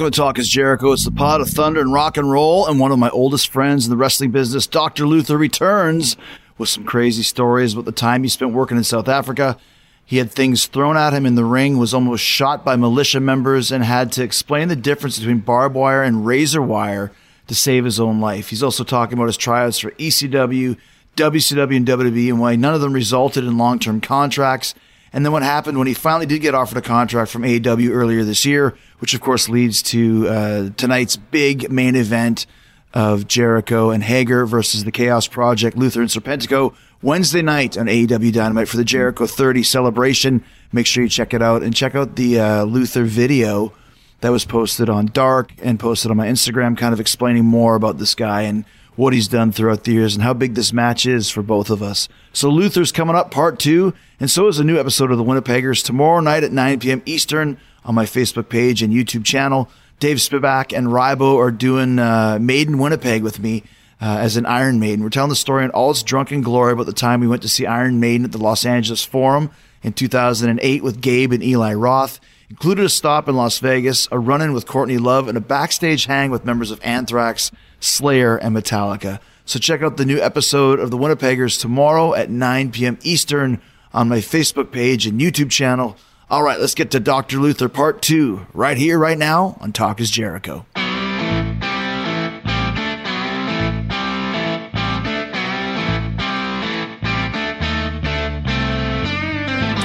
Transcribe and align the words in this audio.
Welcome 0.00 0.12
to 0.12 0.16
Talk 0.16 0.38
is 0.38 0.48
Jericho. 0.48 0.92
It's 0.92 1.04
the 1.04 1.10
pod 1.10 1.42
of 1.42 1.50
thunder 1.50 1.78
and 1.78 1.92
rock 1.92 2.16
and 2.16 2.30
roll, 2.30 2.66
and 2.66 2.80
one 2.80 2.90
of 2.90 2.98
my 2.98 3.10
oldest 3.10 3.48
friends 3.48 3.84
in 3.84 3.90
the 3.90 3.98
wrestling 3.98 4.30
business, 4.30 4.66
Dr. 4.66 5.06
Luther, 5.06 5.36
returns 5.36 6.16
with 6.56 6.70
some 6.70 6.84
crazy 6.84 7.22
stories 7.22 7.74
about 7.74 7.84
the 7.84 7.92
time 7.92 8.22
he 8.22 8.30
spent 8.30 8.54
working 8.54 8.78
in 8.78 8.84
South 8.84 9.08
Africa. 9.08 9.58
He 10.06 10.16
had 10.16 10.30
things 10.30 10.64
thrown 10.64 10.96
at 10.96 11.12
him 11.12 11.26
in 11.26 11.34
the 11.34 11.44
ring, 11.44 11.76
was 11.76 11.92
almost 11.92 12.24
shot 12.24 12.64
by 12.64 12.76
militia 12.76 13.20
members, 13.20 13.70
and 13.70 13.84
had 13.84 14.10
to 14.12 14.22
explain 14.22 14.68
the 14.68 14.74
difference 14.76 15.18
between 15.18 15.40
barbed 15.40 15.74
wire 15.74 16.02
and 16.02 16.24
razor 16.24 16.62
wire 16.62 17.12
to 17.48 17.54
save 17.54 17.84
his 17.84 18.00
own 18.00 18.20
life. 18.20 18.48
He's 18.48 18.62
also 18.62 18.84
talking 18.84 19.18
about 19.18 19.26
his 19.26 19.36
tryouts 19.36 19.80
for 19.80 19.90
ECW, 19.90 20.78
WCW, 21.16 21.76
and 21.76 21.86
WWE, 21.86 22.28
and 22.30 22.40
why 22.40 22.56
none 22.56 22.72
of 22.72 22.80
them 22.80 22.94
resulted 22.94 23.44
in 23.44 23.58
long 23.58 23.78
term 23.78 24.00
contracts. 24.00 24.74
And 25.12 25.24
then 25.24 25.32
what 25.32 25.42
happened 25.42 25.76
when 25.78 25.86
he 25.86 25.94
finally 25.94 26.26
did 26.26 26.40
get 26.40 26.54
offered 26.54 26.78
a 26.78 26.82
contract 26.82 27.30
from 27.30 27.42
AEW 27.42 27.90
earlier 27.90 28.24
this 28.24 28.44
year, 28.44 28.76
which 28.98 29.14
of 29.14 29.20
course 29.20 29.48
leads 29.48 29.82
to 29.84 30.28
uh, 30.28 30.70
tonight's 30.76 31.16
big 31.16 31.70
main 31.70 31.96
event 31.96 32.46
of 32.94 33.26
Jericho 33.26 33.90
and 33.90 34.02
Hager 34.02 34.46
versus 34.46 34.84
the 34.84 34.92
Chaos 34.92 35.26
Project, 35.26 35.76
Luther 35.76 36.00
and 36.00 36.10
Serpentico, 36.10 36.74
Wednesday 37.02 37.42
night 37.42 37.78
on 37.78 37.86
AEW 37.86 38.32
Dynamite 38.32 38.68
for 38.68 38.76
the 38.76 38.84
Jericho 38.84 39.26
30 39.26 39.62
celebration. 39.62 40.44
Make 40.72 40.86
sure 40.86 41.02
you 41.02 41.08
check 41.08 41.32
it 41.32 41.42
out 41.42 41.62
and 41.62 41.74
check 41.74 41.94
out 41.94 42.16
the 42.16 42.40
uh, 42.40 42.64
Luther 42.64 43.04
video 43.04 43.72
that 44.20 44.30
was 44.30 44.44
posted 44.44 44.88
on 44.88 45.06
Dark 45.06 45.52
and 45.62 45.80
posted 45.80 46.10
on 46.10 46.16
my 46.16 46.26
Instagram, 46.26 46.76
kind 46.76 46.92
of 46.92 47.00
explaining 47.00 47.44
more 47.44 47.74
about 47.74 47.98
this 47.98 48.14
guy 48.14 48.42
and 48.42 48.64
what 49.00 49.14
he's 49.14 49.28
done 49.28 49.50
throughout 49.50 49.84
the 49.84 49.92
years 49.92 50.14
and 50.14 50.22
how 50.22 50.34
big 50.34 50.54
this 50.54 50.74
match 50.74 51.06
is 51.06 51.30
for 51.30 51.42
both 51.42 51.70
of 51.70 51.82
us. 51.82 52.06
So 52.34 52.50
Luther's 52.50 52.92
coming 52.92 53.16
up, 53.16 53.30
part 53.30 53.58
two, 53.58 53.94
and 54.20 54.30
so 54.30 54.46
is 54.46 54.58
a 54.58 54.64
new 54.64 54.78
episode 54.78 55.10
of 55.10 55.16
the 55.16 55.24
Winnipeggers 55.24 55.82
tomorrow 55.82 56.20
night 56.20 56.44
at 56.44 56.52
9 56.52 56.80
p.m. 56.80 57.02
Eastern 57.06 57.56
on 57.82 57.94
my 57.94 58.04
Facebook 58.04 58.50
page 58.50 58.82
and 58.82 58.92
YouTube 58.92 59.24
channel. 59.24 59.70
Dave 60.00 60.18
Spivak 60.18 60.76
and 60.76 60.88
Rybo 60.88 61.38
are 61.38 61.50
doing 61.50 61.98
uh, 61.98 62.38
Maiden 62.40 62.78
Winnipeg 62.78 63.22
with 63.22 63.40
me 63.40 63.62
uh, 64.02 64.18
as 64.20 64.36
an 64.36 64.44
Iron 64.44 64.78
Maiden. 64.78 65.02
We're 65.02 65.08
telling 65.08 65.30
the 65.30 65.36
story 65.36 65.64
in 65.64 65.70
all 65.70 65.92
its 65.92 66.02
drunken 66.02 66.42
glory 66.42 66.74
about 66.74 66.84
the 66.84 66.92
time 66.92 67.20
we 67.20 67.26
went 67.26 67.40
to 67.40 67.48
see 67.48 67.64
Iron 67.64 68.00
Maiden 68.00 68.26
at 68.26 68.32
the 68.32 68.38
Los 68.38 68.66
Angeles 68.66 69.02
Forum 69.02 69.50
in 69.82 69.94
2008 69.94 70.82
with 70.82 71.00
Gabe 71.00 71.32
and 71.32 71.42
Eli 71.42 71.72
Roth. 71.72 72.20
Included 72.50 72.84
a 72.84 72.88
stop 72.88 73.28
in 73.28 73.36
Las 73.36 73.60
Vegas, 73.60 74.08
a 74.10 74.18
run 74.18 74.42
in 74.42 74.52
with 74.52 74.66
Courtney 74.66 74.98
Love, 74.98 75.28
and 75.28 75.38
a 75.38 75.40
backstage 75.40 76.06
hang 76.06 76.32
with 76.32 76.44
members 76.44 76.72
of 76.72 76.80
Anthrax, 76.82 77.52
Slayer, 77.78 78.36
and 78.36 78.56
Metallica. 78.56 79.20
So 79.44 79.60
check 79.60 79.82
out 79.82 79.96
the 79.96 80.04
new 80.04 80.18
episode 80.18 80.80
of 80.80 80.90
the 80.90 80.98
Winnipeggers 80.98 81.60
tomorrow 81.60 82.12
at 82.12 82.28
9 82.28 82.72
p.m. 82.72 82.98
Eastern 83.02 83.62
on 83.94 84.08
my 84.08 84.18
Facebook 84.18 84.72
page 84.72 85.06
and 85.06 85.20
YouTube 85.20 85.50
channel. 85.50 85.96
All 86.28 86.42
right, 86.42 86.58
let's 86.58 86.74
get 86.74 86.90
to 86.90 86.98
Dr. 86.98 87.38
Luther 87.38 87.68
Part 87.68 88.02
2 88.02 88.48
right 88.52 88.76
here, 88.76 88.98
right 88.98 89.18
now 89.18 89.56
on 89.60 89.72
Talk 89.72 90.00
is 90.00 90.10
Jericho. 90.10 90.66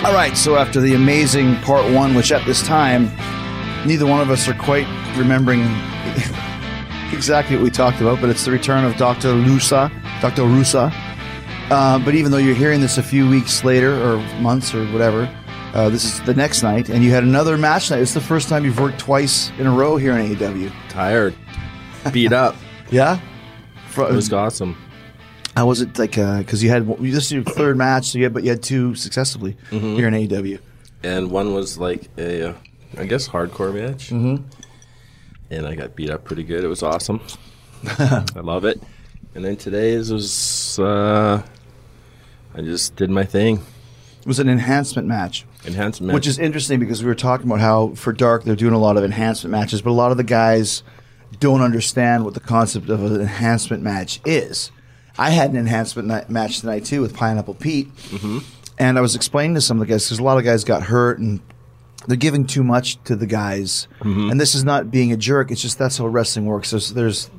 All 0.05 0.13
right, 0.13 0.37
so 0.37 0.55
after 0.55 0.79
the 0.79 0.93
amazing 0.93 1.55
part 1.61 1.91
one, 1.91 2.13
which 2.13 2.31
at 2.31 2.45
this 2.45 2.61
time, 2.61 3.05
neither 3.87 4.05
one 4.05 4.21
of 4.21 4.29
us 4.29 4.47
are 4.47 4.53
quite 4.53 4.85
remembering 5.17 5.61
exactly 7.11 7.55
what 7.55 7.63
we 7.63 7.71
talked 7.71 8.01
about, 8.01 8.21
but 8.21 8.29
it's 8.29 8.45
the 8.45 8.51
return 8.51 8.85
of 8.85 8.95
Dr. 8.97 9.29
Lusa, 9.29 9.89
Dr. 10.21 10.43
Rusa. 10.43 10.93
Uh, 11.71 11.97
but 11.97 12.13
even 12.13 12.31
though 12.31 12.37
you're 12.37 12.53
hearing 12.53 12.81
this 12.81 12.99
a 12.99 13.03
few 13.03 13.27
weeks 13.27 13.63
later 13.63 13.93
or 13.99 14.17
months 14.41 14.75
or 14.75 14.85
whatever, 14.91 15.27
uh, 15.73 15.89
this 15.89 16.05
is 16.05 16.21
the 16.21 16.35
next 16.35 16.61
night, 16.61 16.87
and 16.89 17.03
you 17.03 17.09
had 17.09 17.23
another 17.23 17.57
match 17.57 17.89
night. 17.89 17.99
It's 18.01 18.13
the 18.13 18.21
first 18.21 18.47
time 18.47 18.63
you've 18.63 18.79
worked 18.79 18.99
twice 18.99 19.49
in 19.57 19.65
a 19.65 19.71
row 19.71 19.97
here 19.97 20.15
in 20.15 20.35
AEW. 20.35 20.71
Tired, 20.89 21.33
beat 22.13 22.31
up. 22.31 22.55
Yeah, 22.91 23.19
Fro- 23.89 24.05
It 24.09 24.13
was 24.15 24.31
awesome. 24.31 24.77
How 25.55 25.67
was 25.67 25.81
it 25.81 25.97
like? 25.97 26.11
Because 26.11 26.63
you 26.63 26.69
had 26.69 26.87
this 26.99 27.25
is 27.25 27.31
your 27.31 27.43
third 27.43 27.77
match, 27.77 28.07
so 28.11 28.17
you 28.17 28.25
had, 28.25 28.33
but 28.33 28.43
you 28.43 28.49
had 28.49 28.61
two 28.63 28.93
successively 28.95 29.55
Mm-hmm. 29.71 29.95
here 29.95 30.07
in 30.07 30.13
AEW. 30.13 30.59
And 31.03 31.31
one 31.31 31.53
was 31.53 31.77
like 31.77 32.09
a, 32.17 32.49
uh, 32.49 32.53
I 32.97 33.05
guess, 33.05 33.27
hardcore 33.29 33.73
match. 33.73 34.09
Mm-hmm. 34.09 34.43
And 35.51 35.67
I 35.67 35.75
got 35.75 35.95
beat 35.95 36.09
up 36.09 36.23
pretty 36.23 36.43
good. 36.43 36.63
It 36.63 36.67
was 36.67 36.81
awesome. 36.83 37.21
I 37.99 38.23
love 38.41 38.65
it. 38.65 38.81
And 39.35 39.45
then 39.45 39.55
today's 39.55 40.11
was, 40.11 40.79
uh, 40.79 41.43
I 42.55 42.61
just 42.61 42.95
did 42.95 43.09
my 43.09 43.23
thing. 43.23 43.57
It 44.21 44.27
was 44.27 44.39
an 44.39 44.49
enhancement 44.49 45.07
match. 45.07 45.45
Enhancement. 45.65 46.13
Which 46.13 46.25
is 46.25 46.39
interesting 46.39 46.79
because 46.79 47.03
we 47.03 47.07
were 47.07 47.15
talking 47.15 47.45
about 47.47 47.59
how 47.59 47.89
for 47.95 48.11
Dark 48.11 48.43
they're 48.43 48.55
doing 48.55 48.73
a 48.73 48.79
lot 48.79 48.97
of 48.97 49.03
enhancement 49.03 49.51
matches, 49.51 49.81
but 49.81 49.91
a 49.91 49.93
lot 49.93 50.11
of 50.11 50.17
the 50.17 50.23
guys 50.23 50.81
don't 51.39 51.61
understand 51.61 52.25
what 52.25 52.33
the 52.33 52.39
concept 52.39 52.89
of 52.89 53.03
an 53.03 53.21
enhancement 53.21 53.83
match 53.83 54.19
is. 54.25 54.71
I 55.17 55.29
had 55.31 55.51
an 55.51 55.57
enhancement 55.57 56.07
ni- 56.07 56.33
match 56.33 56.59
tonight 56.59 56.85
too 56.85 57.01
with 57.01 57.15
Pineapple 57.15 57.55
Pete, 57.55 57.93
mm-hmm. 57.95 58.39
and 58.77 58.97
I 58.97 59.01
was 59.01 59.15
explaining 59.15 59.55
to 59.55 59.61
some 59.61 59.79
of 59.81 59.87
the 59.87 59.93
guys 59.93 60.05
because 60.05 60.19
a 60.19 60.23
lot 60.23 60.37
of 60.37 60.43
guys 60.43 60.63
got 60.63 60.83
hurt 60.83 61.19
and 61.19 61.41
they're 62.07 62.17
giving 62.17 62.45
too 62.45 62.63
much 62.63 63.01
to 63.05 63.15
the 63.15 63.25
guys. 63.25 63.87
Mm-hmm. 63.99 64.31
And 64.31 64.39
this 64.39 64.55
is 64.55 64.63
not 64.63 64.91
being 64.91 65.11
a 65.11 65.17
jerk; 65.17 65.51
it's 65.51 65.61
just 65.61 65.77
that's 65.77 65.97
how 65.97 66.07
wrestling 66.07 66.45
works. 66.45 66.71
There's 66.71 66.93
there's 66.93 67.29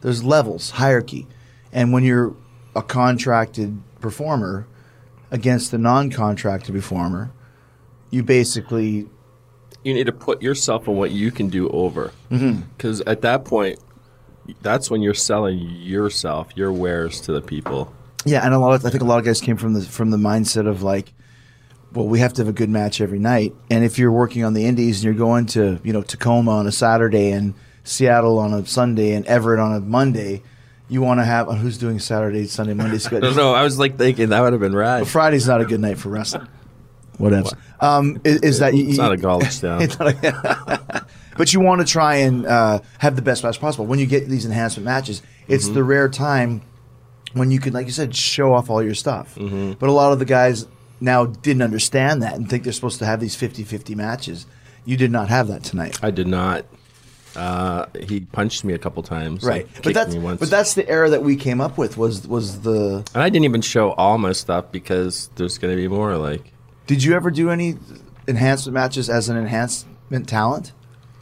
there's 0.00 0.24
levels, 0.24 0.70
hierarchy, 0.70 1.26
and 1.72 1.92
when 1.92 2.04
you're 2.04 2.34
a 2.74 2.82
contracted 2.82 3.80
performer 4.00 4.66
against 5.30 5.72
a 5.72 5.78
non-contracted 5.78 6.74
performer, 6.74 7.32
you 8.10 8.22
basically 8.22 9.08
you 9.84 9.94
need 9.94 10.06
to 10.06 10.12
put 10.12 10.42
yourself 10.42 10.88
on 10.88 10.96
what 10.96 11.10
you 11.10 11.30
can 11.30 11.48
do 11.48 11.68
over. 11.70 12.12
Mm-hmm. 12.30 12.62
Because 12.76 13.00
at 13.02 13.22
that 13.22 13.44
point, 13.44 13.78
that's 14.62 14.90
when 14.90 15.02
you're 15.02 15.14
selling 15.14 15.58
yourself, 15.58 16.48
your 16.56 16.72
wares 16.72 17.20
to 17.22 17.32
the 17.32 17.40
people. 17.40 17.92
Yeah, 18.24 18.44
and 18.44 18.54
a 18.54 18.58
lot 18.58 18.74
of 18.74 18.84
I 18.86 18.90
think 18.90 19.02
a 19.02 19.06
lot 19.06 19.18
of 19.18 19.24
guys 19.24 19.40
came 19.40 19.56
from 19.56 19.74
the 19.74 19.82
from 19.82 20.10
the 20.10 20.16
mindset 20.16 20.66
of 20.68 20.82
like, 20.82 21.12
well, 21.92 22.06
we 22.06 22.20
have 22.20 22.32
to 22.34 22.42
have 22.42 22.48
a 22.48 22.52
good 22.52 22.70
match 22.70 23.00
every 23.00 23.18
night, 23.18 23.54
and 23.70 23.84
if 23.84 23.98
you're 23.98 24.12
working 24.12 24.44
on 24.44 24.54
the 24.54 24.64
Indies 24.64 24.98
and 24.98 25.04
you're 25.04 25.14
going 25.14 25.46
to 25.46 25.80
you 25.82 25.92
know 25.92 26.02
Tacoma 26.02 26.52
on 26.52 26.66
a 26.66 26.72
Saturday 26.72 27.30
and 27.32 27.54
Seattle 27.84 28.38
on 28.38 28.54
a 28.54 28.64
Sunday 28.66 29.12
and 29.14 29.26
Everett 29.26 29.58
on 29.58 29.74
a 29.74 29.80
Monday, 29.80 30.42
you 30.88 31.00
want 31.02 31.18
to 31.20 31.24
have 31.24 31.48
oh, 31.48 31.52
who's 31.54 31.78
doing 31.78 31.98
Saturday, 31.98 32.46
Sunday, 32.46 32.74
Monday 32.74 32.92
No, 32.92 32.98
schedule. 32.98 33.34
no, 33.34 33.52
I 33.54 33.64
was 33.64 33.78
like 33.78 33.98
thinking 33.98 34.28
that 34.28 34.40
would 34.40 34.52
have 34.52 34.60
been 34.60 34.74
rad. 34.74 35.08
Friday's 35.08 35.48
not 35.48 35.60
a 35.60 35.64
good 35.64 35.80
night 35.80 35.98
for 35.98 36.08
wrestling. 36.08 36.46
Whatever. 37.18 37.50
Um, 37.80 38.20
is, 38.24 38.40
is 38.40 38.58
that 38.60 38.74
you, 38.74 38.84
It's 38.88 38.98
not 38.98 39.12
a 39.12 39.18
college 39.18 39.60
town. 39.60 39.88
It's 41.32 41.34
not 41.34 41.36
a- 41.36 41.38
but 41.38 41.52
you 41.52 41.60
want 41.60 41.80
to 41.80 41.86
try 41.86 42.16
and 42.16 42.46
uh, 42.46 42.80
have 42.98 43.16
the 43.16 43.22
best 43.22 43.42
match 43.44 43.60
possible. 43.60 43.86
When 43.86 43.98
you 43.98 44.06
get 44.06 44.28
these 44.28 44.44
enhancement 44.46 44.84
matches, 44.84 45.22
it's 45.48 45.64
Mm-hmm. 45.66 45.74
the 45.74 45.84
rare 45.84 46.08
time 46.08 46.62
when 47.34 47.50
you 47.50 47.58
can, 47.60 47.72
like 47.72 47.86
you 47.86 47.92
said, 47.92 48.14
show 48.14 48.52
off 48.54 48.70
all 48.70 48.82
your 48.82 48.94
stuff. 48.94 49.34
Mm-hmm. 49.36 49.72
But 49.78 49.88
a 49.88 49.92
lot 49.92 50.12
of 50.12 50.18
the 50.18 50.24
guys 50.24 50.66
now 51.00 51.26
didn't 51.26 51.62
understand 51.62 52.22
that 52.22 52.34
and 52.34 52.48
think 52.48 52.62
they're 52.64 52.72
supposed 52.72 52.98
to 53.00 53.06
have 53.06 53.20
these 53.20 53.34
50 53.34 53.64
50 53.64 53.94
matches. 53.94 54.46
You 54.84 54.96
did 54.96 55.10
not 55.10 55.28
have 55.28 55.48
that 55.48 55.62
tonight. 55.64 55.98
I 56.02 56.10
did 56.10 56.26
not. 56.26 56.64
Uh, 57.34 57.86
he 57.98 58.20
punched 58.20 58.62
me 58.62 58.74
a 58.74 58.78
couple 58.78 59.02
times. 59.02 59.42
Right, 59.42 59.66
but 59.82 59.94
that's 59.94 60.14
but 60.14 60.50
that's 60.50 60.74
the 60.74 60.86
era 60.86 61.08
that 61.10 61.22
we 61.22 61.34
came 61.36 61.62
up 61.62 61.78
with 61.78 61.96
was 61.96 62.28
was 62.28 62.60
the. 62.60 63.02
And 63.14 63.22
I 63.22 63.30
didn't 63.30 63.46
even 63.46 63.62
show 63.62 63.92
all 63.92 64.18
my 64.18 64.32
stuff 64.32 64.70
because 64.70 65.30
there's 65.36 65.56
going 65.56 65.74
to 65.74 65.80
be 65.80 65.88
more. 65.88 66.18
Like, 66.18 66.52
Did 66.86 67.02
you 67.02 67.14
ever 67.14 67.30
do 67.30 67.48
any 67.48 67.76
enhancement 68.28 68.74
matches 68.74 69.08
as 69.08 69.30
an 69.30 69.38
enhancement 69.38 70.28
talent, 70.28 70.72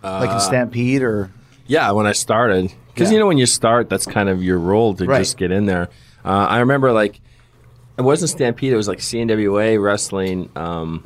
like 0.02 0.31
Uh, 0.31 0.35
in 0.35 0.41
Stampede 0.41 1.02
or? 1.02 1.31
yeah, 1.67 1.91
when 1.93 2.06
I 2.06 2.12
started, 2.12 2.73
because 2.94 3.08
Yeah. 3.11 3.14
you 3.14 3.19
know 3.20 3.26
when 3.26 3.38
you 3.38 3.47
start, 3.47 3.88
that's 3.88 4.06
kind 4.06 4.29
of 4.29 4.43
your 4.43 4.58
role 4.58 4.94
to 4.94 5.06
Right. 5.06 5.19
just 5.19 5.37
get 5.37 5.50
in 5.50 5.67
there. 5.67 5.88
Uh, 6.25 6.47
I 6.49 6.58
remember 6.61 6.93
like 6.93 7.20
it 7.99 8.02
wasn't 8.02 8.31
Stampede; 8.31 8.73
it 8.73 8.76
was 8.76 8.88
like 8.88 9.00
CNWA 9.00 9.76
wrestling. 9.82 10.49
Um, 10.56 11.05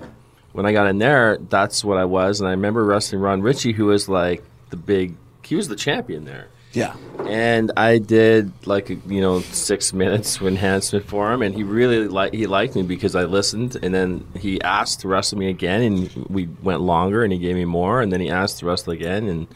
when 0.52 0.64
I 0.66 0.72
got 0.72 0.86
in 0.86 0.98
there, 0.98 1.38
that's 1.50 1.84
what 1.84 1.98
I 1.98 2.04
was, 2.04 2.40
and 2.40 2.46
I 2.48 2.52
remember 2.52 2.84
wrestling 2.84 3.20
Ron 3.20 3.42
Ritchie, 3.42 3.72
who 3.72 3.86
was 3.86 4.08
like 4.08 4.42
the 4.70 4.76
big. 4.76 5.14
He 5.42 5.56
was 5.56 5.68
the 5.68 5.76
champion 5.76 6.24
there. 6.24 6.46
Yeah, 6.74 6.94
and 7.26 7.72
I 7.76 7.98
did 7.98 8.52
like 8.66 8.88
you 8.88 9.20
know 9.20 9.40
six 9.40 9.92
minutes 9.92 10.36
of 10.36 10.46
enhancement 10.46 11.06
for 11.06 11.32
him, 11.32 11.40
and 11.42 11.54
he 11.54 11.62
really 11.62 12.08
like 12.08 12.34
he 12.34 12.46
liked 12.46 12.74
me 12.76 12.82
because 12.82 13.14
I 13.14 13.24
listened, 13.24 13.76
and 13.82 13.94
then 13.94 14.26
he 14.36 14.60
asked 14.60 15.00
to 15.00 15.08
wrestle 15.08 15.38
me 15.38 15.48
again, 15.48 15.82
and 15.82 16.26
we 16.28 16.48
went 16.62 16.80
longer, 16.80 17.22
and 17.22 17.32
he 17.32 17.38
gave 17.38 17.54
me 17.54 17.64
more, 17.64 18.00
and 18.00 18.12
then 18.12 18.20
he 18.20 18.28
asked 18.28 18.58
to 18.58 18.66
wrestle 18.66 18.92
again, 18.92 19.28
and 19.28 19.46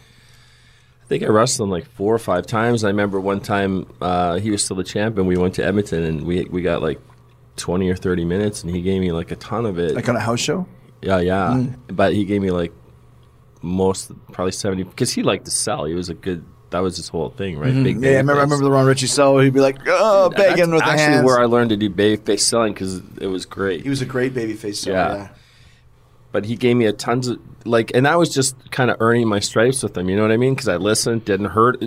I 1.02 1.06
think 1.08 1.22
I 1.22 1.26
wrestled 1.26 1.66
him 1.66 1.70
like 1.70 1.86
four 1.86 2.14
or 2.14 2.18
five 2.18 2.46
times. 2.46 2.84
I 2.84 2.88
remember 2.88 3.18
one 3.18 3.40
time 3.40 3.86
uh, 4.00 4.38
he 4.38 4.50
was 4.50 4.64
still 4.64 4.76
the 4.76 4.84
champion. 4.84 5.26
We 5.26 5.36
went 5.36 5.54
to 5.54 5.64
Edmonton, 5.64 6.04
and 6.04 6.22
we 6.24 6.44
we 6.44 6.62
got 6.62 6.82
like 6.82 7.00
twenty 7.56 7.90
or 7.90 7.96
thirty 7.96 8.24
minutes, 8.24 8.62
and 8.62 8.74
he 8.74 8.82
gave 8.82 9.00
me 9.00 9.10
like 9.10 9.30
a 9.30 9.36
ton 9.36 9.66
of 9.66 9.78
it. 9.78 9.94
like 9.94 10.08
on 10.08 10.16
a 10.16 10.20
house 10.20 10.40
show. 10.40 10.66
Yeah, 11.02 11.18
yeah. 11.18 11.48
Mm. 11.54 11.76
But 11.88 12.12
he 12.12 12.24
gave 12.24 12.42
me 12.42 12.50
like 12.50 12.72
most, 13.62 14.12
probably 14.32 14.52
seventy, 14.52 14.82
because 14.84 15.10
he 15.12 15.22
liked 15.22 15.46
to 15.46 15.50
sell. 15.50 15.84
He 15.84 15.94
was 15.94 16.08
a 16.08 16.14
good. 16.14 16.44
That 16.70 16.80
was 16.80 16.96
his 16.96 17.08
whole 17.08 17.30
thing, 17.30 17.58
right? 17.58 17.72
Mm-hmm. 17.72 18.04
Yeah, 18.04 18.10
I 18.10 18.16
remember. 18.18 18.40
I 18.40 18.42
remember 18.42 18.64
the 18.64 18.70
Ron 18.70 18.86
Ritchie 18.86 19.06
sell. 19.06 19.38
He'd 19.38 19.54
be 19.54 19.60
like, 19.60 19.78
"Oh, 19.86 20.28
begging 20.30 20.70
with 20.70 20.82
actually 20.82 20.98
hands." 20.98 21.24
where 21.24 21.40
I 21.40 21.44
learned 21.46 21.70
to 21.70 21.76
do 21.76 21.88
babyface 21.88 22.40
selling 22.40 22.74
because 22.74 23.00
it 23.20 23.26
was 23.28 23.46
great. 23.46 23.82
he 23.82 23.88
was 23.88 24.02
a 24.02 24.06
great 24.06 24.34
babyface 24.34 24.76
seller. 24.76 24.96
Yeah. 24.96 25.14
Yeah. 25.16 25.28
but 26.30 26.44
he 26.44 26.56
gave 26.56 26.76
me 26.76 26.84
a 26.84 26.92
tons 26.92 27.28
of 27.28 27.38
like, 27.64 27.90
and 27.94 28.06
I 28.06 28.16
was 28.16 28.32
just 28.34 28.70
kind 28.70 28.90
of 28.90 28.98
earning 29.00 29.28
my 29.28 29.40
stripes 29.40 29.82
with 29.82 29.96
him. 29.96 30.08
You 30.10 30.16
know 30.16 30.22
what 30.22 30.30
I 30.30 30.36
mean? 30.36 30.54
Because 30.54 30.68
I 30.68 30.76
listened, 30.76 31.24
didn't 31.24 31.46
hurt, 31.46 31.82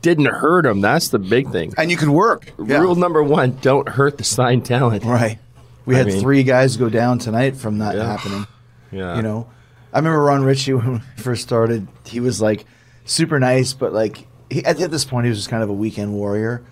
didn't 0.00 0.26
hurt 0.26 0.64
him. 0.66 0.80
That's 0.80 1.08
the 1.10 1.18
big 1.18 1.50
thing. 1.52 1.74
and 1.76 1.90
you 1.90 1.96
could 1.98 2.08
work. 2.08 2.52
Yeah. 2.64 2.78
Rule 2.78 2.94
number 2.94 3.22
one: 3.22 3.58
don't 3.60 3.88
hurt 3.88 4.16
the 4.18 4.24
signed 4.24 4.64
talent. 4.64 5.04
Right. 5.04 5.38
We 5.84 5.94
I 5.94 5.98
had 5.98 6.06
mean- 6.06 6.20
three 6.20 6.42
guys 6.42 6.76
go 6.78 6.88
down 6.88 7.18
tonight 7.18 7.56
from 7.56 7.78
that 7.78 7.96
Yeah. 7.96 8.04
happening. 8.16 8.46
Yeah, 8.94 9.16
You 9.16 9.22
know, 9.22 9.48
I 9.92 9.98
remember 9.98 10.22
Ron 10.22 10.44
Ritchie 10.44 10.72
when 10.78 10.92
we 10.94 10.98
first 11.22 11.42
started. 11.42 11.88
He 12.06 12.20
was 12.20 12.40
like 12.42 12.64
super 13.04 13.38
nice, 13.40 13.72
but 13.72 13.92
like 13.92 14.26
he, 14.50 14.64
at, 14.64 14.80
at 14.80 14.90
this 14.90 15.04
point, 15.04 15.24
he 15.26 15.30
was 15.30 15.38
just 15.38 15.50
kind 15.50 15.62
of 15.62 15.68
a 15.70 15.74
weekend 15.74 16.12
warrior. 16.12 16.62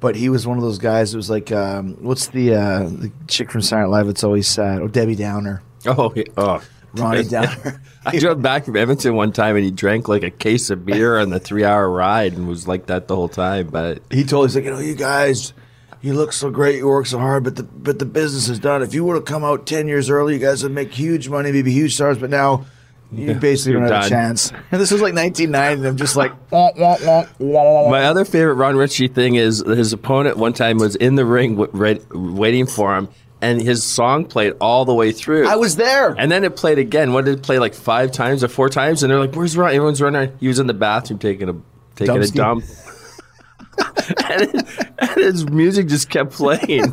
But 0.00 0.14
he 0.14 0.28
was 0.28 0.46
one 0.46 0.58
of 0.58 0.62
those 0.62 0.78
guys. 0.78 1.10
that 1.10 1.16
was 1.18 1.28
like, 1.28 1.50
um, 1.50 1.96
what's 2.00 2.28
the 2.28 2.54
uh, 2.54 2.84
the 2.84 3.10
chick 3.26 3.50
from 3.50 3.62
Silent 3.62 3.90
Live? 3.90 4.08
It's 4.08 4.22
always 4.22 4.46
sad. 4.46 4.80
Oh, 4.80 4.86
Debbie 4.86 5.16
Downer, 5.16 5.60
Oh, 5.86 6.10
he, 6.10 6.24
oh. 6.36 6.62
Ronnie 6.94 7.24
Downer. 7.28 7.82
I 8.06 8.16
drove 8.18 8.40
back 8.40 8.64
from 8.64 8.76
Edmonton 8.76 9.14
one 9.16 9.32
time 9.32 9.56
and 9.56 9.64
he 9.64 9.70
drank 9.72 10.06
like 10.08 10.22
a 10.22 10.30
case 10.30 10.70
of 10.70 10.86
beer 10.86 11.18
on 11.18 11.30
the 11.30 11.40
three 11.40 11.64
hour 11.64 11.90
ride 11.90 12.32
and 12.34 12.46
was 12.46 12.68
like 12.68 12.86
that 12.86 13.08
the 13.08 13.16
whole 13.16 13.28
time. 13.28 13.68
But 13.68 14.02
he 14.10 14.22
told 14.22 14.46
us 14.46 14.54
like, 14.54 14.64
you 14.64 14.70
know, 14.70 14.78
you 14.78 14.94
guys, 14.94 15.52
you 16.00 16.14
look 16.14 16.32
so 16.32 16.50
great, 16.50 16.76
you 16.76 16.86
work 16.86 17.06
so 17.06 17.18
hard, 17.18 17.42
but 17.42 17.56
the 17.56 17.64
but 17.64 17.98
the 17.98 18.06
business 18.06 18.48
is 18.48 18.60
done. 18.60 18.82
If 18.82 18.94
you 18.94 19.04
would 19.04 19.16
have 19.16 19.24
come 19.24 19.42
out 19.42 19.66
ten 19.66 19.88
years 19.88 20.08
early, 20.10 20.34
you 20.34 20.38
guys 20.40 20.62
would 20.62 20.70
make 20.72 20.92
huge 20.92 21.28
money, 21.28 21.50
maybe 21.50 21.72
huge 21.72 21.94
stars. 21.96 22.18
But 22.18 22.30
now. 22.30 22.66
You 23.10 23.34
basically 23.34 23.72
You're 23.72 23.82
don't 23.88 23.92
have 23.92 24.06
a 24.06 24.08
chance. 24.08 24.50
And 24.50 24.62
this 24.80 24.90
was 24.90 25.00
like 25.00 25.14
1990, 25.14 25.78
and 25.80 25.86
I'm 25.86 25.96
just 25.96 26.14
like, 26.16 26.32
wah, 26.50 26.70
wah, 26.76 27.24
wah, 27.38 27.90
my 27.90 28.04
other 28.04 28.24
favorite 28.24 28.54
Ron 28.54 28.76
Ritchie 28.76 29.08
thing 29.08 29.36
is 29.36 29.60
his 29.66 29.92
opponent 29.92 30.36
one 30.36 30.52
time 30.52 30.76
was 30.78 30.94
in 30.96 31.14
the 31.14 31.24
ring 31.24 31.56
w- 31.56 31.70
read, 31.72 32.04
waiting 32.12 32.66
for 32.66 32.96
him 32.96 33.08
and 33.40 33.62
his 33.62 33.84
song 33.84 34.24
played 34.24 34.54
all 34.60 34.84
the 34.84 34.94
way 34.94 35.12
through. 35.12 35.46
I 35.48 35.56
was 35.56 35.76
there. 35.76 36.10
And 36.18 36.30
then 36.30 36.44
it 36.44 36.56
played 36.56 36.78
again. 36.78 37.12
What 37.12 37.24
did 37.24 37.38
it 37.38 37.42
play 37.42 37.58
like 37.58 37.74
five 37.74 38.12
times 38.12 38.42
or 38.42 38.48
four 38.48 38.68
times? 38.68 39.02
And 39.02 39.12
they're 39.12 39.20
like, 39.20 39.34
"Where's 39.34 39.56
Ron?" 39.56 39.68
Everyone's 39.70 40.02
running. 40.02 40.32
He 40.40 40.48
was 40.48 40.58
in 40.58 40.66
the 40.66 40.74
bathroom 40.74 41.18
taking 41.18 41.48
a 41.48 41.54
taking 41.94 42.16
a 42.22 42.26
dump. 42.26 42.64
and, 44.28 44.42
it- 44.42 44.66
and 44.98 45.10
his 45.16 45.48
music 45.48 45.86
just 45.88 46.10
kept 46.10 46.32
playing. 46.32 46.92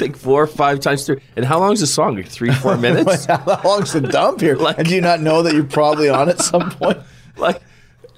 Like 0.00 0.16
four 0.16 0.42
or 0.42 0.46
five 0.46 0.80
times 0.80 1.04
through. 1.06 1.20
And 1.36 1.44
how 1.44 1.58
long 1.58 1.72
is 1.72 1.80
the 1.80 1.86
song? 1.86 2.16
Like 2.16 2.28
three, 2.28 2.52
four 2.52 2.76
minutes? 2.86 3.24
How 3.26 3.60
long's 3.64 3.92
the 3.92 4.00
dump 4.00 4.40
here? 4.40 4.56
Like- 4.60 4.78
and 4.78 4.86
do 4.88 4.94
you 4.94 5.00
not 5.00 5.20
know 5.20 5.42
that 5.42 5.54
you're 5.54 5.64
probably 5.64 6.08
on 6.08 6.28
at 6.28 6.40
some 6.40 6.70
point? 6.70 6.98
like, 7.36 7.60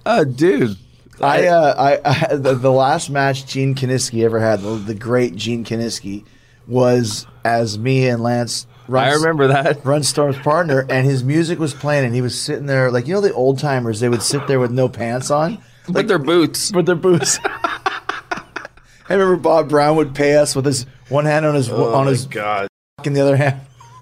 uh, 0.04 0.24
dude. 0.24 0.76
I, 1.20 1.48
uh, 1.48 1.74
I, 2.04 2.30
I 2.32 2.36
the, 2.36 2.54
the 2.54 2.72
last 2.72 3.10
match 3.10 3.44
Gene 3.46 3.74
Kiniski 3.74 4.24
ever 4.24 4.40
had, 4.40 4.60
the, 4.60 4.70
the 4.76 4.94
great 4.94 5.36
Gene 5.36 5.64
Kiniski, 5.64 6.24
was 6.66 7.26
as 7.44 7.78
me 7.78 8.08
and 8.08 8.22
Lance. 8.22 8.66
Runs, 8.88 9.12
I 9.12 9.16
remember 9.16 9.48
that. 9.48 9.84
Runstorm's 9.84 10.38
partner, 10.38 10.86
and 10.88 11.06
his 11.06 11.22
music 11.22 11.58
was 11.58 11.74
playing, 11.74 12.06
and 12.06 12.14
he 12.14 12.22
was 12.22 12.40
sitting 12.40 12.64
there 12.66 12.90
like 12.90 13.06
you 13.06 13.12
know 13.14 13.20
the 13.20 13.34
old 13.34 13.58
timers. 13.58 14.00
They 14.00 14.08
would 14.08 14.22
sit 14.22 14.46
there 14.46 14.58
with 14.58 14.70
no 14.70 14.88
pants 14.88 15.30
on, 15.30 15.62
With 15.88 16.08
their 16.08 16.18
boots. 16.18 16.72
with 16.72 16.86
their 16.86 16.94
boots. 16.96 17.38
I 17.44 19.14
remember 19.14 19.36
Bob 19.36 19.68
Brown 19.68 19.96
would 19.96 20.14
pay 20.14 20.36
us 20.36 20.54
with 20.56 20.64
his 20.64 20.86
one 21.10 21.26
hand 21.26 21.44
on 21.44 21.54
his 21.54 21.68
Oh 21.68 21.94
on 21.94 22.04
my 22.06 22.10
his 22.10 22.24
God. 22.26 22.68
and 23.04 23.14
the 23.14 23.20
other 23.20 23.36
hand 23.36 23.60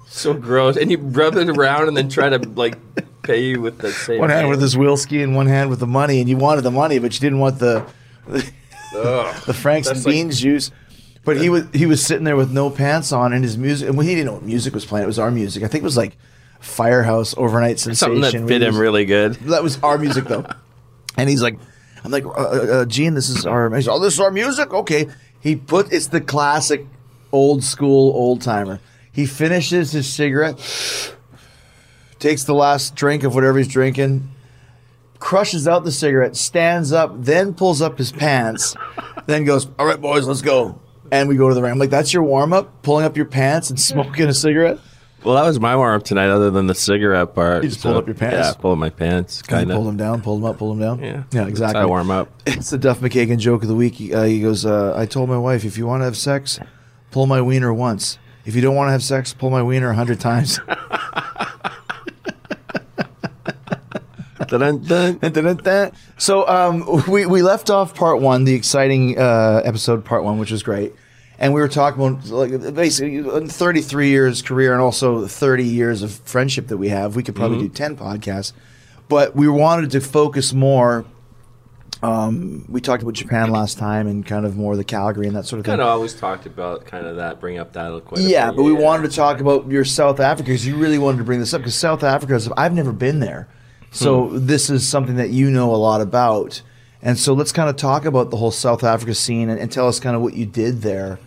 So 0.09 0.33
gross. 0.35 0.77
And 0.77 0.91
you 0.91 0.99
rub 0.99 1.37
it 1.37 1.49
around 1.49 1.89
and 1.89 1.97
then 1.97 2.09
try 2.09 2.29
to 2.29 2.39
like 2.51 2.77
pay 3.23 3.43
you 3.45 3.61
with 3.61 3.79
the 3.79 3.91
same 3.93 4.21
one 4.21 4.31
hand 4.31 4.49
with 4.49 4.61
his 4.63 4.75
wheelski 4.77 5.23
and 5.23 5.35
one 5.35 5.47
hand 5.49 5.69
with 5.71 5.81
the 5.81 5.87
money, 5.87 6.21
and 6.21 6.29
you 6.29 6.37
wanted 6.37 6.63
the 6.63 6.71
money, 6.71 6.99
but 6.99 7.13
you 7.15 7.21
didn't 7.21 7.41
want 7.41 7.59
the 7.59 7.85
the 8.29 9.55
Franks 9.55 9.89
and 9.89 9.97
That's 9.97 10.07
like- 10.07 10.13
beans 10.15 10.41
juice. 10.41 10.71
But 11.25 11.37
he 11.37 11.51
was 11.51 11.65
he 11.75 11.85
was 11.85 12.03
sitting 12.05 12.25
there 12.25 12.37
with 12.37 12.51
no 12.53 12.71
pants 12.71 13.13
on, 13.13 13.35
and 13.35 13.45
his 13.45 13.59
music. 13.59 13.89
And 13.91 14.01
he 14.03 14.15
didn't 14.15 14.27
know 14.27 14.33
what 14.35 14.45
music 14.45 14.73
was 14.73 14.87
playing. 14.87 15.05
It 15.05 15.09
was 15.09 15.19
our 15.19 15.31
music. 15.31 15.63
I 15.63 15.69
think 15.69 15.83
it 15.83 15.85
was 15.85 15.97
like 15.97 16.17
Firehouse, 16.61 17.35
Overnight 17.37 17.79
Sensation. 17.79 18.23
something 18.23 18.41
that 18.43 18.49
fit 18.49 18.63
him 18.63 18.69
was- 18.69 18.77
really 18.79 19.05
good. 19.05 19.35
That 19.35 19.63
was 19.63 19.79
our 19.83 19.99
music 19.99 20.25
though. 20.25 20.47
and 21.19 21.29
he's 21.29 21.43
like, 21.43 21.59
I'm 22.03 22.11
like, 22.11 22.25
uh, 22.25 22.31
uh, 22.31 22.85
Gene, 22.87 23.13
this 23.13 23.29
is 23.29 23.45
our. 23.45 23.75
He's, 23.75 23.89
oh, 23.89 23.99
this 23.99 24.15
is 24.15 24.21
our 24.21 24.31
music. 24.31 24.73
Okay. 24.73 25.09
He 25.41 25.55
put 25.55 25.93
it's 25.93 26.07
the 26.07 26.21
classic, 26.23 26.87
old 27.33 27.63
school 27.65 28.13
old 28.15 28.43
timer. 28.43 28.81
He 29.13 29.27
finishes 29.27 29.93
his 29.93 30.09
cigarette, 30.13 30.59
takes 32.19 32.45
the 32.45 32.55
last 32.55 32.95
drink 32.95 33.25
of 33.25 33.35
whatever 33.35 33.59
he's 33.59 33.69
drinking, 33.69 34.29
crushes 35.19 35.67
out 35.67 35.85
the 35.85 35.93
cigarette, 35.93 36.37
stands 36.37 36.93
up, 36.93 37.13
then 37.17 37.55
pulls 37.55 37.83
up 37.83 37.99
his 37.99 38.13
pants, 38.13 38.77
then 39.27 39.45
goes, 39.45 39.67
"All 39.79 39.87
right, 39.87 40.01
boys, 40.01 40.27
let's 40.27 40.43
go." 40.43 40.81
And 41.11 41.29
we 41.29 41.37
go 41.37 41.49
to 41.49 41.55
the 41.55 41.63
ring. 41.63 41.73
I'm 41.73 41.79
like, 41.79 41.91
"That's 41.91 42.13
your 42.13 42.23
warm 42.23 42.53
up, 42.53 42.83
pulling 42.83 43.05
up 43.05 43.17
your 43.17 43.27
pants 43.27 43.71
and 43.71 43.81
smoking 43.81 44.27
a 44.29 44.35
cigarette." 44.35 44.79
Well, 45.25 45.35
that 45.35 45.43
was 45.45 45.59
my 45.59 45.75
warm 45.75 45.97
up 45.97 46.05
tonight, 46.05 46.29
other 46.29 46.51
than 46.53 46.69
the 46.69 46.77
cigarette 46.77 47.35
part. 47.35 47.65
You 47.65 47.71
just 47.71 47.83
pulled 47.83 47.97
up 47.97 48.07
your 48.07 48.15
pants? 48.15 48.37
Yeah, 48.37 48.53
pulled 48.61 48.79
my 48.79 48.91
pants, 48.91 49.43
Kind 49.43 49.69
of 49.69 49.75
pulled 49.77 49.89
of. 49.89 49.97
down, 49.97 50.21
pulled 50.23 50.39
him 50.39 50.45
up, 50.45 50.59
pulled 50.59 50.77
him 50.77 50.81
down. 50.81 51.03
Yeah, 51.03 51.25
yeah, 51.33 51.47
exactly. 51.49 51.81
I 51.81 51.87
warm 51.87 52.11
up. 52.13 52.29
It's 52.47 52.71
the 52.71 52.79
Duff 52.79 53.01
McKagan 53.01 53.39
joke 53.39 53.63
of 53.63 53.69
the 53.69 53.75
week. 53.75 53.95
He, 53.95 54.15
uh, 54.15 54.23
he 54.23 54.41
goes, 54.41 54.65
uh, 54.65 54.95
I 54.97 55.07
told 55.07 55.29
my 55.29 55.37
wife, 55.37 55.65
if 55.65 55.77
you 55.77 55.87
want 55.89 56.03
to 56.03 56.05
have 56.05 56.17
sex, 56.17 56.61
pull 57.11 57.27
my 57.27 57.41
wiener 57.41 57.73
once. 57.73 58.19
If 58.45 58.55
you 58.55 58.63
don't 58.63 58.75
want 58.75 58.89
to 58.89 58.93
have 58.93 59.03
sex, 59.03 59.35
pull 59.35 59.51
my 59.51 59.63
wiener 59.63 59.91
a 59.91 59.95
hundred 59.95 60.21
times. 60.21 60.59
Dun, 64.49 64.83
dun, 64.83 65.19
dun, 65.19 65.93
so 66.17 66.49
um, 66.49 67.03
we, 67.07 67.27
we 67.27 67.43
left 67.43 67.69
off 67.69 67.95
part 67.95 68.21
one, 68.21 68.45
the 68.45 68.55
exciting 68.55 69.19
uh, 69.19 69.61
episode 69.63 70.07
part 70.07 70.25
one, 70.25 70.39
which 70.39 70.51
was 70.51 70.63
great. 70.63 70.95
And 71.39 71.53
we 71.53 71.61
were 71.61 71.69
talking 71.69 72.03
about 72.03 72.27
like 72.29 72.75
basically 72.75 73.29
uh, 73.29 73.47
33 73.47 74.09
years 74.09 74.41
career 74.41 74.73
and 74.73 74.81
also 74.81 75.27
30 75.27 75.65
years 75.65 76.03
of 76.03 76.13
friendship 76.13 76.69
that 76.69 76.79
we 76.79 76.89
have. 76.89 77.15
We 77.15 77.23
could 77.23 77.37
probably 77.37 77.59
do 77.59 77.69
10 77.69 77.97
podcasts, 77.97 78.53
but 79.09 79.37
we 79.37 79.49
wanted 79.49 79.91
to 79.91 80.01
focus 80.01 80.55
more. 80.55 81.05
Um, 82.03 82.65
we 82.69 82.81
talked 82.81 83.03
about 83.03 83.15
Japan 83.15 83.51
last 83.51 83.77
time 83.77 84.07
and 84.07 84.25
kind 84.25 84.47
of 84.47 84.57
more 84.57 84.77
the 84.77 84.85
Calgary 84.85 85.27
and 85.27 85.35
that 85.35 85.47
sort 85.47 85.59
of 85.59 85.65
thing. 85.67 85.73
Kind 85.73 85.81
of 85.83 85.89
always 85.89 86.15
talked 86.15 86.47
about 86.47 86.85
kind 86.87 87.07
of 87.07 87.17
that, 87.17 87.41
bring 87.41 87.59
up 87.59 87.73
that 87.73 88.05
quite 88.05 88.21
a 88.21 88.23
Yeah, 88.23 88.51
bit. 88.51 88.57
but 88.57 88.63
we 88.63 88.73
wanted 88.73 89.11
to 89.11 89.17
talk 89.17 89.41
about 89.41 89.69
your 89.69 89.85
South 89.85 90.21
Africa 90.21 90.45
because 90.47 90.65
you 90.67 90.77
really 90.77 90.99
wanted 90.99 91.19
to 91.19 91.25
bring 91.25 91.41
this 91.41 91.53
up 91.53 91.61
because 91.63 91.75
South 91.75 92.05
Africa 92.05 92.35
is 92.37 92.49
I've 92.57 92.73
never 92.75 92.93
been 92.93 93.19
there, 93.19 93.49
so 93.91 94.29
Hmm. 94.29 94.47
this 94.47 94.71
is 94.71 94.89
something 94.89 95.17
that 95.17 95.31
you 95.31 95.51
know 95.51 95.75
a 95.75 95.77
lot 95.77 96.01
about, 96.01 96.63
and 97.03 97.19
so 97.19 97.33
let's 97.35 97.51
kind 97.51 97.69
of 97.69 97.75
talk 97.77 98.05
about 98.05 98.31
the 98.31 98.37
whole 98.37 98.53
South 98.53 98.85
Africa 98.85 99.15
scene 99.15 99.49
and, 99.51 99.59
and 99.59 99.73
tell 99.73 99.89
us 99.89 99.99
kind 99.99 100.15
of 100.15 100.23
what 100.23 100.35
you 100.35 100.47
did 100.47 100.83
there. 100.83 101.19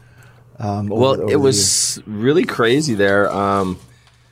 Um, 0.58 0.90
over- 0.92 1.01
Well, 1.01 1.12
over 1.13 1.24
it 1.25 1.32
the 1.32 1.40
was 1.40 2.01
really 2.08 2.46
crazy 2.46 2.94
there. 2.94 3.30
Um, 3.30 3.78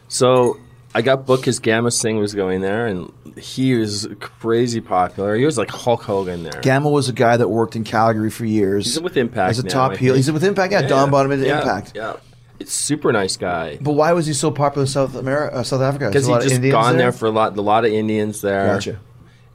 so 0.08 0.58
I 0.94 1.02
got 1.02 1.26
booked 1.26 1.44
because 1.44 1.60
Gama 1.60 1.92
Singh 1.92 2.18
was 2.18 2.34
going 2.34 2.62
there, 2.62 2.88
and 2.88 3.12
he 3.38 3.76
was 3.76 4.08
crazy 4.20 4.82
popular. 4.82 5.36
He 5.36 5.46
was 5.46 5.58
like 5.58 5.70
Hulk 5.70 6.02
Hogan 6.02 6.44
there. 6.44 6.62
Gama 6.62 6.90
was 6.90 7.10
a 7.10 7.14
guy 7.14 7.38
that 7.38 7.48
worked 7.48 7.76
in 7.76 7.84
Calgary 7.84 8.32
for 8.32 8.46
years. 8.46 8.86
He's 8.86 9.00
with 9.00 9.16
Impact 9.18 9.52
as 9.52 9.60
a 9.60 9.64
now, 9.64 9.70
top 9.70 9.92
I 9.92 9.96
heel. 9.98 10.14
think. 10.14 10.26
He's 10.26 10.32
with 10.32 10.44
Impact. 10.44 10.72
Yeah, 10.72 10.82
Don 10.88 11.12
Bottom 11.12 11.32
into 11.32 11.46
yeah, 11.46 11.60
Impact. 11.60 11.94
Yeah. 11.96 12.18
It's 12.60 12.74
super 12.74 13.14
nice 13.14 13.38
guy. 13.38 13.78
But 13.80 13.94
why 13.94 14.12
was 14.14 14.26
he 14.26 14.34
so 14.34 14.52
popular 14.52 14.84
in 14.84 14.88
South 14.88 15.16
America, 15.16 15.56
uh, 15.56 15.64
South 15.64 15.82
Africa? 15.82 16.08
Because 16.08 16.26
There's 16.26 16.28
a 16.28 16.32
lot 16.32 16.42
he's 16.42 16.52
just 16.52 16.56
Indians 16.56 16.74
gone 16.74 16.98
there? 16.98 17.12
for 17.14 17.28
a 17.28 17.32
lot, 17.32 17.58
a 17.58 17.62
lot 17.62 17.86
of 17.86 17.92
Indians 17.94 18.42
there. 18.42 18.66
Gotcha. 18.66 19.00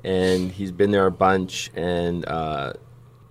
And 0.03 0.50
he's 0.50 0.73
been 0.73 0.91
there 0.91 1.07
a 1.07 1.11
bunch 1.11 1.71
and 1.75 2.25
uh, 2.26 2.73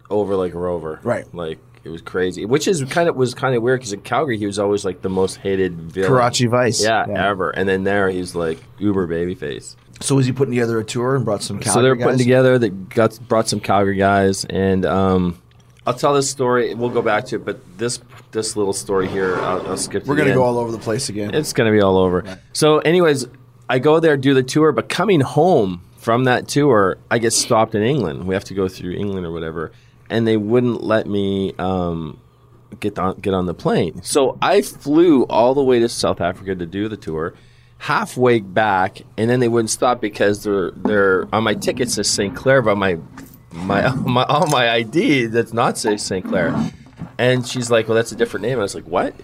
over 0.10 0.36
like 0.36 0.54
a 0.54 0.60
rover. 0.60 1.00
Right. 1.04 1.32
Like 1.34 1.58
it 1.84 1.90
was 1.90 2.02
crazy, 2.02 2.46
which 2.46 2.68
is 2.68 2.84
kind 2.86 3.10
of 3.10 3.16
was 3.16 3.34
kind 3.34 3.56
of 3.56 3.62
weird 3.62 3.80
because 3.80 3.94
in 3.94 4.02
Calgary 4.02 4.38
he 4.38 4.46
was 4.46 4.58
always 4.60 4.86
like 4.86 5.02
the 5.02 5.10
most 5.10 5.36
hated 5.38 5.74
villain. 5.92 6.10
Karachi 6.10 6.48
Vice. 6.48 6.82
Yeah, 6.84 7.06
Yeah. 7.08 7.30
ever. 7.30 7.50
And 7.52 7.68
then 7.68 7.84
there 7.84 8.10
he's 8.10 8.36
like 8.36 8.60
uber 8.80 9.08
babyface. 9.08 9.76
So 10.00 10.16
was 10.16 10.26
he 10.26 10.32
putting 10.32 10.54
together 10.54 10.80
a 10.80 10.84
tour 10.84 11.16
and 11.16 11.24
brought 11.24 11.44
some 11.44 11.60
Calgary 11.60 11.74
so 11.74 11.82
they're 11.82 11.96
guys? 11.96 12.04
putting 12.06 12.18
together. 12.20 12.58
They 12.60 12.70
got 12.70 13.18
brought 13.28 13.48
some 13.48 13.60
Calgary 13.60 13.96
guys, 13.96 14.44
and 14.46 14.86
um, 14.86 15.38
I'll 15.86 15.94
tell 15.94 16.14
this 16.14 16.30
story. 16.30 16.74
We'll 16.74 16.90
go 16.90 17.02
back 17.02 17.26
to 17.28 17.36
it, 17.38 17.46
but 17.46 17.60
this 17.78 18.00
this 18.32 18.56
little 18.58 18.74
story 18.74 19.08
here, 19.08 19.36
I'll, 19.38 19.68
I'll 19.68 19.78
skip. 19.78 20.06
We're 20.06 20.16
gonna 20.16 20.30
end. 20.32 20.38
go 20.38 20.44
all 20.44 20.58
over 20.58 20.72
the 20.72 20.80
place 20.80 21.10
again. 21.10 21.34
It's 21.36 21.54
going 21.54 21.72
to 21.72 21.78
be 21.78 21.82
all 21.82 21.98
over. 21.98 22.24
So, 22.54 22.80
anyways, 22.80 23.28
I 23.70 23.80
go 23.80 24.00
there, 24.00 24.18
do 24.18 24.34
the 24.34 24.42
tour, 24.44 24.72
but 24.72 24.90
coming 24.90 25.22
home 25.22 25.82
from 25.98 26.24
that 26.24 26.48
tour, 26.48 26.98
I 27.12 27.20
get 27.20 27.32
stopped 27.32 27.76
in 27.76 27.84
England. 27.84 28.26
We 28.26 28.34
have 28.34 28.44
to 28.46 28.54
go 28.56 28.68
through 28.68 28.94
England 28.94 29.26
or 29.26 29.32
whatever, 29.32 29.72
and 30.14 30.28
they 30.28 30.38
wouldn't 30.38 30.84
let 30.84 31.08
me 31.08 31.54
um, 31.58 32.20
get 32.80 32.98
on 33.00 33.20
get 33.20 33.34
on 33.34 33.48
the 33.48 33.54
plane. 33.54 34.02
So 34.04 34.38
I 34.42 34.62
flew 34.62 35.24
all 35.24 35.54
the 35.54 35.64
way 35.64 35.80
to 35.80 35.90
South 35.90 36.22
Africa 36.22 36.56
to 36.56 36.66
do 36.66 36.88
the 36.88 36.98
tour. 36.98 37.34
Halfway 37.80 38.40
back, 38.40 39.02
and 39.18 39.30
then 39.30 39.42
they 39.42 39.50
wouldn't 39.50 39.70
stop 39.70 40.00
because 40.00 40.44
they're 40.44 40.72
they're 40.72 41.28
on 41.34 41.44
my 41.44 41.54
tickets 41.56 41.96
says 41.96 42.10
St. 42.10 42.34
Clair, 42.34 42.62
but 42.62 42.78
my 42.78 42.98
my 43.52 43.90
my 43.96 44.24
on 44.24 44.50
my 44.52 44.70
ID 44.70 45.26
that's 45.26 45.52
not 45.52 45.78
say 45.78 45.98
St. 45.98 46.26
Clair. 46.26 46.72
And 47.18 47.46
she's 47.46 47.70
like, 47.70 47.88
"Well, 47.88 47.96
that's 47.96 48.12
a 48.12 48.16
different 48.16 48.46
name." 48.46 48.60
I 48.60 48.62
was 48.62 48.76
like, 48.76 48.88
"What?" 48.88 49.16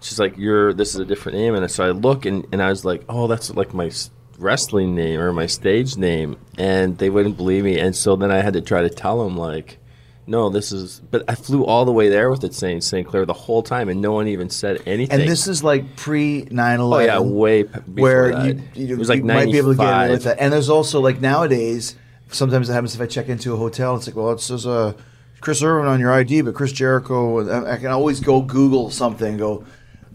she's 0.00 0.18
like, 0.18 0.36
"You're 0.36 0.74
this 0.74 0.94
is 0.94 1.00
a 1.00 1.04
different 1.04 1.38
name," 1.38 1.54
and 1.54 1.70
so 1.70 1.84
I 1.84 1.90
look 1.90 2.26
and, 2.26 2.46
and 2.52 2.62
I 2.62 2.68
was 2.68 2.84
like, 2.84 3.04
"Oh, 3.08 3.26
that's 3.26 3.50
like 3.54 3.72
my 3.72 3.90
wrestling 4.38 4.94
name 4.94 5.20
or 5.20 5.32
my 5.32 5.46
stage 5.46 5.96
name," 5.96 6.36
and 6.58 6.98
they 6.98 7.08
wouldn't 7.08 7.36
believe 7.36 7.64
me, 7.64 7.78
and 7.78 7.96
so 7.96 8.16
then 8.16 8.30
I 8.30 8.42
had 8.42 8.52
to 8.52 8.60
try 8.60 8.82
to 8.82 8.90
tell 8.90 9.24
them 9.24 9.36
like, 9.36 9.78
"No, 10.26 10.48
this 10.50 10.72
is." 10.72 11.00
But 11.10 11.24
I 11.28 11.34
flew 11.34 11.64
all 11.64 11.84
the 11.84 11.92
way 11.92 12.08
there 12.08 12.30
with 12.30 12.44
it 12.44 12.54
saying 12.54 12.80
St. 12.82 13.06
Clair 13.06 13.26
the 13.26 13.32
whole 13.32 13.62
time, 13.62 13.88
and 13.88 14.00
no 14.00 14.12
one 14.12 14.28
even 14.28 14.50
said 14.50 14.82
anything. 14.86 15.20
and 15.20 15.28
this 15.30 15.46
is 15.46 15.62
like 15.64 15.96
pre 15.96 16.46
9 16.50 16.80
oh 16.80 16.84
11. 16.84 17.06
yeah, 17.06 17.18
way 17.20 17.62
where 17.62 18.32
that. 18.32 18.46
you, 18.46 18.62
you, 18.74 18.94
it 18.94 18.98
was 18.98 19.08
like 19.08 19.18
you 19.18 19.24
might 19.24 19.50
be 19.50 19.58
able 19.58 19.72
to 19.72 19.76
get 19.78 19.84
away 19.84 20.08
95. 20.08 20.10
with 20.10 20.24
that. 20.24 20.40
And 20.40 20.52
there's 20.52 20.68
also 20.70 21.00
like 21.00 21.20
nowadays, 21.20 21.96
sometimes 22.30 22.68
it 22.68 22.72
happens 22.72 22.94
if 22.94 23.00
I 23.00 23.06
check 23.06 23.28
into 23.28 23.52
a 23.52 23.56
hotel. 23.56 23.96
It's 23.96 24.06
like, 24.06 24.16
well, 24.16 24.32
it 24.32 24.40
says 24.40 24.66
uh, 24.66 24.94
Chris 25.40 25.62
Irvine 25.62 25.86
on 25.88 26.00
your 26.00 26.12
ID, 26.12 26.42
but 26.42 26.54
Chris 26.54 26.72
Jericho. 26.72 27.48
I 27.48 27.74
I 27.74 27.76
can 27.76 27.88
always 27.88 28.20
go 28.20 28.40
Google 28.40 28.90
something. 28.90 29.36
Go, 29.36 29.64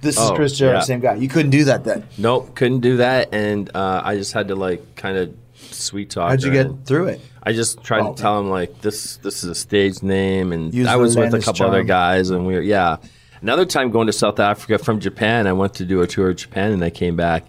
this 0.02 0.18
is 0.18 0.30
Oh, 0.30 0.36
Chris 0.36 0.58
Jericho, 0.58 0.78
yeah. 0.80 0.84
same 0.84 1.02
guy. 1.02 1.16
You 1.16 1.28
couldn't 1.28 1.52
do 1.52 1.66
that 1.66 1.84
then. 1.84 2.08
Nope, 2.18 2.56
couldn't 2.56 2.80
do 2.80 2.98
that, 2.98 3.34
and 3.34 3.70
uh, 3.76 4.02
I 4.04 4.16
just 4.16 4.34
had 4.34 4.48
to 4.48 4.56
like 4.56 4.96
kind 4.96 5.18
of 5.18 5.36
sweet 5.72 6.10
talk. 6.10 6.30
How'd 6.30 6.44
you 6.44 6.52
get 6.52 6.86
through 6.86 7.08
it? 7.08 7.22
I 7.44 7.54
just 7.54 7.84
tried 7.84 8.02
Oh, 8.02 8.14
to 8.14 8.22
tell 8.22 8.40
him 8.40 8.50
like 8.50 8.82
this 8.82 9.18
this 9.18 9.44
is 9.44 9.50
a 9.50 9.56
stage 9.56 10.02
name, 10.04 10.52
and 10.52 10.74
Use 10.74 10.88
I 10.88 10.96
was 10.96 11.16
with 11.16 11.34
a 11.34 11.40
couple 11.40 11.66
other 11.66 11.84
guys, 11.84 12.30
and 12.30 12.46
we 12.46 12.56
were 12.56 12.62
yeah. 12.62 12.98
Another 13.42 13.66
time 13.66 13.90
going 13.90 14.08
to 14.08 14.14
South 14.14 14.40
Africa 14.40 14.78
from 14.84 15.00
Japan, 15.00 15.48
I 15.48 15.54
went 15.54 15.76
to 15.76 15.86
do 15.86 16.02
a 16.02 16.08
tour 16.08 16.32
of 16.32 16.36
Japan, 16.36 16.74
and 16.74 16.84
I 16.84 16.90
came 16.90 17.16
back. 17.16 17.46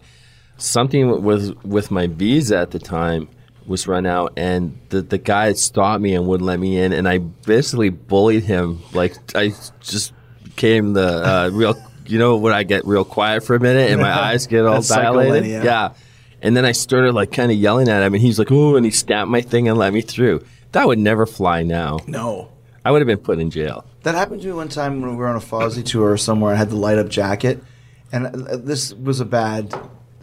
Something 0.56 1.22
was 1.24 1.52
with 1.64 1.90
my 1.90 2.06
visa 2.06 2.58
at 2.58 2.70
the 2.70 2.78
time 2.78 3.28
was 3.66 3.86
run 3.86 4.06
out, 4.06 4.32
and 4.36 4.78
the 4.90 5.02
the 5.02 5.18
guy 5.18 5.52
stopped 5.54 6.00
me 6.02 6.14
and 6.14 6.26
wouldn't 6.26 6.46
let 6.46 6.60
me 6.60 6.78
in, 6.78 6.92
and 6.92 7.08
I 7.08 7.18
basically 7.18 7.88
bullied 7.88 8.44
him. 8.44 8.80
Like 8.92 9.16
I 9.34 9.52
just 9.80 10.12
became 10.44 10.92
the 10.92 11.06
uh, 11.06 11.50
real, 11.52 11.74
you 12.06 12.18
know, 12.18 12.36
when 12.36 12.52
I 12.52 12.62
get 12.62 12.86
real 12.86 13.04
quiet 13.04 13.42
for 13.44 13.56
a 13.56 13.60
minute 13.60 13.90
and 13.90 14.00
my 14.00 14.12
eyes 14.28 14.46
get 14.46 14.66
all 14.66 14.82
dilated. 14.82 15.46
Yeah. 15.64 15.92
And 16.42 16.56
then 16.56 16.64
I 16.64 16.72
started 16.72 17.12
like 17.14 17.32
kind 17.32 17.52
of 17.52 17.58
yelling 17.58 17.88
at 17.88 18.02
him, 18.02 18.14
and 18.14 18.22
he's 18.22 18.38
like, 18.38 18.50
"Oh!" 18.50 18.76
and 18.76 18.84
he 18.84 18.90
stamped 18.90 19.30
my 19.30 19.40
thing 19.40 19.68
and 19.68 19.76
let 19.78 19.92
me 19.92 20.00
through. 20.00 20.42
That 20.72 20.86
would 20.86 20.98
never 20.98 21.26
fly 21.26 21.62
now. 21.62 21.98
No. 22.06 22.52
I 22.84 22.90
would 22.90 23.00
have 23.02 23.06
been 23.06 23.18
put 23.18 23.38
in 23.38 23.50
jail. 23.50 23.84
That 24.04 24.14
happened 24.14 24.40
to 24.42 24.46
me 24.46 24.52
one 24.54 24.68
time 24.68 25.02
when 25.02 25.10
we 25.10 25.16
were 25.16 25.28
on 25.28 25.36
a 25.36 25.40
Fozzy 25.40 25.84
tour 25.84 26.12
or 26.12 26.16
somewhere. 26.16 26.54
I 26.54 26.56
had 26.56 26.70
the 26.70 26.76
light 26.76 26.96
up 26.96 27.08
jacket, 27.08 27.62
and 28.10 28.26
uh, 28.26 28.56
this 28.56 28.94
was 28.94 29.20
a 29.20 29.26
bad 29.26 29.74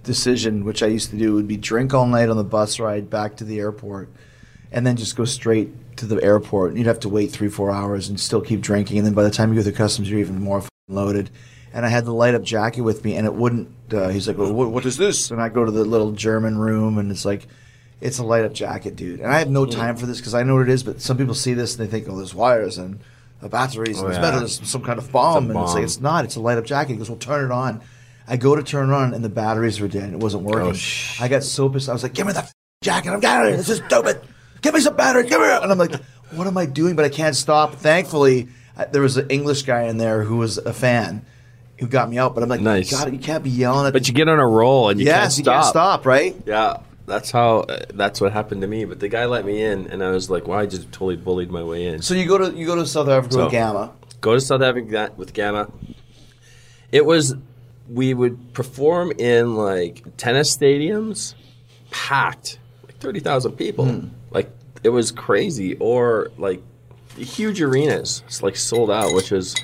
decision. 0.03 0.65
Which 0.65 0.81
I 0.81 0.87
used 0.87 1.11
to 1.11 1.17
do 1.17 1.33
would 1.35 1.47
be 1.47 1.57
drink 1.57 1.93
all 1.93 2.07
night 2.07 2.29
on 2.29 2.37
the 2.37 2.43
bus 2.43 2.79
ride 2.79 3.09
back 3.09 3.35
to 3.37 3.43
the 3.43 3.59
airport, 3.59 4.09
and 4.71 4.87
then 4.87 4.95
just 4.95 5.15
go 5.15 5.25
straight 5.25 5.97
to 5.97 6.05
the 6.07 6.23
airport. 6.23 6.69
And 6.69 6.79
You'd 6.79 6.87
have 6.87 7.01
to 7.01 7.09
wait 7.09 7.31
three 7.31 7.49
four 7.49 7.69
hours 7.69 8.09
and 8.09 8.19
still 8.19 8.41
keep 8.41 8.61
drinking, 8.61 8.97
and 8.97 9.05
then 9.05 9.13
by 9.13 9.23
the 9.23 9.29
time 9.31 9.49
you 9.53 9.59
go 9.59 9.63
through 9.63 9.73
customs, 9.73 10.09
you're 10.09 10.19
even 10.19 10.41
more 10.41 10.59
f***ing 10.59 10.95
loaded. 10.95 11.29
And 11.73 11.85
I 11.85 11.89
had 11.89 12.05
the 12.05 12.13
light 12.13 12.33
up 12.33 12.41
jacket 12.41 12.81
with 12.81 13.03
me, 13.05 13.15
and 13.15 13.27
it 13.27 13.35
wouldn't. 13.35 13.69
Uh, 13.93 14.09
he's 14.09 14.27
like, 14.27 14.37
well, 14.37 14.51
what, 14.53 14.69
"What 14.71 14.85
is 14.85 14.97
this?" 14.97 15.31
And 15.31 15.41
I 15.41 15.49
go 15.49 15.63
to 15.65 15.71
the 15.71 15.85
little 15.85 16.11
German 16.11 16.57
room, 16.57 16.97
and 16.97 17.11
it's 17.11 17.25
like. 17.25 17.47
It's 17.99 18.19
a 18.19 18.23
light 18.23 18.45
up 18.45 18.53
jacket, 18.53 18.95
dude. 18.95 19.21
And 19.21 19.33
I 19.33 19.39
have 19.39 19.49
no 19.49 19.65
time 19.65 19.95
for 19.97 20.05
this 20.05 20.17
because 20.19 20.35
I 20.35 20.43
know 20.43 20.53
what 20.53 20.61
it 20.61 20.69
is, 20.69 20.83
but 20.83 21.01
some 21.01 21.17
people 21.17 21.33
see 21.33 21.55
this 21.55 21.75
and 21.75 21.87
they 21.87 21.89
think, 21.89 22.07
oh, 22.07 22.15
there's 22.15 22.35
wires 22.35 22.77
and 22.77 22.99
uh, 23.41 23.47
batteries 23.47 23.97
and 23.97 24.05
Oh, 24.05 24.09
there's 24.11 24.17
yeah. 24.17 24.21
metal, 24.21 24.39
there's 24.41 24.69
some 24.69 24.83
kind 24.83 24.99
of 24.99 25.11
bomb. 25.11 25.45
It's 25.49 25.55
And 25.55 25.63
it's 25.63 25.73
like, 25.73 25.83
it's 25.83 25.99
not. 25.99 26.23
It's 26.23 26.35
a 26.35 26.39
light 26.39 26.59
up 26.59 26.65
jacket. 26.65 26.91
He 26.91 26.97
goes, 26.99 27.09
well, 27.09 27.17
turn 27.17 27.43
it 27.45 27.51
on. 27.51 27.81
I 28.27 28.37
go 28.37 28.55
to 28.55 28.61
turn 28.61 28.91
it 28.91 28.93
on 28.93 29.15
and 29.15 29.25
the 29.25 29.29
batteries 29.29 29.81
were 29.81 29.87
dead. 29.87 30.13
It 30.13 30.19
wasn't 30.19 30.43
working. 30.43 30.69
Oh, 30.69 30.73
sh- 30.73 31.19
I 31.19 31.27
got 31.27 31.41
so 31.41 31.69
pissed. 31.69 31.89
I 31.89 31.93
was 31.93 32.03
like, 32.03 32.13
give 32.13 32.27
me 32.27 32.33
the 32.33 32.41
f- 32.41 32.53
jacket. 32.83 33.09
I'm 33.09 33.19
getting 33.19 33.55
it. 33.55 33.57
This 33.57 33.69
is 33.69 33.81
stupid. 33.87 34.21
Give 34.61 34.75
me 34.75 34.79
some 34.79 34.95
batteries. 34.95 35.27
Give 35.31 35.41
me 35.41 35.47
it. 35.47 35.63
And 35.63 35.71
I'm 35.71 35.79
like, 35.79 35.95
what 36.35 36.45
am 36.45 36.55
I 36.55 36.67
doing? 36.67 36.95
But 36.95 37.05
I 37.05 37.09
can't 37.09 37.35
stop. 37.35 37.73
Thankfully, 37.73 38.47
I, 38.77 38.85
there 38.85 39.01
was 39.01 39.17
an 39.17 39.27
English 39.31 39.63
guy 39.63 39.85
in 39.85 39.97
there 39.97 40.21
who 40.21 40.37
was 40.37 40.59
a 40.59 40.71
fan 40.71 41.25
who 41.79 41.87
got 41.87 42.09
me 42.09 42.17
out. 42.17 42.33
But 42.33 42.43
I'm 42.43 42.49
like, 42.49 42.61
Nice. 42.61 42.91
God, 42.91 43.11
you 43.13 43.19
can't 43.19 43.43
be 43.43 43.49
yelling 43.49 43.87
at 43.87 43.93
But 43.93 44.07
you 44.07 44.13
get 44.13 44.27
on 44.27 44.39
a 44.39 44.47
roll 44.47 44.89
and 44.89 44.99
you 44.99 45.05
yes, 45.05 45.35
can't 45.35 45.37
you 45.37 45.43
stop. 45.43 45.61
can't 45.63 45.69
stop, 45.69 46.05
right? 46.05 46.35
Yeah, 46.45 46.77
that's 47.05 47.31
how. 47.31 47.59
Uh, 47.61 47.85
that's 47.93 48.19
what 48.21 48.33
happened 48.33 48.61
to 48.61 48.67
me. 48.67 48.85
But 48.85 48.99
the 48.99 49.07
guy 49.09 49.25
let 49.25 49.45
me 49.45 49.61
in, 49.61 49.87
and 49.87 50.03
I 50.03 50.11
was 50.11 50.29
like, 50.29 50.47
"Well, 50.47 50.57
I 50.59 50.65
just 50.65 50.91
totally 50.91 51.15
bullied 51.17 51.51
my 51.51 51.63
way 51.63 51.87
in." 51.87 52.01
So 52.01 52.13
you 52.13 52.27
go 52.27 52.37
to 52.37 52.55
you 52.57 52.65
go 52.65 52.75
to 52.75 52.85
South 52.85 53.07
Africa 53.09 53.33
So- 53.33 53.43
with 53.45 53.53
Gama. 53.53 53.93
go 54.21 54.33
to 54.33 54.41
South 54.41 54.61
Africa 54.61 55.11
with 55.17 55.33
Gama. 55.33 55.71
It 56.91 57.05
was 57.05 57.35
we 57.89 58.13
would 58.13 58.53
perform 58.53 59.11
in 59.17 59.55
like 59.55 60.03
tennis 60.17 60.55
stadiums, 60.55 61.35
packed, 61.91 62.59
like 62.85 62.97
thirty 62.97 63.19
thousand 63.19 63.53
people. 63.53 63.85
Hmm. 63.85 64.07
Like 64.31 64.49
it 64.83 64.89
was 64.89 65.11
crazy, 65.11 65.75
or 65.77 66.31
like 66.37 66.61
huge 67.17 67.61
arenas, 67.61 68.23
it's 68.27 68.43
like 68.43 68.55
sold 68.55 68.91
out, 68.91 69.13
which 69.15 69.31
was 69.31 69.55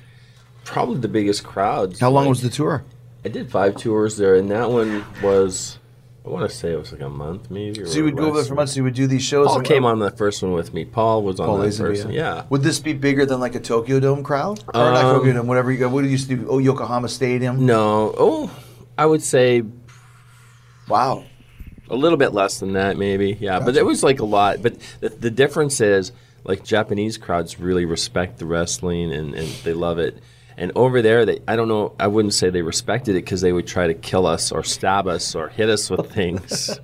probably 0.64 0.98
the 1.00 1.08
biggest 1.08 1.44
crowds. 1.44 2.00
How 2.00 2.10
long 2.10 2.26
Like, 2.26 2.30
was 2.30 2.42
the 2.42 2.50
tour? 2.50 2.84
I 3.26 3.30
did 3.30 3.50
five 3.52 3.78
tours 3.78 4.18
there, 4.18 4.36
and 4.36 4.50
that 4.52 4.70
one 4.70 5.06
was. 5.22 5.78
I 6.26 6.30
want 6.30 6.50
to 6.50 6.56
say 6.56 6.72
it 6.72 6.78
was 6.80 6.94
like 6.94 7.02
a 7.02 7.10
month, 7.10 7.52
maybe. 7.52 7.86
So 7.86 7.98
you 7.98 8.06
would 8.06 8.16
go 8.16 8.28
over 8.28 8.38
there 8.38 8.46
for 8.46 8.56
months. 8.56 8.78
You 8.78 8.84
would 8.86 8.94
do 8.94 9.08
these 9.08 9.24
shows. 9.24 9.48
Paul 9.48 9.58
and- 9.58 9.66
came 9.68 9.84
on 9.84 10.00
the 10.00 10.10
first 10.12 10.42
one 10.42 10.54
with 10.54 10.74
me. 10.74 10.86
Paul 10.86 11.22
was 11.22 11.38
on 11.38 11.48
Paul 11.48 11.58
that 11.58 11.74
first. 11.74 12.06
one. 12.06 12.14
Yeah. 12.14 12.46
Would 12.50 12.64
this 12.64 12.80
be 12.80 12.94
bigger 12.94 13.26
than 13.26 13.42
like 13.42 13.56
a 13.56 13.60
Tokyo 13.60 14.00
Dome 14.00 14.24
crowd? 14.24 14.64
Or 14.70 14.74
not 14.74 15.04
Um, 15.04 15.16
Tokyo 15.18 15.34
Dome, 15.34 15.48
whatever 15.48 15.70
you 15.70 15.80
go. 15.80 15.90
What 15.90 16.02
did 16.04 16.08
you 16.08 16.12
used 16.14 16.30
to 16.30 16.38
do? 16.38 16.48
Oh, 16.50 16.60
Yokohama 16.60 17.10
Stadium. 17.10 17.66
No. 17.66 18.16
Oh, 18.18 18.52
I 18.98 19.06
would 19.06 19.22
say 19.22 19.64
Wow. 20.88 21.24
a 21.90 21.96
little 21.96 22.18
bit 22.18 22.34
less 22.34 22.60
than 22.60 22.74
that, 22.74 22.98
maybe. 22.98 23.38
Yeah, 23.40 23.60
but 23.60 23.76
it 23.76 23.86
was 23.86 24.02
like 24.04 24.20
a 24.20 24.26
lot. 24.26 24.62
But 24.62 24.76
the, 25.02 25.10
the 25.10 25.32
difference 25.32 25.82
is, 25.82 26.12
like 26.46 26.64
Japanese 26.64 27.18
crowds 27.18 27.60
really 27.60 27.86
respect 27.86 28.40
the 28.40 28.46
wrestling 28.46 29.14
and, 29.14 29.34
and 29.34 29.48
they 29.64 29.74
love 29.74 29.98
it. 30.00 30.18
And 30.58 30.72
over 30.76 31.02
there, 31.02 31.26
they 31.26 31.40
I 31.48 31.56
don't 31.56 31.68
know. 31.68 31.96
I 32.00 32.08
wouldn't 32.08 32.34
say 32.34 32.50
they 32.50 32.62
respected 32.62 33.16
it 33.16 33.24
because 33.26 33.42
they 33.42 33.52
would 33.52 33.68
try 33.68 33.88
to 33.88 33.94
kill 33.94 34.26
us 34.28 34.52
or 34.52 34.64
stab 34.64 35.08
us 35.08 35.36
or 35.36 35.50
hit 35.50 35.70
us 35.70 35.90
with 35.90 36.12
things. 36.14 36.80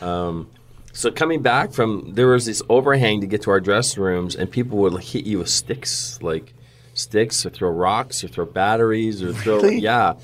um, 0.00 0.48
so 0.92 1.10
coming 1.10 1.42
back 1.42 1.72
from 1.72 2.14
there 2.14 2.28
was 2.28 2.46
this 2.46 2.62
overhang 2.68 3.20
to 3.20 3.26
get 3.26 3.42
to 3.42 3.50
our 3.50 3.60
dressing 3.60 4.02
rooms, 4.02 4.34
and 4.34 4.50
people 4.50 4.78
would 4.78 4.92
like, 4.92 5.04
hit 5.04 5.26
you 5.26 5.38
with 5.38 5.48
sticks, 5.48 6.18
like 6.22 6.54
sticks, 6.94 7.44
or 7.46 7.50
throw 7.50 7.70
rocks, 7.70 8.24
or 8.24 8.28
throw 8.28 8.44
batteries, 8.46 9.22
or 9.22 9.32
throw 9.32 9.56
Really? 9.60 9.78
yeah. 9.80 10.14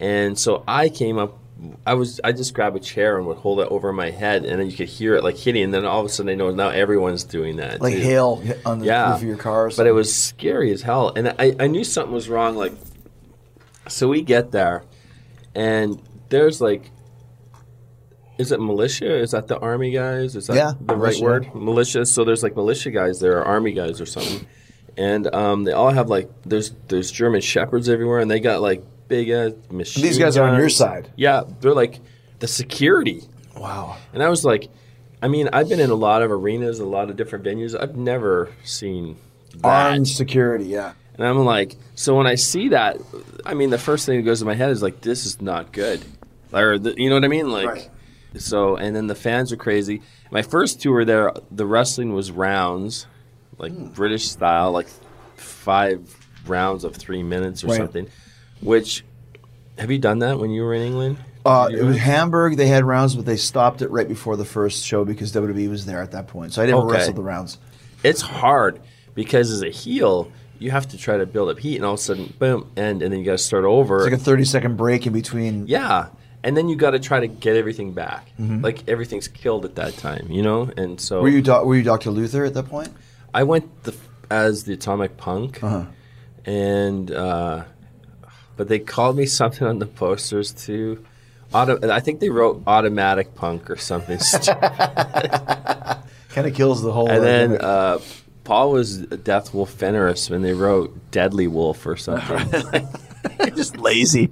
And 0.00 0.38
so 0.38 0.64
I 0.66 0.88
came 0.88 1.18
up. 1.18 1.38
I 1.86 1.94
was 1.94 2.20
I 2.24 2.32
just 2.32 2.54
grab 2.54 2.76
a 2.76 2.80
chair 2.80 3.18
and 3.18 3.26
would 3.26 3.38
hold 3.38 3.60
it 3.60 3.68
over 3.70 3.92
my 3.92 4.10
head, 4.10 4.44
and 4.44 4.60
then 4.60 4.70
you 4.70 4.76
could 4.76 4.88
hear 4.88 5.14
it 5.14 5.24
like 5.24 5.36
hitting. 5.36 5.64
And 5.64 5.74
then 5.74 5.84
all 5.84 6.00
of 6.00 6.06
a 6.06 6.08
sudden, 6.08 6.30
I 6.30 6.34
know 6.34 6.50
now 6.50 6.68
everyone's 6.68 7.24
doing 7.24 7.56
that. 7.56 7.80
Like 7.80 7.94
too. 7.94 8.00
hail 8.00 8.42
on 8.64 8.80
the 8.80 8.86
yeah, 8.86 9.12
roof 9.12 9.22
of 9.22 9.28
your 9.28 9.36
cars. 9.36 9.76
But 9.76 9.86
it 9.86 9.92
was 9.92 10.14
scary 10.14 10.72
as 10.72 10.82
hell, 10.82 11.12
and 11.14 11.28
I, 11.38 11.54
I 11.58 11.66
knew 11.66 11.84
something 11.84 12.12
was 12.12 12.28
wrong. 12.28 12.56
Like, 12.56 12.72
so 13.88 14.08
we 14.08 14.22
get 14.22 14.50
there, 14.50 14.84
and 15.54 16.00
there's 16.28 16.60
like, 16.60 16.90
is 18.38 18.52
it 18.52 18.60
militia? 18.60 19.18
Is 19.18 19.32
that 19.32 19.48
the 19.48 19.58
army 19.58 19.90
guys? 19.90 20.34
Is 20.36 20.46
that 20.48 20.56
Yeah, 20.56 20.72
the 20.80 20.96
right 20.96 21.18
word? 21.20 21.54
Militia. 21.54 22.06
So 22.06 22.24
there's 22.24 22.42
like 22.42 22.56
militia 22.56 22.90
guys 22.90 23.20
there, 23.20 23.38
or 23.38 23.44
army 23.44 23.72
guys, 23.72 24.00
or 24.00 24.06
something, 24.06 24.46
and 24.96 25.32
um, 25.34 25.64
they 25.64 25.72
all 25.72 25.90
have 25.90 26.08
like 26.08 26.30
there's 26.44 26.72
there's 26.88 27.10
German 27.10 27.40
shepherds 27.40 27.88
everywhere, 27.88 28.18
and 28.18 28.30
they 28.30 28.40
got 28.40 28.62
like 28.62 28.84
big 29.08 29.30
uh, 29.30 29.50
machine. 29.70 30.02
These 30.02 30.18
guys 30.18 30.36
are 30.36 30.48
on 30.48 30.58
your 30.58 30.68
side. 30.68 31.10
Yeah, 31.16 31.42
they're 31.60 31.74
like 31.74 32.00
the 32.38 32.48
security. 32.48 33.22
wow. 33.56 33.96
And 34.12 34.22
I 34.22 34.28
was 34.28 34.44
like, 34.44 34.68
I 35.22 35.28
mean, 35.28 35.48
I've 35.52 35.68
been 35.68 35.80
in 35.80 35.90
a 35.90 35.94
lot 35.94 36.22
of 36.22 36.30
arenas, 36.32 36.80
a 36.80 36.84
lot 36.84 37.08
of 37.10 37.16
different 37.16 37.44
venues. 37.44 37.80
I've 37.80 37.96
never 37.96 38.50
seen 38.64 39.16
that. 39.56 39.64
Armed 39.64 40.08
security. 40.08 40.64
Yeah. 40.64 40.94
And 41.14 41.26
I'm 41.26 41.38
like, 41.44 41.76
so 41.94 42.16
when 42.16 42.26
I 42.26 42.34
see 42.36 42.70
that, 42.70 42.96
I 43.46 43.54
mean, 43.54 43.70
the 43.70 43.78
first 43.78 44.06
thing 44.06 44.16
that 44.16 44.22
goes 44.22 44.40
to 44.40 44.46
my 44.46 44.54
head 44.54 44.70
is 44.70 44.82
like, 44.82 45.00
this 45.02 45.26
is 45.26 45.40
not 45.42 45.70
good. 45.72 46.02
Or, 46.52 46.78
the, 46.78 46.94
you 46.96 47.08
know 47.10 47.16
what 47.16 47.24
I 47.24 47.28
mean? 47.28 47.50
Like, 47.50 47.66
Right. 47.68 47.90
so, 48.38 48.76
and 48.76 48.96
then 48.96 49.06
the 49.06 49.14
fans 49.14 49.52
are 49.52 49.56
crazy. 49.56 50.00
My 50.30 50.42
first 50.42 50.80
tour 50.80 51.04
there, 51.04 51.32
the 51.50 51.66
wrestling 51.66 52.14
was 52.14 52.30
rounds, 52.32 53.06
like 53.58 53.72
Hmm. 53.72 53.88
British 53.88 54.28
style, 54.30 54.72
like 54.72 54.88
five 55.36 56.16
rounds 56.46 56.84
of 56.84 56.96
three 56.96 57.22
minutes 57.22 57.62
or 57.62 57.68
Right. 57.68 57.76
something. 57.76 58.08
Which, 58.62 59.04
have 59.78 59.90
you 59.90 59.98
done 59.98 60.20
that 60.20 60.38
when 60.38 60.50
you 60.50 60.62
were 60.62 60.74
in 60.74 60.82
England? 60.82 61.18
Uh, 61.44 61.68
it 61.72 61.82
was 61.82 61.96
Hamburg. 61.98 62.56
They 62.56 62.68
had 62.68 62.84
rounds, 62.84 63.16
but 63.16 63.26
they 63.26 63.36
stopped 63.36 63.82
it 63.82 63.90
right 63.90 64.06
before 64.06 64.36
the 64.36 64.44
first 64.44 64.84
show 64.86 65.04
because 65.04 65.32
WWE 65.32 65.68
was 65.68 65.86
there 65.86 66.00
at 66.00 66.12
that 66.12 66.28
point. 66.28 66.52
So 66.52 66.62
I 66.62 66.66
never 66.66 66.78
Okay. 66.82 66.92
wrestled 66.98 67.16
the 67.16 67.22
rounds. 67.22 67.58
it's 68.04 68.20
hard 68.20 68.80
because 69.14 69.50
as 69.50 69.62
a 69.62 69.68
heel, 69.70 70.30
you 70.60 70.70
have 70.70 70.88
to 70.88 70.96
try 70.98 71.16
to 71.18 71.26
build 71.26 71.48
up 71.50 71.58
heat, 71.58 71.76
and 71.76 71.84
all 71.84 71.94
of 71.94 71.98
a 72.00 72.02
sudden, 72.02 72.32
boom, 72.38 72.70
end, 72.76 73.02
and 73.02 73.12
then 73.12 73.18
you 73.18 73.26
got 73.26 73.32
to 73.32 73.38
start 73.38 73.64
over. 73.64 73.96
It's 73.98 74.04
like 74.12 74.20
a 74.20 74.24
thirty 74.24 74.44
second 74.44 74.76
break 74.76 75.06
in 75.06 75.12
between. 75.12 75.66
yeah, 75.66 76.06
and 76.44 76.56
then 76.56 76.68
you 76.68 76.76
got 76.76 76.90
to 76.92 77.00
try 77.00 77.18
to 77.20 77.26
get 77.26 77.56
everything 77.56 77.92
back. 77.92 78.28
Mm-hmm. 78.40 78.62
Like 78.62 78.88
everything's 78.88 79.26
killed 79.26 79.64
at 79.64 79.74
that 79.76 79.96
time, 79.96 80.28
you 80.30 80.42
know. 80.42 80.70
And 80.76 81.00
so 81.00 81.20
Were 81.22 81.28
you 81.28 81.42
doc- 81.42 81.64
were 81.64 81.74
you 81.76 81.82
Doctor 81.82 82.10
Luther 82.12 82.44
at 82.44 82.54
that 82.54 82.68
point? 82.68 82.90
I 83.34 83.42
went 83.42 83.82
the, 83.82 83.94
as 84.30 84.62
the 84.64 84.74
Atomic 84.74 85.16
Punk, 85.16 85.62
Uh-huh. 85.62 85.86
and 86.44 87.10
uh, 87.10 87.64
but 88.56 88.68
they 88.68 88.78
called 88.78 89.16
me 89.16 89.26
something 89.26 89.66
on 89.66 89.78
the 89.78 89.86
posters 89.86 90.52
too. 90.52 91.04
Auto, 91.52 91.90
I 91.90 92.00
think 92.00 92.20
they 92.20 92.30
wrote 92.30 92.62
automatic 92.66 93.34
punk 93.34 93.68
or 93.70 93.76
something. 93.76 94.18
Kind 96.30 96.46
of 96.46 96.54
kills 96.54 96.82
the 96.82 96.92
whole. 96.92 97.10
And 97.10 97.22
then 97.22 97.60
uh, 97.60 97.98
Paul 98.44 98.72
was 98.72 98.98
Death 98.98 99.52
Wolf 99.52 99.70
Fenris 99.70 100.30
when 100.30 100.40
they 100.42 100.54
wrote 100.54 101.10
Deadly 101.10 101.46
Wolf 101.46 101.84
or 101.86 101.96
something. 101.96 102.88
just 103.54 103.76
lazy. 103.76 104.30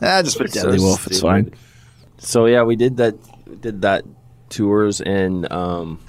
Ah, 0.00 0.22
just 0.22 0.38
put 0.38 0.52
So 0.52 0.62
Deadly 0.62 0.78
Wolf. 0.78 1.06
It's 1.08 1.20
fine. 1.20 1.52
So 2.18 2.46
yeah, 2.46 2.62
we 2.62 2.76
did 2.76 2.98
that. 2.98 3.16
Did 3.60 3.82
that 3.82 4.04
tours 4.48 5.00
and 5.00 5.50
um, 5.50 6.00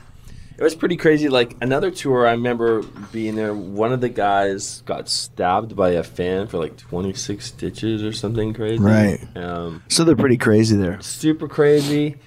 it 0.62 0.64
was 0.64 0.76
pretty 0.76 0.96
crazy. 0.96 1.28
Like 1.28 1.58
another 1.60 1.90
tour, 1.90 2.28
I 2.28 2.32
remember 2.34 2.84
being 3.12 3.36
there. 3.36 3.52
One 3.54 3.92
of 3.92 4.00
the 4.00 4.10
guys 4.10 4.82
got 4.86 5.10
stabbed 5.10 5.76
by 5.76 5.90
a 5.94 6.04
fan 6.04 6.46
for 6.48 6.60
like 6.60 6.78
twenty 6.78 7.14
six 7.14 7.48
stitches 7.48 8.04
or 8.04 8.14
something 8.14 8.54
crazy. 8.54 8.78
Right. 8.82 9.20
Um, 9.36 9.82
So 9.88 10.04
they're 10.04 10.16
pretty 10.16 10.38
crazy 10.38 10.76
there. 10.78 11.02
super 11.02 11.48
crazy. 11.48 12.18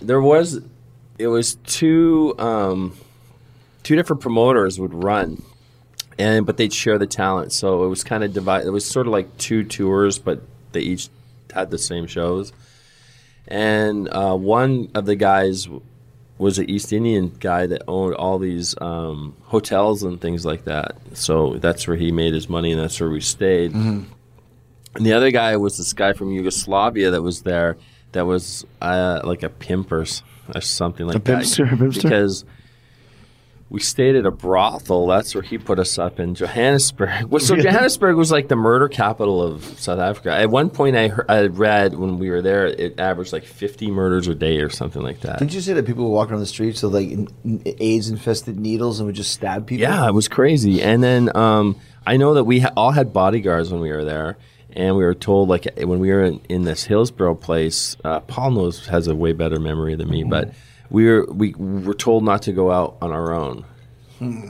There 0.00 0.22
was, 0.22 0.60
it 1.18 1.26
was 1.28 1.56
two, 1.66 2.34
um, 2.38 2.96
two 3.82 3.94
different 3.94 4.22
promoters 4.22 4.80
would 4.80 4.94
run, 4.94 5.42
and 6.18 6.46
but 6.46 6.56
they'd 6.56 6.72
share 6.72 6.96
the 6.98 7.06
talent. 7.06 7.52
So 7.52 7.84
it 7.84 7.88
was 7.88 8.02
kind 8.02 8.24
of 8.24 8.32
divided. 8.32 8.66
It 8.68 8.70
was 8.70 8.84
sort 8.88 9.06
of 9.06 9.12
like 9.12 9.36
two 9.36 9.64
tours, 9.64 10.18
but 10.18 10.40
they 10.72 10.80
each 10.80 11.10
had 11.52 11.70
the 11.70 11.78
same 11.78 12.06
shows. 12.06 12.52
And 13.46 14.08
uh, 14.08 14.34
one 14.36 14.88
of 14.94 15.04
the 15.04 15.14
guys 15.16 15.68
was 16.42 16.58
an 16.58 16.68
East 16.68 16.92
Indian 16.92 17.28
guy 17.38 17.66
that 17.66 17.82
owned 17.86 18.14
all 18.16 18.38
these 18.38 18.74
um, 18.80 19.34
hotels 19.44 20.02
and 20.02 20.20
things 20.20 20.44
like 20.44 20.64
that. 20.64 20.96
So 21.14 21.54
that's 21.58 21.86
where 21.86 21.96
he 21.96 22.10
made 22.10 22.34
his 22.34 22.48
money, 22.48 22.72
and 22.72 22.80
that's 22.80 23.00
where 23.00 23.08
we 23.10 23.20
stayed. 23.20 23.72
And 23.74 24.06
the 24.94 25.12
other 25.12 25.30
guy 25.30 25.56
was 25.56 25.78
this 25.78 25.92
guy 25.92 26.12
from 26.12 26.32
Yugoslavia 26.32 27.12
that 27.12 27.22
was 27.22 27.42
there 27.42 27.76
that 28.10 28.26
was 28.26 28.66
uh, 28.80 29.20
like 29.24 29.42
a 29.42 29.48
pimp 29.48 29.90
or, 29.92 30.04
or 30.54 30.60
something 30.60 31.06
like 31.06 31.16
A 31.16 31.18
that. 31.20 31.38
pimpster, 31.44 31.72
a 31.72 31.76
pimpster? 31.76 32.02
Because 32.02 32.44
we 33.72 33.80
stayed 33.80 34.16
at 34.16 34.26
a 34.26 34.30
brothel. 34.30 35.06
That's 35.06 35.34
where 35.34 35.40
he 35.40 35.56
put 35.56 35.78
us 35.78 35.98
up 35.98 36.20
in 36.20 36.34
Johannesburg. 36.34 37.32
So 37.42 37.56
Johannesburg 37.56 38.16
was 38.16 38.30
like 38.30 38.48
the 38.48 38.54
murder 38.54 38.86
capital 38.86 39.42
of 39.42 39.64
South 39.80 39.98
Africa. 39.98 40.30
At 40.30 40.50
one 40.50 40.68
point, 40.68 40.94
I, 40.94 41.08
heard, 41.08 41.24
I 41.28 41.46
read 41.46 41.94
when 41.94 42.18
we 42.18 42.28
were 42.28 42.42
there, 42.42 42.66
it 42.66 43.00
averaged 43.00 43.32
like 43.32 43.44
50 43.44 43.90
murders 43.90 44.28
a 44.28 44.34
day 44.34 44.58
or 44.58 44.68
something 44.68 45.02
like 45.02 45.20
that. 45.20 45.38
Didn't 45.38 45.54
you 45.54 45.62
say 45.62 45.72
that 45.72 45.86
people 45.86 46.04
were 46.04 46.14
walking 46.14 46.34
on 46.34 46.40
the 46.40 46.46
streets 46.46 46.82
with 46.82 46.92
like 46.92 47.80
AIDS 47.80 48.10
infested 48.10 48.60
needles 48.60 49.00
and 49.00 49.06
would 49.06 49.16
just 49.16 49.32
stab 49.32 49.66
people? 49.66 49.82
Yeah, 49.82 50.06
it 50.06 50.12
was 50.12 50.28
crazy. 50.28 50.82
And 50.82 51.02
then 51.02 51.34
um, 51.34 51.80
I 52.06 52.18
know 52.18 52.34
that 52.34 52.44
we 52.44 52.60
ha- 52.60 52.72
all 52.76 52.90
had 52.90 53.14
bodyguards 53.14 53.72
when 53.72 53.80
we 53.80 53.90
were 53.90 54.04
there, 54.04 54.36
and 54.70 54.96
we 54.96 55.04
were 55.04 55.14
told 55.14 55.48
like 55.48 55.66
when 55.78 55.98
we 55.98 56.10
were 56.10 56.22
in, 56.22 56.40
in 56.50 56.62
this 56.62 56.84
Hillsborough 56.84 57.36
place. 57.36 57.96
Uh, 58.04 58.20
Paul 58.20 58.50
knows 58.52 58.86
has 58.88 59.08
a 59.08 59.16
way 59.16 59.32
better 59.32 59.58
memory 59.58 59.94
than 59.94 60.10
me, 60.10 60.24
but 60.24 60.52
we 60.92 61.06
were 61.06 61.24
we 61.26 61.54
were 61.56 61.94
told 61.94 62.22
not 62.24 62.42
to 62.42 62.52
go 62.52 62.70
out 62.70 62.98
on 63.02 63.10
our 63.10 63.32
own. 63.34 63.64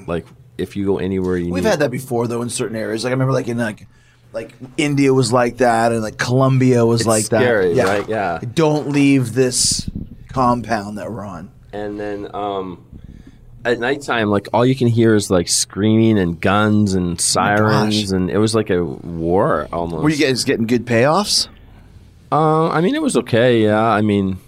Like 0.06 0.26
if 0.58 0.76
you 0.76 0.84
go 0.84 0.98
anywhere, 0.98 1.38
you 1.38 1.50
We've 1.52 1.62
need, 1.64 1.70
had 1.70 1.78
that 1.78 1.90
before 1.90 2.26
though 2.28 2.42
in 2.42 2.50
certain 2.50 2.76
areas. 2.76 3.04
Like 3.04 3.10
I 3.10 3.14
remember 3.14 3.32
like 3.32 3.48
in 3.48 3.56
like 3.58 3.86
like 4.34 4.52
India 4.76 5.14
was 5.14 5.32
like 5.32 5.58
that 5.58 5.92
and 5.92 6.02
like 6.02 6.18
Colombia 6.18 6.84
was 6.84 7.02
It's 7.02 7.08
like 7.08 7.24
scary, 7.24 7.74
that. 7.74 7.84
right? 7.86 8.08
Yeah. 8.08 8.40
Don't 8.54 8.88
leave 8.90 9.32
this 9.34 9.88
compound 10.28 10.98
that 10.98 11.10
we're 11.10 11.24
on. 11.24 11.50
and 11.72 11.98
then 12.00 12.28
um, 12.34 12.84
at 13.64 13.78
nighttime, 13.78 14.28
like 14.28 14.48
all 14.52 14.64
you 14.66 14.74
can 14.74 14.88
hear 14.88 15.14
is 15.14 15.30
like 15.30 15.48
screaming 15.48 16.18
and 16.18 16.40
guns 16.40 16.94
and 16.94 17.20
sirens, 17.20 18.10
and 18.12 18.28
it 18.30 18.38
was 18.38 18.54
like 18.54 18.70
a 18.70 18.82
war 18.84 19.68
almost. 19.72 20.02
Were 20.02 20.10
you 20.10 20.16
guys 20.26 20.44
getting 20.44 20.66
good 20.66 20.84
payoffs? 20.86 21.48
Uh, 22.30 22.68
I 22.68 22.80
mean, 22.80 22.94
it 22.94 23.02
was 23.02 23.16
okay. 23.18 23.62
Yeah, 23.62 23.82
I 23.82 24.00
mean, 24.00 24.38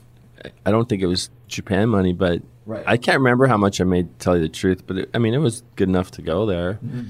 I 0.67 0.71
don't 0.71 0.89
think 0.89 1.03
it 1.03 1.07
was 1.07 1.31
Japan 1.49 1.89
money, 1.89 2.13
but 2.13 2.43
Right. 2.67 2.85
I 2.87 2.97
can't 2.97 3.19
remember 3.19 3.47
how 3.47 3.59
much 3.59 3.81
I 3.81 3.85
made. 3.85 4.19
To 4.19 4.25
tell 4.25 4.37
you 4.37 4.43
the 4.43 4.49
truth, 4.49 4.87
but 4.87 4.97
it, 4.99 5.11
I 5.13 5.19
mean, 5.19 5.35
it 5.35 5.39
was 5.39 5.63
good 5.77 5.89
enough 5.89 6.11
to 6.13 6.23
go 6.23 6.47
there. 6.47 6.75
Mm-hmm. 6.75 7.03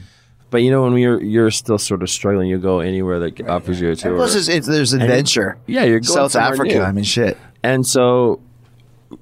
But 0.50 0.62
you 0.62 0.70
know, 0.70 0.82
when 0.82 0.96
you're 0.96 1.22
you're 1.22 1.50
still 1.50 1.78
sort 1.78 2.02
of 2.02 2.10
struggling, 2.10 2.48
you 2.48 2.58
go 2.58 2.80
anywhere 2.80 3.20
that 3.20 3.40
offers 3.48 3.80
you 3.80 3.90
a 3.90 3.96
tour. 3.96 4.16
Plus, 4.16 4.34
it's, 4.34 4.48
it's, 4.48 4.66
there's 4.66 4.92
adventure. 4.92 5.56
yeah, 5.66 5.84
you're 5.84 6.00
going 6.00 6.12
South 6.12 6.36
Africa. 6.36 6.74
new. 6.74 6.80
I 6.80 6.92
mean, 6.92 7.04
shit. 7.04 7.36
And 7.62 7.86
so 7.86 8.40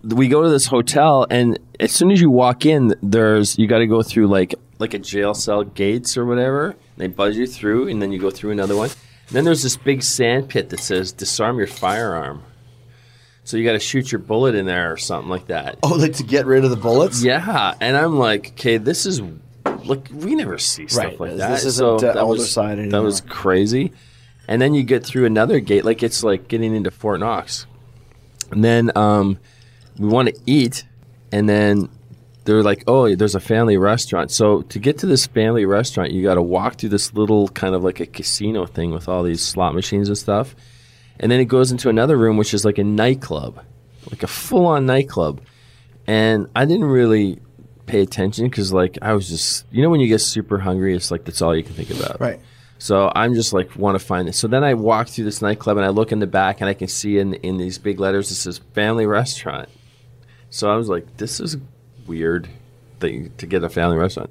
we 0.03 0.29
go 0.29 0.43
to 0.43 0.49
this 0.49 0.67
hotel, 0.67 1.27
and 1.31 1.59
as 1.79 1.93
soon 1.93 2.11
as 2.11 2.21
you 2.21 2.31
walk 2.31 2.65
in, 2.67 2.95
there's 3.03 3.59
you 3.59 3.67
got 3.67 3.79
to 3.79 3.87
go 3.87 4.03
through 4.03 4.29
like 4.29 4.55
like 4.79 4.95
a 4.95 4.99
jail 4.99 5.35
cell 5.35 5.65
gates 5.65 6.17
or 6.17 6.25
whatever. 6.25 6.77
They 6.97 7.09
buzz 7.09 7.37
you 7.37 7.47
through, 7.47 7.89
and 7.89 8.01
then 8.01 8.13
you 8.13 8.19
go 8.19 8.31
through 8.31 8.53
another 8.53 8.77
one. 8.77 8.89
And 9.29 9.37
then 9.37 9.45
there's 9.45 9.63
this 9.63 9.77
big 9.77 10.03
sand 10.03 10.49
pit 10.49 10.71
that 10.71 10.81
says 10.81 11.13
"disarm 11.13 11.59
your 11.59 11.67
firearm." 11.67 12.43
So 13.45 13.57
you 13.57 13.65
got 13.65 13.73
to 13.73 13.81
shoot 13.81 14.13
your 14.13 14.21
bullet 14.21 14.55
in 14.55 14.67
there 14.67 14.93
or 14.93 14.97
something 14.97 15.29
like 15.29 15.49
that. 15.49 15.79
Oh, 15.83 15.95
like 15.95 16.15
to 16.15 16.23
get 16.23 16.47
rid 16.47 16.65
of 16.65 16.71
the 16.71 16.77
bullets? 16.77 17.23
Yeah, 17.25 17.75
and 17.81 17.97
I'm 17.97 18.17
like, 18.19 18.49
okay, 18.53 18.77
this 18.77 19.05
is 19.05 19.21
look, 19.85 20.07
we 20.13 20.35
never 20.37 20.59
see 20.59 20.87
stuff 20.87 21.05
Right. 21.05 21.21
like 21.21 21.31
This- 21.31 21.39
that. 21.41 21.51
this 21.51 21.65
isn't, 21.65 21.85
so 22.01 22.07
that 22.07 22.17
older 22.19 22.39
was 22.39 22.51
side 22.53 22.79
that 22.91 23.03
was 23.03 23.21
crazy. 23.23 23.93
And 24.49 24.61
then 24.63 24.75
you 24.75 24.83
get 24.85 25.05
through 25.05 25.25
another 25.27 25.61
gate, 25.61 25.85
like 25.85 26.03
it's 26.03 26.23
like 26.23 26.47
getting 26.49 26.75
into 26.75 26.91
Fort 26.91 27.21
Knox. 27.21 27.67
And 28.51 28.63
then 28.63 28.93
um, 28.97 29.39
we 29.99 30.09
want 30.09 30.29
to 30.29 30.35
eat, 30.47 30.85
and 31.33 31.49
then 31.49 31.89
they're 32.45 32.63
like, 32.63 32.85
"Oh, 32.87 33.15
there's 33.15 33.35
a 33.37 33.41
family 33.41 33.77
restaurant." 33.79 34.31
So 34.31 34.63
to 34.63 34.79
get 34.79 34.99
to 34.99 35.07
this 35.07 35.27
family 35.27 35.65
restaurant, 35.65 36.11
you 36.13 36.23
got 36.23 36.35
to 36.35 36.43
walk 36.43 36.77
through 36.77 36.91
this 36.91 37.15
little 37.15 37.49
kind 37.49 37.75
of 37.75 37.83
like 37.83 38.01
a 38.01 38.07
casino 38.07 38.67
thing 38.67 38.91
with 38.91 39.09
all 39.09 39.23
these 39.23 39.43
slot 39.43 39.75
machines 39.75 40.09
and 40.09 40.19
stuff, 40.19 40.55
and 41.19 41.31
then 41.31 41.41
it 41.41 41.47
goes 41.47 41.71
into 41.71 41.89
another 41.89 42.17
room, 42.17 42.37
which 42.37 42.55
is 42.55 42.65
like 42.65 42.79
a 42.79 42.85
nightclub, 42.85 43.65
like 44.11 44.23
a 44.23 44.27
full-on 44.27 44.87
nightclub. 44.87 45.41
And 46.07 46.49
I 46.57 46.65
didn't 46.65 46.87
really 46.87 47.41
pay 47.87 48.01
attention 48.01 48.47
because, 48.47 48.73
like, 48.73 48.99
I 49.03 49.13
was 49.13 49.29
just, 49.29 49.67
you 49.71 49.83
know, 49.83 49.91
when 49.91 50.01
you 50.01 50.09
get 50.09 50.21
super 50.21 50.59
hungry, 50.59 50.97
it's 50.97 51.11
like 51.11 51.25
that's 51.25 51.43
all 51.43 51.55
you 51.55 51.63
can 51.63 51.75
think 51.75 51.91
about. 51.91 52.21
Right. 52.21 52.41
So 52.83 53.13
I'm 53.15 53.35
just 53.35 53.53
like 53.53 53.77
want 53.77 53.97
to 53.97 54.05
find 54.05 54.29
it. 54.29 54.35
So 54.35 54.49
then 54.49 54.65
I 54.65 54.75
walk 54.75 55.07
through 55.07 55.27
this 55.27 55.41
nightclub 55.41 55.77
and 55.77 55.87
I 55.87 55.91
look 55.91 56.11
in 56.11 56.19
the 56.19 56.27
back 56.27 56.61
and 56.61 56.69
I 56.69 56.75
can 56.75 56.89
see 56.89 57.17
in 57.19 57.35
in 57.35 57.57
these 57.57 57.79
big 57.79 58.01
letters 58.01 58.33
it 58.33 58.35
says 58.35 58.59
family 58.75 59.07
restaurant. 59.07 59.69
So 60.51 60.69
I 60.69 60.75
was 60.75 60.89
like, 60.89 61.17
this 61.17 61.39
is 61.39 61.59
weird 62.09 62.49
thing 62.99 63.33
to 63.39 63.47
get 63.47 63.63
a 63.63 63.69
family 63.69 63.97
restaurant. 63.97 64.31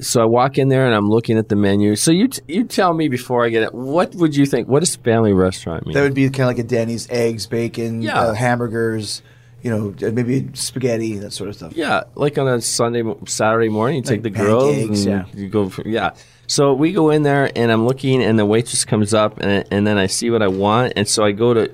So 0.00 0.20
I 0.20 0.24
walk 0.24 0.58
in 0.58 0.68
there 0.68 0.86
and 0.86 0.94
I'm 0.94 1.08
looking 1.08 1.38
at 1.38 1.48
the 1.48 1.56
menu. 1.56 1.94
So 1.96 2.10
you 2.10 2.28
t- 2.28 2.42
you 2.48 2.64
tell 2.64 2.92
me 2.94 3.08
before 3.08 3.44
I 3.44 3.48
get 3.48 3.62
it, 3.62 3.74
what 3.74 4.14
would 4.16 4.34
you 4.34 4.44
think? 4.44 4.66
What 4.68 4.80
does 4.80 4.96
family 4.96 5.32
restaurant 5.32 5.86
mean? 5.86 5.94
That 5.94 6.02
would 6.02 6.14
be 6.14 6.24
kind 6.30 6.40
of 6.42 6.46
like 6.48 6.58
a 6.58 6.64
Denny's, 6.68 7.08
eggs, 7.10 7.46
bacon, 7.46 8.02
Yeah. 8.02 8.18
uh, 8.20 8.32
hamburgers, 8.34 9.22
you 9.62 9.70
know, 9.70 9.94
uh, 10.06 10.10
maybe 10.10 10.50
spaghetti, 10.54 11.18
that 11.18 11.32
sort 11.32 11.48
of 11.48 11.56
stuff. 11.56 11.72
Yeah, 11.76 12.02
like 12.16 12.36
on 12.38 12.48
a 12.48 12.60
Sunday, 12.60 13.02
Saturday 13.26 13.68
morning, 13.68 13.96
you 13.98 14.02
take 14.02 14.22
the 14.22 14.30
Like 14.30 14.38
girls 14.38 14.76
and 14.76 14.96
yeah. 14.96 15.24
you 15.34 15.48
go. 15.48 15.70
For, 15.70 15.86
yeah. 15.88 16.10
So 16.46 16.74
we 16.74 16.92
go 16.92 17.08
in 17.10 17.22
there, 17.22 17.50
and 17.56 17.72
I'm 17.72 17.86
looking, 17.86 18.22
and 18.22 18.38
the 18.38 18.44
waitress 18.44 18.84
comes 18.84 19.14
up, 19.14 19.38
and, 19.40 19.64
and 19.70 19.86
then 19.86 19.96
I 19.96 20.06
see 20.06 20.28
what 20.28 20.42
I 20.42 20.48
want, 20.48 20.92
and 20.96 21.08
so 21.08 21.24
I 21.24 21.32
go 21.32 21.54
to 21.54 21.70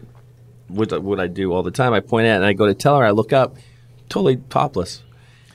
what 0.69 1.03
what 1.03 1.19
I 1.19 1.27
do 1.27 1.53
all 1.53 1.65
the 1.65 1.73
time. 1.73 1.93
I 1.93 1.99
point 1.99 2.27
at, 2.29 2.35
it 2.35 2.37
and 2.37 2.45
I 2.45 2.53
go 2.53 2.67
to 2.67 2.75
tell 2.75 2.97
her. 2.99 3.05
I 3.05 3.11
look 3.11 3.33
up, 3.33 3.57
totally 4.09 4.37
topless, 4.51 5.03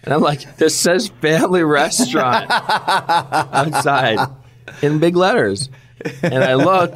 and 0.05 0.13
I'm 0.13 0.21
like, 0.21 0.57
"This 0.57 0.75
says 0.75 1.09
family 1.21 1.63
restaurant 1.63 2.47
outside 2.51 4.19
in 4.81 4.99
big 4.99 5.15
letters," 5.15 5.69
and 6.23 6.43
I 6.43 6.53
look. 6.55 6.93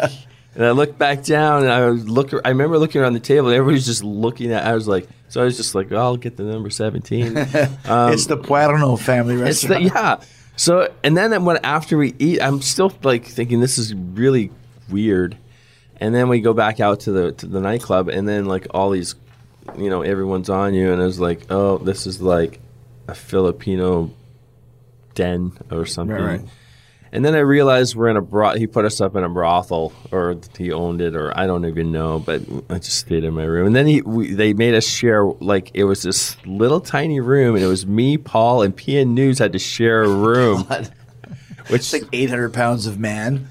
And 0.55 0.65
I 0.65 0.71
look 0.71 0.97
back 0.97 1.23
down, 1.23 1.61
and 1.63 1.71
I 1.71 1.89
was 1.89 2.09
look. 2.09 2.33
I 2.33 2.49
remember 2.49 2.77
looking 2.79 2.99
around 3.01 3.13
the 3.13 3.19
table, 3.21 3.47
and 3.47 3.55
everybody's 3.55 3.85
just 3.85 4.03
looking 4.03 4.51
at. 4.51 4.65
I 4.65 4.73
was 4.73 4.87
like, 4.89 5.07
so 5.29 5.41
I 5.41 5.45
was 5.45 5.55
just 5.55 5.73
like, 5.75 5.91
oh, 5.91 5.97
I'll 5.97 6.17
get 6.17 6.35
the 6.37 6.43
number 6.43 6.69
seventeen. 6.69 7.37
Um, 7.85 8.11
it's 8.11 8.25
the 8.25 8.35
Puerno 8.35 8.99
family 8.99 9.35
it's 9.35 9.61
the, 9.61 9.75
restaurant. 9.75 9.93
yeah. 10.21 10.27
So 10.57 10.91
and 11.03 11.15
then 11.15 11.45
when 11.45 11.57
after 11.63 11.97
we 11.97 12.13
eat, 12.19 12.41
I'm 12.41 12.61
still 12.61 12.91
like 13.03 13.25
thinking 13.25 13.61
this 13.61 13.77
is 13.77 13.93
really 13.93 14.51
weird. 14.89 15.37
And 16.01 16.13
then 16.13 16.27
we 16.29 16.41
go 16.41 16.53
back 16.53 16.79
out 16.79 17.01
to 17.01 17.11
the 17.11 17.31
to 17.33 17.45
the 17.45 17.61
nightclub, 17.61 18.09
and 18.09 18.27
then 18.27 18.45
like 18.45 18.67
all 18.71 18.89
these, 18.89 19.15
you 19.77 19.89
know, 19.89 20.01
everyone's 20.01 20.49
on 20.49 20.73
you, 20.73 20.91
and 20.91 21.01
I 21.01 21.05
was 21.05 21.19
like, 21.19 21.49
oh, 21.51 21.77
this 21.77 22.05
is 22.07 22.21
like 22.21 22.59
a 23.11 23.15
Filipino 23.15 24.11
den 25.15 25.51
or 25.71 25.85
something. 25.85 26.15
Right, 26.15 26.39
right. 26.41 26.45
And 27.11 27.25
then 27.25 27.33
I 27.33 27.39
realized 27.39 27.95
we're 27.95 28.09
in 28.09 28.17
a 28.17 28.21
bro- 28.21 28.55
he 28.55 28.67
put 28.67 28.85
us 28.85 29.01
up 29.01 29.15
in 29.15 29.23
a 29.23 29.29
brothel, 29.29 29.91
or 30.11 30.37
he 30.55 30.71
owned 30.71 31.01
it, 31.01 31.15
or 31.15 31.35
I 31.35 31.47
don't 31.47 31.65
even 31.65 31.91
know. 31.91 32.19
But 32.19 32.43
I 32.69 32.75
just 32.77 32.97
stayed 32.99 33.23
in 33.23 33.33
my 33.33 33.45
room, 33.45 33.65
and 33.65 33.75
then 33.75 33.87
he 33.87 34.01
we, 34.03 34.31
they 34.33 34.53
made 34.53 34.75
us 34.75 34.85
share 34.85 35.25
like 35.25 35.71
it 35.73 35.85
was 35.85 36.03
this 36.03 36.37
little 36.45 36.79
tiny 36.79 37.19
room, 37.19 37.55
and 37.55 37.63
it 37.63 37.67
was 37.67 37.87
me, 37.87 38.17
Paul, 38.19 38.61
and 38.61 38.77
PN 38.77 39.07
News 39.07 39.39
had 39.39 39.53
to 39.53 39.59
share 39.59 40.03
a 40.03 40.07
room, 40.27 40.65
which 41.69 41.81
It's 41.81 41.93
like 41.93 42.03
800 42.13 42.53
pounds 42.53 42.85
of 42.85 42.99
man. 42.99 43.49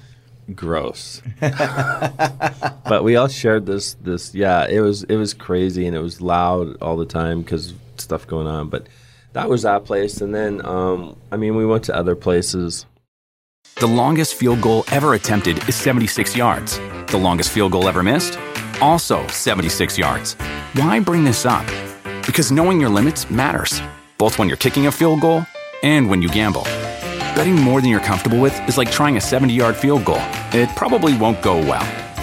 gross. 0.55 1.21
but 1.41 3.03
we 3.03 3.17
all 3.17 3.27
shared 3.27 3.65
this 3.65 3.95
this 3.95 4.33
yeah, 4.33 4.67
it 4.69 4.79
was 4.79 5.03
it 5.03 5.17
was 5.17 5.33
crazy 5.33 5.85
and 5.85 5.95
it 5.97 6.01
was 6.01 6.21
loud 6.21 6.77
all 6.81 6.95
the 6.95 7.05
time 7.05 7.43
cuz 7.43 7.73
stuff 7.97 8.25
going 8.25 8.47
on, 8.47 8.69
but 8.69 8.87
that 9.33 9.49
was 9.49 9.61
that 9.63 9.85
place 9.85 10.21
and 10.21 10.33
then 10.33 10.65
um 10.65 11.15
I 11.31 11.37
mean 11.37 11.55
we 11.55 11.65
went 11.65 11.83
to 11.85 11.95
other 11.95 12.15
places. 12.15 12.85
The 13.75 13.87
longest 13.87 14.35
field 14.35 14.61
goal 14.61 14.83
ever 14.91 15.13
attempted 15.13 15.57
is 15.69 15.75
76 15.75 16.35
yards. 16.35 16.79
The 17.07 17.17
longest 17.17 17.51
field 17.51 17.71
goal 17.71 17.87
ever 17.87 18.03
missed? 18.03 18.37
Also 18.81 19.25
76 19.27 19.97
yards. 19.97 20.33
Why 20.73 20.99
bring 20.99 21.23
this 21.23 21.45
up? 21.45 21.65
Because 22.25 22.51
knowing 22.51 22.79
your 22.79 22.89
limits 22.89 23.29
matters, 23.29 23.81
both 24.17 24.37
when 24.37 24.47
you're 24.47 24.57
kicking 24.57 24.87
a 24.87 24.91
field 24.91 25.21
goal 25.21 25.45
and 25.81 26.09
when 26.09 26.21
you 26.21 26.29
gamble. 26.29 26.63
Betting 27.35 27.55
more 27.55 27.79
than 27.79 27.89
you're 27.89 28.01
comfortable 28.01 28.39
with 28.39 28.59
is 28.67 28.77
like 28.77 28.91
trying 28.91 29.15
a 29.15 29.21
70 29.21 29.53
yard 29.53 29.75
field 29.77 30.03
goal. 30.03 30.21
It 30.51 30.69
probably 30.75 31.17
won't 31.17 31.41
go 31.41 31.57
well. 31.57 31.87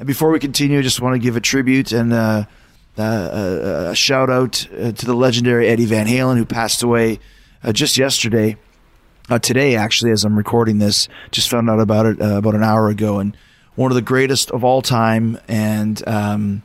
And 0.00 0.06
before 0.06 0.30
we 0.30 0.38
continue, 0.38 0.78
I 0.78 0.82
just 0.82 1.02
want 1.02 1.14
to 1.14 1.18
give 1.18 1.36
a 1.36 1.42
tribute 1.42 1.92
and 1.92 2.10
uh, 2.10 2.44
uh, 2.96 3.02
uh, 3.02 3.88
a 3.90 3.94
shout 3.94 4.30
out 4.30 4.54
to 4.54 4.92
the 4.92 5.12
legendary 5.12 5.68
Eddie 5.68 5.84
Van 5.84 6.06
Halen, 6.06 6.38
who 6.38 6.46
passed 6.46 6.82
away 6.82 7.20
just 7.72 7.98
yesterday. 7.98 8.56
Today, 9.42 9.76
actually, 9.76 10.10
as 10.10 10.24
I'm 10.24 10.38
recording 10.38 10.78
this, 10.78 11.06
just 11.32 11.50
found 11.50 11.68
out 11.68 11.80
about 11.80 12.06
it 12.06 12.18
about 12.18 12.54
an 12.54 12.64
hour 12.64 12.88
ago, 12.88 13.18
and 13.18 13.36
one 13.74 13.90
of 13.90 13.94
the 13.94 14.00
greatest 14.00 14.50
of 14.52 14.64
all 14.64 14.80
time. 14.80 15.38
And 15.46 16.02
um, 16.08 16.62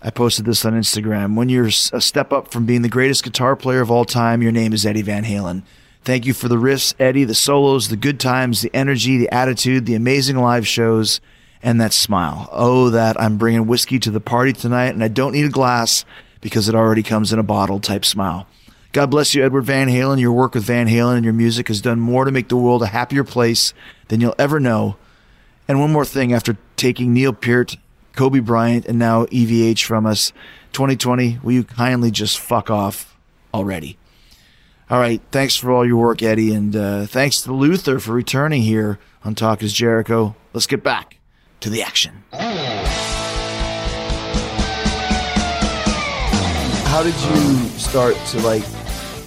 I 0.00 0.08
posted 0.08 0.46
this 0.46 0.64
on 0.64 0.72
Instagram. 0.72 1.36
When 1.36 1.50
you're 1.50 1.66
a 1.66 2.00
step 2.00 2.32
up 2.32 2.50
from 2.50 2.64
being 2.64 2.80
the 2.80 2.88
greatest 2.88 3.22
guitar 3.22 3.54
player 3.54 3.82
of 3.82 3.90
all 3.90 4.06
time, 4.06 4.40
your 4.40 4.50
name 4.50 4.72
is 4.72 4.86
Eddie 4.86 5.02
Van 5.02 5.24
Halen. 5.24 5.62
Thank 6.04 6.24
you 6.24 6.32
for 6.32 6.48
the 6.48 6.56
riffs, 6.56 6.94
Eddie, 6.98 7.24
the 7.24 7.34
solos, 7.34 7.90
the 7.90 7.96
good 7.96 8.18
times, 8.18 8.62
the 8.62 8.74
energy, 8.74 9.18
the 9.18 9.30
attitude, 9.30 9.84
the 9.84 9.94
amazing 9.94 10.38
live 10.38 10.66
shows, 10.66 11.20
and 11.62 11.80
that 11.80 11.92
smile. 11.92 12.48
Oh, 12.52 12.90
that 12.90 13.20
I'm 13.20 13.38
bringing 13.38 13.66
whiskey 13.66 13.98
to 14.00 14.10
the 14.10 14.20
party 14.20 14.52
tonight, 14.52 14.94
and 14.94 15.02
I 15.02 15.08
don't 15.08 15.32
need 15.32 15.44
a 15.44 15.50
glass 15.50 16.04
because 16.40 16.68
it 16.68 16.74
already 16.74 17.02
comes 17.02 17.32
in 17.32 17.38
a 17.38 17.44
bottle 17.44 17.78
type 17.78 18.04
smile. 18.04 18.46
God 18.92 19.10
bless 19.10 19.34
you, 19.34 19.44
Edward 19.44 19.62
Van 19.62 19.88
Halen. 19.88 20.20
Your 20.20 20.32
work 20.32 20.54
with 20.54 20.64
Van 20.64 20.86
Halen 20.86 21.16
and 21.16 21.24
your 21.24 21.32
music 21.32 21.68
has 21.68 21.80
done 21.80 21.98
more 21.98 22.26
to 22.26 22.30
make 22.30 22.48
the 22.48 22.56
world 22.56 22.82
a 22.82 22.88
happier 22.88 23.24
place 23.24 23.72
than 24.08 24.20
you'll 24.20 24.34
ever 24.38 24.60
know. 24.60 24.96
And 25.66 25.80
one 25.80 25.92
more 25.92 26.04
thing 26.04 26.32
after 26.32 26.58
taking 26.76 27.14
Neil 27.14 27.32
Peart, 27.32 27.76
Kobe 28.14 28.40
Bryant, 28.40 28.84
and 28.84 28.98
now 28.98 29.24
EVH 29.26 29.84
from 29.84 30.04
us, 30.04 30.32
2020, 30.72 31.38
will 31.42 31.52
you 31.52 31.64
kindly 31.64 32.10
just 32.10 32.38
fuck 32.38 32.70
off 32.70 33.16
already? 33.54 33.96
All 34.90 34.98
right. 34.98 35.22
Thanks 35.30 35.56
for 35.56 35.70
all 35.70 35.86
your 35.86 35.96
work, 35.96 36.22
Eddie. 36.22 36.52
And 36.52 36.76
uh, 36.76 37.06
thanks 37.06 37.40
to 37.42 37.52
Luther 37.52 37.98
for 37.98 38.12
returning 38.12 38.60
here 38.60 38.98
on 39.24 39.34
Talk 39.34 39.62
is 39.62 39.72
Jericho. 39.72 40.36
Let's 40.52 40.66
get 40.66 40.82
back 40.82 41.21
to 41.62 41.70
the 41.70 41.82
action. 41.82 42.12
How 46.86 47.02
did 47.02 47.14
you 47.14 47.56
start 47.78 48.14
to 48.28 48.40
like 48.40 48.62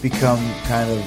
become 0.02 0.40
kind 0.66 0.90
of 0.92 1.00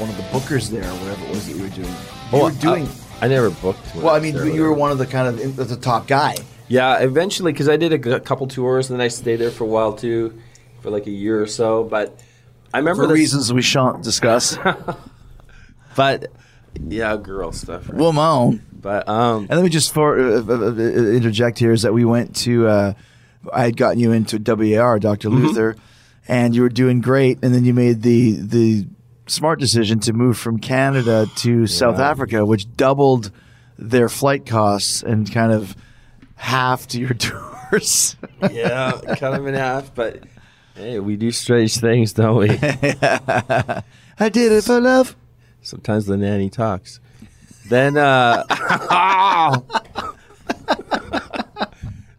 one 0.00 0.08
of 0.08 0.16
the 0.16 0.22
bookers 0.24 0.70
there, 0.70 0.84
or 0.84 0.94
whatever 0.98 1.24
it 1.24 1.30
was 1.30 1.46
that 1.48 1.56
you 1.56 1.62
were 1.62 1.68
doing? 1.70 1.88
You 1.88 1.94
Oh, 2.32 2.44
were 2.44 2.50
doing. 2.52 2.86
I, 3.20 3.26
I 3.26 3.28
never 3.28 3.50
booked. 3.50 3.94
well, 3.96 4.14
I 4.14 4.20
mean, 4.20 4.34
there, 4.34 4.46
you 4.46 4.62
were 4.62 4.72
one 4.72 4.90
of 4.92 4.98
the 4.98 5.06
kind 5.06 5.26
of 5.28 5.40
in, 5.40 5.56
the 5.56 5.76
top 5.76 6.06
guy. 6.06 6.36
Yeah, 6.68 6.98
eventually, 7.00 7.52
because 7.52 7.68
I 7.68 7.76
did 7.76 7.92
a, 7.92 8.20
couple 8.20 8.46
tours 8.46 8.88
and 8.90 8.98
then 8.98 9.04
I 9.04 9.08
stayed 9.08 9.36
there 9.36 9.50
for 9.50 9.64
a 9.64 9.66
while 9.66 9.92
too, 9.92 10.40
for 10.80 10.90
like 10.90 11.06
a 11.06 11.10
year 11.10 11.42
or 11.42 11.46
so. 11.46 11.84
But 11.84 12.18
I 12.72 12.78
remember 12.78 13.02
For 13.02 13.08
this- 13.08 13.14
reasons 13.18 13.52
we 13.52 13.62
shan't 13.62 14.02
discuss. 14.02 14.56
But 15.94 16.32
yeah, 16.80 17.16
girl 17.16 17.52
stuff. 17.52 17.88
Right? 17.88 17.98
well, 17.98 18.12
my 18.12 18.28
own. 18.28 18.62
but 18.72 19.08
um, 19.08 19.46
And 19.48 19.50
let 19.50 19.62
me 19.62 19.68
just 19.70 19.92
for, 19.92 20.18
uh, 20.18 20.42
uh, 20.46 20.70
uh, 20.70 20.74
interject 20.74 21.58
here 21.58 21.72
is 21.72 21.82
that 21.82 21.92
we 21.92 22.04
went 22.04 22.36
to, 22.36 22.66
uh, 22.68 22.92
I 23.52 23.64
had 23.64 23.76
gotten 23.76 23.98
you 23.98 24.12
into 24.12 24.38
WAR, 24.38 24.98
doctor 24.98 25.28
Mm-hmm. 25.28 25.46
Luther, 25.46 25.76
and 26.28 26.54
you 26.54 26.62
were 26.62 26.68
doing 26.68 27.00
great. 27.00 27.38
And 27.42 27.54
then 27.54 27.64
you 27.64 27.74
made 27.74 28.02
the, 28.02 28.32
the 28.36 28.86
smart 29.26 29.58
decision 29.60 29.98
to 30.00 30.12
move 30.12 30.38
from 30.38 30.58
Canada 30.58 31.26
to 31.36 31.66
South 31.66 31.98
Africa, 31.98 32.44
which 32.46 32.76
doubled 32.76 33.30
their 33.78 34.08
flight 34.08 34.46
costs 34.46 35.02
and 35.02 35.30
kind 35.32 35.50
of 35.52 35.74
halved 36.36 36.94
your 36.94 37.14
tours. 37.14 38.16
yeah, 38.50 39.00
cut 39.16 39.32
them 39.32 39.46
in 39.46 39.54
half. 39.54 39.94
But 39.94 40.22
hey, 40.76 41.00
we 41.00 41.16
do 41.16 41.30
strange 41.32 41.76
things, 41.78 42.12
don't 42.12 42.36
we? 42.36 42.50
I 44.18 44.28
did 44.30 44.52
it 44.52 44.64
for 44.64 44.80
love. 44.80 45.16
Sometimes 45.62 46.06
the 46.06 46.16
nanny 46.16 46.50
talks. 46.50 47.00
Then, 47.68 47.96
uh, 47.96 48.44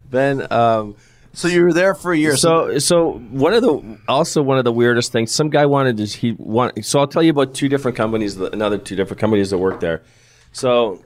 then, 0.10 0.51
um, 0.51 0.95
So 1.34 1.47
you 1.47 1.63
were 1.63 1.73
there 1.73 1.95
for 1.95 2.13
a 2.13 2.17
year. 2.17 2.38
so 2.38 2.77
so 2.79 3.13
one 3.13 3.53
of 3.53 3.62
the 3.62 3.97
also 4.08 4.41
one 4.41 4.58
of 4.58 4.63
the 4.63 4.71
weirdest 4.71 5.12
things. 5.12 5.32
Some 5.32 5.49
guy 5.49 5.65
wanted 5.65 5.97
to 5.97 6.06
he 6.06 6.34
want. 6.38 6.86
So 6.86 6.99
I'll 6.99 7.08
tell 7.08 7.23
you 7.23 7.32
about 7.32 7.53
two 7.53 7.67
different 7.69 7.97
companies, 7.97 8.38
another 8.38 8.77
two 8.77 8.95
different 8.95 9.19
companies 9.19 9.49
that 9.49 9.58
work 9.58 9.79
there. 9.79 10.03
So 10.51 11.03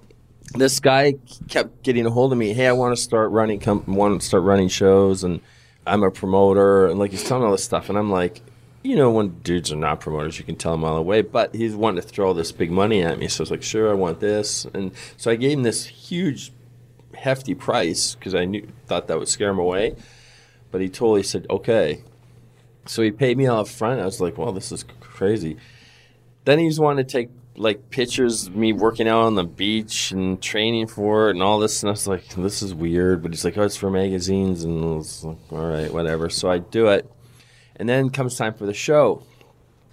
this 0.54 0.80
guy 0.80 1.16
kept 1.48 1.82
getting 1.84 2.06
a 2.06 2.12
hold 2.12 2.32
of 2.32 2.38
me. 2.38 2.54
Hey, 2.54 2.68
I 2.68 2.74
want 2.74 2.96
to 2.96 3.02
start 3.02 3.32
running. 3.32 3.60
Come, 3.60 3.84
want 3.88 4.22
to 4.22 4.28
start 4.28 4.44
running 4.44 4.68
shows, 4.68 5.24
and 5.24 5.40
I'm 5.86 6.04
a 6.04 6.12
promoter, 6.12 6.88
and 6.88 7.00
like 7.00 7.12
he's 7.12 7.24
telling 7.24 7.44
me 7.44 7.46
all 7.48 7.52
this 7.54 7.64
stuff, 7.64 7.90
and 7.90 7.98
I'm 7.98 8.12
like, 8.12 8.42
you 8.88 8.96
know, 8.96 9.12
when 9.12 9.40
dudes 9.40 9.70
are 9.72 9.76
not 9.76 10.00
promoters, 10.00 10.40
you 10.40 10.46
can 10.46 10.56
tell 10.56 10.72
them 10.72 10.86
all 10.86 10.96
away. 10.96 11.22
But 11.22 11.54
he's 11.54 11.76
wanting 11.76 12.02
to 12.02 12.08
throw 12.08 12.34
this 12.34 12.54
big 12.54 12.72
money 12.72 13.04
at 13.04 13.20
me, 13.20 13.28
so 13.28 13.42
I 13.42 13.44
was 13.44 13.52
like, 13.52 13.64
sure, 13.64 13.92
I 13.92 13.94
want 13.94 14.22
this, 14.22 14.66
and 14.74 14.92
so 15.18 15.30
I 15.30 15.36
gave 15.36 15.58
him 15.58 15.64
this 15.64 15.86
huge, 15.86 16.54
hefty 17.14 17.54
price 17.54 18.16
because 18.16 18.34
I 18.34 18.46
knew 18.46 18.68
thought 18.86 19.08
that 19.08 19.20
would 19.20 19.28
scare 19.28 19.50
him 19.50 19.60
away. 19.60 19.96
But 20.72 20.82
he 20.82 20.88
totally 20.88 21.24
said, 21.24 21.46
okay. 21.50 22.04
So 22.86 23.02
he 23.02 23.12
paid 23.12 23.38
me 23.38 23.48
all 23.48 23.62
up 23.62 23.68
front. 23.68 24.00
I 24.00 24.06
was 24.06 24.22
like, 24.22 24.38
well, 24.38 24.54
this 24.54 24.72
is 24.72 24.86
crazy. 25.02 25.58
Then 26.46 26.60
he 26.60 26.70
just 26.70 26.80
wanted 26.80 27.08
to 27.08 27.12
take 27.12 27.30
like 27.58 27.90
pictures 27.90 28.48
of 28.48 28.56
me 28.56 28.72
working 28.72 29.08
out 29.08 29.24
on 29.24 29.36
the 29.36 29.44
beach 29.44 30.12
and 30.12 30.42
training 30.42 30.88
for 30.88 31.28
it 31.28 31.32
and 31.32 31.44
all 31.44 31.60
this. 31.60 31.84
And 31.84 31.90
I 31.90 31.92
was 31.92 32.08
like, 32.08 32.28
this 32.36 32.62
is 32.62 32.74
weird. 32.74 33.22
But 33.22 33.32
he's 33.32 33.44
like, 33.44 33.58
oh, 33.58 33.64
it's 33.64 33.76
for 33.76 33.90
magazines. 33.90 34.64
And 34.64 34.84
I 34.84 34.88
was 34.96 35.26
like, 35.26 35.38
all 35.52 35.66
right, 35.68 35.92
whatever. 35.92 36.30
So 36.30 36.50
I 36.50 36.60
do 36.60 36.88
it. 36.88 37.10
And 37.78 37.88
then 37.88 38.10
comes 38.10 38.36
time 38.36 38.54
for 38.54 38.66
the 38.66 38.74
show. 38.74 39.24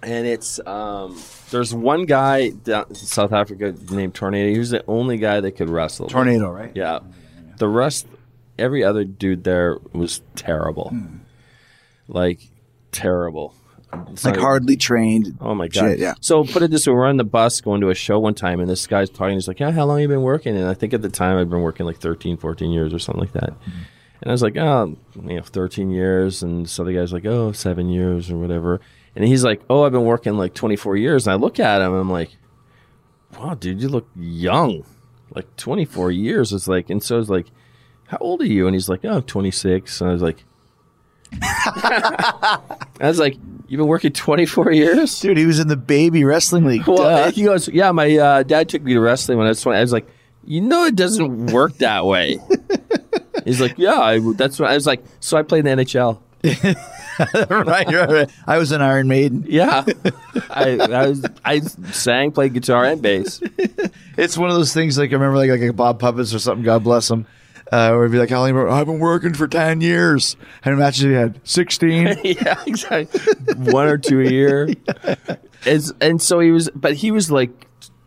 And 0.01 0.27
it's, 0.27 0.59
um, 0.67 1.19
there's 1.51 1.73
one 1.73 2.05
guy 2.05 2.49
down 2.49 2.87
in 2.89 2.95
South 2.95 3.31
Africa 3.31 3.73
named 3.89 4.13
Tornado. 4.13 4.51
He 4.51 4.59
was 4.59 4.71
the 4.71 4.83
only 4.87 5.17
guy 5.17 5.39
that 5.39 5.53
could 5.53 5.69
wrestle. 5.69 6.07
Tornado, 6.07 6.49
right? 6.49 6.71
Yeah. 6.75 6.99
The 7.57 7.67
rest, 7.67 8.07
every 8.59 8.83
other 8.83 9.03
dude 9.03 9.43
there 9.43 9.77
was 9.93 10.21
terrible. 10.35 10.95
Like, 12.07 12.39
terrible. 12.91 13.55
like 14.23 14.37
hardly 14.37 14.75
trained. 14.77 15.37
Oh 15.39 15.55
my 15.55 15.67
god! 15.67 15.91
Shit, 15.91 15.99
yeah. 15.99 16.15
So 16.19 16.43
put 16.43 16.63
it 16.63 16.71
this 16.71 16.87
way: 16.87 16.93
we're 16.93 17.07
on 17.07 17.17
the 17.17 17.23
bus 17.23 17.61
going 17.61 17.81
to 17.81 17.89
a 17.89 17.95
show 17.95 18.19
one 18.19 18.33
time, 18.33 18.59
and 18.59 18.69
this 18.69 18.87
guy's 18.87 19.09
talking. 19.09 19.35
He's 19.35 19.47
like, 19.47 19.59
"Yeah, 19.59 19.71
how 19.71 19.85
long 19.85 20.01
you 20.01 20.07
been 20.07 20.21
working?" 20.21 20.55
And 20.57 20.67
I 20.67 20.73
think 20.73 20.93
at 20.93 21.01
the 21.01 21.09
time 21.09 21.37
I'd 21.37 21.49
been 21.49 21.61
working 21.61 21.85
like 21.85 21.97
13, 21.97 22.37
14 22.37 22.71
years 22.71 22.93
or 22.93 22.99
something 22.99 23.21
like 23.21 23.33
that. 23.33 23.53
And 24.21 24.31
I 24.31 24.33
was 24.33 24.41
like, 24.41 24.57
"Oh, 24.57 24.97
you 25.15 25.35
know, 25.37 25.41
thirteen 25.41 25.91
years." 25.91 26.41
And 26.41 26.69
so 26.69 26.83
the 26.83 26.93
guy's 26.93 27.13
like, 27.13 27.25
oh, 27.25 27.51
seven 27.51 27.89
years 27.89 28.31
or 28.31 28.37
whatever." 28.37 28.79
And 29.15 29.25
he's 29.25 29.43
like, 29.43 29.61
"Oh, 29.69 29.83
I've 29.83 29.91
been 29.91 30.05
working 30.05 30.37
like 30.37 30.53
twenty 30.53 30.75
four 30.75 30.95
years." 30.95 31.27
And 31.27 31.33
I 31.33 31.35
look 31.35 31.59
at 31.59 31.81
him, 31.81 31.91
and 31.91 32.01
I'm 32.01 32.11
like, 32.11 32.35
"Wow, 33.37 33.55
dude, 33.55 33.81
you 33.81 33.89
look 33.89 34.07
young. 34.15 34.83
Like 35.33 35.55
twenty 35.57 35.85
four 35.85 36.11
years." 36.11 36.53
It's 36.53 36.67
like, 36.67 36.89
and 36.89 37.03
so 37.03 37.15
I 37.15 37.19
was 37.19 37.29
like, 37.29 37.47
"How 38.07 38.17
old 38.19 38.41
are 38.41 38.45
you?" 38.45 38.67
And 38.67 38.75
he's 38.75 38.89
like, 38.89 39.03
"Oh, 39.05 39.21
26. 39.21 40.01
And 40.01 40.09
I 40.09 40.13
was 40.13 40.21
like. 40.21 40.43
I 41.41 42.59
was 42.99 43.19
like, 43.19 43.35
"You've 43.67 43.79
been 43.79 43.87
working 43.87 44.13
24 44.13 44.71
years?" 44.71 45.19
Dude, 45.19 45.37
he 45.37 45.45
was 45.45 45.59
in 45.59 45.67
the 45.67 45.75
baby 45.75 46.23
wrestling 46.23 46.65
league. 46.65 46.87
Well, 46.87 46.97
Duh. 46.97 47.31
he 47.31 47.43
goes, 47.43 47.67
"Yeah, 47.67 47.91
my 47.91 48.15
uh, 48.15 48.43
dad 48.43 48.69
took 48.69 48.83
me 48.83 48.93
to 48.93 48.99
wrestling 49.01 49.37
when 49.37 49.47
I 49.47 49.49
was 49.49 49.61
20." 49.61 49.77
I 49.77 49.81
was 49.81 49.91
like, 49.91 50.07
"You 50.45 50.61
know, 50.61 50.85
it 50.85 50.95
doesn't 50.95 51.47
work 51.47 51.77
that 51.79 52.05
way." 52.05 52.39
He's 53.45 53.61
like, 53.61 53.77
"Yeah, 53.77 53.99
I, 53.99 54.19
that's 54.33 54.59
what 54.59 54.69
I 54.69 54.73
was 54.73 54.85
like." 54.85 55.03
So 55.19 55.37
I 55.37 55.43
played 55.43 55.65
in 55.65 55.77
the 55.77 55.85
NHL. 55.85 56.19
right, 57.49 57.87
right, 57.87 58.09
right. 58.09 58.31
I 58.45 58.57
was 58.57 58.71
an 58.71 58.81
Iron 58.81 59.07
Maiden. 59.07 59.45
Yeah, 59.47 59.83
I, 60.49 60.77
I 60.77 61.07
was 61.07 61.25
I 61.43 61.59
sang, 61.59 62.31
played 62.31 62.53
guitar 62.53 62.85
and 62.85 63.01
bass. 63.01 63.41
It's 64.17 64.37
one 64.37 64.49
of 64.49 64.55
those 64.55 64.73
things 64.73 64.97
like 64.97 65.11
I 65.11 65.13
remember 65.13 65.37
like, 65.37 65.49
like 65.49 65.75
Bob 65.75 65.99
Puppets 65.99 66.33
or 66.33 66.39
something. 66.39 66.63
God 66.63 66.83
bless 66.83 67.09
him. 67.09 67.25
Uh, 67.71 67.89
where 67.89 68.01
it'd 68.01 68.11
be 68.11 68.19
like, 68.19 68.31
I've 68.31 68.85
been 68.85 68.99
working 68.99 69.33
for 69.33 69.47
ten 69.47 69.81
years, 69.81 70.37
and 70.63 70.73
imagine 70.73 71.09
he 71.09 71.15
had 71.15 71.39
sixteen. 71.43 72.15
yeah, 72.23 72.61
exactly. 72.67 73.21
One 73.55 73.87
or 73.87 73.97
two 73.97 74.21
a 74.21 74.29
year. 74.29 74.69
It's, 75.67 75.91
and 75.99 76.21
so 76.21 76.39
he 76.41 76.51
was, 76.51 76.69
but 76.75 76.93
he 76.93 77.09
was 77.09 77.31
like 77.31 77.49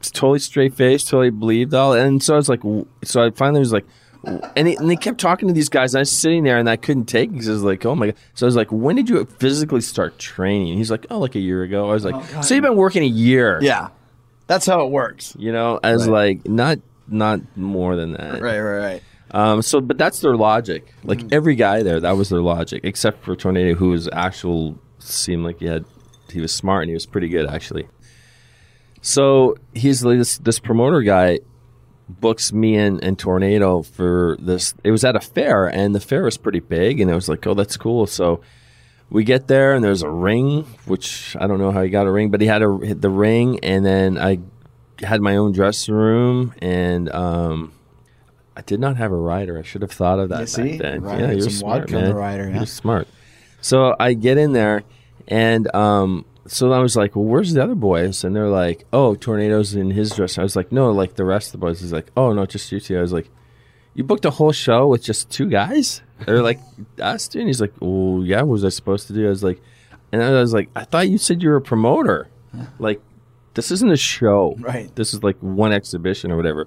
totally 0.00 0.38
straight 0.38 0.74
faced, 0.74 1.08
totally 1.08 1.30
believed 1.30 1.74
all. 1.74 1.92
And 1.92 2.22
so 2.22 2.34
I 2.34 2.36
was 2.36 2.48
like, 2.48 2.60
so 3.02 3.26
I 3.26 3.30
finally 3.30 3.58
was 3.58 3.72
like, 3.72 3.84
and 4.24 4.68
he, 4.68 4.76
and 4.76 4.90
they 4.90 4.96
kept 4.96 5.20
talking 5.20 5.48
to 5.48 5.54
these 5.54 5.68
guys. 5.68 5.94
And 5.94 5.98
I 5.98 6.02
was 6.02 6.10
sitting 6.12 6.44
there 6.44 6.58
and 6.58 6.68
I 6.68 6.76
couldn't 6.76 7.06
take 7.06 7.30
it 7.30 7.32
because 7.32 7.48
I 7.48 7.52
was 7.52 7.62
like, 7.62 7.84
oh 7.86 7.94
my 7.94 8.06
God. 8.06 8.14
So 8.34 8.46
I 8.46 8.48
was 8.48 8.56
like, 8.56 8.70
when 8.72 8.96
did 8.96 9.08
you 9.08 9.24
physically 9.24 9.80
start 9.80 10.18
training? 10.18 10.76
He's 10.76 10.90
like, 10.90 11.06
oh, 11.10 11.18
like 11.18 11.34
a 11.34 11.40
year 11.40 11.62
ago. 11.62 11.88
I 11.90 11.94
was 11.94 12.04
like, 12.04 12.44
so 12.44 12.54
you've 12.54 12.62
been 12.62 12.76
working 12.76 13.02
a 13.02 13.06
year. 13.06 13.58
yeah, 13.62 13.88
that's 14.46 14.66
how 14.66 14.84
it 14.84 14.90
works. 14.90 15.34
You 15.38 15.52
know, 15.52 15.78
I 15.82 15.92
was 15.92 16.08
Right. 16.08 16.38
like, 16.38 16.48
not, 16.48 16.78
not 17.06 17.40
more 17.56 17.96
than 17.96 18.12
that. 18.14 18.42
Right, 18.42 18.58
right, 18.60 18.78
right. 18.78 19.02
Um, 19.30 19.60
so, 19.62 19.80
but 19.80 19.98
that's 19.98 20.20
their 20.20 20.36
logic. 20.36 20.94
Like 21.04 21.20
every 21.32 21.54
guy 21.54 21.82
there, 21.82 22.00
that 22.00 22.16
was 22.16 22.30
their 22.30 22.40
logic, 22.40 22.80
except 22.84 23.22
for 23.24 23.36
Tornado, 23.36 23.74
who 23.74 23.90
was 23.90 24.08
actual 24.12 24.78
seemed 25.00 25.44
like 25.44 25.58
he 25.60 25.66
had 25.66 25.84
he 26.30 26.40
was 26.40 26.52
smart 26.52 26.82
and 26.82 26.90
he 26.90 26.94
was 26.94 27.06
pretty 27.06 27.28
good 27.28 27.46
actually. 27.46 27.86
So 29.00 29.56
he's 29.74 30.04
like 30.04 30.18
this 30.18 30.38
this 30.38 30.58
promoter 30.58 31.02
guy 31.02 31.38
books 32.08 32.52
me 32.52 32.76
and, 32.76 33.02
and 33.02 33.18
Tornado 33.18 33.82
for 33.82 34.36
this. 34.40 34.74
It 34.84 34.90
was 34.90 35.04
at 35.04 35.16
a 35.16 35.20
fair, 35.20 35.66
and 35.66 35.94
the 35.94 36.00
fair 36.00 36.22
was 36.24 36.36
pretty 36.36 36.60
big, 36.60 37.00
and 37.00 37.10
I 37.10 37.14
was 37.14 37.28
like, 37.28 37.46
oh, 37.46 37.54
that's 37.54 37.76
cool. 37.76 38.06
So 38.06 38.40
we 39.10 39.24
get 39.24 39.48
there, 39.48 39.74
and 39.74 39.84
there's 39.84 40.02
a 40.02 40.10
ring, 40.10 40.62
which 40.86 41.36
I 41.38 41.46
don't 41.46 41.58
know 41.58 41.70
how 41.70 41.82
he 41.82 41.90
got 41.90 42.06
a 42.06 42.10
ring, 42.10 42.30
but 42.30 42.40
he 42.40 42.46
had 42.46 42.62
a 42.62 42.94
the 42.94 43.10
ring, 43.10 43.58
and 43.62 43.84
then 43.84 44.18
I 44.18 44.38
had 45.00 45.20
my 45.20 45.36
own 45.36 45.52
dressing 45.52 45.94
room, 45.94 46.54
and 46.60 47.08
um, 47.12 47.72
I 48.56 48.62
did 48.62 48.80
not 48.80 48.96
have 48.96 49.12
a 49.12 49.16
rider. 49.16 49.58
I 49.58 49.62
should 49.62 49.82
have 49.82 49.92
thought 49.92 50.18
of 50.18 50.30
that 50.30 50.40
Yeah, 50.40 50.44
see? 50.46 50.70
back 50.72 50.78
then. 50.80 51.02
Rider, 51.02 51.24
yeah, 51.26 51.30
you're 51.32 51.50
smart, 51.50 51.80
vodka 51.82 51.96
on 51.96 52.02
the 52.02 52.08
man. 52.08 52.16
rider, 52.16 52.48
yeah. 52.48 52.56
You're 52.56 52.66
smart. 52.66 53.08
So 53.60 53.94
I 53.98 54.14
get 54.14 54.38
in 54.38 54.52
there, 54.52 54.82
and 55.26 55.72
um, 55.74 56.24
so 56.48 56.72
I 56.72 56.78
was 56.78 56.96
like, 56.96 57.14
"Well, 57.14 57.24
where's 57.24 57.52
the 57.52 57.62
other 57.62 57.74
boys?" 57.74 58.24
And 58.24 58.34
they're 58.34 58.48
like, 58.48 58.86
"Oh, 58.92 59.14
tornadoes 59.14 59.74
in 59.74 59.90
his 59.90 60.10
dress." 60.10 60.38
I 60.38 60.42
was 60.42 60.56
like, 60.56 60.72
"No, 60.72 60.90
like 60.90 61.14
the 61.14 61.24
rest 61.24 61.48
of 61.48 61.52
the 61.52 61.58
boys." 61.58 61.80
He's 61.80 61.92
like, 61.92 62.10
"Oh 62.16 62.32
no, 62.32 62.46
just 62.46 62.70
you 62.72 62.80
two. 62.80 62.98
I 62.98 63.00
was 63.00 63.12
like, 63.12 63.30
"You 63.94 64.04
booked 64.04 64.24
a 64.24 64.30
whole 64.30 64.52
show 64.52 64.88
with 64.88 65.02
just 65.02 65.30
two 65.30 65.48
guys?" 65.48 66.02
They're 66.26 66.42
like, 66.42 66.60
"Us, 67.00 67.28
dude." 67.28 67.40
And 67.42 67.48
he's 67.48 67.60
like, 67.60 67.74
"Oh 67.80 68.22
yeah, 68.22 68.38
what 68.40 68.48
was 68.48 68.64
I 68.64 68.70
supposed 68.70 69.06
to 69.08 69.12
do?" 69.12 69.26
I 69.26 69.30
was 69.30 69.44
like, 69.44 69.60
and 70.10 70.22
I 70.22 70.30
was 70.32 70.52
like, 70.52 70.70
"I 70.74 70.84
thought 70.84 71.08
you 71.08 71.18
said 71.18 71.42
you 71.42 71.50
were 71.50 71.56
a 71.56 71.62
promoter. 71.62 72.28
Like, 72.78 73.00
this 73.54 73.70
isn't 73.70 73.92
a 73.92 73.96
show. 73.96 74.56
Right. 74.58 74.94
This 74.96 75.12
is 75.12 75.22
like 75.22 75.36
one 75.40 75.72
exhibition 75.72 76.32
or 76.32 76.36
whatever." 76.36 76.66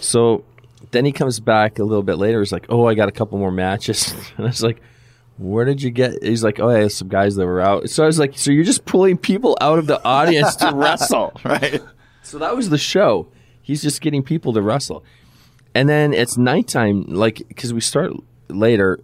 So 0.00 0.44
then 0.90 1.04
he 1.04 1.12
comes 1.12 1.40
back 1.40 1.78
a 1.78 1.84
little 1.84 2.02
bit 2.02 2.16
later. 2.18 2.40
He's 2.40 2.52
like, 2.52 2.66
"Oh, 2.68 2.86
I 2.86 2.94
got 2.94 3.08
a 3.08 3.12
couple 3.12 3.38
more 3.38 3.52
matches," 3.52 4.12
and 4.36 4.46
I 4.46 4.48
was 4.48 4.62
like, 4.62 4.80
"Where 5.38 5.64
did 5.64 5.82
you 5.82 5.90
get?" 5.90 6.22
He's 6.22 6.44
like, 6.44 6.60
"Oh, 6.60 6.70
yeah, 6.70 6.88
some 6.88 7.08
guys 7.08 7.36
that 7.36 7.46
were 7.46 7.60
out." 7.60 7.88
So 7.90 8.02
I 8.02 8.06
was 8.06 8.18
like, 8.18 8.36
"So 8.36 8.50
you're 8.50 8.64
just 8.64 8.84
pulling 8.84 9.16
people 9.16 9.56
out 9.60 9.78
of 9.78 9.86
the 9.86 10.04
audience 10.04 10.56
to 10.56 10.70
wrestle?" 10.74 11.32
Right. 11.44 11.80
So 12.22 12.38
that 12.38 12.54
was 12.56 12.70
the 12.70 12.78
show. 12.78 13.28
He's 13.62 13.82
just 13.82 14.00
getting 14.00 14.22
people 14.22 14.52
to 14.52 14.62
wrestle, 14.62 15.04
and 15.74 15.88
then 15.88 16.12
it's 16.12 16.36
nighttime. 16.36 17.04
Like 17.06 17.42
because 17.48 17.72
we 17.72 17.80
start 17.80 18.12
later, 18.48 19.00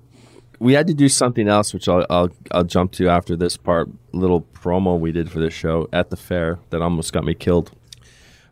we 0.58 0.72
had 0.72 0.86
to 0.86 0.94
do 0.94 1.08
something 1.08 1.48
else, 1.48 1.72
which 1.72 1.88
I'll 1.88 2.06
I'll, 2.10 2.30
I'll 2.50 2.64
jump 2.64 2.92
to 2.92 3.08
after 3.08 3.36
this 3.36 3.56
part. 3.56 3.88
Little 4.12 4.42
promo 4.42 4.98
we 4.98 5.12
did 5.12 5.30
for 5.30 5.38
this 5.40 5.54
show 5.54 5.88
at 5.92 6.10
the 6.10 6.16
fair 6.16 6.58
that 6.70 6.82
almost 6.82 7.12
got 7.12 7.24
me 7.24 7.34
killed. 7.34 7.72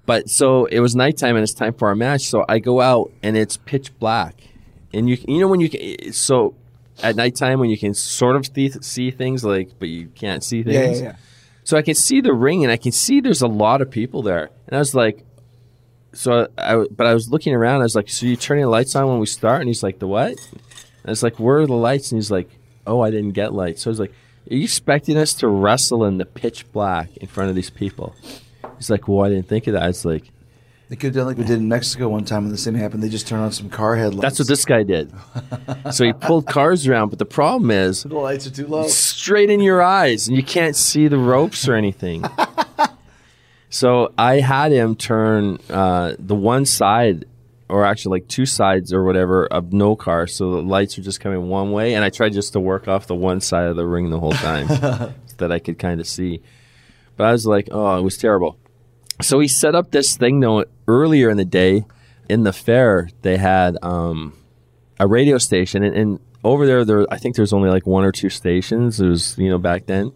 But 0.04 0.28
so 0.28 0.66
it 0.66 0.80
was 0.80 0.96
nighttime 0.96 1.36
and 1.36 1.42
it's 1.42 1.54
time 1.54 1.74
for 1.74 1.88
our 1.88 1.94
match. 1.94 2.22
So 2.22 2.44
I 2.48 2.58
go 2.58 2.80
out 2.80 3.12
and 3.22 3.36
it's 3.36 3.56
pitch 3.56 3.96
black, 3.98 4.42
and 4.92 5.08
you 5.08 5.16
you 5.28 5.40
know 5.40 5.48
when 5.48 5.60
you 5.60 6.12
so 6.12 6.54
at 7.02 7.16
nighttime 7.16 7.60
when 7.60 7.70
you 7.70 7.78
can 7.78 7.94
sort 7.94 8.36
of 8.36 8.52
th- 8.52 8.82
see 8.82 9.10
things 9.10 9.44
like 9.44 9.70
but 9.78 9.88
you 9.88 10.08
can't 10.08 10.42
see 10.44 10.62
things. 10.62 11.00
yeah, 11.00 11.06
yeah. 11.10 11.16
So 11.64 11.76
I 11.76 11.82
can 11.82 11.94
see 11.94 12.20
the 12.20 12.32
ring 12.32 12.64
and 12.64 12.72
I 12.72 12.76
can 12.76 12.92
see 12.92 13.20
there's 13.20 13.42
a 13.42 13.46
lot 13.46 13.80
of 13.80 13.90
people 13.90 14.22
there, 14.22 14.50
and 14.66 14.76
I 14.76 14.78
was 14.78 14.94
like, 14.94 15.24
so 16.12 16.48
I, 16.58 16.84
but 16.90 17.06
I 17.06 17.14
was 17.14 17.30
looking 17.30 17.54
around. 17.54 17.80
I 17.80 17.84
was 17.84 17.94
like, 17.94 18.10
so 18.10 18.26
you 18.26 18.36
turning 18.36 18.64
the 18.64 18.70
lights 18.70 18.94
on 18.96 19.08
when 19.08 19.18
we 19.18 19.26
start? 19.26 19.60
And 19.60 19.68
he's 19.68 19.82
like, 19.82 19.98
the 19.98 20.06
what? 20.06 20.32
And 20.52 21.06
I 21.06 21.10
was 21.10 21.22
like, 21.22 21.38
where 21.38 21.58
are 21.58 21.66
the 21.66 21.74
lights? 21.74 22.12
And 22.12 22.18
he's 22.18 22.30
like, 22.30 22.50
oh, 22.86 23.00
I 23.00 23.10
didn't 23.10 23.32
get 23.32 23.52
lights. 23.54 23.82
So 23.82 23.90
I 23.90 23.92
was 23.92 24.00
like, 24.00 24.12
are 24.50 24.54
you 24.54 24.64
expecting 24.64 25.16
us 25.16 25.34
to 25.34 25.48
wrestle 25.48 26.04
in 26.04 26.18
the 26.18 26.24
pitch 26.26 26.70
black 26.72 27.16
in 27.16 27.28
front 27.28 27.48
of 27.48 27.56
these 27.56 27.70
people? 27.70 28.14
He's 28.76 28.90
like, 28.90 29.08
well, 29.08 29.24
I 29.24 29.28
didn't 29.28 29.48
think 29.48 29.66
of 29.68 29.74
that. 29.74 29.88
It's 29.88 30.04
like, 30.04 30.30
They 30.92 30.96
could 30.96 31.14
have 31.14 31.14
done 31.14 31.26
like 31.26 31.38
we 31.38 31.44
did 31.44 31.56
in 31.58 31.68
Mexico 31.68 32.10
one 32.10 32.26
time 32.26 32.42
when 32.42 32.52
the 32.52 32.58
same 32.58 32.74
happened. 32.74 33.02
They 33.02 33.08
just 33.08 33.26
turned 33.26 33.42
on 33.42 33.50
some 33.50 33.70
car 33.70 33.96
headlights. 33.96 34.20
that's 34.20 34.38
what 34.40 34.46
this 34.46 34.66
guy 34.66 34.82
did. 34.82 35.10
so 35.90 36.04
he 36.04 36.12
pulled 36.12 36.46
cars 36.46 36.86
around, 36.86 37.08
but 37.08 37.18
the 37.18 37.24
problem 37.24 37.70
is 37.70 38.02
The 38.02 38.14
lights 38.14 38.46
are 38.46 38.50
too 38.50 38.66
low. 38.66 38.86
straight 38.88 39.48
in 39.48 39.60
your 39.60 39.80
eyes 39.80 40.28
and 40.28 40.36
you 40.36 40.42
can't 40.42 40.76
see 40.76 41.08
the 41.08 41.16
ropes 41.16 41.66
or 41.66 41.76
anything. 41.76 42.26
so 43.70 44.12
I 44.18 44.40
had 44.40 44.70
him 44.70 44.94
turn 44.94 45.60
uh, 45.70 46.14
the 46.18 46.34
one 46.34 46.66
side, 46.66 47.24
or 47.70 47.86
actually 47.86 48.20
like 48.20 48.28
two 48.28 48.44
sides 48.44 48.92
or 48.92 49.02
whatever, 49.02 49.46
of 49.46 49.72
no 49.72 49.96
car. 49.96 50.26
So 50.26 50.50
the 50.56 50.62
lights 50.62 50.98
are 50.98 51.02
just 51.02 51.20
coming 51.20 51.48
one 51.48 51.72
way. 51.72 51.94
And 51.94 52.04
I 52.04 52.10
tried 52.10 52.34
just 52.34 52.52
to 52.52 52.60
work 52.60 52.86
off 52.86 53.06
the 53.06 53.14
one 53.14 53.40
side 53.40 53.68
of 53.68 53.76
the 53.76 53.86
ring 53.86 54.10
the 54.10 54.20
whole 54.20 54.32
time 54.32 54.68
so 54.68 55.14
that 55.38 55.50
I 55.50 55.58
could 55.58 55.78
kind 55.78 56.00
of 56.02 56.06
see. 56.06 56.42
But 57.16 57.24
I 57.28 57.32
was 57.32 57.46
like, 57.46 57.68
oh, 57.70 57.96
it 57.96 58.02
was 58.02 58.18
terrible. 58.18 58.58
So 59.22 59.40
he 59.40 59.48
set 59.48 59.74
up 59.74 59.90
this 59.90 60.16
thing 60.16 60.40
though 60.40 60.64
earlier 60.86 61.30
in 61.30 61.36
the 61.36 61.44
day 61.44 61.84
in 62.28 62.44
the 62.44 62.52
fair. 62.52 63.08
They 63.22 63.36
had 63.36 63.76
um, 63.82 64.36
a 64.98 65.06
radio 65.06 65.38
station, 65.38 65.82
and, 65.82 65.94
and 65.94 66.20
over 66.44 66.66
there, 66.66 66.84
there 66.84 67.06
I 67.10 67.18
think 67.18 67.36
there's 67.36 67.52
only 67.52 67.70
like 67.70 67.86
one 67.86 68.04
or 68.04 68.12
two 68.12 68.30
stations. 68.30 69.00
It 69.00 69.08
was 69.08 69.36
you 69.38 69.50
know 69.50 69.58
back 69.58 69.86
then, 69.86 70.12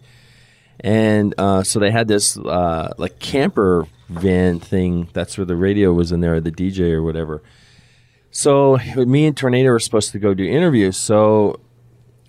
and 0.79 1.33
uh, 1.37 1.63
so 1.63 1.79
they 1.79 1.91
had 1.91 2.07
this 2.07 2.37
uh, 2.37 2.93
like 2.97 3.19
camper 3.19 3.87
van 4.09 4.59
thing. 4.59 5.09
That's 5.13 5.37
where 5.37 5.45
the 5.45 5.55
radio 5.55 5.93
was 5.93 6.11
in 6.11 6.21
there, 6.21 6.39
the 6.41 6.51
DJ 6.51 6.91
or 6.91 7.03
whatever. 7.03 7.43
So 8.31 8.77
me 8.95 9.25
and 9.25 9.35
Tornado 9.35 9.69
were 9.69 9.79
supposed 9.79 10.11
to 10.11 10.19
go 10.19 10.33
do 10.33 10.43
interviews. 10.43 10.97
So 10.97 11.59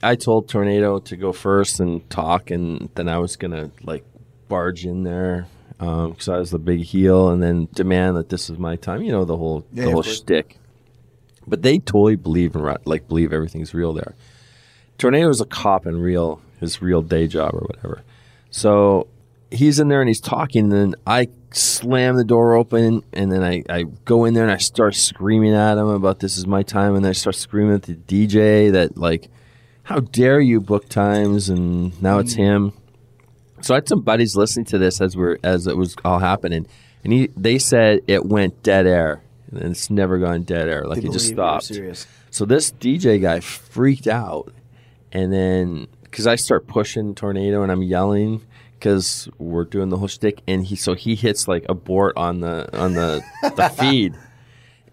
I 0.03 0.15
told 0.15 0.49
Tornado 0.49 1.01
to 1.01 1.17
go 1.17 1.33
first 1.33 1.81
and 1.81 2.09
talk, 2.09 2.51
and 2.51 2.89
then 2.95 3.09
I 3.09 3.19
was 3.19 3.37
gonna 3.37 3.71
like 3.83 4.05
barge 4.49 4.85
in 4.85 5.03
there 5.03 5.47
Um, 5.81 6.11
because 6.11 6.29
I 6.29 6.39
was 6.39 6.51
the 6.51 6.59
big 6.59 6.81
heel, 6.81 7.29
and 7.29 7.43
then 7.43 7.69
demand 7.73 8.17
that 8.17 8.31
this 8.31 8.51
is 8.51 8.59
my 8.59 8.77
time. 8.77 9.03
You 9.03 9.13
know 9.13 9.25
the 9.25 9.37
whole 9.37 9.65
Yeah, 9.73 9.87
the 9.87 9.93
whole 9.93 10.03
shtick. 10.03 10.59
But 11.47 11.63
they 11.63 11.79
totally 11.79 12.17
believe 12.17 12.55
in 12.55 12.77
like 12.85 13.09
believe 13.09 13.33
everything's 13.33 13.73
real 13.73 13.93
there. 13.93 14.15
Tornado 14.99 15.29
is 15.29 15.41
a 15.41 15.47
cop 15.47 15.87
in 15.87 16.01
real 16.01 16.41
his 16.61 16.83
real 16.83 17.03
day 17.03 17.27
job 17.27 17.55
or 17.55 17.61
whatever. 17.61 18.03
So 18.51 19.07
he's 19.51 19.79
in 19.79 19.89
there 19.89 20.01
and 20.01 20.09
he's 20.09 20.21
talking, 20.21 20.65
and 20.65 20.73
then 20.73 20.95
I 21.07 21.29
slam 21.53 22.17
the 22.17 22.25
door 22.25 22.55
open, 22.55 23.03
and 23.13 23.33
then 23.33 23.43
I, 23.43 23.65
I 23.69 23.85
go 24.05 24.25
in 24.25 24.35
there 24.35 24.45
and 24.45 24.53
I 24.53 24.59
start 24.59 24.95
screaming 24.95 25.55
at 25.55 25.79
him 25.79 25.89
about 25.89 26.21
this 26.21 26.37
is 26.37 26.47
my 26.47 26.63
time, 26.63 26.95
and 26.95 27.05
then 27.05 27.11
I 27.11 27.15
start 27.15 27.37
screaming 27.37 27.75
at 27.75 27.83
the 27.85 27.95
DJ 27.95 28.73
that 28.73 28.97
like, 28.99 29.29
how 29.85 30.01
dare 30.01 30.41
you 30.41 30.61
book 30.61 30.89
times, 30.89 31.49
and 31.49 32.01
now 32.03 32.19
it's 32.19 32.35
mm. 32.35 32.39
him. 32.39 32.73
So 33.61 33.75
I 33.75 33.79
had 33.79 33.89
some 33.89 34.03
buddies 34.03 34.37
listening 34.37 34.67
to 34.67 34.79
this 34.79 35.01
as 35.01 35.17
we're 35.17 35.39
as 35.43 35.67
it 35.67 35.77
was 35.77 35.97
all 36.05 36.19
happening, 36.19 36.67
and 37.05 37.13
he 37.13 37.29
they 37.37 37.59
said 37.59 38.01
it 38.07 38.25
went 38.25 38.63
dead 38.63 38.87
air, 38.87 39.23
and 39.51 39.63
it's 39.63 39.91
never 39.91 40.19
gone 40.19 40.43
dead 40.43 40.69
air, 40.69 40.85
like 40.85 41.01
They 41.01 41.09
it 41.09 41.13
just 41.13 41.35
believe 41.35 41.71
you 41.71 41.89
were 41.89 41.95
stopped. 41.95 42.07
So 42.31 42.45
this 42.45 42.71
DJ 42.73 43.21
guy 43.21 43.41
freaked 43.41 44.07
out, 44.07 44.53
and 45.13 45.33
then 45.33 45.89
because 46.03 46.27
I 46.27 46.37
start 46.37 46.67
pushing 46.67 47.15
tornado 47.15 47.63
and 47.63 47.71
I'm 47.71 47.83
yelling 47.83 48.43
because 48.79 49.29
we're 49.39 49.65
doing 49.65 49.89
the 49.89 49.97
whole 49.97 50.09
shtick, 50.09 50.43
and 50.47 50.65
he 50.65 50.77
so 50.77 50.95
he 50.95 51.15
hits 51.15 51.49
like 51.49 51.67
abort 51.69 52.17
on 52.17 52.41
the 52.41 52.69
on 52.79 52.95
the 52.95 53.23
the 53.43 53.69
feed, 53.79 54.15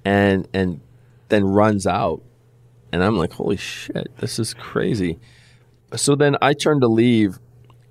and 0.03 0.47
and 0.53 0.81
then 1.29 1.43
runs 1.43 1.85
out, 1.85 2.21
and 2.91 3.03
I'm 3.03 3.17
like, 3.17 3.33
holy 3.33 3.57
shit, 3.57 4.11
this 4.17 4.39
is 4.39 4.53
crazy. 4.53 5.19
So 5.95 6.15
then 6.15 6.35
I 6.41 6.53
turn 6.53 6.79
to 6.81 6.87
leave, 6.87 7.39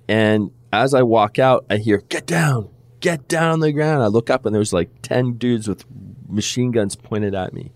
and 0.07 0.51
as 0.71 0.93
I 0.93 1.03
walk 1.03 1.39
out, 1.39 1.65
I 1.69 1.77
hear, 1.77 1.97
"Get 2.09 2.25
down, 2.25 2.69
get 2.99 3.27
down 3.27 3.51
on 3.51 3.59
the 3.59 3.71
ground." 3.71 4.03
I 4.03 4.07
look 4.07 4.29
up, 4.29 4.45
and 4.45 4.55
there's 4.55 4.73
like 4.73 4.89
ten 5.01 5.33
dudes 5.33 5.67
with 5.67 5.85
machine 6.27 6.71
guns 6.71 6.95
pointed 6.95 7.35
at 7.35 7.53
me. 7.53 7.71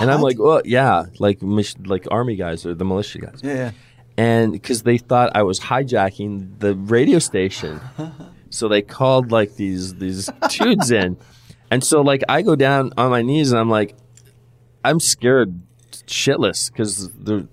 And 0.00 0.10
I'm 0.10 0.20
like, 0.20 0.38
well, 0.38 0.62
yeah, 0.64 1.04
like 1.18 1.38
like 1.84 2.06
army 2.10 2.36
guys 2.36 2.64
or 2.64 2.74
the 2.74 2.84
militia 2.84 3.18
guys 3.18 3.40
yeah, 3.42 3.54
yeah. 3.54 3.70
and 4.16 4.52
because 4.52 4.82
they 4.82 4.98
thought 4.98 5.32
I 5.34 5.42
was 5.42 5.60
hijacking 5.60 6.58
the 6.60 6.74
radio 6.74 7.18
station, 7.18 7.80
so 8.50 8.68
they 8.68 8.82
called 8.82 9.30
like 9.30 9.56
these 9.56 9.94
these 9.96 10.30
dudes 10.48 10.90
in, 10.90 11.18
and 11.70 11.84
so 11.84 12.00
like 12.00 12.22
I 12.28 12.42
go 12.42 12.56
down 12.56 12.92
on 12.96 13.10
my 13.10 13.22
knees 13.22 13.52
and 13.52 13.60
I'm 13.60 13.70
like, 13.70 13.94
I'm 14.84 15.00
scared 15.00 15.60
shitless 16.06 16.70
because 16.72 17.10
the 17.12 17.48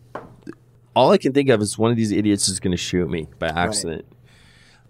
all 0.95 1.11
I 1.11 1.17
can 1.17 1.33
think 1.33 1.49
of 1.49 1.61
is 1.61 1.77
one 1.77 1.91
of 1.91 1.97
these 1.97 2.11
idiots 2.11 2.47
is 2.47 2.59
going 2.59 2.71
to 2.71 2.77
shoot 2.77 3.09
me 3.09 3.27
by 3.39 3.47
accident. 3.47 4.05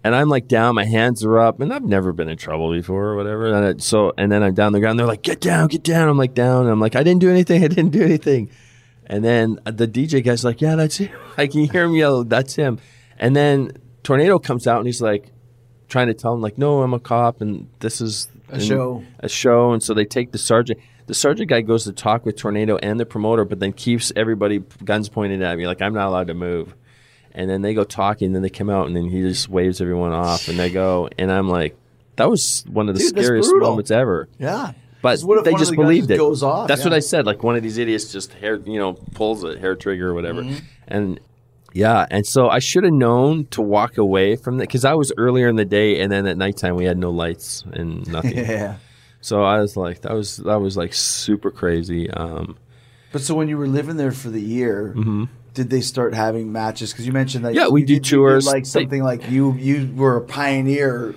And 0.04 0.14
I'm 0.16 0.28
like 0.28 0.48
down, 0.48 0.74
my 0.74 0.84
hands 0.84 1.24
are 1.24 1.38
up, 1.38 1.60
and 1.60 1.72
I've 1.72 1.84
never 1.84 2.12
been 2.12 2.28
in 2.28 2.36
trouble 2.36 2.72
before 2.72 3.06
or 3.10 3.16
whatever. 3.16 3.52
And 3.52 3.64
it, 3.64 3.82
so, 3.82 4.12
and 4.18 4.32
then 4.32 4.42
I'm 4.42 4.54
down 4.54 4.72
the 4.72 4.80
ground. 4.80 4.98
They're 4.98 5.06
like, 5.06 5.22
"Get 5.22 5.40
down, 5.40 5.68
get 5.68 5.84
down." 5.84 6.08
I'm 6.08 6.18
like 6.18 6.34
down. 6.34 6.62
And 6.62 6.70
I'm 6.70 6.80
like, 6.80 6.96
"I 6.96 7.02
didn't 7.04 7.20
do 7.20 7.30
anything. 7.30 7.62
I 7.62 7.68
didn't 7.68 7.90
do 7.90 8.02
anything." 8.02 8.50
And 9.06 9.24
then 9.24 9.60
uh, 9.64 9.70
the 9.70 9.86
DJ 9.86 10.24
guy's 10.24 10.44
like, 10.44 10.60
"Yeah, 10.60 10.74
that's 10.74 10.96
him." 10.98 11.10
I 11.36 11.46
can 11.46 11.64
hear 11.70 11.84
him 11.84 11.94
yell, 11.94 12.24
"That's 12.24 12.56
him." 12.56 12.78
And 13.18 13.36
then 13.36 13.72
Tornado 14.02 14.38
comes 14.40 14.66
out 14.66 14.78
and 14.78 14.86
he's 14.86 15.00
like, 15.00 15.30
trying 15.88 16.08
to 16.08 16.14
tell 16.14 16.34
him 16.34 16.40
like, 16.40 16.58
"No, 16.58 16.82
I'm 16.82 16.94
a 16.94 16.98
cop, 16.98 17.40
and 17.40 17.68
this 17.78 18.00
is 18.00 18.28
A 18.50 18.58
show. 18.58 19.04
a 19.20 19.28
show." 19.28 19.72
And 19.72 19.82
so 19.82 19.94
they 19.94 20.04
take 20.04 20.32
the 20.32 20.38
sergeant. 20.38 20.80
The 21.06 21.14
sergeant 21.14 21.48
guy 21.50 21.60
goes 21.60 21.84
to 21.84 21.92
talk 21.92 22.24
with 22.24 22.36
Tornado 22.36 22.76
and 22.78 22.98
the 22.98 23.06
promoter, 23.06 23.44
but 23.44 23.60
then 23.60 23.72
keeps 23.72 24.12
everybody 24.16 24.60
guns 24.84 25.08
pointed 25.08 25.42
at 25.42 25.56
me, 25.58 25.66
like 25.66 25.82
I'm 25.82 25.94
not 25.94 26.08
allowed 26.08 26.28
to 26.28 26.34
move. 26.34 26.74
And 27.34 27.48
then 27.48 27.62
they 27.62 27.72
go 27.74 27.84
talking, 27.84 28.26
and 28.26 28.34
then 28.34 28.42
they 28.42 28.50
come 28.50 28.68
out, 28.68 28.86
and 28.86 28.94
then 28.94 29.08
he 29.08 29.22
just 29.22 29.48
waves 29.48 29.80
everyone 29.80 30.12
off, 30.12 30.48
and 30.48 30.58
they 30.58 30.70
go, 30.70 31.08
and 31.18 31.32
I'm 31.32 31.48
like, 31.48 31.76
that 32.16 32.28
was 32.28 32.64
one 32.68 32.88
of 32.88 32.94
the 32.94 33.00
Dude, 33.00 33.08
scariest 33.08 33.50
moments 33.54 33.90
ever. 33.90 34.28
Yeah. 34.38 34.72
But 35.00 35.20
they 35.44 35.52
just 35.54 35.70
the 35.70 35.76
believed 35.76 36.10
it. 36.10 36.18
goes 36.18 36.42
off? 36.42 36.68
That's 36.68 36.84
what 36.84 36.92
I 36.92 37.00
said. 37.00 37.26
Like 37.26 37.42
one 37.42 37.56
of 37.56 37.62
these 37.62 37.76
idiots 37.78 38.12
just 38.12 38.32
hair, 38.34 38.56
you 38.56 38.78
know, 38.78 38.92
pulls 38.92 39.42
a 39.42 39.58
hair 39.58 39.74
trigger 39.74 40.10
or 40.10 40.14
whatever. 40.14 40.42
Mm-hmm. 40.42 40.64
And 40.86 41.20
yeah, 41.72 42.06
and 42.10 42.24
so 42.24 42.48
I 42.48 42.60
should 42.60 42.84
have 42.84 42.92
known 42.92 43.46
to 43.46 43.62
walk 43.62 43.98
away 43.98 44.36
from 44.36 44.58
that 44.58 44.68
because 44.68 44.84
I 44.84 44.94
was 44.94 45.10
earlier 45.16 45.48
in 45.48 45.56
the 45.56 45.64
day, 45.64 46.00
and 46.00 46.12
then 46.12 46.26
at 46.26 46.36
nighttime 46.36 46.76
we 46.76 46.84
had 46.84 46.98
no 46.98 47.10
lights 47.10 47.64
and 47.72 48.06
nothing. 48.06 48.36
Yeah. 48.38 48.76
So 49.22 49.42
I 49.42 49.60
was 49.60 49.76
like, 49.76 50.02
that 50.02 50.12
was 50.12 50.36
that 50.38 50.60
was 50.60 50.76
like 50.76 50.92
super 50.92 51.50
crazy. 51.50 52.10
Um, 52.10 52.56
But 53.12 53.22
so 53.22 53.34
when 53.34 53.48
you 53.48 53.56
were 53.56 53.68
living 53.68 53.96
there 53.96 54.12
for 54.12 54.28
the 54.30 54.40
year, 54.40 54.94
did 55.54 55.70
they 55.70 55.80
start 55.80 56.14
having 56.14 56.50
matches? 56.52 56.92
Because 56.92 57.06
you 57.06 57.12
mentioned 57.12 57.44
that. 57.44 57.54
Yeah, 57.54 57.68
we 57.68 57.80
you 57.82 57.86
do 57.86 57.94
did- 57.94 58.10
you 58.10 58.18
did 58.18 58.22
tours. 58.22 58.46
like 58.46 58.64
They- 58.64 58.68
something 58.68 59.02
like 59.02 59.30
you 59.30 59.52
you 59.54 59.90
were 59.94 60.16
a 60.16 60.20
pioneer 60.22 61.14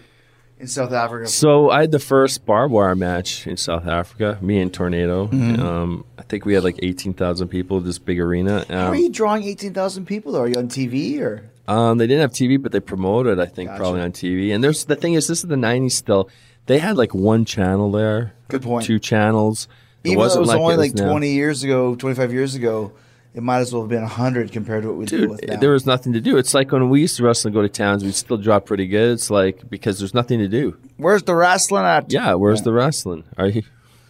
in 0.60 0.68
South 0.68 0.92
Africa. 0.94 1.28
so 1.28 1.70
I 1.70 1.82
had 1.82 1.92
the 1.92 2.00
first 2.00 2.46
barbed 2.46 2.74
wire 2.74 2.96
match 2.96 3.46
in 3.48 3.58
South 3.58 3.86
Africa. 3.88 4.38
Me 4.42 4.60
and 4.60 4.74
Tornado. 4.74 5.28
Mm-hmm. 5.28 5.62
Um, 5.62 6.06
I 6.18 6.24
think 6.24 6.46
we 6.46 6.54
had 6.54 6.64
like 6.64 6.80
eighteen 6.82 7.14
thousand 7.14 7.50
people. 7.50 7.80
This 7.82 7.98
big 8.00 8.20
arena. 8.20 8.66
How 8.70 8.88
Um, 8.88 8.94
are 8.94 8.96
you 8.96 9.10
drawing 9.10 9.44
eighteen 9.44 9.74
thousand 9.74 10.06
people? 10.06 10.32
Though? 10.32 10.42
Are 10.42 10.48
you 10.48 10.56
on 10.58 10.68
TV 10.68 11.20
or? 11.22 11.44
Um, 11.68 11.98
they 11.98 12.06
didn't 12.06 12.22
have 12.22 12.32
TV, 12.32 12.62
but 12.62 12.72
they 12.72 12.80
promoted. 12.80 13.40
I 13.40 13.46
think 13.48 13.70
Gotcha. 13.70 13.80
probably 13.80 14.02
on 14.02 14.12
TV. 14.12 14.54
And 14.54 14.64
there's 14.64 14.86
the 14.86 14.96
thing 14.96 15.14
is, 15.16 15.28
this 15.28 15.40
is 15.44 15.50
the 15.50 15.56
'90s. 15.56 15.94
Still, 15.94 16.30
they 16.68 16.78
had 16.80 16.96
like 16.96 17.14
one 17.16 17.44
channel 17.46 17.92
there. 17.92 18.34
Good 18.50 18.62
point. 18.62 18.86
Two 18.86 19.00
channels. 19.00 19.68
It 20.04 20.10
Even 20.10 20.18
though 20.20 20.22
it 20.22 20.26
wasn't 20.26 20.42
was 20.42 20.50
only 20.56 20.74
it 20.76 20.78
like 20.78 20.94
now. 20.96 21.10
twenty 21.10 21.32
years 21.34 21.64
ago, 21.64 21.96
twenty 21.96 22.16
five 22.16 22.32
years 22.32 22.54
ago, 22.54 22.92
it 23.36 23.44
might 23.44 23.60
as 23.60 23.74
well 23.74 23.84
have 23.84 23.90
been 23.90 24.04
hundred 24.04 24.52
compared 24.52 24.84
to 24.84 24.90
what 24.90 24.98
we 24.98 25.06
deal 25.06 25.20
Dude, 25.22 25.30
with 25.30 25.48
now. 25.48 25.58
there 25.58 25.72
was 25.72 25.86
nothing 25.86 26.14
to 26.14 26.22
do. 26.22 26.38
It's 26.38 26.54
like 26.54 26.72
when 26.72 26.90
we 26.90 27.02
used 27.02 27.18
to 27.18 27.24
wrestle 27.24 27.50
and 27.50 27.54
go 27.54 27.62
to 27.62 27.70
towns, 27.70 28.04
we'd 28.04 28.16
still 28.16 28.38
drop 28.38 28.66
pretty 28.66 28.88
good. 28.88 29.12
It's 29.12 29.30
like 29.30 29.70
because 29.70 30.00
there's 30.00 30.14
nothing 30.14 30.40
to 30.40 30.48
do. 30.48 30.78
Where's 30.98 31.24
the 31.24 31.36
wrestling 31.36 31.84
at? 31.84 32.12
Yeah, 32.12 32.36
where's 32.36 32.62
the 32.62 32.72
wrestling? 32.72 33.26
Are 33.38 33.48
you 33.48 33.64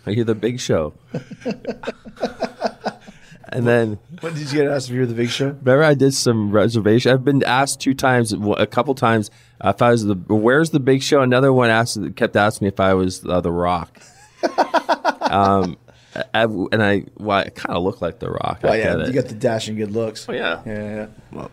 are 0.05 0.11
you 0.11 0.23
the 0.23 0.35
big 0.35 0.59
show? 0.59 0.93
and 3.49 3.65
then 3.65 3.97
When 4.21 4.35
did 4.35 4.51
you 4.51 4.59
get 4.59 4.67
asked 4.71 4.89
if 4.89 4.93
you 4.93 4.99
were 5.01 5.05
the 5.07 5.15
big 5.15 5.29
show? 5.29 5.47
Remember, 5.47 5.83
I 5.83 5.95
did 5.95 6.13
some 6.13 6.51
reservation. 6.51 7.11
I've 7.11 7.25
been 7.25 7.43
asked 7.43 7.81
two 7.81 7.95
times, 7.95 8.31
a 8.33 8.67
couple 8.67 8.93
times, 8.93 9.31
uh, 9.61 9.73
if 9.75 9.81
I 9.81 9.89
was 9.91 10.05
the 10.05 10.15
where's 10.27 10.69
the 10.69 10.79
big 10.79 11.01
show. 11.01 11.21
Another 11.21 11.51
one 11.51 11.71
asked, 11.71 11.97
kept 12.15 12.35
asking 12.35 12.65
me 12.65 12.69
if 12.69 12.79
I 12.79 12.93
was 12.93 13.25
uh, 13.25 13.41
the 13.41 13.51
Rock. 13.51 13.99
um, 15.21 15.77
I, 16.33 16.43
and 16.43 16.83
I, 16.83 17.05
well, 17.17 17.39
I 17.39 17.49
kind 17.49 17.75
of 17.75 17.83
look 17.83 18.01
like 18.01 18.19
the 18.19 18.29
Rock. 18.29 18.61
Oh 18.63 18.69
I 18.69 18.77
yeah, 18.77 19.05
you 19.05 19.13
got 19.13 19.27
the 19.27 19.35
dashing 19.35 19.75
good 19.75 19.91
looks. 19.91 20.27
Oh, 20.29 20.33
yeah. 20.33 20.61
yeah, 20.65 20.95
yeah. 20.95 21.07
Well, 21.31 21.51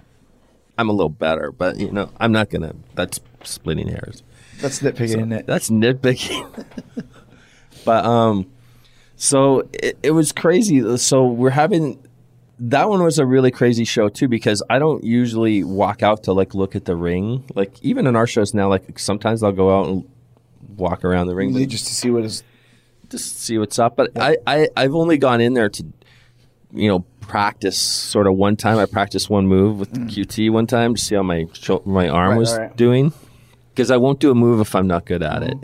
I'm 0.78 0.88
a 0.88 0.92
little 0.92 1.08
better, 1.08 1.52
but 1.52 1.78
you 1.78 1.90
know, 1.90 2.10
I'm 2.18 2.32
not 2.32 2.50
gonna. 2.50 2.74
That's 2.94 3.20
splitting 3.42 3.88
hairs. 3.88 4.22
That's 4.60 4.80
nitpicking, 4.80 5.00
isn't 5.00 5.32
it? 5.32 5.46
That's 5.46 5.70
nitpicking. 5.70 6.64
but 7.84 8.04
um, 8.04 8.50
so 9.16 9.68
it, 9.72 9.98
it 10.02 10.10
was 10.12 10.32
crazy. 10.32 10.96
So 10.98 11.26
we're 11.26 11.50
having 11.50 11.98
that 12.58 12.88
one 12.88 13.02
was 13.02 13.18
a 13.18 13.26
really 13.26 13.50
crazy 13.50 13.84
show 13.84 14.08
too 14.08 14.28
because 14.28 14.62
I 14.70 14.78
don't 14.78 15.02
usually 15.02 15.64
walk 15.64 16.02
out 16.02 16.22
to 16.24 16.32
like 16.32 16.54
look 16.54 16.76
at 16.76 16.84
the 16.84 16.94
ring. 16.94 17.44
Like 17.54 17.74
even 17.82 18.06
in 18.06 18.14
our 18.14 18.26
shows 18.26 18.54
now, 18.54 18.68
like 18.68 18.98
sometimes 18.98 19.42
I'll 19.42 19.52
go 19.52 19.78
out 19.78 19.88
and 19.88 20.08
walk 20.76 21.04
around 21.04 21.26
the 21.26 21.34
ring 21.34 21.52
but 21.52 21.68
just 21.68 21.86
to 21.88 21.94
see 21.94 22.10
what 22.10 22.24
is. 22.24 22.44
Just 23.12 23.38
see 23.40 23.56
what's 23.58 23.78
up. 23.78 23.96
But 23.96 24.10
I, 24.18 24.36
I 24.46 24.68
I've 24.76 24.94
only 24.94 25.18
gone 25.18 25.40
in 25.40 25.54
there 25.54 25.68
to 25.68 25.84
you 26.72 26.88
know 26.88 27.00
practice 27.20 27.78
sort 27.78 28.26
of 28.26 28.34
one 28.34 28.56
time. 28.56 28.78
I 28.78 28.86
practiced 28.86 29.30
one 29.30 29.46
move 29.46 29.78
with 29.78 29.92
the 29.92 30.00
QT 30.00 30.50
one 30.50 30.66
time 30.66 30.94
to 30.96 31.00
see 31.00 31.14
how 31.14 31.22
my 31.22 31.46
my 31.84 32.08
arm 32.08 32.30
Mm. 32.30 32.32
Right, 32.32 32.38
was 32.38 32.58
right. 32.58 32.76
doing 32.76 33.12
because 33.74 33.90
I 33.90 33.96
won't 33.98 34.18
do 34.18 34.30
a 34.30 34.34
move 34.34 34.60
if 34.60 34.74
I'm 34.74 34.86
not 34.88 35.04
good 35.06 35.22
at 35.22 35.42
it. 35.44 35.56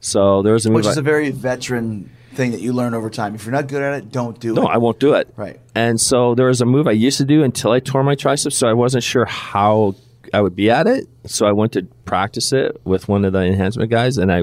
So 0.00 0.42
there 0.42 0.52
was 0.52 0.66
a 0.66 0.70
move. 0.70 0.76
Which 0.76 0.86
is 0.86 0.96
I- 0.98 1.00
a 1.00 1.04
very 1.04 1.30
veteran 1.30 2.10
thing 2.32 2.52
that 2.52 2.60
you 2.60 2.72
learn 2.72 2.94
over 2.94 3.10
time. 3.10 3.34
If 3.34 3.44
you're 3.44 3.52
not 3.52 3.66
good 3.66 3.82
at 3.82 3.94
it, 3.98 4.12
don't 4.12 4.38
do 4.38 4.54
no, 4.54 4.62
it. 4.62 4.64
No, 4.64 4.70
I 4.70 4.76
won't 4.76 5.00
do 5.00 5.14
it. 5.14 5.32
Right. 5.36 5.58
And 5.74 6.00
so 6.00 6.34
there 6.36 6.46
was 6.46 6.60
a 6.60 6.64
move 6.64 6.86
I 6.86 6.92
used 6.92 7.18
to 7.18 7.24
do 7.24 7.42
until 7.42 7.72
I 7.72 7.80
tore 7.80 8.04
my 8.04 8.14
triceps, 8.14 8.56
so 8.56 8.68
I 8.68 8.72
wasn't 8.72 9.02
sure 9.02 9.24
how 9.24 9.96
I 10.32 10.40
would 10.40 10.54
be 10.54 10.70
at 10.70 10.86
it. 10.86 11.08
So 11.26 11.44
I 11.46 11.52
went 11.52 11.72
to 11.72 11.82
practice 12.04 12.52
it 12.52 12.80
with 12.84 13.08
one 13.08 13.24
of 13.24 13.32
the 13.32 13.40
enhancement 13.40 13.90
guys, 13.90 14.16
and 14.16 14.30
I 14.32 14.42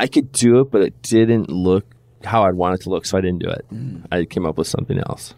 I 0.00 0.06
could 0.06 0.32
do 0.32 0.60
it, 0.60 0.70
but 0.70 0.80
it 0.80 1.02
didn't 1.02 1.50
look 1.50 1.84
how 2.24 2.44
I'd 2.44 2.54
want 2.54 2.80
it 2.80 2.84
to 2.84 2.88
look, 2.88 3.04
so 3.04 3.18
I 3.18 3.20
didn't 3.20 3.40
do 3.40 3.50
it. 3.50 3.66
Mm. 3.70 4.06
I 4.10 4.24
came 4.24 4.46
up 4.46 4.56
with 4.56 4.66
something 4.66 4.98
else. 4.98 5.34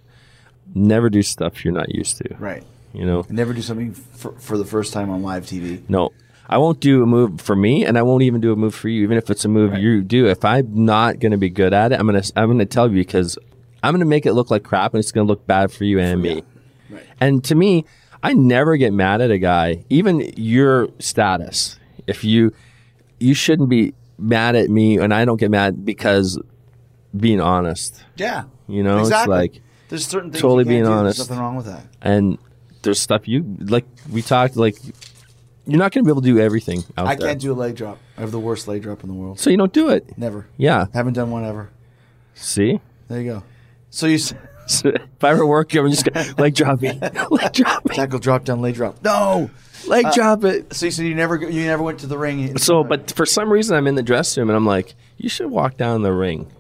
Never 0.72 1.11
do 1.11 1.20
stuff 1.20 1.64
you're 1.64 1.75
not 1.75 1.92
used 1.92 2.18
to. 2.18 2.37
Right. 2.38 2.62
You 2.94 3.05
know. 3.05 3.25
And 3.27 3.33
never 3.33 3.55
do 3.55 3.61
something 3.61 3.92
for, 3.92 4.33
for 4.38 4.57
the 4.57 4.64
first 4.64 4.92
time 4.92 5.11
on 5.11 5.20
live 5.25 5.46
TV. 5.46 5.83
No, 5.88 6.11
I 6.48 6.59
won't 6.59 6.79
do 6.79 7.03
a 7.03 7.07
move 7.07 7.40
for 7.40 7.57
me, 7.57 7.85
and 7.85 7.98
I 7.98 8.03
won't 8.03 8.22
even 8.22 8.40
do 8.40 8.53
a 8.53 8.57
move 8.57 8.72
for 8.72 8.88
you, 8.88 9.03
even 9.03 9.18
if 9.18 9.31
it's 9.31 9.44
a 9.44 9.48
move 9.48 9.75
you 9.79 10.01
do. 10.01 10.29
If 10.29 10.44
I'm 10.44 10.85
not 10.85 11.18
going 11.18 11.33
to 11.33 11.38
be 11.38 11.51
good 11.51 11.75
at 11.75 11.90
it, 11.90 11.98
I'm 11.98 12.07
gonna 12.07 12.22
I'm 12.37 12.48
gonna 12.48 12.64
tell 12.64 12.88
you 12.88 12.94
because 12.94 13.37
I'm 13.83 13.92
gonna 13.92 14.05
make 14.05 14.27
it 14.27 14.33
look 14.35 14.48
like 14.48 14.62
crap, 14.62 14.94
and 14.94 15.01
it's 15.01 15.11
gonna 15.11 15.27
look 15.27 15.44
bad 15.44 15.72
for 15.72 15.83
you 15.83 15.98
and 15.98 16.22
me. 16.22 16.44
Right. 16.88 17.03
And 17.20 17.42
to 17.44 17.57
me, 17.57 17.85
I 18.22 18.35
never 18.35 18.77
get 18.77 18.92
mad 18.92 19.20
at 19.20 19.33
a 19.33 19.38
guy, 19.38 19.85
even 19.90 20.33
your 20.37 20.88
status. 21.01 21.81
If 22.07 22.22
you 22.22 22.53
you 23.18 23.35
shouldn't 23.35 23.68
be 23.68 23.94
mad 24.23 24.57
at 24.57 24.71
me, 24.71 24.99
and 24.99 25.13
I 25.13 25.25
don't 25.25 25.39
get 25.39 25.51
mad 25.51 25.85
because 25.85 26.39
being 27.17 27.41
honest. 27.41 28.03
Yeah. 28.17 28.45
You 28.69 28.83
know, 28.83 28.99
it's 29.01 29.09
exactly. 29.09 29.37
like 29.37 29.61
there's 29.89 30.07
certain 30.07 30.31
things 30.31 30.41
totally 30.41 30.65
being 30.65 30.85
do. 30.85 30.89
There's 30.89 30.99
honest. 31.01 31.19
nothing 31.19 31.39
wrong 31.39 31.57
with 31.57 31.67
that. 31.67 31.85
and 32.01 32.39
there's 32.83 33.01
stuff 33.01 33.29
you 33.29 33.45
like. 33.61 33.85
We 34.11 34.23
talked 34.23 34.57
like 34.57 34.77
you're 35.67 35.79
not 35.79 35.93
going 35.93 36.05
to 36.05 36.09
be 36.09 36.11
able 36.11 36.23
to 36.23 36.27
do 36.27 36.41
everything 36.41 36.83
out 36.97 37.07
I 37.07 37.15
there. 37.15 37.29
can't 37.29 37.41
do 37.41 37.53
a 37.53 37.55
leg 37.55 37.77
drop. 37.77 37.99
I 38.17 38.23
have 38.23 38.33
the 38.33 38.41
worst 38.41 38.67
leg 38.67 38.83
drop 38.83 39.03
in 39.05 39.09
the 39.09 39.15
world. 39.15 39.39
So 39.39 39.51
you 39.51 39.57
don't 39.57 39.73
do 39.73 39.91
it. 39.91 40.17
Never. 40.19 40.47
Yeah. 40.57 40.87
Haven't 40.95 41.13
done 41.15 41.31
one 41.31 41.45
ever. 41.45 41.71
See? 42.35 42.81
There 43.09 43.21
you 43.21 43.31
go. 43.31 43.43
So 43.91 44.07
you 44.07 44.15
s- 44.15 44.33
if 44.85 45.23
I 45.23 45.31
ever 45.31 45.47
work, 45.47 45.73
I'm 45.75 45.89
just 45.91 46.05
going 46.11 46.35
leg 46.37 46.55
drop 46.55 46.81
me. 46.81 46.99
leg 47.31 47.53
drop 47.53 47.85
me. 47.89 47.95
tackle 47.95 48.18
drop 48.18 48.45
down 48.45 48.61
leg 48.61 48.75
drop. 48.75 49.03
No. 49.05 49.51
Leg 49.93 50.12
drop 50.14 50.45
it. 50.45 50.74
So 50.74 50.86
you 50.86 51.05
you 51.11 51.14
never 51.14 51.38
go- 51.38 51.49
you 51.49 51.64
never 51.64 51.82
went 51.82 52.01
to 52.01 52.07
the 52.07 52.18
ring. 52.18 52.59
So, 52.59 52.82
but 52.84 53.12
for 53.12 53.24
some 53.26 53.53
reason, 53.53 53.76
I'm 53.76 53.86
in 53.86 53.95
the 53.95 54.03
dressing 54.03 54.40
room 54.40 54.51
and 54.51 54.57
I'm 54.57 54.66
like, 54.66 54.95
you 55.18 55.28
should 55.28 55.51
walk 55.51 55.76
down 55.76 56.03
the 56.03 56.12
ring. 56.12 56.51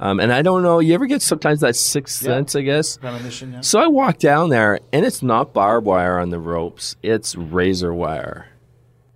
Um, 0.00 0.18
and 0.18 0.32
I 0.32 0.42
don't 0.42 0.62
know, 0.64 0.80
you 0.80 0.94
ever 0.94 1.06
get 1.06 1.22
sometimes 1.22 1.60
that 1.60 1.76
sixth 1.76 2.22
sense, 2.22 2.56
I 2.56 2.62
guess? 2.62 2.98
Yeah. 3.02 3.60
So 3.60 3.78
I 3.78 3.86
walk 3.86 4.18
down 4.18 4.48
there 4.48 4.80
and 4.92 5.06
it's 5.06 5.22
not 5.22 5.52
barbed 5.52 5.86
wire 5.86 6.18
on 6.18 6.30
the 6.30 6.40
ropes, 6.40 6.96
it's 7.04 7.36
razor 7.36 7.94
wire. 7.94 8.48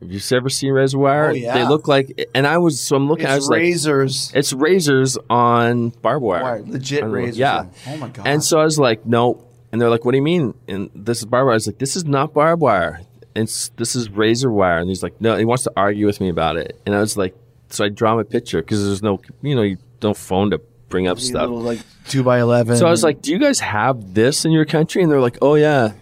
Have 0.00 0.12
you 0.12 0.20
ever 0.36 0.48
seen 0.48 0.70
razor 0.72 0.98
wire? 0.98 1.30
Oh, 1.30 1.32
yeah. 1.32 1.54
They 1.54 1.66
look 1.66 1.88
like, 1.88 2.28
and 2.36 2.46
I 2.46 2.58
was, 2.58 2.78
so 2.80 2.94
I'm 2.94 3.08
looking, 3.08 3.26
I 3.26 3.30
It's 3.34 3.44
was 3.46 3.48
like, 3.48 3.58
razors. 3.60 4.30
it's 4.34 4.52
razors 4.52 5.18
on 5.28 5.88
barbed 6.02 6.22
wire. 6.22 6.42
Wire, 6.42 6.62
legit 6.64 7.02
On 7.02 7.10
razors, 7.10 7.38
Yeah. 7.38 7.64
yeah. 7.86 7.94
Oh 7.94 7.96
my 7.96 8.08
God. 8.08 8.26
And 8.26 8.44
so 8.44 8.60
I 8.60 8.64
was 8.64 8.78
like, 8.78 9.04
nope. 9.06 9.42
and 9.72 9.80
they're 9.80 9.90
like, 9.90 10.04
"What 10.04 10.12
do 10.12 10.18
you 10.18 10.22
mean?" 10.22 10.54
And 10.68 10.90
this 10.94 11.18
is 11.18 11.24
barbed 11.24 11.46
wire. 11.46 11.52
I 11.54 11.56
was 11.56 11.66
like, 11.66 11.78
"This 11.78 11.96
is 11.96 12.04
not 12.04 12.32
barbed 12.32 12.62
wire. 12.62 13.00
It's 13.36 13.68
this 13.76 13.94
is 13.94 14.10
razor 14.10 14.50
wire." 14.50 14.78
And 14.78 14.88
he's 14.88 15.02
like, 15.02 15.20
"No." 15.20 15.36
He 15.36 15.44
wants 15.44 15.64
to 15.64 15.72
argue 15.76 16.06
with 16.06 16.20
me 16.20 16.28
about 16.28 16.56
it, 16.56 16.80
and 16.86 16.94
I 16.94 17.00
was 17.00 17.16
like, 17.16 17.34
"So 17.68 17.84
I 17.84 17.88
draw 17.88 18.16
my 18.16 18.22
picture 18.22 18.60
because 18.60 18.84
there's 18.84 19.02
no, 19.02 19.20
you 19.42 19.54
know, 19.54 19.62
you 19.62 19.78
don't 20.00 20.16
phone 20.16 20.50
to 20.50 20.60
bring 20.88 21.06
up 21.06 21.18
stuff." 21.18 21.42
little, 21.48 21.60
like 21.60 21.80
two 22.08 22.22
by 22.22 22.40
eleven. 22.40 22.76
So 22.76 22.86
I 22.86 22.90
was 22.90 23.02
like, 23.02 23.22
"Do 23.22 23.32
you 23.32 23.38
guys 23.38 23.60
have 23.60 24.14
this 24.14 24.44
in 24.44 24.52
your 24.52 24.64
country?" 24.64 25.02
And 25.02 25.10
they're 25.10 25.20
like, 25.20 25.38
"Oh 25.42 25.54
yeah." 25.54 25.92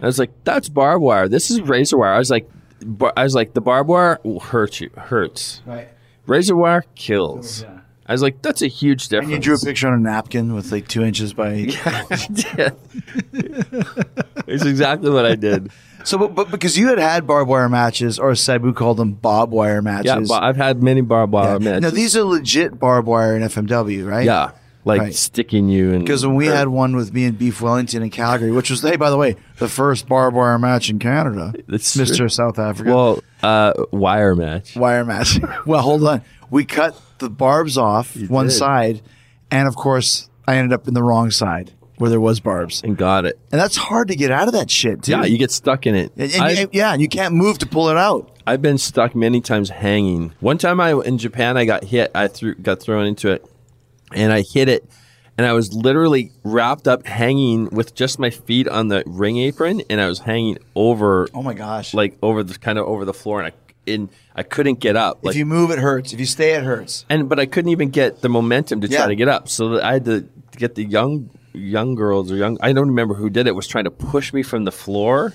I 0.00 0.06
was 0.06 0.18
like, 0.18 0.30
"That's 0.44 0.68
barbed 0.68 1.02
wire. 1.02 1.28
This 1.28 1.50
is 1.50 1.60
razor 1.60 1.98
wire." 1.98 2.12
I 2.14 2.18
was 2.18 2.30
like, 2.30 2.48
bar- 2.84 3.12
"I 3.16 3.22
was 3.22 3.34
like, 3.34 3.54
the 3.54 3.60
barbed 3.60 3.88
wire 3.88 4.18
will 4.24 4.40
hurt 4.40 4.80
you, 4.80 4.90
hurts. 4.96 5.62
right. 5.64 5.88
Razor 6.26 6.56
wire 6.56 6.84
kills." 6.94 7.62
Yeah. 7.62 7.78
I 8.12 8.14
was 8.14 8.22
like, 8.22 8.42
"That's 8.42 8.60
a 8.60 8.66
huge 8.66 9.08
difference." 9.08 9.32
And 9.32 9.32
you 9.32 9.38
drew 9.38 9.54
a 9.54 9.58
picture 9.58 9.88
on 9.88 9.94
a 9.94 9.98
napkin 9.98 10.54
with 10.54 10.70
like 10.70 10.86
two 10.86 11.02
inches 11.02 11.32
by. 11.32 11.52
Yeah. 12.56 12.70
it's 14.46 14.64
exactly 14.64 15.10
what 15.10 15.24
I 15.26 15.34
did. 15.34 15.70
So, 16.04 16.18
but, 16.18 16.34
but 16.34 16.50
because 16.50 16.76
you 16.76 16.88
had 16.88 16.98
had 16.98 17.26
barbed 17.26 17.48
wire 17.48 17.68
matches, 17.68 18.18
or 18.18 18.34
Sabu 18.34 18.72
called 18.72 18.96
them, 18.96 19.12
bob 19.12 19.50
wire 19.50 19.80
matches. 19.82 20.06
Yeah, 20.06 20.20
but 20.28 20.42
I've 20.42 20.56
had 20.56 20.82
many 20.82 21.00
barbed 21.00 21.32
wire 21.32 21.52
Yeah. 21.54 21.58
matches. 21.58 21.80
Now 21.82 21.90
these 21.90 22.16
are 22.16 22.24
legit 22.24 22.78
barbed 22.78 23.06
wire 23.06 23.36
in 23.36 23.42
FMW, 23.42 24.06
right? 24.06 24.24
yeah, 24.26 24.50
like 24.84 25.00
Right. 25.00 25.14
sticking 25.14 25.68
you 25.68 25.98
Because 26.00 26.26
when 26.26 26.34
we 26.34 26.46
had 26.46 26.68
one 26.68 26.96
with 26.96 27.12
me 27.14 27.24
and 27.24 27.38
Beef 27.38 27.62
Wellington 27.62 28.02
in 28.02 28.10
Calgary, 28.10 28.50
which 28.50 28.68
was, 28.68 28.82
hey, 28.82 28.96
by 28.96 29.10
the 29.10 29.16
way, 29.16 29.36
the 29.58 29.68
first 29.68 30.08
barbed 30.08 30.36
wire 30.36 30.58
match 30.58 30.90
in 30.90 30.98
Canada, 30.98 31.52
That's 31.68 31.96
Mr. 31.96 32.16
true. 32.16 32.28
South 32.28 32.58
Africa. 32.58 32.90
well, 32.92 33.22
uh, 33.42 33.72
wire 33.92 34.34
match. 34.34 34.74
wire 34.76 35.04
match. 35.04 35.38
well, 35.66 35.82
hold 35.82 36.04
on. 36.04 36.22
We 36.52 36.64
cut 36.64 37.00
the 37.18 37.28
barbs 37.30 37.76
off 37.78 38.14
one 38.28 38.46
did. 38.46 38.52
side, 38.52 39.02
and 39.50 39.66
of 39.66 39.74
course, 39.74 40.28
I 40.46 40.56
ended 40.56 40.72
up 40.72 40.86
in 40.86 40.94
the 40.94 41.02
wrong 41.02 41.30
side 41.30 41.72
where 41.96 42.10
there 42.10 42.20
was 42.20 42.40
barbs, 42.40 42.82
and 42.82 42.96
got 42.96 43.24
it. 43.24 43.38
and 43.52 43.60
that's 43.60 43.76
hard 43.76 44.08
to 44.08 44.16
get 44.16 44.30
out 44.30 44.48
of 44.48 44.54
that 44.54 44.70
shit, 44.70 45.02
too. 45.04 45.12
Yeah, 45.12 45.24
you 45.24 45.38
get 45.38 45.50
stuck 45.50 45.86
in 45.86 45.94
it. 45.94 46.12
and, 46.16 46.32
and- 46.34 46.58
and- 46.58 46.70
yeah, 46.74 46.92
and 46.92 47.00
you 47.00 47.08
can't 47.08 47.34
move 47.34 47.58
to 47.58 47.66
pull 47.66 47.88
it 47.88 47.96
out. 47.96 48.28
I've 48.46 48.60
been 48.62 48.76
stuck 48.78 49.14
many 49.14 49.40
times 49.40 49.70
hanging. 49.70 50.32
One 50.40 50.58
time 50.58 50.78
I 50.80 50.92
in 50.92 51.16
Japan, 51.18 51.56
I 51.56 51.64
got 51.64 51.84
hit. 51.84 52.10
I 52.14 52.28
threw 52.28 52.54
got 52.56 52.80
thrown 52.80 53.06
into 53.06 53.30
it, 53.30 53.44
and 54.12 54.32
I 54.32 54.42
hit 54.42 54.68
it, 54.68 54.90
and 55.38 55.46
I 55.46 55.52
was 55.52 55.72
literally 55.72 56.32
wrapped 56.42 56.88
up, 56.88 57.06
hanging 57.06 57.70
with 57.70 57.94
just 57.94 58.18
my 58.18 58.30
feet 58.30 58.66
on 58.68 58.88
the 58.88 59.04
ring 59.06 59.38
apron, 59.38 59.82
and 59.88 60.00
I 60.00 60.08
was 60.08 60.18
hanging 60.18 60.58
over, 60.74 61.28
Oh 61.32 61.42
my 61.42 61.54
gosh! 61.54 61.94
like 61.94 62.18
over 62.20 62.42
the 62.42 62.58
kind 62.58 62.78
of 62.78 62.86
over 62.86 63.04
the 63.04 63.14
floor, 63.14 63.40
and 63.40 63.52
I 63.54 63.56
in 63.86 64.08
I 64.34 64.42
couldn't 64.42 64.80
get 64.80 64.96
up. 64.96 65.18
Like 65.22 65.34
if 65.34 65.38
you 65.38 65.46
move, 65.46 65.70
it 65.70 65.78
hurts. 65.78 66.12
If 66.12 66.20
you 66.20 66.26
stay, 66.26 66.52
it 66.54 66.64
hurts. 66.64 67.04
and 67.08 67.28
but 67.28 67.38
I 67.40 67.46
couldn't 67.46 67.70
even 67.70 67.90
get 67.90 68.20
the 68.20 68.28
momentum 68.28 68.80
to 68.82 68.88
Yeah. 68.88 68.98
try 68.98 69.06
to 69.08 69.16
get 69.16 69.28
up. 69.28 69.48
So 69.48 69.80
I 69.82 69.94
had 69.94 70.04
to 70.06 70.26
get 70.56 70.74
the 70.74 70.84
young 70.84 71.30
young 71.54 71.94
girls 71.94 72.32
or 72.32 72.36
young 72.36 72.56
I 72.62 72.72
don't 72.72 72.88
remember 72.88 73.14
who 73.14 73.28
did 73.28 73.46
it 73.46 73.54
was 73.54 73.66
trying 73.66 73.84
to 73.84 73.90
push 73.90 74.32
me 74.32 74.42
from 74.42 74.64
the 74.64 74.72
floor. 74.72 75.34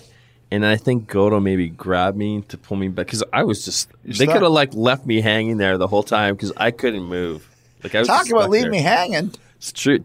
And 0.50 0.66
I 0.66 0.78
think 0.78 1.08
Goto 1.08 1.41
maybe 1.41 1.68
grabbed 1.68 2.18
me 2.18 2.41
to 2.48 2.58
pull 2.58 2.78
me 2.78 2.88
back 2.88 3.08
because 3.08 3.22
I 3.34 3.43
was 3.43 3.66
just 3.66 3.89
they 4.06 4.26
could 4.26 4.41
have 4.41 4.52
like 4.52 4.74
left 4.74 5.06
me 5.06 5.20
hanging 5.22 5.58
there 5.58 5.78
the 5.78 5.88
whole 5.88 6.04
time 6.04 6.36
because 6.36 6.54
I 6.56 6.72
couldn't 6.72 7.04
move. 7.04 7.48
Like 7.84 7.93
I 7.95 8.00
was 8.00 8.08
Talk 8.08 8.20
just 8.22 8.32
about 8.32 8.50
leave 8.50 8.64
there. 8.64 8.72
me 8.72 8.80
hanging. 8.80 9.34
It's 9.58 9.72
true. 9.74 10.00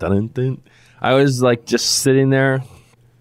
I 1.00 1.14
was 1.14 1.42
like 1.42 1.64
just 1.64 1.86
sitting 1.98 2.30
there, 2.30 2.62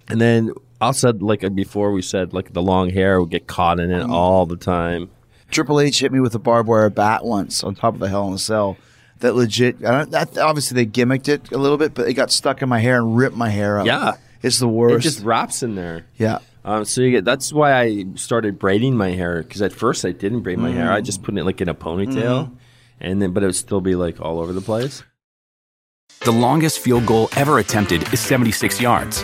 and 0.08 0.20
then 0.20 0.52
also 0.82 1.14
like 1.14 1.42
before 1.56 1.92
we 1.94 2.02
said 2.02 2.34
like 2.34 2.54
the 2.54 2.62
long 2.62 2.90
hair 2.90 3.20
would 3.22 3.30
get 3.30 3.48
caught 3.48 3.80
in 3.80 3.90
Mm. 3.90 4.04
it 4.06 4.10
all 4.10 4.46
the 4.46 4.58
time. 4.58 5.10
Triple 5.52 5.80
H 5.80 6.00
hit 6.00 6.12
me 6.12 6.20
with 6.20 6.34
a 6.36 6.40
barbed 6.40 6.68
wire 6.70 6.90
bat 6.90 7.24
once 7.26 7.64
on 7.64 7.76
top 7.76 7.94
of 7.94 8.00
the 8.00 8.10
Hell 8.10 8.28
in 8.28 8.34
a 8.34 8.38
Cell. 8.38 8.78
That 9.20 9.36
legit. 9.36 9.86
I 9.86 9.92
don't, 10.00 10.12
that, 10.12 10.38
obviously, 10.38 10.76
they 10.84 10.90
gimmicked 10.90 11.28
it 11.28 11.52
a 11.52 11.58
little 11.58 11.78
bit, 11.78 11.94
but 11.94 12.08
it 12.08 12.14
got 12.16 12.32
stuck 12.32 12.62
in 12.64 12.70
my 12.70 12.80
hair 12.80 12.98
and 12.98 13.16
ripped 13.16 13.36
my 13.36 13.50
hair 13.50 13.80
up. 13.80 13.86
Yeah. 13.86 14.14
it's 14.42 14.58
the 14.60 14.68
worst. 14.68 15.06
It 15.06 15.10
just 15.10 15.24
wraps 15.24 15.62
in 15.62 15.76
there. 15.76 16.06
yeah. 16.18 16.40
Um, 16.64 16.86
so 16.86 17.02
you 17.02 17.10
get 17.12 17.26
that's 17.26 17.52
why 17.52 17.74
I 17.80 18.06
started 18.16 18.60
braiding 18.60 18.96
my 18.96 19.10
hair 19.12 19.42
because 19.44 19.62
at 19.64 19.74
first 19.74 20.06
I 20.06 20.12
didn't 20.12 20.42
braid 20.42 20.60
my 20.60 20.72
hair. 20.72 20.92
I 20.92 21.02
Mm. 21.02 21.06
just 21.06 21.24
put 21.24 21.36
it 21.38 21.44
like 21.44 21.60
in 21.60 21.68
a 21.70 21.74
ponytail, 21.76 22.14
Mm-hmm. 22.46 22.54
and 23.02 23.22
then 23.22 23.32
but 23.32 23.42
it 23.44 23.48
would 23.48 23.56
still 23.56 23.82
be 23.82 23.96
like 23.96 24.22
all 24.22 24.40
over 24.40 24.54
the 24.54 24.62
place. 24.62 25.04
The 26.24 26.32
longest 26.32 26.78
field 26.80 27.06
goal 27.08 27.30
ever 27.36 27.58
attempted 27.58 28.14
is 28.14 28.20
76 28.20 28.80
yards. 28.80 29.24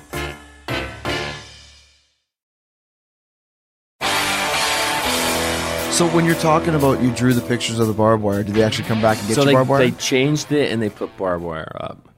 So 6.01 6.07
when 6.15 6.25
you're 6.25 6.33
talking 6.33 6.73
about 6.73 6.99
you 7.03 7.11
drew 7.11 7.31
the 7.31 7.47
pictures 7.47 7.77
of 7.77 7.85
the 7.85 7.93
barbed 7.93 8.23
wire, 8.23 8.41
did 8.41 8.55
they 8.55 8.63
actually 8.63 8.85
come 8.85 9.03
back 9.03 9.19
and 9.19 9.27
get 9.27 9.35
so 9.35 9.41
you 9.41 9.45
they, 9.45 9.53
barbed 9.53 9.69
wire? 9.69 9.79
they 9.81 9.91
changed 9.91 10.51
it 10.51 10.71
and 10.71 10.81
they 10.81 10.89
put 10.89 11.15
barbed 11.15 11.43
wire 11.43 11.71
up. 11.79 12.09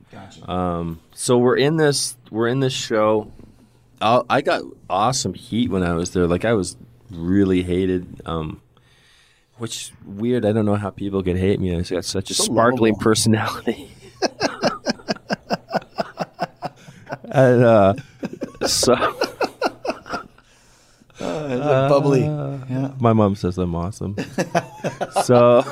Um, 0.49 1.01
so 1.13 1.37
we're 1.37 1.57
in 1.57 1.75
this 1.75 2.15
we're 2.31 2.47
in 2.47 2.61
this 2.61 2.71
show. 2.71 3.29
i 3.99 4.21
I 4.29 4.39
got 4.39 4.61
awesome 4.89 5.33
heat 5.33 5.69
when 5.69 5.83
I 5.83 5.95
was 5.95 6.11
there. 6.11 6.27
Like 6.27 6.45
I 6.45 6.53
was 6.53 6.77
really 7.11 7.61
hated. 7.61 8.21
Um, 8.25 8.61
which 9.57 9.91
weird. 10.05 10.45
I 10.45 10.53
don't 10.53 10.65
know 10.65 10.75
how 10.75 10.89
people 10.89 11.21
could 11.21 11.35
hate 11.35 11.59
me. 11.59 11.75
I 11.75 11.79
just 11.79 11.91
got 11.91 12.05
such 12.05 12.31
a 12.31 12.35
So 12.35 12.45
sparkling 12.45 12.93
lovable. 12.93 13.03
personality. 13.03 13.91
and 17.25 17.63
uh, 17.65 17.95
so 18.65 18.95
bubbly. 21.89 22.21
yeah. 22.21 22.91
my 22.99 23.13
mom 23.13 23.35
says 23.35 23.57
I'm 23.57 23.75
awesome. 23.75 24.15
so, 25.23 25.63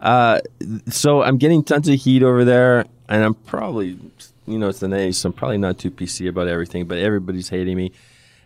uh, 0.00 0.40
so 0.88 1.22
I'm 1.22 1.38
getting 1.38 1.62
tons 1.64 1.88
of 1.88 1.98
heat 1.98 2.22
over 2.22 2.44
there, 2.44 2.86
and 3.08 3.24
I'm 3.24 3.34
probably, 3.34 3.98
you 4.46 4.58
know, 4.58 4.68
it's 4.68 4.80
the 4.80 4.88
'80s, 4.88 5.14
so 5.16 5.28
I'm 5.28 5.32
probably 5.32 5.58
not 5.58 5.78
too 5.78 5.90
PC 5.90 6.28
about 6.28 6.48
everything. 6.48 6.86
But 6.86 6.98
everybody's 6.98 7.48
hating 7.48 7.76
me, 7.76 7.92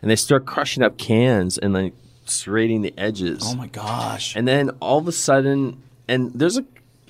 and 0.03 0.11
they 0.11 0.17
start 0.17 0.47
crushing 0.47 0.83
up 0.83 0.99
cans 0.99 1.59
and 1.59 1.73
like 1.75 1.95
serrating 2.27 2.83
the 2.83 2.93
edges. 2.99 3.43
Oh 3.45 3.55
my 3.55 3.69
gosh. 3.69 4.37
And 4.37 4.47
then 4.47 4.71
all 4.81 4.99
of 4.99 5.09
a 5.09 5.13
sudden, 5.13 5.83
and 6.09 6.33
there's 6.35 6.59
a, 6.59 6.65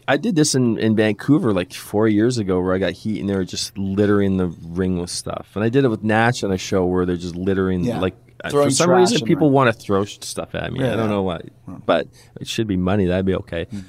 I 0.07 0.17
did 0.19 0.37
this 0.37 0.55
in, 0.55 0.79
in 0.79 0.95
Vancouver 0.95 1.53
like 1.53 1.73
four 1.73 2.07
years 2.07 2.39
ago 2.39 2.61
where 2.61 2.75
I 2.75 2.79
got 2.79 2.93
heat 2.93 3.19
and 3.21 3.29
they 3.29 3.35
were 3.35 3.45
just 3.45 3.77
littering 3.79 4.37
the 4.37 4.47
ring 4.47 4.99
with 5.01 5.11
stuff. 5.11 5.49
And 5.55 5.65
I 5.65 5.69
did 5.71 5.85
it 5.85 5.89
with 5.89 6.05
Natch 6.05 6.45
on 6.45 6.53
a 6.53 6.59
show 6.59 6.85
where 6.85 7.05
they're 7.07 7.17
just 7.17 7.35
littering, 7.35 7.83
Yeah. 7.85 7.99
like, 7.99 8.15
uh, 8.15 8.26
for 8.51 8.71
some 8.71 8.91
reason 8.91 9.27
people 9.27 9.51
want 9.51 9.69
to 9.69 9.73
throw 9.73 10.05
stuff 10.05 10.55
at 10.55 10.73
me. 10.73 10.85
I 10.85 10.97
don't 10.97 11.11
know 11.11 11.23
why, 11.23 11.41
but 11.67 12.09
it 12.41 12.47
should 12.47 12.67
be 12.67 12.77
money. 12.77 13.07
That'd 13.07 13.27
be 13.27 13.35
okay. 13.35 13.65
Hmm. 13.71 13.81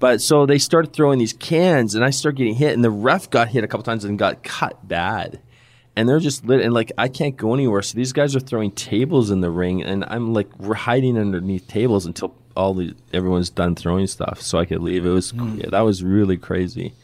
But 0.00 0.22
so 0.22 0.46
they 0.46 0.58
started 0.58 0.94
throwing 0.94 1.18
these 1.18 1.34
cans 1.34 1.94
and 1.94 2.02
I 2.02 2.10
started 2.10 2.38
getting 2.38 2.54
hit 2.54 2.72
and 2.72 2.82
the 2.82 2.90
ref 2.90 3.28
got 3.28 3.48
hit 3.48 3.64
a 3.64 3.68
couple 3.68 3.84
times 3.84 4.04
and 4.04 4.18
got 4.18 4.42
cut 4.42 4.88
bad. 4.88 5.40
And 5.94 6.08
they're 6.08 6.20
just 6.20 6.46
lit 6.46 6.62
and 6.62 6.72
like 6.72 6.90
I 6.96 7.08
can't 7.08 7.36
go 7.36 7.52
anywhere. 7.52 7.82
So 7.82 7.96
these 7.96 8.14
guys 8.14 8.34
are 8.34 8.40
throwing 8.40 8.70
tables 8.70 9.30
in 9.30 9.42
the 9.42 9.50
ring 9.50 9.82
and 9.82 10.04
I'm 10.08 10.32
like 10.32 10.58
we're 10.58 10.74
hiding 10.74 11.18
underneath 11.18 11.68
tables 11.68 12.06
until 12.06 12.34
all 12.56 12.72
the 12.72 12.94
everyone's 13.12 13.50
done 13.50 13.74
throwing 13.74 14.06
stuff 14.06 14.40
so 14.40 14.58
I 14.58 14.64
could 14.64 14.80
leave. 14.80 15.04
It 15.04 15.10
was 15.10 15.34
yeah, 15.34 15.68
that 15.68 15.80
was 15.80 16.02
really 16.02 16.38
crazy. 16.38 16.94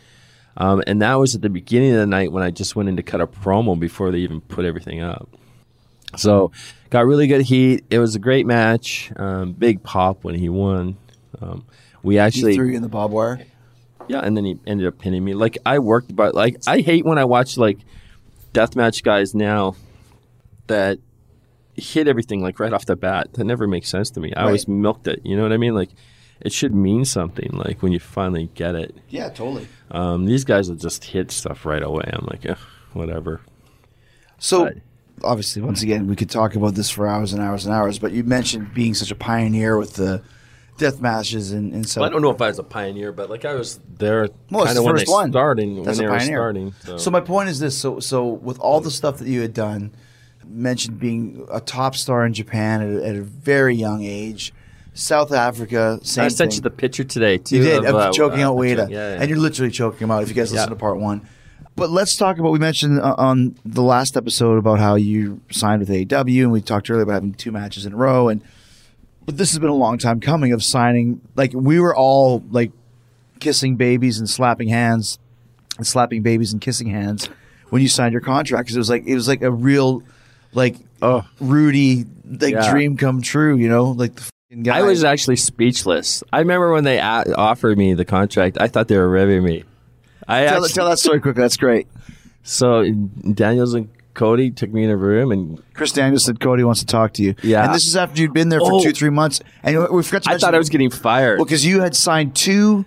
Um, 0.57 0.82
and 0.86 1.03
that 1.03 1.16
was 1.16 1.34
at 1.34 1.42
the 1.42 1.51
beginning 1.51 1.92
of 1.92 1.99
the 1.99 2.07
night 2.07 2.32
when 2.32 2.42
I 2.42 2.51
just 2.51 2.74
went 2.76 2.88
in 2.88 2.97
to 2.97 3.03
cut 3.03 3.20
a 3.20 3.26
promo 3.26 3.78
before 3.78 4.11
they 4.11 4.18
even 4.18 4.40
put 4.40 4.64
everything 4.64 5.03
up. 5.03 5.28
So 6.17 6.53
got 6.91 7.05
really 7.07 7.27
good 7.27 7.43
heat. 7.43 7.85
It 7.91 7.99
was 7.99 8.15
a 8.15 8.19
great 8.19 8.47
match. 8.47 9.13
Um, 9.17 9.53
big 9.53 9.83
pop 9.83 10.25
when 10.25 10.35
he 10.35 10.49
won. 10.49 10.97
Um, 11.41 11.65
we 12.03 12.15
He 12.15 12.19
actually 12.19 12.55
threw 12.55 12.69
you 12.69 12.77
in 12.77 12.83
the 12.83 12.89
barbed 12.89 13.13
wire. 13.13 13.45
yeah, 14.09 14.21
and 14.21 14.37
then 14.37 14.45
he 14.45 14.59
ended 14.67 14.87
up 14.87 14.99
pinning 14.99 15.25
me. 15.25 15.35
Like 15.35 15.59
I 15.67 15.79
worked, 15.81 16.15
but 16.15 16.35
like 16.35 16.57
I 16.67 16.81
hate 16.81 17.05
when 17.05 17.19
I 17.19 17.25
watch 17.25 17.57
like 17.59 17.79
deathmatch 18.55 19.03
guys 19.03 19.35
now 19.35 19.75
that 20.69 20.99
hit 21.75 22.09
everything 22.09 22.41
like 22.43 22.59
right 22.61 22.73
off 22.73 22.87
the 22.87 22.97
bat. 22.97 23.35
That 23.35 23.45
never 23.45 23.67
makes 23.67 23.89
sense 23.89 24.09
to 24.11 24.21
me. 24.21 24.33
I 24.35 24.45
always 24.45 24.67
milked 24.69 25.07
it. 25.09 25.21
You 25.25 25.37
know 25.37 25.43
what 25.43 25.53
I 25.53 25.57
mean? 25.59 25.75
Like 25.75 25.91
it 26.41 26.53
should 26.53 26.75
mean 26.75 27.05
something. 27.05 27.51
Like 27.53 27.83
when 27.83 27.93
you 27.93 27.99
finally 27.99 28.49
get 28.55 28.75
it. 28.75 28.95
Yeah, 29.09 29.29
totally. 29.29 29.67
Um, 29.91 30.25
these 30.27 30.45
guys 30.45 30.69
will 30.69 30.77
just 30.77 31.05
hit 31.05 31.31
stuff 31.31 31.67
right 31.67 31.83
away. 31.83 32.09
I'm 32.13 32.27
like, 32.27 32.47
Ugh, 32.49 32.59
whatever. 32.95 33.41
So, 34.39 34.65
But- 34.65 34.75
obviously, 35.25 35.62
once 35.62 35.83
again, 35.83 36.07
we 36.07 36.17
could 36.17 36.31
talk 36.31 36.55
about 36.57 36.75
this 36.75 36.91
for 36.91 37.07
hours 37.07 37.33
and 37.33 37.43
hours 37.43 37.64
and 37.67 37.75
hours. 37.75 37.99
But 37.99 38.12
you 38.12 38.25
mentioned 38.25 38.73
being 38.75 38.95
such 38.95 39.11
a 39.11 39.14
pioneer 39.14 39.77
with 39.79 39.95
the 39.95 40.23
death 40.79 41.01
matches 41.01 41.53
and, 41.53 41.73
and 41.73 41.89
so. 41.89 42.01
Well, 42.01 42.11
I 42.11 42.12
don't 42.12 42.23
know 42.23 42.31
if 42.31 42.41
I 42.43 42.49
was 42.49 42.59
a 42.59 42.62
pioneer, 42.62 43.11
but 43.12 43.31
like 43.31 43.45
I 43.45 43.55
was 43.55 43.81
there 43.99 44.29
Well, 44.51 44.64
kind 44.67 44.77
the 44.77 44.81
of 44.81 44.85
when 44.87 44.95
first 44.97 45.07
they 45.07 45.12
one. 45.12 45.31
starting 45.33 45.83
That's 45.83 45.99
when 45.99 46.07
a 46.07 46.09
they 46.09 46.12
were 46.12 46.19
pioneer. 46.19 46.37
starting. 46.37 46.75
So, 46.85 46.97
So 46.99 47.11
my 47.11 47.21
point 47.21 47.49
is 47.49 47.59
this: 47.61 47.77
so 47.79 47.99
so 48.01 48.27
with 48.27 48.59
all 48.61 48.81
the 48.81 48.91
stuff 48.91 49.19
that 49.19 49.29
you 49.29 49.41
had 49.41 49.55
done, 49.55 49.93
mentioned 50.47 50.99
being 51.01 51.47
a 51.51 51.61
top 51.61 51.97
star 51.97 52.25
in 52.27 52.33
Japan 52.35 52.83
at 52.83 53.03
a, 53.03 53.07
at 53.09 53.17
a 53.17 53.23
very 53.23 53.75
young 53.75 54.05
age, 54.05 54.53
South 54.95 55.33
Africa, 55.33 55.99
same 56.03 56.25
I 56.25 56.29
sent 56.29 56.53
thing. 56.53 56.57
you 56.57 56.62
the 56.62 56.71
picture 56.71 57.05
today 57.05 57.39
too. 57.39 57.57
You 57.57 57.62
did 57.64 57.79
of, 57.79 57.85
of 57.87 57.95
uh, 57.97 58.12
choking 58.12 58.43
uh, 58.43 58.49
out 58.51 58.57
Wada, 58.57 58.87
Yeah, 58.91 59.14
yeah. 59.14 59.21
and 59.21 59.29
you're 59.31 59.39
literally 59.39 59.71
choking 59.73 60.01
him 60.01 60.11
out. 60.11 60.23
If 60.23 60.29
you 60.29 60.35
guys 60.35 60.53
listen 60.53 60.67
Yeah. 60.69 60.75
to 60.75 60.77
part 60.77 60.99
one, 60.99 61.27
but 61.77 61.91
let's 61.91 62.16
talk 62.16 62.39
about 62.39 62.51
we 62.53 62.59
mentioned 62.59 63.01
uh, 63.01 63.14
on 63.18 63.55
the 63.64 63.83
last 63.83 64.16
episode 64.16 64.57
about 64.59 64.79
how 64.79 64.95
you 64.97 65.41
signed 65.51 65.81
with 65.81 65.89
AEW, 65.89 66.43
and 66.43 66.53
we 66.53 66.61
talked 66.61 66.91
earlier 66.91 67.03
about 67.03 67.14
having 67.14 67.35
two 67.35 67.53
matches 67.53 67.87
in 67.87 67.93
a 67.93 67.97
row, 67.97 68.29
and 68.29 68.43
but 69.24 69.37
this 69.37 69.51
has 69.53 69.59
been 69.59 69.68
a 69.70 69.74
long 69.74 69.99
time 69.99 70.20
coming 70.20 70.53
of 70.53 70.62
signing. 70.64 71.20
Like 71.37 71.53
we 71.55 71.79
were 71.81 71.95
all 71.95 72.43
like 72.51 72.72
kissing 73.41 73.77
babies 73.77 74.18
and 74.18 74.29
slapping 74.29 74.68
hands, 74.68 75.18
and 75.77 75.87
slapping 75.87 76.22
babies 76.22 76.53
and 76.53 76.61
kissing 76.61 76.89
hands 76.89 77.29
when 77.70 77.83
you 77.83 77.89
signed 77.89 78.12
your 78.12 78.22
contract 78.22 78.64
because 78.66 78.77
it 78.77 78.81
was 78.81 78.91
like 78.91 79.05
it 79.07 79.14
was 79.14 79.29
like 79.29 79.43
a 79.43 79.51
real 79.51 80.03
like 80.53 80.77
Oh. 81.03 81.27
Rudy 81.41 82.07
like 82.24 82.55
Yeah. 82.55 82.70
dream 82.70 82.97
come 82.97 83.20
true. 83.20 83.57
You 83.59 83.68
know, 83.68 83.91
like 83.91 84.14
the 84.49 84.57
guy. 84.57 84.79
I 84.79 84.83
was 84.83 85.05
actually 85.05 85.37
speechless. 85.37 86.22
I 86.33 86.39
remember 86.39 86.72
when 86.72 86.85
they 86.85 86.99
a- 86.99 87.35
offered 87.37 87.77
me 87.77 87.93
the 87.93 88.07
contract. 88.07 88.57
I 88.59 88.68
thought 88.68 88.89
they 88.89 88.97
were 88.97 89.11
ribbing 89.11 89.45
me. 89.45 89.64
I 90.29 90.45
Tell, 90.45 90.55
actually, 90.64 90.68
tell 90.74 90.89
that 90.89 90.99
story 90.99 91.20
quick. 91.20 91.37
That's 91.37 91.57
great. 91.57 91.87
so 92.43 92.85
Daniels 93.35 93.74
and 93.74 93.89
Cody 94.14 94.51
took 94.51 94.70
me 94.72 94.83
in 94.85 94.91
a 94.91 94.97
room 94.97 95.31
and 95.31 95.62
Chris 95.74 95.93
Daniels 95.93 96.24
said 96.24 96.41
Cody 96.41 96.64
wants 96.64 96.81
to 96.81 96.87
talk 96.87 97.12
to 97.14 97.22
you. 97.22 97.35
Yeah. 97.43 97.66
And 97.66 97.74
this 97.74 97.87
is 97.87 97.97
after 97.97 98.20
you'd 98.22 98.33
been 98.33 98.49
there 98.49 98.61
for 98.61 98.72
Oh. 98.74 98.83
two, 98.83 98.93
three 98.93 99.11
months. 99.11 99.41
And 99.62 99.89
we 99.91 100.03
forgot 100.03 100.22
to 100.24 100.31
I 100.31 100.39
thought 100.39 100.55
I 100.55 100.59
was 100.59 100.70
getting 100.70 100.89
fired. 100.91 101.39
Well, 101.39 101.45
because 101.45 101.66
you 101.66 101.81
had 101.83 101.95
signed 101.95 102.35
two 102.35 102.87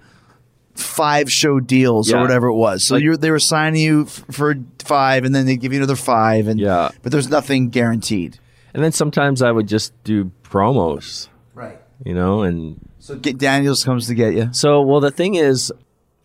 five 0.75 1.31
show 1.31 1.59
deals 1.59 2.11
or 2.11 2.19
whatever 2.21 2.47
it 2.47 2.55
was. 2.55 2.83
So 2.85 2.95
Like- 2.95 3.19
they 3.19 3.31
were 3.31 3.39
signing 3.39 3.81
you 3.81 4.03
f- 4.03 4.23
for 4.31 4.55
five 4.79 5.23
and 5.25 5.35
then 5.35 5.45
they 5.45 5.55
give 5.57 5.73
you 5.73 5.79
another 5.79 5.95
five. 5.97 6.47
And 6.47 6.59
Yeah. 6.59 6.89
But 7.03 7.11
there's 7.11 7.29
nothing 7.29 7.69
guaranteed. 7.69 8.39
and 8.73 8.83
then 8.83 8.91
sometimes 8.91 9.41
I 9.41 9.51
would 9.51 9.67
just 9.67 9.91
do 10.03 10.31
promos, 10.43 11.27
Right. 11.55 11.79
you 12.05 12.13
know, 12.13 12.43
and 12.43 12.79
So 12.99 13.15
get 13.15 13.37
Daniels 13.39 13.83
comes 13.83 14.07
to 14.07 14.13
get 14.15 14.33
you. 14.35 14.49
so 14.51 14.81
well 14.81 14.99
the 14.99 15.09
thing 15.11 15.35
is, 15.35 15.71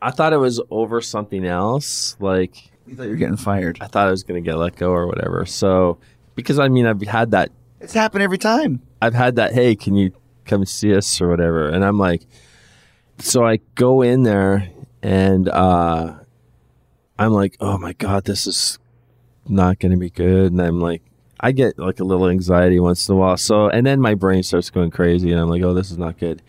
I 0.05 0.11
thought 0.11 0.35
it 0.35 0.39
was 0.39 0.61
over 0.71 1.01
something 1.01 1.47
else. 1.47 2.17
Like 2.21 2.71
You 2.87 2.95
thought 2.95 3.05
you 3.05 3.11
were 3.11 3.17
getting 3.17 3.39
fired. 3.39 3.79
I 3.81 3.87
thought 3.87 4.07
I 4.07 4.11
was 4.11 4.23
going 4.23 4.43
to 4.43 4.49
get 4.49 4.57
let 4.59 4.77
go 4.77 4.91
or 4.91 5.07
whatever. 5.07 5.47
So 5.47 5.99
because 6.35 6.59
I 6.59 6.69
mean 6.69 6.87
I've 6.87 7.01
had 7.01 7.31
that 7.31 7.51
It's 7.81 7.95
happened 7.95 8.23
every 8.23 8.39
time. 8.39 8.83
I've 9.01 9.15
had 9.15 9.37
that, 9.37 9.55
hey, 9.55 9.75
can 9.77 9.95
you 9.95 10.13
come 10.45 10.67
see 10.67 10.95
us 10.95 11.21
or 11.21 11.29
whatever? 11.29 11.69
And 11.69 11.85
I'm 11.85 11.99
like, 11.99 12.27
so 13.19 13.47
I 13.47 13.61
go 13.75 14.03
in 14.03 14.25
there 14.25 14.69
and 15.03 15.49
uh, 15.49 16.15
I'm 17.19 17.33
like, 17.33 17.57
oh 17.61 17.79
my 17.79 17.95
God, 17.95 18.25
this 18.25 18.47
is 18.47 18.79
not 19.49 19.79
going 19.79 19.93
to 19.93 19.99
be 19.99 20.11
good. 20.11 20.53
And 20.53 20.61
I'm 20.61 20.81
like, 20.81 21.03
I 21.41 21.53
get 21.53 21.79
like 21.79 22.01
a 22.01 22.05
little 22.05 22.29
anxiety 22.29 22.81
once 22.81 23.09
in 23.09 23.15
a 23.15 23.19
while. 23.19 23.37
So, 23.37 23.69
and 23.69 23.87
then 23.87 24.01
my 24.01 24.15
brain 24.15 24.43
starts 24.43 24.71
going 24.71 24.91
crazy 24.91 25.31
and 25.31 25.41
I'm 25.41 25.49
like, 25.49 25.63
oh, 25.63 25.75
this 25.75 25.91
is 25.91 25.99
not 25.99 26.19
good. 26.19 26.43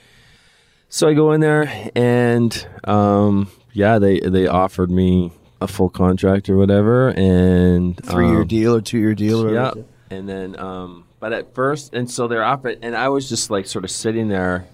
So 0.96 1.10
I 1.10 1.14
go 1.14 1.34
in 1.34 1.42
there 1.42 1.92
and 1.94 2.68
um, 2.86 3.52
yeah, 3.74 4.00
they, 4.00 4.22
they 4.22 4.48
offered 4.48 4.90
me 4.90 5.34
a 5.60 5.68
full 5.68 5.90
contract 5.90 6.50
or 6.50 6.56
whatever. 6.56 7.10
And 7.10 8.02
Three 8.02 8.30
year 8.30 8.44
um, 8.44 8.48
deal 8.48 8.76
or 8.76 8.80
two 8.80 9.00
year 9.00 9.14
deal 9.14 9.44
or 9.44 9.54
yeah. 9.54 9.68
whatever. 9.68 9.88
And 10.10 10.30
then, 10.30 10.58
um, 10.58 11.04
but 11.20 11.34
at 11.34 11.54
first, 11.54 11.94
and 11.94 12.10
so 12.10 12.30
they're 12.30 12.46
off 12.46 12.66
it, 12.66 12.80
and 12.82 12.96
I 12.96 13.10
was 13.10 13.28
just 13.28 13.50
like 13.50 13.68
sort 13.68 13.84
of 13.84 13.92
sitting 13.92 14.30
there, 14.30 14.68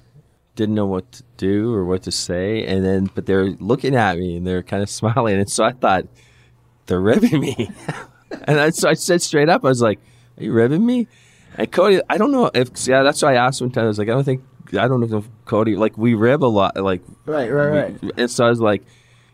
didn't 0.55 0.75
know 0.75 0.85
what 0.85 1.11
to 1.11 1.23
do 1.37 1.73
or 1.73 1.85
what 1.85 2.03
to 2.03 2.11
say. 2.11 2.67
And 2.67 2.85
then, 2.85 3.09
but 3.15 3.25
they're 3.25 3.49
looking 3.53 3.95
at 3.95 4.19
me 4.19 4.37
and 4.37 4.45
they're 4.45 4.61
kind 4.61 4.83
of 4.83 4.89
smiling. 4.91 5.39
And 5.39 5.49
so 5.49 5.63
I 5.63 5.71
thought, 5.71 6.05
they're 6.85 7.01
ribbing 7.01 7.39
me. 7.39 7.71
and 8.43 8.59
I, 8.59 8.69
so 8.69 8.87
I 8.87 8.93
said 8.93 9.23
straight 9.23 9.49
up, 9.49 9.65
I 9.65 9.69
was 9.69 9.81
like, 9.81 9.97
are 10.37 10.43
you 10.43 10.53
ribbing 10.53 10.85
me? 10.85 11.07
And 11.57 11.71
Cody, 11.71 11.99
I 12.07 12.19
don't 12.19 12.31
know 12.31 12.51
if, 12.53 12.69
yeah, 12.85 13.01
that's 13.01 13.23
why 13.23 13.33
I 13.33 13.47
asked 13.47 13.59
one 13.59 13.71
time. 13.71 13.85
I 13.85 13.87
was 13.87 13.97
like, 13.97 14.07
I 14.07 14.11
don't 14.11 14.23
think, 14.23 14.43
I 14.73 14.87
don't 14.87 14.99
know 14.99 15.17
if 15.17 15.27
Cody, 15.51 15.75
like, 15.75 15.97
we 15.97 16.13
rib 16.15 16.43
a 16.43 16.47
lot. 16.59 16.75
Like, 16.77 17.01
Right, 17.25 17.51
right, 17.51 17.67
right. 18.01 18.11
and 18.17 18.31
so 18.31 18.45
I 18.45 18.49
was 18.49 18.59
like, 18.61 18.83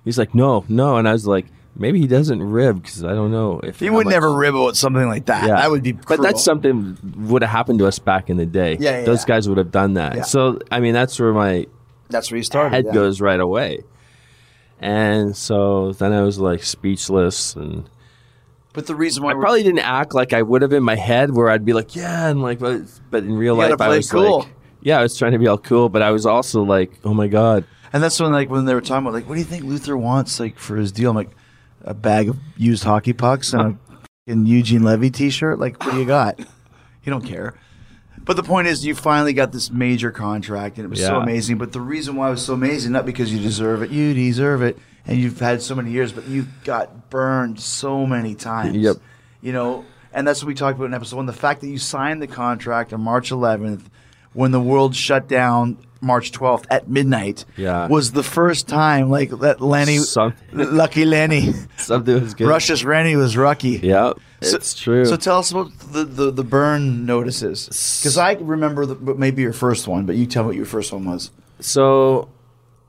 he's 0.03 0.17
like, 0.17 0.33
no, 0.35 0.65
no. 0.67 0.97
And 0.97 1.07
I 1.07 1.13
was 1.13 1.25
like, 1.27 1.45
maybe 1.75 1.99
he 1.99 2.07
doesn't 2.07 2.41
rib 2.41 2.81
because 2.81 3.03
I 3.03 3.13
don't 3.13 3.31
know 3.31 3.59
if 3.63 3.79
He 3.79 3.89
would 3.91 4.05
much- 4.07 4.11
never 4.13 4.33
rib 4.33 4.55
about 4.55 4.75
something 4.75 5.07
like 5.07 5.27
that. 5.27 5.47
yeah, 5.47 5.55
That 5.57 5.69
would 5.69 5.83
be 5.83 5.91
But 5.91 6.21
that's 6.21 6.43
something 6.43 6.97
would 7.29 7.43
have 7.43 7.51
happened 7.51 7.77
to 7.79 7.85
us 7.85 7.99
back 7.99 8.29
in 8.31 8.37
the 8.37 8.47
day. 8.47 8.77
Yeah, 8.79 8.99
yeah, 8.99 9.03
those 9.05 9.21
yeah. 9.23 9.27
guys 9.35 9.47
would 9.47 9.59
have 9.59 9.71
done 9.71 9.93
that. 9.93 10.15
Yeah. 10.15 10.21
So 10.23 10.59
I 10.71 10.79
mean, 10.79 10.93
that's 10.95 11.19
where 11.19 11.33
my 11.33 11.67
That's 12.09 12.31
where 12.31 12.37
you 12.37 12.43
started. 12.43 12.73
head 12.73 12.85
yeah. 12.87 12.93
goes 12.93 13.21
right 13.21 13.39
away. 13.39 13.83
And 14.79 15.35
so 15.35 15.91
then 15.93 16.13
I 16.13 16.21
was 16.21 16.39
like 16.39 16.63
speechless, 16.63 17.55
and 17.55 17.89
But 18.73 18.85
the 18.87 18.95
reason 18.95 19.23
why 19.23 19.31
I 19.31 19.33
probably 19.33 19.63
didn't 19.63 19.79
act 19.85 20.13
like 20.13 20.33
I 20.33 20.41
would 20.43 20.61
have 20.61 20.73
in 20.73 20.83
my 20.83 20.95
head, 20.95 21.31
where 21.35 21.49
I'd 21.49 21.65
be 21.65 21.73
like, 21.73 21.95
yeah, 21.95 22.27
and 22.29 22.41
like, 22.41 22.59
but, 22.59 22.81
but 23.09 23.23
in 23.23 23.35
real 23.37 23.55
life, 23.55 23.81
I 23.81 23.89
was 23.89 24.11
cool. 24.11 24.39
like, 24.39 24.47
yeah, 24.81 24.99
I 24.99 25.03
was 25.03 25.17
trying 25.17 25.33
to 25.33 25.39
be 25.39 25.47
all 25.47 25.57
cool, 25.57 25.89
but 25.89 26.01
I 26.01 26.11
was 26.11 26.25
also 26.25 26.63
like, 26.63 26.91
oh 27.03 27.13
my 27.13 27.27
god, 27.27 27.65
And 27.93 28.03
that's 28.03 28.19
when, 28.19 28.31
like, 28.31 28.49
when 28.49 28.65
they 28.65 28.73
were 28.73 28.81
talking 28.81 29.05
about, 29.05 29.13
like, 29.13 29.27
what 29.27 29.35
do 29.35 29.39
you 29.39 29.45
think 29.45 29.63
Luther 29.63 29.97
wants, 29.97 30.39
like, 30.39 30.59
for 30.59 30.75
his 30.75 30.91
deal? 30.91 31.11
I'm 31.11 31.15
like, 31.15 31.31
a 31.83 31.93
bag 31.93 32.29
of 32.29 32.37
used 32.57 32.83
hockey 32.83 33.13
pucks 33.13 33.53
and 33.53 33.61
a 33.61 33.95
fucking 34.27 34.45
Eugene 34.45 34.83
Levy 34.83 35.09
T-shirt. 35.09 35.59
Like, 35.59 35.83
what 35.83 35.93
do 35.93 35.99
you 35.99 36.05
got? 36.05 36.39
You 37.03 37.11
don't 37.11 37.23
care. 37.25 37.53
But 38.19 38.35
the 38.35 38.43
point 38.43 38.67
is, 38.67 38.85
you 38.85 38.93
finally 38.93 39.31
got 39.31 39.53
this 39.53 39.71
major 39.71 40.11
contract, 40.11 40.75
and 40.77 40.83
it 40.83 40.89
was 40.89 40.99
so 40.99 41.15
amazing. 41.15 41.57
But 41.57 41.71
the 41.71 41.79
reason 41.79 42.17
why 42.17 42.27
it 42.27 42.31
was 42.31 42.45
so 42.45 42.53
amazing, 42.53 42.91
not 42.91 43.05
because 43.05 43.33
you 43.33 43.39
deserve 43.39 43.81
it, 43.81 43.91
you 43.91 44.13
deserve 44.13 44.61
it, 44.61 44.77
and 45.05 45.17
you've 45.17 45.39
had 45.39 45.61
so 45.61 45.73
many 45.73 45.91
years, 45.91 46.11
but 46.11 46.27
you 46.27 46.45
got 46.65 47.09
burned 47.09 47.61
so 47.61 48.05
many 48.05 48.35
times. 48.35 48.75
Yep. 48.75 48.97
You 49.39 49.53
know, 49.53 49.85
and 50.11 50.27
that's 50.27 50.43
what 50.43 50.47
we 50.47 50.53
talked 50.53 50.77
about 50.77 50.87
in 50.87 50.93
episode 50.93 51.15
one. 51.15 51.27
The 51.27 51.31
fact 51.31 51.61
that 51.61 51.69
you 51.69 51.77
signed 51.77 52.21
the 52.21 52.27
contract 52.27 52.91
on 52.91 52.99
March 52.99 53.29
11th, 53.31 53.83
when 54.37 54.51
the 54.51 54.59
world 54.61 54.95
shut 54.95 55.27
down 55.27 55.77
March 55.99 56.31
12th 56.31 56.65
at 56.69 56.87
midnight, 56.87 57.43
Yeah. 57.57 57.87
was 57.87 58.11
the 58.11 58.21
first 58.21 58.67
time 58.67 59.09
like 59.09 59.31
that 59.45 59.59
Lenny, 59.61 59.97
lucky 60.53 61.05
Lenny, 61.05 61.53
something 61.77 62.21
was 62.21 62.35
good. 62.35 62.47
Russia's 62.47 62.85
Rennie 62.85 63.15
was 63.15 63.35
lucky. 63.35 63.79
yeah, 63.81 64.13
So- 64.43 64.55
it's 64.57 64.75
true. 64.75 65.05
So 65.05 65.15
tell 65.17 65.39
us 65.39 65.49
about 65.51 65.71
the, 65.91 66.05
the, 66.05 66.29
the 66.31 66.43
burn 66.43 67.05
notices. 67.07 67.65
Because 67.65 68.15
I 68.19 68.33
remember 68.33 68.85
the, 68.85 68.95
maybe 69.15 69.41
your 69.41 69.53
first 69.53 69.87
one, 69.87 70.05
but 70.05 70.15
you 70.15 70.27
tell 70.27 70.43
me 70.43 70.47
what 70.49 70.55
your 70.55 70.67
first 70.77 70.93
one 70.93 71.05
was. 71.05 71.31
so, 71.59 72.29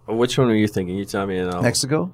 which 0.07 0.37
one 0.37 0.49
were 0.49 0.55
you 0.55 0.69
thinking? 0.69 0.97
You 0.99 1.07
tell 1.07 1.27
me, 1.27 1.39
and 1.39 1.51
I'll. 1.51 1.63
Mexico? 1.63 2.13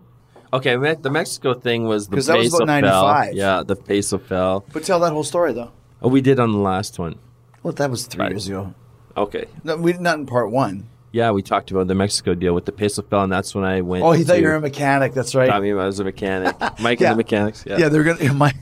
Okay, 0.52 0.76
Me- 0.76 0.94
the 0.94 1.10
Mexico 1.10 1.54
thing 1.54 1.86
was 1.86 2.06
the 2.06 2.14
'Cause 2.16 2.26
that 2.26 2.38
was 2.38 2.54
about 2.54 2.58
fell. 2.58 2.66
95. 2.66 3.34
Yeah, 3.34 3.62
the 3.66 3.74
peso 3.74 4.18
fell. 4.18 4.64
But 4.72 4.84
tell 4.84 5.00
that 5.00 5.10
whole 5.12 5.24
story, 5.24 5.52
though. 5.52 5.72
Oh, 6.00 6.08
we 6.08 6.20
did 6.20 6.38
on 6.38 6.52
the 6.52 6.58
last 6.58 7.00
one. 7.00 7.16
Well, 7.64 7.72
that 7.72 7.90
was 7.90 8.06
three 8.06 8.22
Right. 8.22 8.30
years 8.30 8.46
ago. 8.46 8.74
Okay. 9.16 9.46
No, 9.62 9.76
we 9.76 9.92
not 9.94 10.18
in 10.18 10.26
part 10.26 10.50
one. 10.50 10.88
Yeah, 11.12 11.30
we 11.30 11.42
talked 11.42 11.70
about 11.70 11.86
the 11.86 11.94
Mexico 11.94 12.34
deal 12.34 12.54
with 12.54 12.64
the 12.64 12.72
peso 12.72 13.02
fell, 13.02 13.22
and 13.22 13.32
that's 13.32 13.54
when 13.54 13.64
I 13.64 13.80
went. 13.82 14.02
Oh, 14.04 14.10
he 14.12 14.24
thought 14.24 14.34
to- 14.34 14.40
you 14.40 14.48
were 14.48 14.56
a 14.56 14.60
mechanic. 14.60 15.14
That's 15.14 15.34
right. 15.34 15.48
I 15.50 15.60
mean, 15.60 15.78
I 15.78 15.86
was 15.86 16.00
a 16.00 16.04
mechanic. 16.04 16.56
Mike 16.80 16.98
Yeah. 17.00 17.10
and 17.10 17.14
the 17.18 17.22
Mechanics. 17.22 17.64
Yeah. 17.66 17.78
yeah, 17.78 17.88
they're 17.88 18.02
gonna. 18.02 18.32
My, 18.34 18.52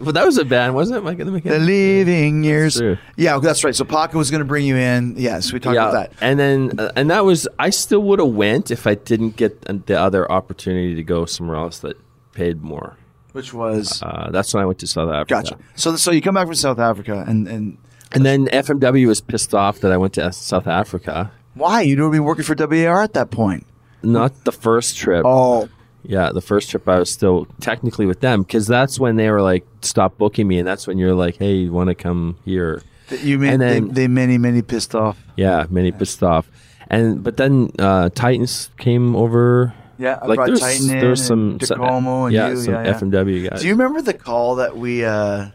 But 0.00 0.12
that 0.14 0.26
was 0.26 0.36
a 0.38 0.44
band, 0.44 0.74
wasn't 0.74 0.98
it? 0.98 1.00
Mike 1.04 1.18
and 1.18 1.26
the 1.28 1.32
Mechanics. 1.32 1.58
the 1.60 1.64
Mechanics. 1.64 2.06
leaving 2.06 2.44
years. 2.44 2.76
True. 2.76 2.98
Yeah, 3.16 3.38
that's 3.38 3.64
right. 3.64 3.74
So 3.74 3.84
Paco 3.84 4.18
was 4.18 4.30
going 4.30 4.40
to 4.40 4.44
bring 4.44 4.66
you 4.66 4.76
in. 4.76 5.14
Yes, 5.16 5.50
we 5.52 5.58
talked 5.60 5.76
about 5.76 5.92
that. 5.94 6.12
and 6.20 6.38
then 6.38 6.78
uh, 6.78 6.92
and 6.94 7.10
that 7.10 7.24
was 7.24 7.48
I 7.58 7.70
still 7.70 8.00
would 8.02 8.18
have 8.18 8.28
went 8.28 8.70
if 8.70 8.86
I 8.86 8.94
didn't 8.94 9.36
get 9.36 9.62
the 9.86 9.98
other 9.98 10.30
opportunity 10.30 10.94
to 10.94 11.02
go 11.02 11.24
somewhere 11.24 11.56
else 11.56 11.78
that 11.80 11.96
paid 12.32 12.62
more. 12.62 12.96
Which 13.32 13.54
was 13.54 14.02
Uh, 14.02 14.30
that's 14.30 14.52
when 14.52 14.62
I 14.62 14.66
went 14.66 14.78
to 14.80 14.86
South 14.86 15.08
Africa. 15.10 15.34
gotcha. 15.34 15.58
So, 15.74 15.96
so 15.96 16.10
you 16.10 16.20
come 16.22 16.34
back 16.34 16.46
from 16.46 16.54
South 16.54 16.78
Africa, 16.78 17.24
and 17.26 17.48
and 17.48 17.78
And 18.12 18.24
then 18.24 18.46
FMW 18.46 19.06
was 19.06 19.20
pissed 19.20 19.54
off 19.54 19.80
that 19.80 19.92
I 19.92 19.96
went 19.96 20.14
to 20.14 20.32
South 20.32 20.66
Africa. 20.66 21.30
why 21.54 21.82
you'd 21.82 22.00
already 22.00 22.18
been 22.18 22.24
working 22.24 22.44
for 22.44 22.54
WAR 22.58 23.02
at 23.02 23.12
that 23.14 23.30
point? 23.30 23.66
Not 24.02 24.44
the 24.44 24.52
first 24.52 24.96
trip. 24.96 25.24
Oh, 25.26 25.68
Yeah, 26.04 26.30
the 26.32 26.40
first 26.40 26.70
trip 26.70 26.88
I 26.88 26.98
was 27.00 27.10
still 27.10 27.46
technically 27.60 28.06
with 28.06 28.20
them 28.20 28.42
because 28.42 28.66
that's 28.66 28.98
when 29.00 29.16
they 29.16 29.28
were 29.30 29.42
like, 29.42 29.66
stop 29.82 30.16
booking 30.16 30.46
me, 30.48 30.58
and 30.58 30.66
that's 30.66 30.86
when 30.86 30.96
you're 30.98 31.14
like, 31.14 31.36
hey, 31.36 31.54
you 31.54 31.72
want 31.72 31.88
to 31.88 31.94
come 31.94 32.36
here? 32.44 32.82
you 33.22 33.38
made 33.38 33.54
And 33.54 33.60
then- 33.62 33.88
they, 33.88 34.02
they 34.02 34.08
many 34.08 34.38
many 34.38 34.62
pissed 34.62 34.94
off. 34.94 35.18
Yeah, 35.36 35.66
many 35.70 35.90
pissed 35.92 36.22
off, 36.22 36.48
and 36.88 37.22
but 37.24 37.36
then 37.36 37.70
uh, 37.78 38.10
Titans 38.10 38.70
came 38.78 39.16
over. 39.16 39.74
Yeah, 39.98 40.18
I 40.22 40.26
like 40.26 40.36
brought 40.36 40.46
there's 40.46 40.60
Titan 40.60 40.90
in 40.90 41.00
there's 41.00 41.24
some 41.26 41.50
and 41.52 41.60
Tacomo 41.60 42.26
and 42.26 42.34
yeah 42.34 42.50
you, 42.50 42.56
some 42.58 42.74
yeah, 42.74 42.84
yeah. 42.84 43.00
FMW 43.00 43.50
guys. 43.50 43.60
Do 43.62 43.66
you 43.66 43.72
remember 43.74 44.00
the 44.00 44.14
call 44.14 44.56
that 44.56 44.76
we 44.76 45.04
uh 45.04 45.46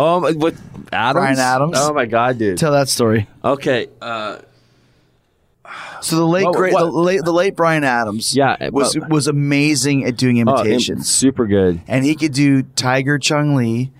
oh, 0.00 0.20
my- 0.20 0.30
with 0.32 0.60
Adams? 0.92 1.14
Brian 1.22 1.38
Adams? 1.38 1.76
Oh 1.78 1.92
my 1.92 2.06
God, 2.06 2.38
dude. 2.38 2.58
tell 2.58 2.72
that 2.72 2.88
story? 2.88 3.28
okay, 3.44 3.88
uh, 4.00 4.38
So 6.02 6.16
the 6.16 6.24
late 6.26 6.44
What- 6.44 6.54
great 6.56 6.72
what- 6.72 6.84
the 6.86 6.90
late 6.90 7.24
the 7.24 7.32
late 7.32 7.54
Brian 7.54 7.84
Adams 7.84 8.34
Yeah, 8.34 8.56
was 8.70 8.96
well- 8.96 9.08
was 9.10 9.28
amazing 9.28 10.04
at 10.04 10.16
doing 10.16 10.36
oh, 10.38 10.40
imitations. 10.56 11.08
super 11.10 11.46
good. 11.46 11.80
and 11.86 12.04
he 12.04 12.14
could 12.14 12.32
do 12.32 12.62
Tiger 12.74 13.18
Chung 13.18 13.54
Lee 13.54 13.90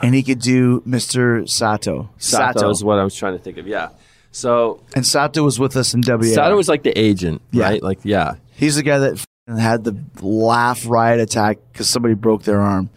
and 0.00 0.14
he 0.14 0.22
could 0.22 0.38
do 0.38 0.80
Mr. 0.86 1.48
Sato. 1.48 2.10
Sato, 2.18 2.70
is 2.70 2.84
what 2.84 2.98
I 3.00 3.04
was 3.04 3.14
trying 3.16 3.32
to 3.36 3.42
think 3.42 3.58
of. 3.58 3.66
Yeah, 3.66 3.88
so 4.30 4.78
And 4.94 5.04
Sato 5.04 5.42
was 5.42 5.58
with 5.58 5.76
us 5.76 5.92
in 5.94 6.02
WAR. 6.06 6.22
Sato 6.22 6.54
was 6.56 6.68
like 6.68 6.84
the 6.84 6.96
agent, 6.96 7.42
Yeah. 7.50 7.64
right? 7.64 7.82
Like, 7.82 7.98
yeah. 8.04 8.34
He's 8.54 8.76
the 8.76 8.84
guy 8.84 8.98
that 8.98 9.24
had 9.48 9.82
the 9.82 9.96
laugh 10.22 10.88
riot 10.88 11.18
attack 11.20 11.58
because 11.72 11.88
somebody 11.88 12.14
broke 12.14 12.44
their 12.44 12.60
arm. 12.60 12.90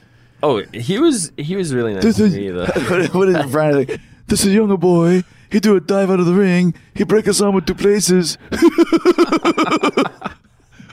Oh, 0.43 0.63
he 0.73 0.99
was 0.99 1.31
he 1.37 1.55
was 1.55 1.73
really 1.73 1.93
nice 1.93 2.15
to 2.15 2.29
me. 2.29 2.49
Though. 2.49 2.65
what, 2.65 3.13
what 3.13 3.29
is 3.29 3.51
Brian 3.51 3.75
like? 3.75 3.99
This 4.27 4.45
is 4.45 4.53
younger 4.53 4.77
boy. 4.77 5.23
He 5.51 5.59
do 5.59 5.75
a 5.75 5.81
dive 5.81 6.09
out 6.09 6.19
of 6.19 6.25
the 6.25 6.33
ring. 6.33 6.73
He 6.95 7.03
break 7.03 7.25
his 7.25 7.41
arm 7.41 7.55
with 7.55 7.65
two 7.65 7.75
places. 7.75 8.37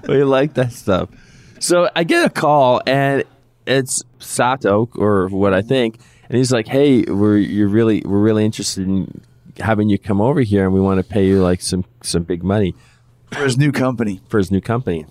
we 0.09 0.25
like 0.25 0.55
that 0.55 0.73
stuff. 0.73 1.09
So 1.61 1.89
I 1.95 2.05
get 2.05 2.25
a 2.27 2.31
call 2.31 2.81
and 2.87 3.25
it's 3.67 4.03
Sato 4.19 4.89
or 4.97 5.29
what 5.29 5.55
I 5.55 5.63
think, 5.63 5.99
and 6.29 6.37
he's 6.37 6.53
like, 6.53 6.67
"Hey, 6.67 7.03
we're 7.03 7.37
you're 7.37 7.69
really 7.69 8.03
we're 8.05 8.21
really 8.21 8.45
interested 8.45 8.87
in 8.87 9.21
having 9.59 9.89
you 9.89 9.99
come 9.99 10.21
over 10.21 10.41
here, 10.41 10.65
and 10.65 10.75
we 10.75 10.81
want 10.81 10.99
to 10.99 11.05
pay 11.05 11.27
you 11.27 11.41
like 11.43 11.61
some 11.61 11.85
some 12.03 12.23
big 12.25 12.43
money 12.43 12.75
For 13.33 13.45
his 13.45 13.57
new 13.59 13.73
company. 13.73 14.21
for 14.29 14.39
his 14.39 14.51
new 14.51 14.61
company." 14.61 15.07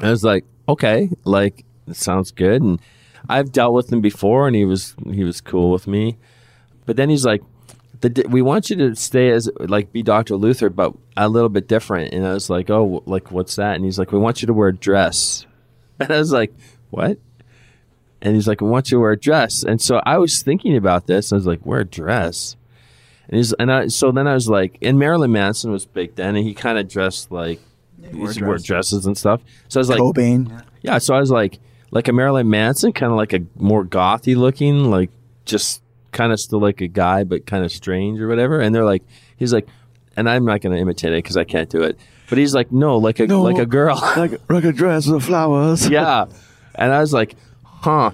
I 0.00 0.10
was 0.10 0.24
like, 0.24 0.44
"Okay, 0.68 1.08
like 1.24 1.64
it 1.86 1.96
sounds 1.96 2.30
good." 2.30 2.60
And 2.62 2.80
I've 3.28 3.52
dealt 3.52 3.74
with 3.74 3.92
him 3.92 4.00
before, 4.00 4.46
and 4.46 4.56
he 4.56 4.64
was 4.64 4.94
he 5.10 5.24
was 5.24 5.40
cool 5.40 5.70
with 5.70 5.86
me. 5.86 6.18
But 6.86 6.96
then 6.96 7.08
he's 7.08 7.24
like, 7.24 7.42
the, 8.00 8.26
"We 8.28 8.42
want 8.42 8.70
you 8.70 8.76
to 8.76 8.94
stay 8.96 9.30
as 9.30 9.50
like 9.58 9.92
be 9.92 10.02
Dr. 10.02 10.36
Luther, 10.36 10.68
but 10.68 10.94
a 11.16 11.28
little 11.28 11.48
bit 11.48 11.68
different." 11.68 12.12
And 12.12 12.26
I 12.26 12.34
was 12.34 12.50
like, 12.50 12.70
"Oh, 12.70 13.02
like 13.06 13.30
what's 13.30 13.56
that?" 13.56 13.76
And 13.76 13.84
he's 13.84 13.98
like, 13.98 14.12
"We 14.12 14.18
want 14.18 14.42
you 14.42 14.46
to 14.46 14.52
wear 14.52 14.68
a 14.68 14.76
dress." 14.76 15.46
And 16.00 16.10
I 16.10 16.18
was 16.18 16.32
like, 16.32 16.52
"What?" 16.90 17.18
And 18.20 18.34
he's 18.34 18.48
like, 18.48 18.60
"We 18.60 18.68
want 18.68 18.90
you 18.90 18.96
to 18.96 19.00
wear 19.00 19.12
a 19.12 19.16
dress." 19.16 19.62
And 19.62 19.80
so 19.80 20.00
I 20.04 20.18
was 20.18 20.42
thinking 20.42 20.76
about 20.76 21.06
this. 21.06 21.32
I 21.32 21.36
was 21.36 21.46
like, 21.46 21.64
"Wear 21.64 21.80
a 21.80 21.84
dress?" 21.84 22.56
And 23.28 23.36
he's 23.36 23.52
and 23.54 23.72
I 23.72 23.86
so 23.86 24.10
then 24.10 24.26
I 24.26 24.34
was 24.34 24.48
like, 24.48 24.76
and 24.82 24.98
Marilyn 24.98 25.30
Manson 25.32 25.70
was 25.70 25.86
big 25.86 26.16
then, 26.16 26.36
and 26.36 26.44
he 26.44 26.52
kind 26.52 26.78
of 26.78 26.88
dressed 26.88 27.30
like 27.30 27.60
he 28.10 28.18
used 28.18 28.38
to 28.38 28.44
wear 28.44 28.58
dresses 28.58 29.06
and 29.06 29.16
stuff. 29.16 29.40
So 29.68 29.78
I 29.78 29.82
was 29.82 29.88
like, 29.88 30.00
Cobain. 30.00 30.64
yeah, 30.82 30.98
so 30.98 31.14
I 31.14 31.20
was 31.20 31.30
like, 31.30 31.58
like 31.94 32.08
a 32.08 32.12
Marilyn 32.12 32.50
Manson, 32.50 32.92
kind 32.92 33.12
of 33.12 33.16
like 33.16 33.32
a 33.32 33.40
more 33.56 33.84
gothy 33.84 34.36
looking, 34.36 34.90
like 34.90 35.10
just 35.44 35.80
kind 36.10 36.32
of 36.32 36.40
still 36.40 36.60
like 36.60 36.80
a 36.80 36.88
guy, 36.88 37.22
but 37.22 37.46
kind 37.46 37.64
of 37.64 37.72
strange 37.72 38.20
or 38.20 38.26
whatever. 38.26 38.60
And 38.60 38.74
they're 38.74 38.84
like, 38.84 39.04
he's 39.36 39.52
like, 39.52 39.68
and 40.16 40.28
I'm 40.28 40.44
not 40.44 40.60
going 40.60 40.74
to 40.74 40.78
imitate 40.80 41.12
it 41.12 41.22
because 41.22 41.36
I 41.36 41.44
can't 41.44 41.70
do 41.70 41.82
it. 41.82 41.98
But 42.28 42.38
he's 42.38 42.52
like, 42.52 42.72
no, 42.72 42.98
like 42.98 43.20
a 43.20 43.26
like 43.26 43.58
a 43.58 43.66
girl. 43.66 43.96
Like, 44.16 44.40
like 44.50 44.64
a 44.64 44.72
dress 44.72 45.06
with 45.06 45.24
flowers. 45.24 45.88
yeah, 45.90 46.26
and 46.74 46.92
I 46.92 47.00
was 47.00 47.12
like, 47.12 47.36
huh, 47.62 48.10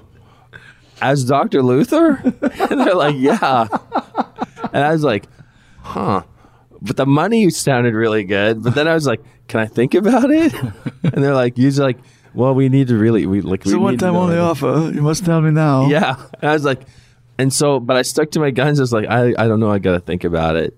as 1.01 1.25
Doctor 1.25 1.63
Luther? 1.63 2.21
and 2.25 2.81
they're 2.81 2.95
like, 2.95 3.17
yeah, 3.17 3.67
and 4.73 4.85
I 4.85 4.93
was 4.93 5.03
like, 5.03 5.27
huh. 5.83 6.23
But 6.83 6.97
the 6.97 7.07
money 7.07 7.49
sounded 7.51 7.95
really 7.95 8.25
good. 8.25 8.63
But 8.63 8.75
then 8.75 8.89
I 8.89 8.95
was 8.95 9.07
like, 9.07 9.21
"Can 9.49 9.61
I 9.61 9.67
think 9.67 9.93
about 9.95 10.31
it?" 10.31 10.55
And 11.03 11.23
they're 11.23 11.35
like, 11.35 11.55
"He's 11.55 11.79
like, 11.79 11.99
well, 12.35 12.55
we 12.55 12.69
need 12.69 12.89
to 12.89 12.97
really 12.97 13.27
we 13.27 13.41
like." 13.41 13.65
we 13.65 13.73
So 13.73 13.79
one 13.79 13.99
time 13.99 14.17
only 14.17 14.37
offer. 14.39 14.91
You 14.93 15.03
must 15.03 15.25
tell 15.25 15.41
me 15.41 15.51
now. 15.51 15.87
Yeah. 15.91 16.17
And 16.41 16.51
I 16.51 16.53
was 16.53 16.65
like, 16.65 16.83
and 17.39 17.53
so, 17.53 17.81
but 17.81 17.97
I 17.97 18.03
stuck 18.03 18.31
to 18.33 18.41
my 18.41 18.51
guns. 18.51 18.79
I 18.81 18.83
was 18.83 18.93
like, 18.93 19.09
I, 19.09 19.35
I 19.39 19.49
don't 19.49 19.61
know. 19.61 19.71
I 19.71 19.79
got 19.79 19.93
to 19.93 20.01
think 20.01 20.25
about 20.25 20.57
it. 20.57 20.77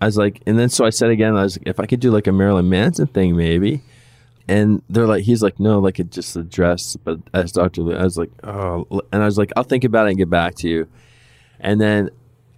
I 0.00 0.06
was 0.06 0.16
like, 0.16 0.42
and 0.46 0.58
then 0.58 0.68
so 0.68 0.84
I 0.84 0.90
said 0.90 1.10
again, 1.10 1.36
I 1.36 1.42
was 1.42 1.58
like, 1.58 1.68
if 1.68 1.78
I 1.78 1.86
could 1.86 2.00
do 2.00 2.10
like 2.10 2.26
a 2.26 2.32
Marilyn 2.32 2.68
Manson 2.68 3.06
thing, 3.06 3.36
maybe. 3.36 3.82
And 4.48 4.82
they're 4.88 5.06
like, 5.06 5.22
he's 5.22 5.42
like, 5.42 5.60
no, 5.60 5.78
like 5.78 6.00
it 6.00 6.10
just 6.10 6.34
a 6.36 6.42
dress, 6.42 6.96
but 6.96 7.20
as 7.32 7.52
Dr. 7.52 7.82
Lou, 7.82 7.94
I 7.94 8.02
was 8.02 8.16
like, 8.18 8.30
oh, 8.42 9.02
and 9.12 9.22
I 9.22 9.26
was 9.26 9.38
like, 9.38 9.52
I'll 9.56 9.62
think 9.62 9.84
about 9.84 10.06
it 10.06 10.10
and 10.10 10.18
get 10.18 10.28
back 10.28 10.56
to 10.56 10.68
you. 10.68 10.88
And 11.60 11.80
then 11.80 12.10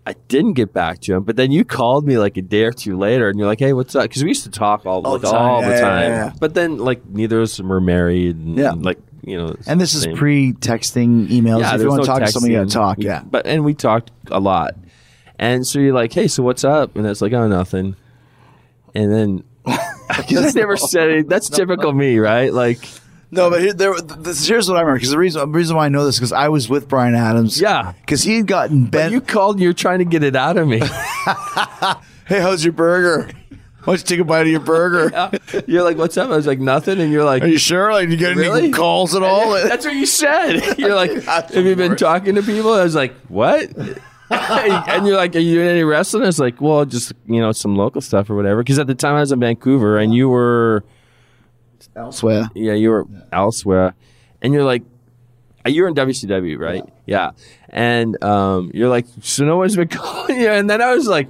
I 0.04 0.14
didn't 0.28 0.54
get 0.54 0.72
back 0.72 1.00
to 1.02 1.14
him, 1.14 1.22
but 1.22 1.36
then 1.36 1.52
you 1.52 1.64
called 1.64 2.06
me 2.06 2.18
like 2.18 2.36
a 2.36 2.42
day 2.42 2.64
or 2.64 2.72
two 2.72 2.96
later, 2.98 3.28
and 3.28 3.38
you're 3.38 3.46
like, 3.46 3.60
"Hey, 3.60 3.72
what's 3.72 3.94
up?" 3.94 4.02
Because 4.02 4.22
we 4.24 4.30
used 4.30 4.42
to 4.44 4.50
talk 4.50 4.84
all, 4.84 5.00
All 5.06 5.12
like 5.12 5.22
the 5.22 5.30
time. 5.30 5.40
all 5.40 5.62
Yeah, 5.62 5.68
the 5.68 5.80
time. 5.80 6.02
yeah, 6.10 6.24
yeah. 6.26 6.32
But 6.40 6.54
then, 6.54 6.78
like, 6.78 7.06
neither 7.08 7.38
of 7.38 7.44
us 7.44 7.60
were 7.60 7.80
married, 7.80 8.34
and, 8.36 8.56
Yeah. 8.58 8.72
like 8.72 8.98
you 9.24 9.36
know. 9.38 9.54
And 9.68 9.80
this 9.80 9.94
is 9.94 10.06
pre-texting 10.08 11.28
emails. 11.28 11.72
if 11.74 11.80
you 11.80 11.88
want 11.88 12.02
to 12.02 12.08
no 12.08 12.14
talk 12.14 12.20
to 12.22 12.32
somebody, 12.32 12.54
you 12.54 12.58
got 12.58 12.66
texting. 12.66 12.70
to 12.70 12.74
talk. 12.74 12.96
Yeah. 12.98 13.22
But 13.24 13.46
and 13.46 13.64
we 13.64 13.74
talked 13.74 14.10
a 14.30 14.40
lot, 14.40 14.74
and 15.38 15.64
so 15.66 15.78
you're 15.78 15.94
like, 15.94 16.12
"Hey, 16.12 16.26
so 16.26 16.42
what's 16.42 16.64
up?" 16.64 16.96
And 16.96 17.06
it's 17.06 17.22
like, 17.22 17.32
"Oh, 17.32 17.46
nothing." 17.46 17.94
And 18.96 19.12
then 19.12 19.44
I 19.66 20.24
never 20.54 20.76
said 20.76 21.10
it. 21.10 21.28
That's 21.28 21.48
typical 21.60 21.92
me, 21.92 22.18
right? 22.18 22.52
Like, 22.52 22.80
No, 23.34 23.48
but 23.48 23.62
here, 23.62 23.72
there, 23.72 23.98
this, 23.98 24.46
here's 24.46 24.68
what 24.68 24.76
I 24.76 24.82
remember. 24.82 24.98
Because 24.98 25.10
the 25.10 25.18
reason, 25.18 25.40
the 25.40 25.58
reason 25.58 25.74
why 25.74 25.86
I 25.86 25.88
know 25.88 26.04
this 26.04 26.18
because 26.18 26.32
I 26.32 26.48
was 26.48 26.68
with 26.68 26.86
Brian 26.86 27.14
Adams. 27.14 27.58
Yeah. 27.58 27.94
Because 28.02 28.22
he 28.22 28.36
had 28.36 28.46
gotten 28.46 28.84
but 28.84 28.92
bent. 28.92 29.12
you 29.12 29.22
called. 29.22 29.58
You're 29.58 29.72
trying 29.72 30.00
to 30.00 30.04
get 30.04 30.22
it 30.22 30.36
out 30.36 30.58
of 30.58 30.68
me. 30.68 30.78
hey, 32.26 32.40
how's 32.40 32.62
your 32.62 32.74
burger? 32.74 33.32
Why 33.84 33.94
don't 33.94 34.00
you 34.00 34.16
take 34.16 34.20
a 34.20 34.24
bite 34.24 34.42
of 34.42 34.48
your 34.48 34.60
burger? 34.60 35.30
you're 35.66 35.82
like, 35.82 35.96
"What's 35.96 36.16
up?" 36.16 36.30
I 36.30 36.36
was 36.36 36.46
like, 36.46 36.60
"Nothing," 36.60 37.00
and 37.00 37.10
you're 37.10 37.24
like, 37.24 37.42
Are 37.42 37.48
you 37.48 37.58
sure? 37.58 37.90
Like, 37.92 38.10
you 38.10 38.16
get 38.16 38.38
any 38.38 38.70
calls 38.70 39.16
at 39.16 39.22
all? 39.22 39.50
That's 39.54 39.84
what 39.84 39.96
you 39.96 40.06
said. 40.06 40.78
You're 40.78 40.94
like, 40.94 41.22
have 41.24 41.52
you 41.52 41.74
been 41.74 41.96
talking 41.96 42.36
to 42.36 42.42
people? 42.42 42.72
I 42.72 42.84
was 42.84 42.94
like, 42.94 43.12
what? 43.26 43.70
and 44.30 45.06
you're 45.06 45.16
like, 45.16 45.34
are 45.34 45.40
you 45.40 45.60
in 45.60 45.66
any 45.66 45.82
wrestling? 45.82 46.22
I 46.22 46.26
was 46.26 46.38
like, 46.38 46.60
well, 46.60 46.84
just 46.84 47.12
you 47.26 47.40
know, 47.40 47.50
some 47.50 47.74
local 47.74 48.00
stuff 48.00 48.30
or 48.30 48.36
whatever. 48.36 48.62
Because 48.62 48.78
at 48.78 48.86
the 48.86 48.94
time 48.94 49.16
I 49.16 49.20
was 49.20 49.32
in 49.32 49.40
Vancouver, 49.40 49.98
and 49.98 50.14
you 50.14 50.28
were, 50.28 50.84
Elsewhere. 51.96 52.48
yeah, 52.54 52.72
you 52.74 52.90
were 52.90 53.06
elsewhere, 53.32 53.94
and 54.40 54.52
you're 54.54 54.64
like, 54.64 54.82
you 55.66 55.82
were 55.82 55.88
in 55.88 55.94
WCW, 55.94 56.58
right? 56.58 56.82
Yeah, 57.06 57.30
and 57.70 58.22
um, 58.24 58.70
you're 58.74 58.88
like, 58.88 59.06
so 59.22 59.44
no 59.44 59.56
one's 59.58 59.76
been 59.76 59.88
calling 60.00 60.40
you, 60.40 60.48
and 60.50 60.68
then 60.68 60.80
I 60.82 60.94
was 60.94 61.06
like. 61.06 61.28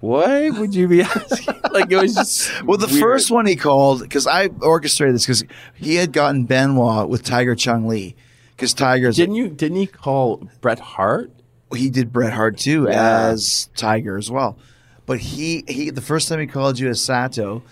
What 0.00 0.58
would 0.58 0.74
you 0.74 0.88
be 0.88 1.02
asking? 1.02 1.60
like 1.72 1.92
it 1.92 1.96
was 2.00 2.14
just 2.14 2.62
Well, 2.64 2.78
the 2.78 2.86
weird. 2.86 3.00
first 3.00 3.30
one 3.30 3.44
he 3.44 3.54
called 3.54 4.00
because 4.00 4.26
I 4.26 4.46
orchestrated 4.62 5.14
this 5.14 5.26
because 5.26 5.44
he 5.74 5.96
had 5.96 6.10
gotten 6.14 6.44
Benoit 6.46 7.10
with 7.10 7.22
Tiger 7.22 7.54
Chung 7.54 7.86
Lee 7.86 8.16
because 8.56 8.72
Tiger's 8.72 9.16
didn't 9.16 9.34
you 9.34 9.50
didn't 9.50 9.76
he 9.76 9.86
call 9.86 10.48
Bret 10.62 10.78
Hart? 10.78 11.30
he 11.76 11.90
did 11.90 12.14
Bret 12.14 12.32
Hart 12.32 12.56
too 12.56 12.86
Yeah. 12.88 13.28
as 13.28 13.68
Tiger 13.76 14.16
as 14.16 14.30
well. 14.30 14.56
But 15.04 15.18
he 15.20 15.64
he 15.68 15.90
the 15.90 16.00
first 16.00 16.30
time 16.30 16.40
he 16.40 16.46
called 16.46 16.78
you 16.78 16.88
as 16.88 16.98
Sato, 17.02 17.62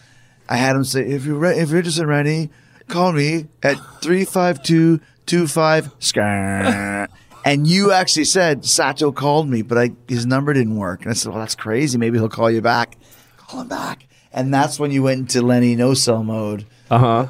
I 0.48 0.56
had 0.56 0.76
him 0.76 0.84
say 0.84 1.02
if 1.02 1.24
you're 1.24 1.38
re- 1.38 1.58
if 1.58 1.68
you're 1.70 1.78
interested, 1.78 2.06
Randy, 2.06 2.50
call 2.88 3.12
me 3.12 3.46
at 3.62 3.76
three 4.00 4.24
five 4.24 4.62
two 4.62 5.00
two 5.26 5.46
five 5.46 5.90
scar. 5.98 7.08
And 7.44 7.66
you 7.66 7.92
actually 7.92 8.24
said 8.24 8.64
Sato 8.64 9.10
called 9.12 9.48
me, 9.48 9.62
but 9.62 9.78
I 9.78 9.92
his 10.08 10.26
number 10.26 10.52
didn't 10.52 10.76
work. 10.76 11.02
And 11.02 11.10
I 11.10 11.14
said, 11.14 11.30
well, 11.30 11.40
that's 11.40 11.54
crazy. 11.54 11.96
Maybe 11.96 12.18
he'll 12.18 12.28
call 12.28 12.50
you 12.50 12.60
back. 12.60 12.96
Call 13.36 13.62
him 13.62 13.68
back. 13.68 14.06
And 14.32 14.52
that's 14.52 14.78
when 14.78 14.90
you 14.90 15.02
went 15.02 15.20
into 15.20 15.42
Lenny 15.42 15.74
no 15.74 15.94
sell 15.94 16.22
mode. 16.22 16.66
Uh 16.90 17.26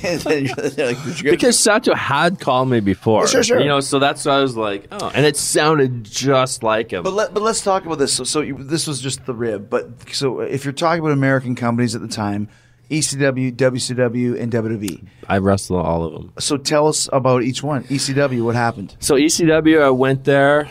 huh. 0.00 0.08
And 0.08 0.20
then 0.20 0.44
you're 0.46 0.86
like, 0.86 1.04
"Did 1.04 1.18
you 1.18 1.22
get-" 1.24 1.30
Because 1.30 1.58
Sato 1.58 1.94
had 1.94 2.40
called 2.40 2.68
me 2.68 2.80
before. 2.80 3.26
Sure, 3.26 3.42
sure. 3.42 3.60
You 3.60 3.66
know, 3.66 3.80
so 3.80 3.98
that's 3.98 4.24
why 4.24 4.34
I 4.38 4.40
was 4.40 4.56
like, 4.56 4.86
oh, 4.92 5.10
and 5.14 5.24
it 5.26 5.36
sounded 5.36 6.04
just 6.04 6.62
like 6.62 6.92
him. 6.92 7.02
But 7.02 7.12
let, 7.12 7.34
but 7.34 7.42
let's 7.42 7.62
talk 7.62 7.84
about 7.84 7.98
this. 7.98 8.12
So, 8.14 8.24
so 8.24 8.40
you, 8.40 8.56
this 8.62 8.86
was 8.86 9.00
just 9.00 9.26
the 9.26 9.34
rib. 9.34 9.68
But 9.70 10.12
so 10.12 10.40
if 10.40 10.64
you're 10.64 10.72
talking 10.72 11.00
about 11.00 11.12
American 11.12 11.54
companies 11.54 11.94
at 11.94 12.00
the 12.00 12.08
time, 12.08 12.48
ECW, 12.90 13.52
WCW, 13.54 14.40
and 14.40 14.52
WWE. 14.52 15.06
I 15.28 15.38
wrestled 15.38 15.84
all 15.84 16.04
of 16.04 16.12
them. 16.12 16.32
So 16.38 16.56
tell 16.56 16.88
us 16.88 17.08
about 17.12 17.42
each 17.42 17.62
one. 17.62 17.84
ECW, 17.84 18.42
what 18.44 18.54
happened? 18.54 18.96
So 18.98 19.14
ECW, 19.14 19.82
I 19.82 19.90
went 19.90 20.24
there. 20.24 20.68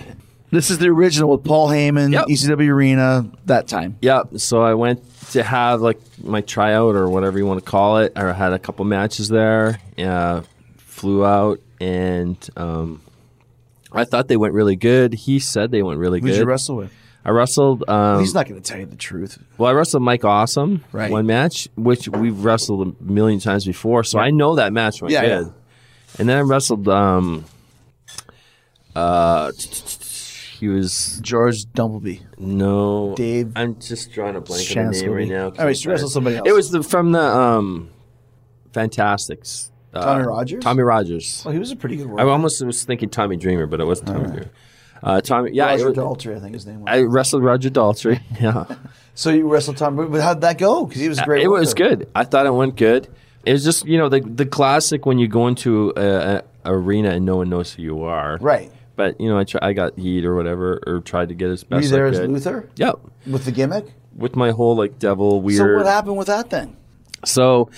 This 0.49 0.71
is 0.71 0.77
the 0.77 0.87
original 0.87 1.29
with 1.31 1.43
Paul 1.43 1.67
Heyman, 1.67 2.13
Yep. 2.13 2.27
ECW 2.27 2.69
Arena, 2.69 3.29
that 3.45 3.67
time. 3.67 3.97
Yep. 4.01 4.37
So 4.37 4.61
I 4.61 4.73
went 4.75 5.05
to 5.31 5.43
have 5.43 5.81
like 5.81 5.99
my 6.23 6.41
tryout 6.41 6.95
or 6.95 7.09
whatever 7.09 7.37
you 7.37 7.45
want 7.45 7.63
to 7.63 7.69
call 7.69 7.97
it. 7.99 8.13
I 8.15 8.31
had 8.33 8.53
a 8.53 8.59
couple 8.59 8.85
matches 8.85 9.29
there. 9.29 9.79
Uh, 9.97 10.41
flew 10.77 11.25
out 11.25 11.59
and 11.79 12.37
um, 12.55 13.01
I 13.91 14.03
thought 14.05 14.27
they 14.27 14.37
went 14.37 14.53
really 14.53 14.75
good. 14.75 15.13
He 15.13 15.39
said 15.39 15.71
they 15.71 15.83
went 15.83 15.99
really 15.99 16.19
good. 16.19 16.27
Who'd 16.27 16.33
good. 16.35 16.39
you 16.41 16.45
wrestle 16.47 16.75
with? 16.77 16.91
I 17.25 17.31
wrestled. 17.31 17.87
Um, 17.89 18.19
He's 18.21 18.33
not 18.33 18.47
going 18.47 18.61
to 18.61 18.65
tell 18.71 18.79
you 18.79 18.85
the 18.85 18.95
truth. 18.95 19.37
Well, 19.57 19.69
I 19.69 19.73
wrestled 19.73 20.01
Mike 20.03 20.23
Awesome 20.23 20.85
Right. 20.93 21.11
one 21.11 21.25
match, 21.25 21.67
which 21.75 22.07
we've 22.07 22.43
wrestled 22.45 22.87
a 22.87 23.03
million 23.03 23.39
times 23.41 23.65
before, 23.65 24.03
so 24.05 24.17
I 24.17 24.29
know 24.31 24.55
that 24.55 24.71
match 24.71 25.01
went 25.01 25.11
Yeah, 25.11 25.21
good. 25.25 25.45
yeah. 25.47 25.51
And 26.19 26.29
then 26.29 26.37
I 26.37 26.41
wrestled. 26.41 26.87
Um, 26.87 27.43
uh, 28.95 29.51
he 30.59 30.67
was 30.67 31.19
George 31.23 31.65
Dumbleby. 31.67 32.21
no 32.37 33.13
Dave 33.15 33.51
I'm 33.55 33.79
just 33.79 34.11
drawing 34.11 34.35
a 34.35 34.41
blank 34.41 34.67
on 34.75 34.75
the 34.75 34.91
name 34.91 34.91
Shansky. 35.11 35.15
right 35.15 35.27
now. 35.27 35.45
All 35.57 35.65
right, 35.65 35.77
so 35.77 35.91
bad. 35.91 35.99
somebody 36.09 36.37
else. 36.37 36.47
It 36.47 36.53
was 36.53 36.71
the, 36.71 36.83
from 36.83 37.11
the 37.11 37.21
um, 37.21 37.89
Fantastics. 38.73 39.71
Uh, 39.93 40.03
Tommy 40.03 40.25
Rogers? 40.25 40.63
Tommy 40.63 40.83
Rogers. 40.83 41.41
Well, 41.45 41.53
he 41.53 41.59
was 41.59 41.71
a 41.71 41.75
pretty 41.75 41.95
good 41.97 42.07
I 42.07 42.11
worker. 42.11 42.29
almost 42.29 42.63
was 42.65 42.83
thinking 42.83 43.09
Tommy 43.09 43.37
Dreamer, 43.37 43.65
but 43.67 43.79
it 43.79 43.85
wasn't 43.85 44.09
Tommy 44.09 44.27
Dreamer. 44.27 44.51
Uh, 45.01 45.21
Tommy, 45.21 45.51
yeah, 45.53 45.67
Roger 45.67 45.89
it 45.89 45.97
was- 45.97 45.97
Daltrey, 45.97 46.35
I 46.35 46.39
think 46.39 46.53
his 46.53 46.65
name 46.65 46.81
was. 46.81 46.87
I 46.89 47.01
wrestled 47.01 47.43
Roger 47.43 47.69
Daltrey. 47.69 48.19
Yeah. 48.41 48.65
so 49.15 49.29
you 49.29 49.47
wrestled 49.47 49.77
Tom, 49.77 49.95
but 49.95 50.21
how'd 50.21 50.41
that 50.41 50.57
go? 50.57 50.85
Because 50.85 51.01
he 51.01 51.07
was 51.09 51.19
a 51.19 51.23
great. 51.23 51.43
It 51.43 51.47
was 51.47 51.69
worker. 51.69 51.95
good. 51.95 52.09
I 52.15 52.23
thought 52.23 52.45
it 52.45 52.53
went 52.53 52.75
good. 52.75 53.07
It 53.45 53.53
was 53.53 53.63
just 53.63 53.85
you 53.85 53.97
know 53.97 54.09
the 54.09 54.19
the 54.19 54.45
classic 54.45 55.05
when 55.05 55.17
you 55.19 55.27
go 55.27 55.47
into 55.47 55.93
a, 55.95 56.01
a 56.37 56.43
arena 56.65 57.11
and 57.11 57.25
no 57.25 57.37
one 57.37 57.49
knows 57.49 57.73
who 57.73 57.81
you 57.83 58.03
are. 58.03 58.37
Right. 58.41 58.71
But 58.97 59.21
you 59.21 59.29
know 59.29 59.37
I 59.39 59.45
try, 59.45 59.59
I 59.63 59.71
got 59.71 59.97
heat 59.97 60.25
or 60.25 60.35
whatever 60.35 60.81
or 60.85 60.99
tried 60.99 61.29
to 61.29 61.35
get 61.35 61.49
as 61.49 61.63
Were 61.63 61.77
best 61.77 61.85
you 61.85 61.91
there 61.91 62.07
I 62.07 62.09
as 62.09 62.19
could. 62.19 62.29
Luther 62.31 62.69
Yep. 62.75 62.99
with 63.27 63.45
the 63.45 63.51
gimmick? 63.53 63.85
With 64.15 64.35
my 64.35 64.51
whole 64.51 64.75
like 64.75 64.99
devil 64.99 65.41
weird. 65.41 65.59
So 65.59 65.75
what 65.77 65.85
happened 65.85 66.17
with 66.17 66.27
that 66.27 66.49
then? 66.49 66.75
So 67.23 67.69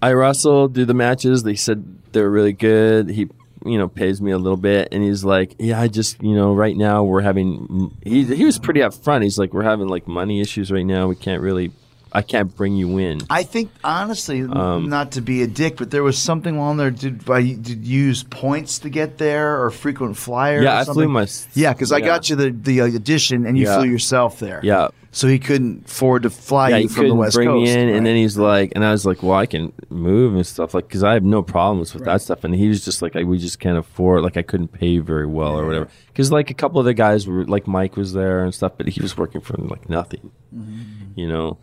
I 0.00 0.12
wrestled, 0.12 0.74
do 0.74 0.84
the 0.84 0.94
matches. 0.94 1.42
They 1.42 1.56
said 1.56 1.84
they 2.12 2.20
were 2.20 2.30
really 2.30 2.52
good. 2.52 3.10
He 3.10 3.28
you 3.66 3.76
know, 3.76 3.88
pays 3.88 4.22
me 4.22 4.30
a 4.30 4.38
little 4.38 4.56
bit, 4.56 4.88
and 4.92 5.02
he's 5.02 5.24
like, 5.24 5.56
"Yeah, 5.58 5.80
I 5.80 5.88
just, 5.88 6.22
you 6.22 6.34
know, 6.34 6.54
right 6.54 6.76
now 6.76 7.02
we're 7.02 7.22
having." 7.22 7.92
He 8.04 8.22
he 8.22 8.44
was 8.44 8.56
pretty 8.56 8.80
upfront. 8.80 9.24
He's 9.24 9.36
like, 9.36 9.52
"We're 9.52 9.64
having 9.64 9.88
like 9.88 10.06
money 10.06 10.40
issues 10.40 10.70
right 10.70 10.86
now. 10.86 11.08
We 11.08 11.16
can't 11.16 11.42
really, 11.42 11.72
I 12.12 12.22
can't 12.22 12.54
bring 12.54 12.76
you 12.76 12.98
in." 12.98 13.20
I 13.30 13.42
think 13.42 13.70
honestly, 13.84 14.42
Um, 14.42 14.88
not 14.88 15.12
to 15.12 15.20
be 15.20 15.42
a 15.42 15.46
dick, 15.46 15.76
but 15.76 15.90
there 15.90 16.02
was 16.02 16.18
something 16.18 16.56
along 16.56 16.76
there. 16.78 16.90
Did 16.90 17.28
I 17.30 17.42
did 17.42 17.86
you 17.86 18.04
use 18.04 18.22
points 18.24 18.78
to 18.80 18.88
get 18.90 19.18
there 19.18 19.62
or 19.62 19.70
frequent 19.70 20.16
flyer? 20.16 20.62
Yeah, 20.62 20.78
or 20.78 20.80
I 20.80 20.84
flew 20.84 21.08
my- 21.08 21.26
Yeah, 21.54 21.72
because 21.72 21.92
I 21.92 22.00
got 22.00 22.28
you 22.30 22.36
the 22.36 22.50
the 22.50 22.80
uh, 22.82 22.86
edition, 22.86 23.46
and 23.46 23.56
you 23.58 23.64
Yeah. 23.64 23.78
flew 23.78 23.88
yourself 23.88 24.38
there. 24.38 24.60
Yeah. 24.62 24.88
So 25.10 25.26
he 25.26 25.38
couldn't 25.38 25.86
afford 25.86 26.24
to 26.24 26.30
fly 26.30 26.68
yeah, 26.68 26.76
you 26.76 26.88
from 26.88 27.08
the 27.08 27.14
West 27.14 27.34
bring 27.34 27.48
Coast. 27.48 27.64
me 27.64 27.72
in, 27.72 27.88
right? 27.88 27.96
and 27.96 28.04
then 28.06 28.14
he's 28.14 28.36
like, 28.36 28.72
and 28.76 28.84
I 28.84 28.90
was 28.92 29.06
like, 29.06 29.22
well, 29.22 29.38
I 29.38 29.46
can 29.46 29.72
move 29.88 30.34
and 30.34 30.46
stuff, 30.46 30.74
like, 30.74 30.86
because 30.86 31.02
I 31.02 31.14
have 31.14 31.24
no 31.24 31.42
problems 31.42 31.94
with 31.94 32.04
that 32.04 32.20
stuff. 32.20 32.44
And 32.44 32.54
he 32.54 32.68
was 32.68 32.84
just 32.84 33.00
like, 33.00 33.16
I, 33.16 33.24
we 33.24 33.38
just 33.38 33.58
can't 33.58 33.78
afford, 33.78 34.22
like, 34.22 34.36
I 34.36 34.42
couldn't 34.42 34.68
pay 34.68 34.98
very 34.98 35.26
well 35.26 35.58
or 35.58 35.66
whatever. 35.66 35.88
Because 36.08 36.30
like 36.30 36.50
a 36.50 36.54
couple 36.54 36.78
of 36.78 36.84
the 36.84 36.92
guys 36.92 37.26
were, 37.26 37.46
like, 37.46 37.66
Mike 37.66 37.96
was 37.96 38.12
there 38.12 38.44
and 38.44 38.54
stuff, 38.54 38.72
but 38.76 38.86
he 38.86 39.00
was 39.00 39.16
working 39.16 39.40
for 39.40 39.56
like 39.56 39.88
nothing, 39.88 40.30
Mm-hmm. 40.54 40.82
you 41.16 41.26
know. 41.26 41.56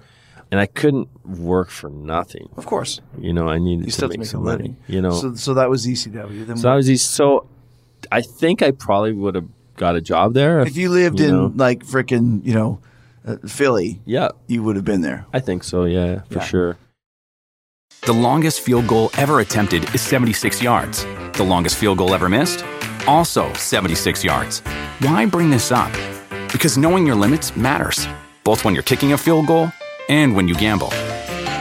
And 0.56 0.62
I 0.62 0.68
couldn't 0.68 1.10
work 1.26 1.70
for 1.70 1.90
nothing, 1.90 2.48
of 2.56 2.66
course, 2.66 3.02
you 3.20 3.34
know. 3.34 3.50
I 3.50 3.58
needed 3.60 3.80
you 3.82 3.86
to 3.88 3.92
still 3.92 4.08
have 4.08 4.14
to 4.14 4.20
make 4.20 4.26
make 4.26 4.30
some 4.32 4.48
a 4.48 4.52
money, 4.52 4.76
you 4.88 5.02
know. 5.02 5.12
So 5.12 5.36
so 5.36 5.54
that 5.56 5.70
was 5.70 5.86
ECW. 5.86 6.48
Then 6.48 6.56
So 6.56 6.72
I 6.72 6.76
was 6.78 6.90
east. 6.90 7.12
So 7.12 7.46
I 8.10 8.22
think 8.22 8.62
I 8.62 8.72
probably 8.72 9.12
would 9.12 9.36
have 9.36 9.50
got 9.76 9.98
a 9.98 10.02
job 10.02 10.34
there 10.34 10.62
if 10.62 10.78
you 10.78 10.88
lived 10.92 11.20
in 11.20 11.32
know. 11.32 11.52
like 11.58 11.84
freaking 11.86 12.40
you 12.46 12.54
know 12.54 12.80
uh, 13.28 13.36
Philly, 13.46 14.00
Yeah, 14.06 14.30
you 14.48 14.64
would 14.64 14.78
have 14.78 14.86
been 14.86 15.02
there. 15.02 15.26
I 15.34 15.42
think 15.42 15.66
so. 15.66 15.84
Yeah, 15.84 16.22
for 16.30 16.36
Yeah. 16.40 16.46
sure. 16.46 16.78
The 18.04 18.14
longest 18.14 18.62
field 18.62 18.88
goal 18.88 19.10
ever 19.18 19.42
attempted 19.42 19.84
is 19.94 20.02
76 20.02 20.62
yards. 20.64 21.04
The 21.34 21.44
longest 21.44 21.76
field 21.76 21.98
goal 21.98 22.14
ever 22.14 22.30
missed? 22.30 22.64
Also 23.08 23.52
76 23.56 24.24
yards. 24.24 24.62
Why 25.02 25.26
bring 25.26 25.50
this 25.50 25.70
up? 25.72 25.92
Because 26.54 26.78
knowing 26.78 27.06
your 27.06 27.16
limits 27.18 27.58
matters, 27.58 28.08
both 28.46 28.64
when 28.64 28.74
you're 28.74 28.84
kicking 28.84 29.12
a 29.14 29.18
field 29.18 29.48
goal 29.48 29.70
and 30.10 30.36
when 30.36 30.48
you 30.48 30.56
gamble. 30.56 30.90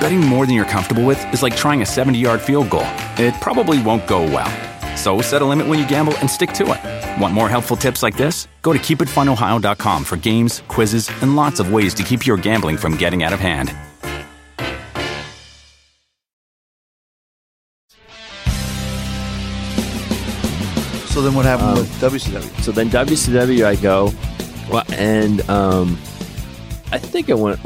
Betting 0.00 0.20
more 0.20 0.46
than 0.46 0.54
you're 0.54 0.64
comfortable 0.64 1.04
with 1.04 1.22
is 1.32 1.42
like 1.42 1.56
trying 1.56 1.82
a 1.82 1.86
70 1.86 2.18
yard 2.18 2.40
field 2.40 2.70
goal. 2.70 2.86
It 3.18 3.34
probably 3.40 3.82
won't 3.82 4.06
go 4.06 4.22
well. 4.22 4.50
So 4.96 5.20
set 5.20 5.42
a 5.42 5.44
limit 5.44 5.66
when 5.66 5.78
you 5.78 5.88
gamble 5.88 6.16
and 6.18 6.30
stick 6.30 6.52
to 6.54 6.64
it. 6.72 7.20
Want 7.20 7.34
more 7.34 7.48
helpful 7.48 7.76
tips 7.76 8.02
like 8.02 8.16
this? 8.16 8.48
Go 8.62 8.72
to 8.72 8.78
keepitfunohio.com 8.78 10.04
for 10.04 10.16
games, 10.16 10.62
quizzes, 10.68 11.10
and 11.22 11.36
lots 11.36 11.60
of 11.60 11.72
ways 11.72 11.94
to 11.94 12.02
keep 12.02 12.26
your 12.26 12.36
gambling 12.36 12.76
from 12.76 12.96
getting 12.96 13.22
out 13.22 13.32
of 13.32 13.40
hand. 13.40 13.74
So 21.08 21.22
then 21.22 21.34
what 21.34 21.44
happened 21.44 21.68
Um, 21.70 21.78
with 21.78 21.90
WCW? 22.00 22.62
So 22.62 22.72
then 22.72 22.90
WCW 22.90 23.64
I 23.64 23.76
go, 23.76 24.12
well, 24.68 24.84
and 24.94 25.48
um, 25.48 25.96
I 26.94 26.98
think 26.98 27.28
it 27.28 27.36
went 27.36 27.58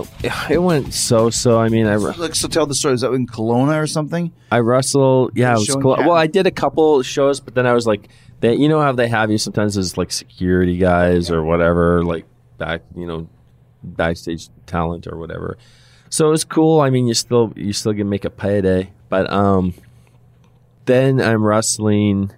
it 0.49 0.63
went 0.63 0.95
so 0.95 1.29
so. 1.29 1.61
I 1.61 1.69
mean, 1.69 1.87
I 1.87 1.97
Like, 1.97 2.35
so 2.35 2.49
tell 2.49 2.65
the 2.65 2.75
story. 2.75 2.95
Is 2.95 3.03
that 3.03 3.13
in 3.13 3.27
Kelowna 3.27 3.79
or 3.79 3.87
something? 3.87 4.33
I 4.51 4.61
wrestled. 4.61 5.33
Yeah, 5.35 5.53
it 5.53 5.59
was 5.59 5.77
cool. 5.83 5.97
Well, 5.99 6.13
I 6.13 6.27
did 6.27 6.47
a 6.47 6.51
couple 6.51 7.03
shows, 7.03 7.39
but 7.39 7.55
then 7.55 7.67
I 7.67 7.75
was 7.75 7.87
like, 7.87 8.09
they, 8.41 8.55
you 8.55 8.71
know 8.71 8.81
how 8.81 8.93
they 8.93 9.07
have 9.07 9.31
you 9.31 9.37
sometimes 9.37 9.77
as 9.77 9.99
like 9.99 10.13
security 10.13 10.79
guys 10.79 11.31
or 11.31 11.43
whatever, 11.43 12.03
like 12.03 12.25
back, 12.57 12.81
you 12.97 13.05
know, 13.07 13.29
backstage 13.83 14.49
talent 14.65 15.07
or 15.07 15.19
whatever. 15.19 15.59
So 16.09 16.29
it 16.29 16.31
was 16.31 16.45
cool. 16.45 16.81
I 16.81 16.89
mean, 16.89 17.07
you 17.07 17.13
still 17.13 17.53
you 17.55 17.75
still 17.75 17.93
can 17.93 18.09
make 18.09 18.25
a 18.25 18.31
payday, 18.31 18.93
but 19.11 19.31
um, 19.31 19.75
then 20.87 21.21
I'm 21.21 21.45
wrestling 21.45 22.33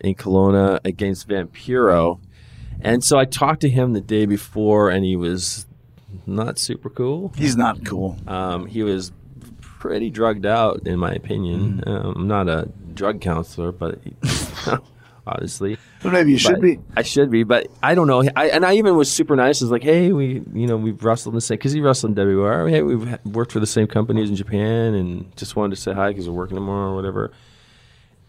in 0.00 0.16
Kelowna 0.16 0.80
against 0.84 1.28
Vampiro, 1.28 2.18
and 2.80 3.04
so 3.04 3.18
I 3.18 3.24
talked 3.24 3.60
to 3.60 3.68
him 3.68 3.92
the 3.92 4.00
day 4.00 4.26
before, 4.26 4.90
and 4.90 5.04
he 5.04 5.14
was 5.14 5.64
not 6.26 6.58
super 6.58 6.90
cool. 6.90 7.32
He's 7.36 7.56
not 7.56 7.84
cool. 7.84 8.16
Um, 8.26 8.66
he 8.66 8.82
was 8.82 9.12
pretty 9.60 10.10
drugged 10.10 10.46
out, 10.46 10.86
in 10.86 10.98
my 10.98 11.12
opinion. 11.12 11.82
Um, 11.86 12.14
I'm 12.16 12.28
not 12.28 12.48
a 12.48 12.68
drug 12.94 13.20
counselor, 13.20 13.72
but 13.72 14.00
he, 14.02 14.16
obviously, 15.26 15.78
But 16.02 16.12
maybe 16.12 16.32
you 16.32 16.38
should 16.38 16.60
be. 16.60 16.78
I 16.96 17.02
should 17.02 17.30
be, 17.30 17.42
but 17.42 17.68
I 17.82 17.94
don't 17.94 18.06
know. 18.06 18.22
I, 18.34 18.48
and 18.48 18.64
I 18.64 18.74
even 18.74 18.96
was 18.96 19.10
super 19.10 19.36
nice. 19.36 19.60
I 19.60 19.66
was 19.66 19.70
like, 19.70 19.82
"Hey, 19.82 20.12
we, 20.12 20.42
you 20.54 20.66
know, 20.66 20.76
we've 20.76 21.02
wrestled 21.04 21.34
in 21.34 21.36
the 21.36 21.40
same 21.40 21.58
because 21.58 21.72
he 21.72 21.80
wrestled 21.80 22.18
in 22.18 22.36
WR. 22.36 22.68
Hey, 22.68 22.82
we've 22.82 23.18
worked 23.26 23.52
for 23.52 23.60
the 23.60 23.66
same 23.66 23.86
companies 23.86 24.30
in 24.30 24.36
Japan, 24.36 24.94
and 24.94 25.36
just 25.36 25.56
wanted 25.56 25.76
to 25.76 25.80
say 25.80 25.92
hi 25.92 26.08
because 26.08 26.28
we're 26.28 26.36
working 26.36 26.56
tomorrow 26.56 26.92
or 26.92 26.96
whatever." 26.96 27.32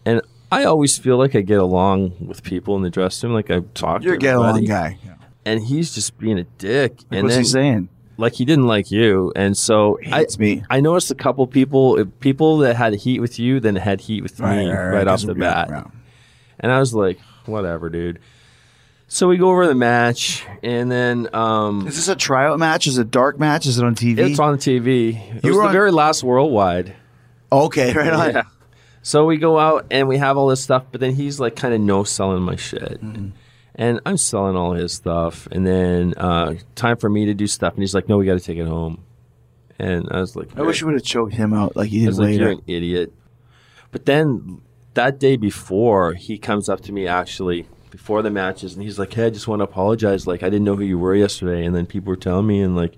And 0.04 0.22
I 0.50 0.64
always 0.64 0.96
feel 0.96 1.18
like 1.18 1.34
I 1.34 1.42
get 1.42 1.58
along 1.58 2.14
with 2.20 2.42
people 2.42 2.76
in 2.76 2.82
the 2.82 2.90
dressing 2.90 3.28
room. 3.30 3.34
Like 3.34 3.50
I 3.50 3.60
talk. 3.74 4.00
To 4.00 4.06
You're 4.06 4.14
a 4.14 4.18
get 4.18 4.36
along 4.36 4.64
guy. 4.64 4.98
And 5.48 5.64
he's 5.64 5.94
just 5.94 6.18
being 6.18 6.38
a 6.38 6.44
dick. 6.58 6.98
and 7.10 7.22
What's 7.24 7.34
then, 7.34 7.44
he 7.44 7.48
saying? 7.48 7.88
like 8.16 8.34
he 8.34 8.44
didn't 8.44 8.66
like 8.66 8.90
you, 8.90 9.32
and 9.36 9.56
so 9.56 9.98
I, 10.06 10.20
hates 10.20 10.38
me. 10.38 10.64
I 10.68 10.80
noticed 10.80 11.10
a 11.10 11.14
couple 11.14 11.46
people, 11.46 12.04
people 12.20 12.58
that 12.58 12.74
had 12.76 12.94
heat 12.94 13.20
with 13.20 13.38
you, 13.38 13.60
then 13.60 13.76
had 13.76 14.00
heat 14.00 14.22
with 14.22 14.38
me 14.40 14.68
right, 14.70 15.06
off 15.06 15.22
the 15.22 15.34
bat, 15.34 15.90
and 16.60 16.72
I 16.72 16.80
was 16.80 16.92
like, 16.94 17.18
whatever, 17.46 17.88
dude. 17.88 18.18
So 19.10 19.26
we 19.28 19.38
go 19.38 19.48
over 19.50 19.66
the 19.66 19.74
match, 19.74 20.44
and 20.62 20.90
then 20.92 21.28
um, 21.34 21.86
Is 21.86 21.96
this 21.96 22.08
a 22.08 22.16
tryout 22.16 22.58
match? 22.58 22.86
Is 22.86 22.98
it 22.98 23.02
a 23.02 23.04
dark 23.04 23.38
match? 23.38 23.66
Is 23.66 23.78
it 23.78 23.84
on 23.84 23.94
TV? 23.94 24.18
it's 24.18 24.38
on 24.38 24.58
TV. 24.58 25.14
It 25.36 25.44
You 25.44 25.50
was 25.50 25.56
were 25.56 25.62
the 25.62 25.68
on- 25.68 25.72
very 25.72 25.92
last 25.92 26.22
Worldwide. 26.22 26.94
Okay, 27.50 27.92
right 27.94 28.12
on. 28.12 28.34
Yeah. 28.34 28.42
So 29.00 29.24
we 29.24 29.38
go 29.38 29.58
out 29.58 29.86
and 29.90 30.08
we 30.08 30.18
have 30.18 30.36
all 30.36 30.48
this 30.48 30.62
stuff, 30.62 30.84
but 30.92 31.00
then 31.00 31.14
he's 31.14 31.40
like 31.40 31.56
kind 31.56 31.72
of 31.72 31.80
no 31.80 32.04
selling 32.04 32.42
my 32.42 32.56
shit. 32.56 33.02
Mm-hmm. 33.02 33.28
And 33.78 34.00
I'm 34.04 34.16
selling 34.16 34.56
all 34.56 34.72
his 34.72 34.92
stuff. 34.92 35.46
And 35.52 35.64
then 35.66 36.12
uh, 36.16 36.54
time 36.74 36.96
for 36.96 37.08
me 37.08 37.26
to 37.26 37.34
do 37.34 37.46
stuff. 37.46 37.74
And 37.74 37.82
he's 37.82 37.94
like, 37.94 38.08
no, 38.08 38.18
we 38.18 38.26
got 38.26 38.34
to 38.34 38.44
take 38.44 38.58
it 38.58 38.66
home. 38.66 39.04
And 39.78 40.08
I 40.10 40.18
was 40.18 40.34
like, 40.34 40.48
I 40.58 40.62
wish 40.62 40.80
you 40.80 40.88
would 40.88 40.94
have 40.94 41.04
choked 41.04 41.34
him 41.34 41.52
out 41.54 41.76
like 41.76 41.92
you 41.92 42.00
I 42.00 42.04
did 42.04 42.08
was 42.08 42.18
like, 42.18 42.36
you're 42.36 42.50
an 42.50 42.62
idiot. 42.66 43.12
But 43.92 44.04
then 44.04 44.60
that 44.94 45.20
day 45.20 45.36
before, 45.36 46.14
he 46.14 46.36
comes 46.38 46.68
up 46.68 46.80
to 46.82 46.92
me 46.92 47.06
actually 47.06 47.66
before 47.90 48.20
the 48.22 48.30
matches 48.30 48.74
and 48.74 48.82
he's 48.82 48.98
like, 48.98 49.14
hey, 49.14 49.26
I 49.26 49.30
just 49.30 49.46
want 49.46 49.60
to 49.60 49.64
apologize. 49.64 50.26
Like, 50.26 50.42
I 50.42 50.50
didn't 50.50 50.64
know 50.64 50.74
who 50.74 50.82
you 50.84 50.98
were 50.98 51.14
yesterday. 51.14 51.64
And 51.64 51.74
then 51.76 51.86
people 51.86 52.10
were 52.10 52.16
telling 52.16 52.48
me, 52.48 52.60
and 52.60 52.74
like, 52.74 52.96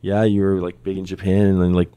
yeah, 0.00 0.24
you 0.24 0.42
were 0.42 0.60
like 0.60 0.82
big 0.82 0.98
in 0.98 1.04
Japan. 1.04 1.46
And 1.46 1.62
then, 1.62 1.72
like, 1.72 1.90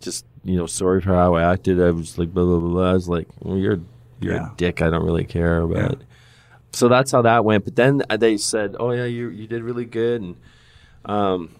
just, 0.00 0.26
you 0.44 0.56
know, 0.58 0.66
sorry 0.66 1.00
for 1.00 1.14
how 1.14 1.34
I 1.34 1.50
acted. 1.50 1.80
I 1.80 1.90
was 1.90 2.18
like, 2.18 2.32
blah, 2.34 2.44
blah, 2.44 2.58
blah. 2.60 2.90
I 2.90 2.92
was 2.92 3.08
like, 3.08 3.26
well, 3.40 3.56
you're, 3.56 3.80
you're 4.20 4.34
Yeah. 4.34 4.52
a 4.52 4.56
dick. 4.56 4.82
I 4.82 4.90
don't 4.90 5.04
really 5.04 5.24
care 5.24 5.62
about 5.62 6.02
So 6.72 6.88
that's 6.88 7.10
how 7.10 7.22
that 7.22 7.44
went. 7.44 7.64
But 7.64 7.76
then 7.76 8.02
they 8.18 8.36
said, 8.36 8.76
oh, 8.78 8.92
yeah, 8.92 9.04
you, 9.04 9.28
you 9.28 9.46
did 9.46 9.62
really 9.62 9.84
good. 9.84 10.22
And, 10.22 10.36
um, 11.04 11.54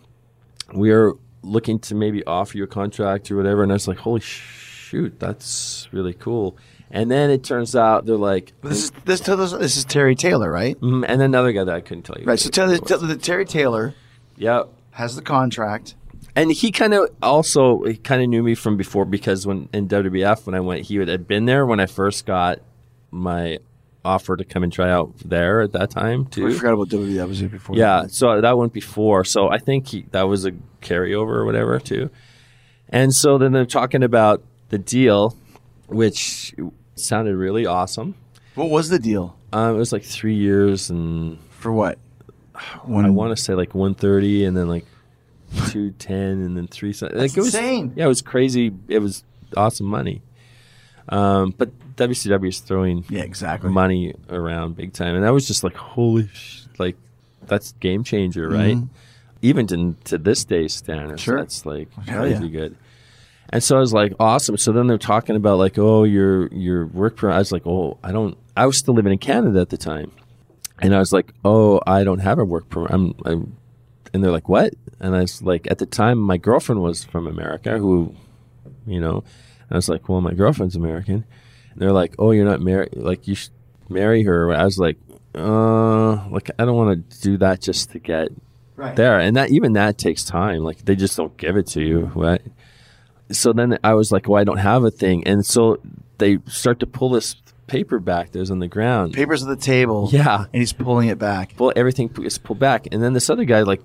we 0.72 0.90
are 0.90 1.14
looking 1.42 1.78
to 1.80 1.94
maybe 1.94 2.24
offer 2.24 2.56
you 2.56 2.64
a 2.64 2.68
contract 2.68 3.30
or 3.30 3.36
whatever. 3.36 3.62
And 3.62 3.72
I 3.72 3.74
was 3.74 3.88
like, 3.88 3.98
holy 3.98 4.20
shoot, 4.20 5.18
that's 5.18 5.88
really 5.92 6.14
cool. 6.14 6.56
And 6.90 7.10
then 7.10 7.30
it 7.30 7.44
turns 7.44 7.76
out 7.76 8.06
they're 8.06 8.16
like, 8.16 8.52
This 8.62 8.84
is 8.84 8.90
this, 9.04 9.20
this 9.20 9.76
is 9.76 9.84
Terry 9.84 10.16
Taylor, 10.16 10.50
right? 10.50 10.78
mm, 10.80 11.04
and 11.06 11.20
then 11.20 11.30
another 11.30 11.52
guy 11.52 11.64
that 11.64 11.74
I 11.74 11.80
couldn't 11.80 12.02
tell 12.02 12.18
you. 12.18 12.26
Right. 12.26 12.38
So 12.38 12.50
tell, 12.50 12.76
tell 12.78 12.98
that 12.98 13.22
Terry 13.22 13.44
Taylor 13.44 13.94
yeah. 14.36 14.64
has 14.92 15.14
the 15.14 15.22
contract. 15.22 15.94
And 16.34 16.52
he 16.52 16.72
kind 16.72 16.94
of 16.94 17.10
also 17.22 17.84
he 17.84 17.96
kind 17.96 18.22
of 18.22 18.28
knew 18.28 18.42
me 18.42 18.54
from 18.54 18.76
before 18.76 19.04
because 19.04 19.46
when 19.46 19.68
in 19.72 19.88
WWF 19.88 20.46
when 20.46 20.54
I 20.54 20.60
went, 20.60 20.86
he 20.86 20.96
had 20.96 21.26
been 21.26 21.44
there 21.44 21.66
when 21.66 21.80
I 21.80 21.86
first 21.86 22.26
got 22.26 22.60
my 23.10 23.58
offer 24.04 24.36
to 24.36 24.44
come 24.44 24.62
and 24.62 24.72
try 24.72 24.90
out 24.90 25.12
there 25.24 25.60
at 25.60 25.72
that 25.72 25.90
time 25.90 26.26
too. 26.26 26.46
We 26.46 26.54
forgot 26.54 26.72
about 26.72 26.88
WWE. 26.88 27.16
That 27.16 27.28
was 27.28 27.38
here 27.38 27.48
before. 27.48 27.76
Yeah, 27.76 28.06
so 28.08 28.40
that 28.40 28.56
went 28.56 28.72
before. 28.72 29.24
So 29.24 29.48
I 29.48 29.58
think 29.58 29.88
he, 29.88 30.06
that 30.12 30.22
was 30.22 30.46
a 30.46 30.52
carryover 30.82 31.36
or 31.36 31.44
whatever 31.44 31.78
too. 31.78 32.10
And 32.88 33.14
so 33.14 33.38
then 33.38 33.52
they're 33.52 33.66
talking 33.66 34.02
about 34.02 34.42
the 34.70 34.78
deal, 34.78 35.36
which 35.86 36.54
sounded 36.94 37.36
really 37.36 37.66
awesome. 37.66 38.14
What 38.54 38.70
was 38.70 38.88
the 38.88 38.98
deal 38.98 39.36
Um, 39.52 39.76
it 39.76 39.78
was 39.78 39.92
like 39.92 40.02
three 40.02 40.34
years, 40.34 40.90
and 40.90 41.38
for 41.50 41.72
what? 41.72 41.98
When 42.84 43.06
I 43.06 43.10
want 43.10 43.36
to 43.36 43.42
say 43.42 43.54
like 43.54 43.74
one 43.74 43.94
thirty, 43.94 44.44
and 44.44 44.56
then 44.56 44.68
like 44.68 44.84
two 45.68 45.92
ten, 45.92 46.42
and 46.42 46.56
then 46.56 46.66
three. 46.66 46.94
Like 47.00 47.36
it 47.36 47.36
was, 47.36 47.54
insane. 47.54 47.92
Yeah, 47.96 48.04
it 48.04 48.08
was 48.08 48.22
crazy. 48.22 48.72
It 48.88 48.98
was 48.98 49.24
awesome 49.56 49.86
money. 49.86 50.22
Um, 51.08 51.54
but 51.56 51.70
WCW 52.00 52.48
is 52.48 52.60
throwing 52.60 53.04
Yeah, 53.08 53.22
exactly. 53.22 53.70
money 53.70 54.14
around 54.28 54.76
big 54.76 54.92
time, 54.92 55.14
and 55.14 55.24
that 55.24 55.30
was 55.32 55.46
just 55.46 55.62
like 55.62 55.76
holy, 55.76 56.28
sh- 56.32 56.64
like 56.78 56.96
that's 57.46 57.72
game 57.72 58.04
changer, 58.04 58.48
right? 58.48 58.78
Even 59.42 59.66
to, 59.68 59.96
to 60.04 60.18
this 60.18 60.44
day, 60.44 60.68
standards, 60.68 61.22
Mm-hmm. 61.22 61.30
Sure. 61.30 61.38
that's 61.38 61.64
like 61.66 61.92
Hell 62.06 62.20
crazy 62.22 62.46
yeah. 62.48 62.60
good. 62.60 62.76
And 63.52 63.62
so 63.62 63.76
I 63.76 63.80
was 63.80 63.92
like, 63.92 64.12
awesome. 64.20 64.56
So 64.58 64.70
then 64.72 64.86
they're 64.86 64.98
talking 64.98 65.34
about 65.34 65.58
like, 65.58 65.78
oh, 65.78 66.04
your 66.04 66.46
your 66.48 66.86
work 66.86 67.16
permit. 67.16 67.34
I 67.36 67.38
was 67.38 67.50
like, 67.52 67.66
oh, 67.66 67.98
I 68.04 68.12
don't. 68.12 68.36
I 68.56 68.66
was 68.66 68.76
still 68.78 68.94
living 68.94 69.12
in 69.12 69.18
Canada 69.18 69.60
at 69.60 69.70
the 69.70 69.76
time, 69.78 70.12
and 70.80 70.94
I 70.94 70.98
was 70.98 71.12
like, 71.12 71.32
oh, 71.44 71.80
I 71.86 72.04
don't 72.04 72.20
have 72.20 72.38
a 72.38 72.44
work 72.44 72.68
permit. 72.68 72.90
I'm, 72.92 73.14
I'm 73.24 73.56
and 74.12 74.22
they're 74.22 74.30
like, 74.32 74.48
what? 74.48 74.74
And 75.00 75.16
I 75.16 75.20
was 75.22 75.40
like, 75.42 75.70
at 75.70 75.78
the 75.78 75.86
time, 75.86 76.18
my 76.18 76.36
girlfriend 76.36 76.82
was 76.82 77.04
from 77.04 77.26
America, 77.26 77.78
who, 77.78 78.14
you 78.86 79.00
know, 79.00 79.18
and 79.18 79.70
I 79.72 79.76
was 79.76 79.88
like, 79.88 80.08
well, 80.08 80.20
my 80.20 80.34
girlfriend's 80.34 80.76
American. 80.76 81.24
And 81.72 81.80
they're 81.80 81.92
like, 81.92 82.14
"Oh, 82.18 82.30
you're 82.32 82.44
not 82.44 82.60
married. 82.60 82.96
Like 82.96 83.26
you 83.28 83.34
should 83.34 83.52
marry 83.88 84.22
her." 84.24 84.52
I 84.52 84.64
was 84.64 84.78
like, 84.78 84.96
"Uh, 85.34 86.28
like 86.28 86.50
I 86.58 86.64
don't 86.64 86.76
want 86.76 87.10
to 87.10 87.20
do 87.22 87.36
that 87.38 87.60
just 87.60 87.90
to 87.92 87.98
get 87.98 88.28
Right. 88.76 88.96
there." 88.96 89.18
And 89.20 89.36
that 89.36 89.50
even 89.50 89.72
that 89.74 89.98
takes 89.98 90.24
time. 90.24 90.60
Like 90.62 90.84
they 90.84 90.96
just 90.96 91.16
don't 91.16 91.36
give 91.36 91.56
it 91.56 91.66
to 91.68 91.82
you, 91.82 92.10
right? 92.14 92.42
So 93.30 93.52
then 93.52 93.78
I 93.84 93.94
was 93.94 94.10
like, 94.10 94.28
"Well, 94.28 94.40
I 94.40 94.44
don't 94.44 94.58
have 94.58 94.84
a 94.84 94.90
thing," 94.90 95.26
and 95.26 95.44
so 95.46 95.78
they 96.18 96.38
start 96.46 96.80
to 96.80 96.86
pull 96.86 97.10
this 97.10 97.36
paper 97.68 98.00
back 98.00 98.32
that's 98.32 98.50
on 98.50 98.58
the 98.58 98.66
ground. 98.66 99.14
Papers 99.14 99.42
at 99.44 99.48
the 99.48 99.54
table. 99.56 100.08
Yeah. 100.12 100.46
And 100.52 100.60
he's 100.60 100.72
pulling 100.72 101.08
it 101.08 101.18
back. 101.20 101.54
Well, 101.56 101.72
everything 101.76 102.10
is 102.24 102.36
pulled 102.36 102.58
back, 102.58 102.88
and 102.90 103.00
then 103.02 103.12
this 103.12 103.30
other 103.30 103.44
guy, 103.44 103.62
like, 103.62 103.80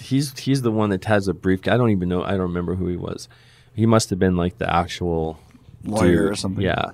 he's 0.00 0.36
he's 0.38 0.62
the 0.62 0.70
one 0.72 0.88
that 0.90 1.04
has 1.04 1.28
a 1.28 1.34
brief. 1.34 1.68
I 1.68 1.76
don't 1.76 1.90
even 1.90 2.08
know. 2.08 2.22
I 2.22 2.30
don't 2.30 2.40
remember 2.48 2.74
who 2.76 2.86
he 2.88 2.96
was. 2.96 3.28
He 3.74 3.84
must 3.84 4.08
have 4.10 4.18
been 4.18 4.36
like 4.36 4.56
the 4.58 4.72
actual 4.74 5.38
Lawyer 5.84 6.22
dude. 6.24 6.32
or 6.32 6.34
something. 6.34 6.64
Yeah. 6.64 6.92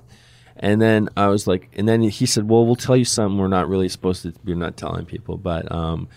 And 0.57 0.81
then 0.81 1.09
I 1.17 1.27
was 1.27 1.47
like, 1.47 1.69
and 1.75 1.87
then 1.87 2.01
he 2.01 2.25
said, 2.25 2.47
"Well, 2.49 2.65
we'll 2.65 2.75
tell 2.77 2.95
you 2.95 3.05
something. 3.05 3.37
We're 3.37 3.47
not 3.49 3.67
really 3.67 3.89
supposed 3.89 4.23
to. 4.23 4.33
We're 4.45 4.55
not 4.55 4.77
telling 4.77 5.05
people, 5.05 5.37
but 5.37 5.69
um, 5.71 6.07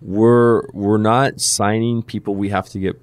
we're 0.00 0.68
we're 0.72 0.98
not 0.98 1.40
signing 1.40 2.02
people. 2.02 2.36
We 2.36 2.50
have 2.50 2.68
to 2.70 2.78
get 2.78 3.00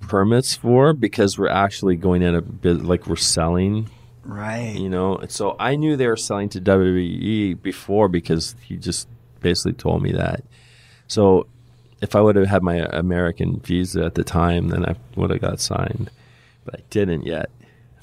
permits 0.00 0.54
for 0.54 0.92
because 0.92 1.38
we're 1.38 1.48
actually 1.48 1.96
going 1.96 2.22
at 2.22 2.34
a 2.34 2.42
bit 2.42 2.82
like 2.84 3.06
we're 3.06 3.16
selling 3.16 3.88
Right. 4.22 4.74
you 4.76 4.90
know. 4.90 5.20
So 5.28 5.56
I 5.58 5.76
knew 5.76 5.96
they 5.96 6.06
were 6.06 6.16
selling 6.16 6.50
to 6.50 6.60
WWE 6.60 7.62
before 7.62 8.08
because 8.08 8.54
he 8.62 8.76
just 8.76 9.08
basically 9.40 9.72
told 9.72 10.02
me 10.02 10.12
that. 10.12 10.44
So 11.08 11.46
if 12.02 12.14
I 12.14 12.20
would 12.20 12.36
have 12.36 12.48
had 12.48 12.62
my 12.62 12.76
American 12.92 13.60
visa 13.60 14.04
at 14.04 14.14
the 14.14 14.24
time, 14.24 14.68
then 14.68 14.84
I 14.84 14.94
would 15.16 15.30
have 15.30 15.40
got 15.40 15.60
signed, 15.60 16.10
but 16.66 16.74
I 16.80 16.82
didn't 16.90 17.24
yet. 17.24 17.50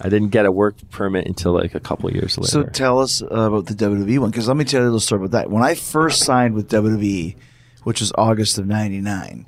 I 0.04 0.10
didn't 0.10 0.30
get 0.30 0.46
a 0.46 0.52
work 0.52 0.76
permit 0.90 1.28
until 1.28 1.54
like 1.54 1.76
a 1.76 1.80
couple 1.80 2.10
of 2.10 2.16
years 2.16 2.38
later. 2.38 2.50
So 2.50 2.64
tell 2.64 3.00
us 3.00 3.22
uh, 3.22 3.26
about 3.28 3.68
the 3.68 3.76
WWE 3.76 4.20
one, 4.20 4.32
because 4.32 4.48
let 4.48 4.58
me 4.58 4.66
tell 4.66 4.80
you 4.82 4.86
a 4.86 4.88
little 4.88 5.00
story 5.00 5.20
about 5.20 5.32
that. 5.32 5.52
When 5.52 5.64
I 5.64 5.76
first 5.76 6.24
signed 6.24 6.56
with 6.56 6.70
WWE, 6.70 7.36
which 7.84 8.02
was 8.02 8.12
August 8.18 8.58
of 8.58 8.68
'99, 8.68 9.48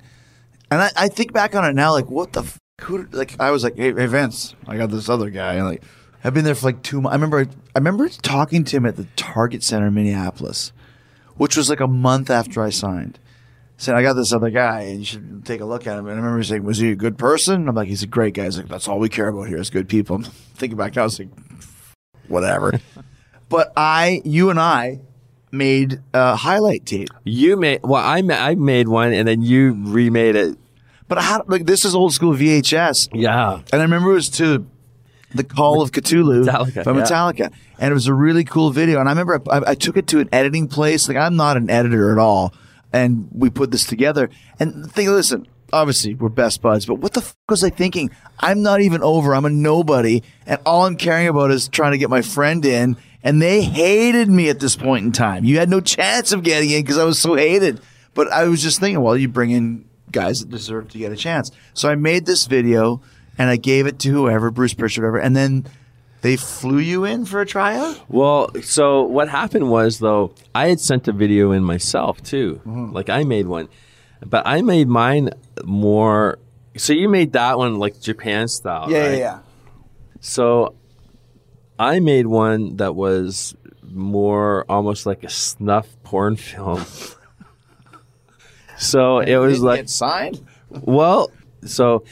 and 0.70 0.82
I, 0.82 0.92
I 0.96 1.08
think 1.08 1.34
back 1.34 1.56
on 1.56 1.66
it 1.66 1.74
now, 1.74 1.92
like 1.92 2.10
what 2.10 2.34
the 2.34 2.42
f- 2.42 2.60
who 2.82 3.08
like 3.12 3.40
I 3.40 3.52
was 3.52 3.64
like, 3.64 3.78
hey, 3.78 3.94
hey 3.94 4.06
Vince, 4.06 4.56
I 4.68 4.78
got 4.78 4.92
this 4.92 5.10
other 5.10 5.30
guy, 5.30 5.56
and 5.56 5.66
like 5.66 5.84
I've 6.24 6.34
been 6.34 6.46
there 6.46 6.56
for 6.56 6.68
like 6.68 6.84
two 6.84 7.02
months. 7.02 7.14
I 7.14 7.16
remember 7.16 7.40
I 7.76 7.80
remember 7.80 8.08
talking 8.10 8.64
to 8.64 8.78
him 8.78 8.86
at 8.86 8.96
the 8.96 9.08
Target 9.16 9.64
Center 9.64 9.88
in 9.88 9.94
Minneapolis, 9.96 10.72
which 11.36 11.58
was 11.58 11.70
like 11.70 11.80
a 11.80 11.88
month 11.88 12.30
after 12.30 12.62
I 12.64 12.70
signed. 12.70 13.18
Said 13.84 13.96
I 13.96 14.02
got 14.02 14.14
this 14.14 14.32
other 14.32 14.50
guy, 14.50 14.84
and 14.84 15.00
you 15.00 15.04
should 15.04 15.46
take 15.46 15.60
a 15.60 15.66
look 15.66 15.88
at 15.88 16.00
him. 16.00 16.08
And 16.08 16.14
I 16.14 16.16
remember 16.16 16.42
saying, 16.42 16.64
"Was 16.64 16.78
he 16.78 16.92
a 16.92 16.96
good 16.96 17.18
person?" 17.18 17.68
I'm 17.68 17.76
like, 17.76 17.90
"He's 17.90 18.02
a 18.02 18.08
great 18.08 18.34
guy." 18.34 18.46
He's 18.46 18.56
like, 18.56 18.70
"That's 18.70 18.88
all 18.88 18.98
we 18.98 19.10
care 19.10 19.28
about 19.28 19.50
here 19.50 19.58
is 19.58 19.70
good 19.70 19.90
people." 19.90 20.16
I'm 20.16 20.24
thinking 20.56 20.78
back 20.78 20.96
now, 20.96 21.02
I 21.02 21.04
was 21.04 21.20
like, 21.20 21.28
"Whatever." 22.30 22.80
but 23.50 23.74
I, 23.76 24.22
you 24.24 24.50
and 24.50 24.58
I, 24.58 25.02
made 25.52 26.00
a 26.14 26.38
highlight 26.38 26.86
tape. 26.86 27.10
you 27.26 27.58
made 27.58 27.82
well, 27.84 28.02
I 28.02 28.22
ma- 28.22 28.36
I 28.36 28.56
made 28.56 28.88
one, 28.88 29.12
and 29.12 29.28
then 29.28 29.42
you 29.42 29.78
remade 29.78 30.38
it. 30.38 30.58
But 31.10 31.18
I 31.18 31.24
had 31.24 31.42
like 31.50 31.66
this 31.66 31.84
is 31.84 31.94
old 31.94 32.14
school 32.14 32.34
VHS, 32.34 33.10
Yeah, 33.12 33.56
and 33.74 33.82
I 33.82 33.84
remember 33.84 34.12
it 34.12 34.14
was 34.14 34.30
to 34.30 34.66
the 35.36 35.44
Call 35.44 35.82
of 35.82 35.92
Ktulu 35.92 36.46
Metallica, 36.46 36.86
from 36.86 37.00
yeah. 37.00 37.04
Metallica, 37.04 37.54
and 37.80 37.92
it 37.92 37.94
was 37.94 38.08
a 38.08 38.14
really 38.14 38.46
cool 38.46 38.72
video. 38.72 39.02
And 39.02 39.10
I 39.10 39.12
remember 39.12 39.42
I, 39.52 39.72
I 39.72 39.76
took 39.76 39.98
it 39.98 40.08
to 40.08 40.20
an 40.22 40.30
editing 40.32 40.70
place. 40.70 41.10
Like 41.10 41.18
I'm 41.18 41.36
not 41.36 41.58
an 41.58 41.70
editor 41.70 42.14
at 42.14 42.18
all, 42.18 42.54
and 42.94 43.28
we 43.32 43.50
put 43.50 43.72
this 43.72 43.86
together. 43.86 44.30
And 44.60 44.90
think, 44.92 45.10
listen, 45.10 45.48
obviously 45.74 46.14
we're 46.14 46.30
best 46.30 46.62
buds, 46.62 46.86
but 46.86 46.96
what 46.96 47.14
the 47.14 47.22
fuck 47.22 47.36
was 47.50 47.64
I 47.64 47.70
thinking? 47.70 48.12
I'm 48.40 48.62
not 48.62 48.80
even 48.82 49.02
over. 49.02 49.36
I'm 49.36 49.46
a 49.46 49.50
nobody, 49.50 50.24
and 50.46 50.62
all 50.66 50.86
I'm 50.86 50.96
caring 50.96 51.28
about 51.28 51.52
is 51.52 51.68
trying 51.68 51.92
to 51.92 51.98
get 51.98 52.10
my 52.10 52.22
friend 52.22 52.64
in. 52.64 52.96
And 53.26 53.42
they 53.42 53.62
hated 53.62 54.28
me 54.28 54.50
at 54.50 54.60
this 54.60 54.76
point 54.76 55.06
in 55.06 55.12
time. 55.14 55.46
You 55.46 55.58
had 55.58 55.70
no 55.70 55.80
chance 55.80 56.34
of 56.34 56.44
getting 56.44 56.70
in 56.70 56.82
because 56.82 56.98
I 56.98 57.06
was 57.06 57.18
so 57.18 57.36
hated. 57.36 57.80
But 58.14 58.32
I 58.32 58.50
was 58.50 58.62
just 58.62 58.82
thinking, 58.82 59.02
well, 59.02 59.16
you 59.16 59.30
bring 59.30 59.52
in 59.52 59.86
guys 60.12 60.42
that 60.42 60.50
deserve 60.50 60.90
to 60.90 60.98
get 60.98 61.14
a 61.14 61.16
chance. 61.16 61.50
So 61.74 61.90
I 61.90 61.96
made 61.96 62.26
this 62.26 62.46
video 62.48 63.02
and 63.38 63.50
I 63.50 63.56
gave 63.56 63.88
it 63.88 63.98
to 64.00 64.10
whoever, 64.10 64.52
Bruce 64.52 64.74
Pritchard, 64.74 65.04
whatever, 65.04 65.20
and 65.20 65.36
then 65.36 65.66
they 66.24 66.38
flew 66.38 66.80
you 66.80 67.04
in 67.04 67.26
for 67.26 67.42
a 67.42 67.46
tryout. 67.46 68.00
Well, 68.08 68.50
so 68.62 69.04
what 69.04 69.28
happened 69.28 69.70
was 69.70 70.00
though, 70.00 70.34
I 70.56 70.70
had 70.70 70.80
sent 70.80 71.08
a 71.10 71.12
video 71.12 71.52
in 71.52 71.64
myself 71.64 72.24
too. 72.24 72.62
Mm-hmm. 72.66 72.94
Like 72.94 73.10
I 73.10 73.24
made 73.26 73.46
one, 73.46 73.68
but 74.26 74.48
I 74.48 74.62
made 74.62 74.88
mine 74.88 75.32
more. 75.66 76.40
So 76.78 76.94
you 76.94 77.10
made 77.10 77.34
that 77.34 77.58
one 77.58 77.78
like 77.78 78.00
Japan 78.00 78.48
style, 78.48 78.90
Yeah, 78.90 79.00
right? 79.00 79.12
Yeah, 79.12 79.18
yeah. 79.18 79.40
So 80.22 80.76
I 81.78 82.00
made 82.00 82.26
one 82.28 82.78
that 82.78 82.96
was 82.96 83.54
more 83.84 84.66
almost 84.70 85.06
like 85.06 85.26
a 85.26 85.30
snuff 85.30 85.88
porn 86.04 86.38
film. 86.38 86.86
so 88.78 89.20
it 89.20 89.36
was 89.36 89.60
like 89.62 89.90
signed. 89.90 90.42
well, 90.70 91.30
so 91.66 92.06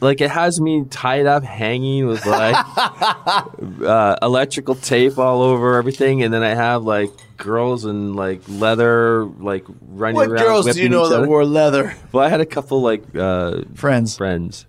like 0.00 0.20
it 0.20 0.30
has 0.30 0.60
me 0.60 0.84
tied 0.88 1.26
up, 1.26 1.42
hanging 1.44 2.06
with 2.06 2.24
like 2.26 2.54
uh, 3.82 4.16
electrical 4.22 4.74
tape 4.74 5.18
all 5.18 5.42
over 5.42 5.76
everything, 5.76 6.22
and 6.22 6.32
then 6.32 6.42
I 6.42 6.54
have 6.54 6.84
like 6.84 7.10
girls 7.36 7.84
in 7.84 8.14
like 8.14 8.40
leather, 8.48 9.24
like 9.24 9.64
running 9.88 10.16
What 10.16 10.28
around. 10.30 10.42
girls 10.44 10.66
do 10.74 10.82
you 10.82 10.88
know 10.88 11.08
that 11.08 11.18
other. 11.20 11.26
wore 11.28 11.44
leather? 11.44 11.94
Well, 12.12 12.24
I 12.24 12.28
had 12.28 12.40
a 12.40 12.46
couple 12.46 12.80
like 12.82 13.02
uh, 13.16 13.62
Friends. 13.74 14.16
friends, 14.16 14.66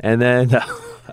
and 0.00 0.20
then. 0.20 0.50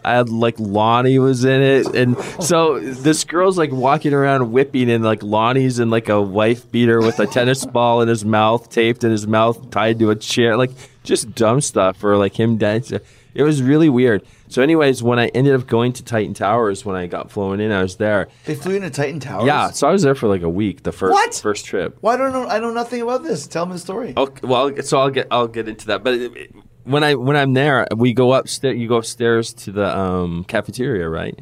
I 0.03 0.15
had 0.17 0.29
like 0.29 0.59
Lonnie 0.59 1.17
was 1.19 1.45
in 1.45 1.61
it, 1.61 1.87
and 1.95 2.21
so 2.43 2.79
this 2.79 3.23
girl's 3.23 3.57
like 3.57 3.71
walking 3.71 4.13
around 4.13 4.51
whipping, 4.51 4.91
and 4.91 5.03
like 5.03 5.23
Lonnie's 5.23 5.79
in 5.79 5.89
like 5.89 6.09
a 6.09 6.21
wife 6.21 6.69
beater 6.69 6.99
with 6.99 7.17
a 7.19 7.25
tennis 7.25 7.65
ball 7.77 8.01
in 8.01 8.09
his 8.09 8.23
mouth, 8.25 8.69
taped 8.69 9.03
in 9.05 9.09
his 9.09 9.25
mouth, 9.25 9.71
tied 9.71 9.97
to 9.99 10.11
a 10.11 10.15
chair, 10.15 10.57
like 10.57 10.71
just 11.03 11.33
dumb 11.33 11.61
stuff, 11.61 12.03
or 12.03 12.17
like 12.17 12.37
him 12.37 12.57
dancing. 12.57 12.99
It 13.35 13.43
was 13.43 13.61
really 13.61 13.89
weird. 13.89 14.23
So, 14.47 14.61
anyways, 14.61 15.03
when 15.03 15.19
I 15.19 15.27
ended 15.27 15.53
up 15.53 15.67
going 15.67 15.91
to 15.93 16.03
Titan 16.03 16.33
Towers, 16.33 16.85
when 16.85 16.95
I 16.95 17.05
got 17.05 17.29
flown 17.29 17.59
in, 17.59 17.71
I 17.71 17.81
was 17.81 17.97
there. 17.97 18.29
They 18.45 18.55
flew 18.55 18.75
into 18.75 18.89
Titan 18.89 19.19
Towers. 19.19 19.45
Yeah, 19.45 19.69
so 19.71 19.87
I 19.87 19.91
was 19.91 20.03
there 20.03 20.15
for 20.15 20.27
like 20.27 20.41
a 20.41 20.49
week. 20.49 20.83
The 20.83 20.91
first 20.93 21.11
What? 21.11 21.35
first 21.35 21.65
trip. 21.65 21.97
Why 22.01 22.15
don't 22.15 22.31
know? 22.31 22.47
I 22.47 22.59
know 22.59 22.71
nothing 22.71 23.01
about 23.01 23.23
this. 23.23 23.45
Tell 23.45 23.65
me 23.65 23.73
the 23.73 23.79
story. 23.79 24.13
Okay, 24.15 24.47
well, 24.47 24.71
so 24.81 24.99
I'll 24.99 25.09
get 25.09 25.27
I'll 25.29 25.47
get 25.49 25.67
into 25.67 25.87
that. 25.87 26.03
But 26.03 26.13
it- 26.15 26.37
it- 26.37 26.55
when 26.85 27.03
I 27.03 27.15
when 27.15 27.35
I'm 27.35 27.53
there, 27.53 27.87
we 27.95 28.13
go 28.13 28.33
upstairs. 28.33 28.77
You 28.77 28.87
go 28.87 28.97
upstairs 28.97 29.53
to 29.55 29.71
the 29.71 29.97
um, 29.97 30.43
cafeteria, 30.45 31.09
right? 31.09 31.37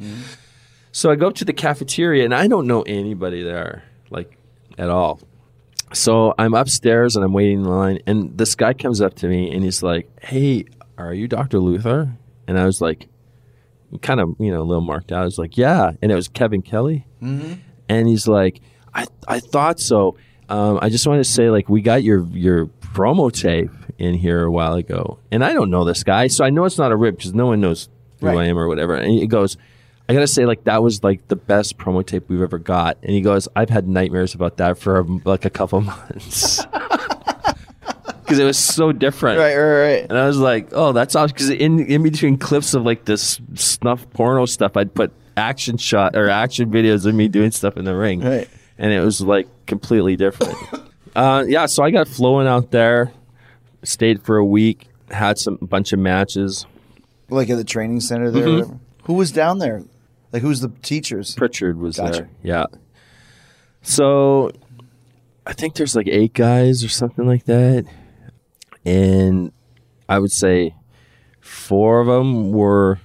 So 0.90 1.10
I 1.10 1.16
go 1.16 1.26
up 1.28 1.34
to 1.34 1.44
the 1.44 1.52
cafeteria, 1.52 2.24
and 2.24 2.34
I 2.34 2.46
don't 2.48 2.66
know 2.66 2.82
anybody 2.82 3.42
there, 3.42 3.84
like 4.10 4.36
at 4.78 4.88
all. 4.88 5.20
So 5.92 6.34
I'm 6.38 6.54
upstairs 6.54 7.14
and 7.14 7.24
I'm 7.24 7.32
waiting 7.32 7.58
in 7.60 7.64
line, 7.64 7.98
and 8.06 8.36
this 8.36 8.54
guy 8.54 8.72
comes 8.72 9.00
up 9.00 9.14
to 9.16 9.28
me 9.28 9.52
and 9.54 9.62
he's 9.62 9.82
like, 9.82 10.08
"Hey, 10.22 10.64
are 10.98 11.12
you 11.14 11.28
Dr. 11.28 11.58
Luther?" 11.58 12.16
And 12.46 12.58
I 12.58 12.64
was 12.66 12.80
like, 12.80 13.08
kind 14.02 14.20
of 14.20 14.34
you 14.38 14.50
know 14.50 14.60
a 14.62 14.64
little 14.64 14.82
marked 14.82 15.12
out. 15.12 15.22
I 15.22 15.24
was 15.24 15.38
like, 15.38 15.56
"Yeah," 15.56 15.92
and 16.02 16.10
it 16.12 16.14
was 16.14 16.28
Kevin 16.28 16.62
Kelly, 16.62 17.06
and 17.88 18.08
he's 18.08 18.26
like, 18.28 18.60
"I 18.94 19.06
I 19.28 19.40
thought 19.40 19.80
so." 19.80 20.16
Um, 20.48 20.78
I 20.82 20.90
just 20.90 21.06
wanted 21.06 21.24
to 21.24 21.30
say, 21.30 21.48
like, 21.48 21.68
we 21.70 21.80
got 21.80 22.02
your 22.02 22.26
your 22.28 22.66
promo 22.66 23.32
tape 23.32 23.70
in 23.98 24.14
here 24.14 24.42
a 24.44 24.50
while 24.50 24.74
ago, 24.74 25.18
and 25.32 25.42
I 25.44 25.52
don't 25.54 25.70
know 25.70 25.84
this 25.84 26.02
guy, 26.04 26.26
so 26.26 26.44
I 26.44 26.50
know 26.50 26.64
it's 26.64 26.76
not 26.78 26.92
a 26.92 26.96
rip 26.96 27.16
because 27.16 27.32
no 27.34 27.46
one 27.46 27.60
knows 27.60 27.88
who 28.20 28.26
Right. 28.26 28.36
I 28.38 28.44
am 28.46 28.58
or 28.58 28.68
whatever. 28.68 28.94
And 28.94 29.10
he 29.10 29.26
goes, 29.26 29.56
"I 30.08 30.12
gotta 30.12 30.26
say, 30.26 30.44
like, 30.44 30.64
that 30.64 30.82
was 30.82 31.02
like 31.02 31.28
the 31.28 31.36
best 31.36 31.78
promo 31.78 32.04
tape 32.04 32.28
we've 32.28 32.42
ever 32.42 32.58
got." 32.58 32.98
And 33.02 33.12
he 33.12 33.20
goes, 33.22 33.48
"I've 33.56 33.70
had 33.70 33.88
nightmares 33.88 34.34
about 34.34 34.58
that 34.58 34.76
for 34.76 35.02
like 35.24 35.44
a 35.46 35.50
couple 35.50 35.80
months." 35.92 36.66
Because 38.24 38.38
it 38.38 38.44
was 38.44 38.58
so 38.58 38.90
different, 38.92 39.38
Right, 39.38 39.54
right, 39.56 39.80
right. 39.80 40.06
and 40.08 40.16
I 40.18 40.26
was 40.26 40.38
like, 40.38 40.68
"Oh, 40.72 40.92
that's 40.92 41.14
awesome!" 41.14 41.34
Because 41.34 41.50
in 41.50 41.80
in 41.86 42.02
between 42.02 42.38
clips 42.38 42.72
of 42.74 42.84
like 42.84 43.04
this 43.04 43.40
snuff 43.54 44.08
porno 44.14 44.46
stuff, 44.46 44.76
I'd 44.76 44.94
put 44.94 45.12
action 45.36 45.76
shot 45.76 46.16
or 46.16 46.28
action 46.30 46.70
videos 46.70 47.04
of 47.06 47.14
me 47.14 47.28
doing 47.28 47.50
stuff 47.50 47.76
in 47.76 47.84
the 47.84 47.94
ring, 47.94 48.20
Right. 48.20 48.48
and 48.78 48.92
it 48.92 49.00
was 49.00 49.20
like 49.20 49.46
completely 49.66 50.16
different. 50.16 50.56
uh, 51.16 51.44
yeah, 51.46 51.66
so 51.66 51.82
I 51.84 51.90
got 51.90 52.08
flowing 52.08 52.46
out 52.46 52.70
there, 52.70 53.12
stayed 53.82 54.22
for 54.22 54.36
a 54.38 54.44
week, 54.44 54.86
had 55.10 55.38
some 55.38 55.56
bunch 55.56 55.92
of 55.92 55.98
matches. 55.98 56.66
Like 57.30 57.50
at 57.50 57.56
the 57.56 57.64
training 57.64 58.00
center 58.00 58.30
there. 58.30 58.46
Mm-hmm. 58.46 58.76
Who 59.04 59.14
was 59.14 59.32
down 59.32 59.58
there? 59.58 59.82
Like 60.32 60.42
who's 60.42 60.60
the 60.60 60.70
teachers? 60.82 61.34
Pritchard 61.34 61.78
was 61.78 61.96
Gotcha. 61.98 62.12
there, 62.12 62.28
yeah. 62.42 62.64
So 63.82 64.50
I 65.46 65.52
think 65.52 65.74
there's 65.74 65.94
like 65.94 66.08
eight 66.08 66.32
guys 66.32 66.82
or 66.84 66.88
something 66.88 67.26
like 67.26 67.44
that, 67.44 67.84
and 68.84 69.52
I 70.08 70.18
would 70.18 70.32
say 70.32 70.74
four 71.40 72.00
of 72.00 72.06
them 72.06 72.52
were 72.52 73.00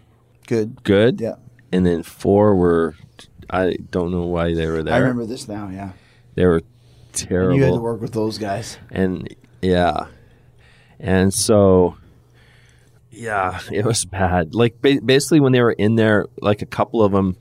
Good. 0.47 0.83
good. 0.83 1.21
Yeah. 1.21 1.35
And 1.71 1.85
then 1.85 2.03
four 2.03 2.55
were 2.55 2.95
I 3.49 3.77
don't 3.91 4.11
know 4.11 4.23
why 4.25 4.53
they 4.53 4.67
were 4.67 4.83
there. 4.83 4.93
I 4.93 4.97
remember 4.97 5.25
this 5.25 5.47
now. 5.47 5.69
Yeah. 5.69 5.91
they 6.35 6.45
were 6.45 6.57
And 6.57 7.13
terrible. 7.13 7.55
you 7.57 7.63
had 7.63 7.73
to 7.73 7.79
work 7.79 8.01
with 8.01 8.13
those 8.13 8.37
guys. 8.37 8.77
and 8.91 9.33
yeah. 9.61 10.07
And 10.99 11.33
so 11.33 11.95
yeah, 13.11 13.59
it 13.71 13.85
was 13.85 14.05
bad. 14.05 14.53
Like 14.53 14.81
ba- 14.81 14.99
basically 15.03 15.39
when 15.39 15.51
they 15.51 15.61
were 15.61 15.71
in 15.71 15.95
there 15.95 16.27
like 16.41 16.61
a 16.61 16.65
couple 16.65 17.01
of 17.01 17.11
them 17.11 17.35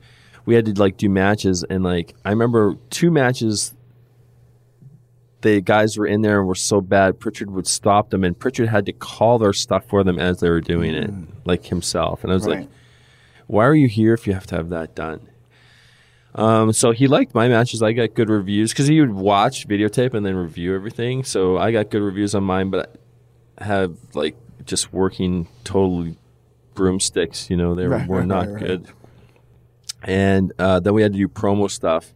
we 0.45 0.55
had 0.55 0.65
to 0.65 0.73
like 0.81 0.97
do 0.97 1.09
matches, 1.09 1.63
and 1.69 1.83
like 1.83 2.15
I 2.25 2.31
remember 2.31 2.75
two 2.89 3.11
matches. 3.11 3.73
The 5.41 5.61
guys 5.61 5.97
were 5.97 6.05
in 6.05 6.21
there 6.21 6.39
and 6.39 6.47
were 6.47 6.55
so 6.55 6.81
bad. 6.81 7.19
Pritchard 7.19 7.49
would 7.51 7.65
stop 7.67 8.09
them, 8.09 8.23
and 8.25 8.37
Pritchard 8.37 8.67
had 8.67 8.85
to 8.87 8.91
call 8.93 9.39
their 9.39 9.53
stuff 9.53 9.85
for 9.85 10.03
them 10.03 10.19
as 10.19 10.39
they 10.41 10.49
were 10.49 10.59
doing 10.61 10.93
it, 10.93 11.11
like 11.45 11.65
himself. 11.67 12.23
And 12.23 12.31
I 12.31 12.35
was 12.35 12.45
Right. 12.45 12.59
like, 12.61 12.69
"Why 13.47 13.65
are 13.65 13.75
you 13.75 13.87
here 13.87 14.13
if 14.13 14.27
you 14.27 14.33
have 14.33 14.45
to 14.47 14.55
have 14.57 14.67
that 14.69 14.95
done?" 14.95 15.21
Um, 16.35 16.73
so 16.73 16.91
he 16.91 17.07
liked 17.07 17.33
my 17.33 17.47
matches. 17.47 17.81
I 17.81 17.93
got 17.93 18.13
good 18.13 18.29
reviews 18.29 18.71
because 18.71 18.87
he 18.87 18.99
would 18.99 19.13
watch 19.13 19.67
videotape 19.67 20.13
and 20.13 20.25
then 20.25 20.35
review 20.35 20.75
everything. 20.75 21.23
So 21.23 21.57
I 21.57 21.71
got 21.71 21.89
good 21.89 22.01
reviews 22.03 22.35
on 22.35 22.43
mine, 22.43 22.69
but 22.69 22.95
I 23.57 23.63
have 23.63 23.95
like 24.13 24.35
just 24.65 24.93
working 24.93 25.47
totally 25.63 26.17
broomsticks. 26.75 27.49
You 27.49 27.57
know, 27.57 27.73
they 27.75 27.87
Right, 27.87 28.07
were 28.07 28.19
right, 28.19 28.27
not 28.27 28.45
good. 28.59 28.87
And 30.03 30.53
uh, 30.59 30.79
then 30.79 30.93
we 30.93 31.01
had 31.01 31.13
to 31.13 31.17
do 31.17 31.27
promo 31.27 31.69
stuff. 31.69 32.13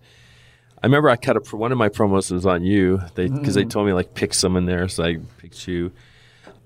I 0.83 0.87
remember 0.87 1.09
I 1.09 1.15
cut 1.15 1.37
up 1.37 1.45
pro- 1.45 1.59
one 1.59 1.71
of 1.71 1.77
my 1.77 1.87
promos 1.89 2.29
was 2.29 2.45
on 2.45 2.63
you. 2.63 3.01
They 3.15 3.27
because 3.29 3.53
Mm. 3.53 3.55
they 3.55 3.65
told 3.65 3.87
me 3.87 3.93
like 3.93 4.13
pick 4.13 4.33
someone 4.33 4.65
there, 4.65 4.87
so 4.89 5.03
I 5.05 5.17
picked 5.37 5.65
you. 5.67 5.91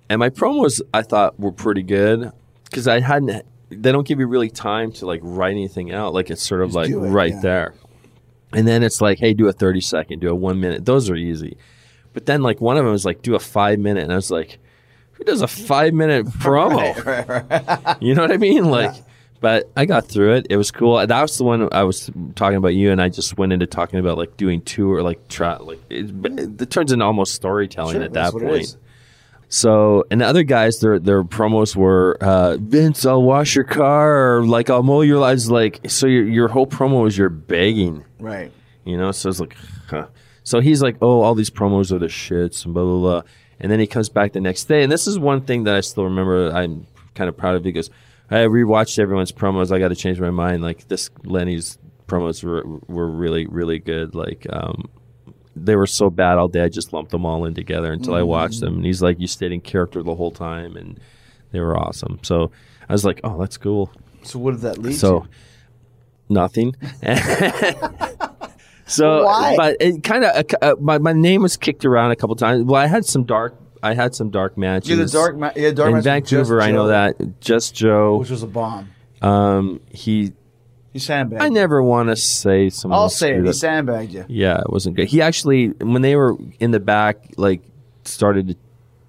And 0.09 0.19
my 0.19 0.29
promos 0.29 0.81
I 0.93 1.03
thought 1.03 1.39
were 1.39 1.51
pretty 1.51 1.83
good 1.83 2.31
because 2.65 2.87
I 2.87 2.99
hadn't. 2.99 3.45
They 3.69 3.91
don't 3.91 4.07
give 4.07 4.19
you 4.19 4.27
really 4.27 4.49
time 4.49 4.91
to 4.93 5.05
like 5.05 5.19
write 5.23 5.51
anything 5.51 5.91
out. 5.93 6.13
Like 6.13 6.29
it's 6.31 6.41
sort 6.41 6.61
of 6.61 6.73
like 6.73 6.89
it, 6.89 6.97
right 6.97 7.33
yeah. 7.33 7.41
there. 7.41 7.73
And 8.53 8.67
then 8.67 8.81
it's 8.81 9.01
like, 9.01 9.19
hey, 9.19 9.33
do 9.33 9.47
a 9.47 9.53
thirty 9.53 9.81
second, 9.81 10.19
do 10.19 10.29
a 10.29 10.35
one 10.35 10.59
minute. 10.59 10.85
Those 10.85 11.09
are 11.09 11.15
easy. 11.15 11.57
But 12.13 12.25
then 12.25 12.41
like 12.41 12.59
one 12.59 12.77
of 12.77 12.83
them 12.85 12.93
was 12.93 13.05
like, 13.05 13.21
do 13.21 13.35
a 13.35 13.39
five 13.39 13.77
minute, 13.77 14.03
and 14.03 14.11
I 14.11 14.15
was 14.15 14.31
like, 14.31 14.57
who 15.11 15.23
does 15.25 15.41
a 15.41 15.47
five 15.47 15.93
minute 15.93 16.25
promo? 16.41 17.97
You 18.01 18.15
know 18.15 18.21
what 18.23 18.31
I 18.31 18.37
mean? 18.37 18.65
Like, 18.65 18.95
but 19.39 19.69
I 19.75 19.85
got 19.85 20.07
through 20.07 20.35
it. 20.35 20.47
It 20.49 20.57
was 20.57 20.71
cool. 20.71 21.05
That 21.05 21.21
was 21.21 21.37
the 21.37 21.43
one 21.43 21.69
I 21.71 21.83
was 21.83 22.09
talking 22.35 22.57
about 22.57 22.73
you, 22.75 22.91
and 22.91 23.01
I 23.01 23.09
just 23.09 23.37
went 23.37 23.53
into 23.53 23.67
talking 23.67 23.99
about 23.99 24.17
like 24.17 24.37
doing 24.37 24.61
tour, 24.61 25.01
like 25.03 25.27
try, 25.27 25.57
like 25.57 25.79
it, 25.89 26.21
but 26.21 26.39
it, 26.39 26.69
turns 26.71 26.91
into 26.91 27.05
almost 27.05 27.33
storytelling 27.35 27.93
Sure, 27.95 28.03
at 28.03 28.13
that 28.13 28.33
point. 28.33 28.75
So, 29.49 30.03
and 30.11 30.19
the 30.19 30.25
other 30.25 30.43
guys, 30.43 30.79
their 30.79 30.99
their 30.99 31.23
promos 31.23 31.75
were 31.75 32.17
uh, 32.19 32.57
Vince, 32.57 33.05
I'll 33.05 33.23
wash 33.23 33.55
your 33.55 33.63
car, 33.63 34.37
or 34.39 34.45
like 34.45 34.69
I'll 34.69 34.83
mow 34.83 35.01
your 35.01 35.19
lives. 35.19 35.49
Like, 35.49 35.89
so 35.89 36.05
your 36.07 36.25
your 36.25 36.47
whole 36.49 36.67
promo 36.67 37.07
is 37.07 37.17
you're 37.17 37.29
begging, 37.29 38.03
Right. 38.19 38.51
you 38.83 38.97
know. 38.97 39.11
So 39.11 39.29
it's 39.29 39.39
like, 39.39 39.55
huh. 39.89 40.07
so 40.43 40.59
he's 40.59 40.81
like, 40.81 40.97
oh, 41.01 41.21
all 41.21 41.33
these 41.33 41.49
promos 41.49 41.93
are 41.93 41.99
the 41.99 42.07
shits, 42.07 42.65
and 42.65 42.73
blah 42.73 42.83
blah 42.83 42.99
blah. 42.99 43.21
And 43.59 43.71
then 43.71 43.79
he 43.79 43.87
comes 43.87 44.09
back 44.09 44.33
the 44.33 44.41
next 44.41 44.65
day, 44.65 44.83
and 44.83 44.91
this 44.91 45.07
is 45.07 45.17
one 45.17 45.41
thing 45.41 45.63
that 45.63 45.75
I 45.75 45.79
still 45.81 46.03
remember. 46.03 46.51
I'm 46.51 46.85
kind 47.15 47.29
of 47.29 47.37
proud 47.37 47.55
of. 47.55 47.63
He 47.63 47.71
goes, 47.71 47.89
I 48.29 48.35
rewatched 48.45 48.99
everyone's 48.99 49.31
promos. 49.31 49.71
I 49.71 49.79
got 49.79 49.89
to 49.89 49.95
change 49.95 50.19
my 50.19 50.31
mind. 50.31 50.61
Like 50.61 50.87
this 50.87 51.09
Lenny's 51.23 51.77
promos 52.07 52.43
were 52.43 52.63
were 52.87 53.09
really 53.09 53.45
really 53.47 53.79
good. 53.79 54.15
Like 54.15 54.45
um, 54.51 54.89
they 55.55 55.75
were 55.75 55.87
so 55.87 56.09
bad 56.09 56.37
all 56.37 56.47
day. 56.47 56.61
I 56.61 56.69
just 56.69 56.93
lumped 56.93 57.11
them 57.11 57.25
all 57.25 57.45
in 57.45 57.53
together 57.53 57.91
until 57.91 58.15
I 58.15 58.23
watched 58.23 58.59
them. 58.59 58.75
And 58.75 58.85
he's 58.85 59.01
like, 59.01 59.19
you 59.19 59.27
stayed 59.27 59.51
in 59.51 59.61
character 59.61 60.03
the 60.03 60.15
whole 60.15 60.31
time, 60.31 60.75
and 60.75 60.99
they 61.51 61.59
were 61.59 61.77
awesome. 61.77 62.19
So 62.23 62.51
I 62.89 62.93
was 62.93 63.05
like, 63.05 63.21
oh, 63.23 63.39
that's 63.39 63.57
cool. 63.57 63.91
So 64.23 64.39
what 64.39 64.51
did 64.51 64.61
that 64.61 64.77
lead 64.77 64.95
So 64.95 65.21
to? 65.21 65.27
nothing. 66.29 66.75
so, 68.85 69.23
Why? 69.25 69.55
but 69.55 69.77
it 69.79 70.03
kind 70.03 70.25
of 70.25 70.45
uh, 70.61 70.75
my 70.79 70.97
my 70.97 71.13
name 71.13 71.41
was 71.41 71.57
kicked 71.57 71.85
around 71.85 72.11
a 72.11 72.15
couple 72.15 72.35
times. 72.35 72.63
Well, 72.63 72.81
I 72.81 72.87
had 72.87 73.05
some 73.05 73.23
dark. 73.23 73.55
I 73.83 73.93
had 73.93 74.15
some 74.15 74.29
dark 74.29 74.57
matches. 74.57 74.89
Yeah, 74.89 74.95
the 74.97 75.05
dark. 75.05 75.37
Ma- 75.37 75.51
yeah, 75.55 75.71
dark 75.71 75.89
in 75.89 75.95
match 75.95 76.03
Vancouver. 76.03 76.61
I 76.61 76.71
know 76.71 76.87
that. 76.87 77.39
Just 77.41 77.75
Joe. 77.75 78.17
which 78.17 78.29
was 78.29 78.43
a 78.43 78.47
bomb. 78.47 78.89
Um, 79.21 79.81
he. 79.89 80.33
He 80.93 80.99
sandbagged. 80.99 81.43
I 81.43 81.49
never 81.49 81.83
want 81.83 82.09
to 82.09 82.15
say 82.15 82.69
someone. 82.69 82.99
I'll 82.99 83.09
say 83.09 83.33
it. 83.35 83.45
He 83.45 83.53
sandbagged 83.53 84.13
you. 84.13 84.25
Yeah, 84.27 84.59
it 84.61 84.71
wasn't 84.71 84.95
good. 84.95 85.07
He 85.07 85.21
actually, 85.21 85.67
when 85.67 86.01
they 86.01 86.15
were 86.15 86.35
in 86.59 86.71
the 86.71 86.79
back, 86.79 87.33
like 87.37 87.61
started 88.03 88.47
to 88.47 88.55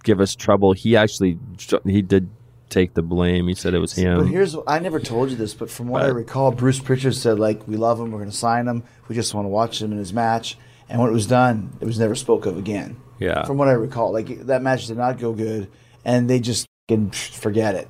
give 0.05 0.21
us 0.21 0.35
trouble. 0.35 0.73
He 0.73 0.97
actually, 0.97 1.39
he 1.85 2.03
did 2.03 2.29
take 2.69 2.95
the 2.95 3.03
blame. 3.03 3.49
He 3.49 3.55
said 3.55 3.73
it 3.73 3.79
was 3.79 3.95
him. 3.95 4.19
But 4.19 4.27
here's 4.29 4.55
I 4.67 4.81
never 4.81 5.01
told 5.01 5.31
you 5.31 5.37
this, 5.37 5.55
but 5.55 5.71
from 5.71 5.89
what 5.89 6.03
I 6.03 6.09
recall, 6.09 6.51
Bruce 6.51 6.81
Pritchard 6.81 7.15
said 7.15 7.39
like, 7.39 7.67
"We 7.67 7.77
love 7.77 7.99
him. 7.99 8.11
We're 8.11 8.19
going 8.19 8.31
to 8.31 8.37
sign 8.37 8.67
him. 8.67 8.83
We 9.09 9.15
just 9.15 9.33
want 9.33 9.47
to 9.47 9.51
watch 9.51 9.81
him 9.81 9.93
in 9.93 9.99
his 9.99 10.13
match." 10.13 10.59
And 10.91 11.01
when 11.01 11.11
it 11.11 11.13
was 11.15 11.27
done, 11.27 11.77
it 11.81 11.85
was 11.85 11.99
never 11.99 12.15
spoke 12.15 12.47
of 12.47 12.57
again. 12.57 12.97
Yeah. 13.19 13.45
From 13.45 13.59
what 13.59 13.69
I 13.69 13.73
recall, 13.73 14.13
like 14.13 14.47
that 14.47 14.63
match 14.63 14.87
did 14.87 14.97
not 14.97 15.19
go 15.19 15.33
good, 15.33 15.71
and 16.05 16.29
they 16.29 16.41
just 16.41 16.67
can 16.89 17.11
forget 17.11 17.75
it, 17.75 17.89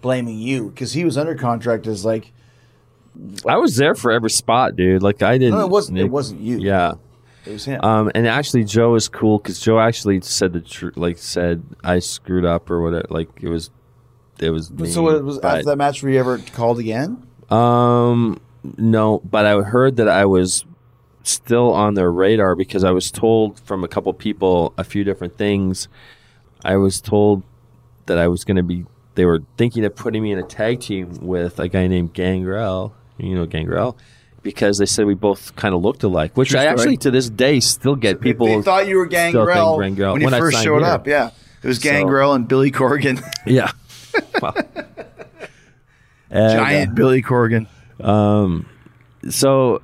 blaming 0.00 0.38
you 0.38 0.70
because 0.70 0.92
he 0.92 1.04
was 1.04 1.18
under 1.18 1.34
contract 1.34 1.86
as 1.86 2.04
like 2.04 2.32
I 3.46 3.56
was 3.56 3.76
there 3.76 3.94
for 3.94 4.12
every 4.12 4.30
spot, 4.30 4.76
dude. 4.76 5.02
Like 5.02 5.22
I 5.22 5.38
didn't. 5.38 5.58
no, 5.58 5.64
it 5.64 5.70
wasn't. 5.70 5.98
It 5.98 6.04
wasn't 6.04 6.40
you. 6.40 6.58
Yeah. 6.58 6.94
it 7.44 7.52
was 7.52 7.64
him. 7.64 7.80
Um, 7.82 8.10
and 8.14 8.26
actually, 8.26 8.64
Joe 8.64 8.94
is 8.94 9.08
cool 9.08 9.38
because 9.38 9.60
Joe 9.60 9.80
actually 9.80 10.20
said 10.20 10.52
the 10.52 10.60
truth. 10.60 10.96
Like 10.96 11.18
said, 11.18 11.62
I 11.82 11.98
screwed 11.98 12.44
up 12.44 12.70
or 12.70 12.80
whatever. 12.82 13.06
Like 13.10 13.28
it 13.42 13.48
was, 13.48 13.70
it 14.38 14.50
was. 14.50 14.70
Me, 14.70 14.88
so 14.88 15.02
what 15.02 15.22
was 15.24 15.38
after 15.40 15.64
that 15.64 15.76
match? 15.76 16.02
Were 16.02 16.10
you 16.10 16.20
ever 16.20 16.38
called 16.38 16.78
again? 16.78 17.26
Um, 17.50 18.40
no, 18.76 19.18
but 19.18 19.46
I 19.46 19.60
heard 19.62 19.96
that 19.96 20.08
I 20.08 20.26
was 20.26 20.64
still 21.28 21.72
on 21.72 21.94
their 21.94 22.10
radar 22.10 22.54
because 22.56 22.84
I 22.84 22.90
was 22.90 23.10
told 23.10 23.60
from 23.60 23.84
a 23.84 23.88
couple 23.88 24.12
people 24.14 24.72
a 24.78 24.84
few 24.84 25.04
different 25.04 25.36
things. 25.36 25.88
I 26.64 26.76
was 26.76 27.00
told 27.00 27.42
that 28.06 28.18
I 28.18 28.28
was 28.28 28.44
going 28.44 28.56
to 28.56 28.62
be. 28.62 28.84
They 29.14 29.24
were 29.24 29.40
thinking 29.56 29.84
of 29.84 29.94
putting 29.96 30.22
me 30.22 30.32
in 30.32 30.38
a 30.38 30.42
tag 30.44 30.80
team 30.80 31.18
with 31.20 31.58
a 31.58 31.68
guy 31.68 31.86
named 31.88 32.12
Gangrel. 32.14 32.94
You 33.18 33.34
know 33.34 33.46
Gangrel. 33.46 33.96
Because 34.42 34.78
they 34.78 34.86
said 34.86 35.04
we 35.06 35.14
both 35.14 35.54
kind 35.56 35.74
of 35.74 35.82
looked 35.82 36.04
alike, 36.04 36.36
which 36.36 36.50
True 36.50 36.60
I 36.60 36.62
story. 36.62 36.72
actually 36.74 36.96
to 36.98 37.10
this 37.10 37.28
day 37.28 37.58
still 37.60 37.96
get 37.96 38.20
people. 38.20 38.46
they 38.46 38.62
thought 38.62 38.86
you 38.86 38.96
were 38.98 39.06
Gangrel, 39.06 39.78
Gangrel 39.80 40.12
when 40.12 40.22
you 40.22 40.28
I 40.28 40.38
first 40.38 40.54
signed 40.58 40.64
showed 40.64 40.78
here. 40.84 40.86
up. 40.92 41.06
Yeah, 41.08 41.30
it 41.62 41.66
was 41.66 41.78
So- 41.78 41.90
Gangrel 41.90 42.32
and 42.34 42.46
Billy 42.46 42.70
Corgan, 42.70 43.20
Yeah. 43.46 43.72
Well. 44.40 44.54
And, 46.30 46.58
giant 46.58 46.94
Billy 46.94 47.22
Corgan. 47.22 47.66
Um, 48.04 48.68
so 49.30 49.80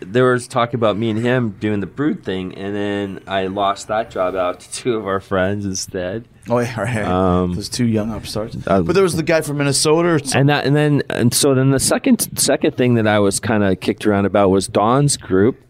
there 0.00 0.30
was 0.30 0.46
talk 0.46 0.74
about 0.74 0.96
me 0.96 1.10
and 1.10 1.18
him 1.18 1.50
doing 1.58 1.80
the 1.80 1.86
brood 1.86 2.22
thing, 2.22 2.54
and 2.54 2.74
then 2.74 3.20
I 3.26 3.46
lost 3.46 3.88
that 3.88 4.10
job 4.10 4.34
out 4.34 4.60
to 4.60 4.72
two 4.72 4.96
of 4.96 5.06
our 5.06 5.20
friends 5.20 5.64
instead. 5.64 6.28
Oh 6.48 6.58
yeah, 6.58 6.80
right. 6.80 7.04
Um, 7.04 7.54
Those 7.54 7.68
two 7.68 7.86
young 7.86 8.12
upstarts. 8.12 8.56
uh, 8.66 8.82
but 8.82 8.92
there 8.94 9.02
was 9.02 9.16
the 9.16 9.22
guy 9.22 9.40
from 9.40 9.58
Minnesota. 9.58 10.08
Or. 10.10 10.20
And 10.34 10.48
that, 10.48 10.64
and 10.66 10.76
then, 10.76 11.02
and 11.08 11.32
so 11.32 11.54
then 11.54 11.70
the 11.70 11.80
second 11.80 12.38
second 12.38 12.76
thing 12.76 12.94
that 12.94 13.06
I 13.06 13.18
was 13.18 13.40
kind 13.40 13.64
of 13.64 13.80
kicked 13.80 14.06
around 14.06 14.26
about 14.26 14.50
was 14.50 14.68
Don's 14.68 15.16
group. 15.16 15.60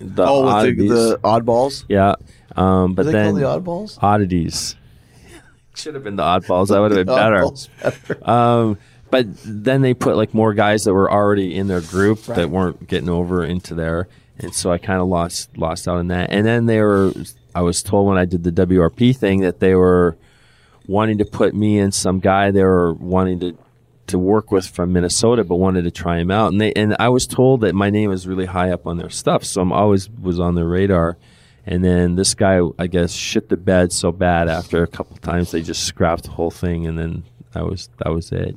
The 0.00 0.24
oh, 0.26 0.62
with 0.64 0.76
the, 0.76 0.88
the 0.88 1.20
oddballs. 1.24 1.84
yeah, 1.88 2.14
um, 2.56 2.94
but 2.94 3.06
then 3.06 3.34
the 3.34 3.42
oddballs? 3.42 3.98
oddities 4.02 4.76
should 5.74 5.94
have 5.94 6.04
been 6.04 6.16
the 6.16 6.22
oddballs. 6.22 6.68
That 6.68 6.80
would 6.80 6.92
have 6.92 7.06
been 7.06 7.14
better. 7.16 7.46
Better. 7.82 8.30
Um, 8.30 8.78
but 9.10 9.26
then 9.44 9.82
they 9.82 9.94
put 9.94 10.16
like 10.16 10.34
more 10.34 10.54
guys 10.54 10.84
that 10.84 10.94
were 10.94 11.10
already 11.10 11.54
in 11.54 11.68
their 11.68 11.80
group 11.80 12.24
that 12.24 12.50
weren't 12.50 12.88
getting 12.88 13.08
over 13.08 13.44
into 13.44 13.74
there, 13.74 14.08
and 14.38 14.54
so 14.54 14.70
I 14.70 14.78
kind 14.78 15.00
of 15.00 15.08
lost 15.08 15.56
lost 15.56 15.88
out 15.88 15.98
on 15.98 16.08
that. 16.08 16.30
And 16.30 16.46
then 16.46 16.66
they 16.66 16.80
were, 16.80 17.12
I 17.54 17.62
was 17.62 17.82
told 17.82 18.06
when 18.06 18.18
I 18.18 18.24
did 18.24 18.44
the 18.44 18.52
WRP 18.52 19.16
thing 19.16 19.40
that 19.40 19.60
they 19.60 19.74
were 19.74 20.16
wanting 20.86 21.18
to 21.18 21.24
put 21.24 21.54
me 21.54 21.78
in 21.78 21.92
some 21.92 22.18
guy 22.18 22.50
they 22.50 22.62
were 22.62 22.94
wanting 22.94 23.38
to 23.40 23.58
to 24.08 24.18
work 24.18 24.50
with 24.50 24.66
from 24.66 24.92
Minnesota, 24.92 25.44
but 25.44 25.56
wanted 25.56 25.82
to 25.82 25.90
try 25.90 26.18
him 26.18 26.30
out. 26.30 26.50
And 26.50 26.60
they 26.60 26.72
and 26.72 26.96
I 26.98 27.08
was 27.10 27.26
told 27.26 27.60
that 27.60 27.74
my 27.74 27.90
name 27.90 28.10
was 28.10 28.26
really 28.26 28.46
high 28.46 28.70
up 28.70 28.86
on 28.86 28.96
their 28.96 29.10
stuff, 29.10 29.44
so 29.44 29.60
I'm 29.60 29.72
always 29.72 30.10
was 30.10 30.40
on 30.40 30.54
their 30.54 30.66
radar. 30.66 31.16
And 31.66 31.84
then 31.84 32.16
this 32.16 32.34
guy, 32.34 32.60
I 32.78 32.86
guess, 32.86 33.12
shit 33.12 33.50
the 33.50 33.58
bed 33.58 33.92
so 33.92 34.10
bad 34.10 34.48
after 34.48 34.82
a 34.82 34.86
couple 34.86 35.18
times 35.18 35.50
they 35.50 35.60
just 35.60 35.84
scrapped 35.84 36.24
the 36.24 36.30
whole 36.30 36.50
thing, 36.50 36.86
and 36.86 36.98
then 36.98 37.24
that 37.52 37.66
was 37.66 37.90
that 37.98 38.10
was 38.12 38.32
it. 38.32 38.56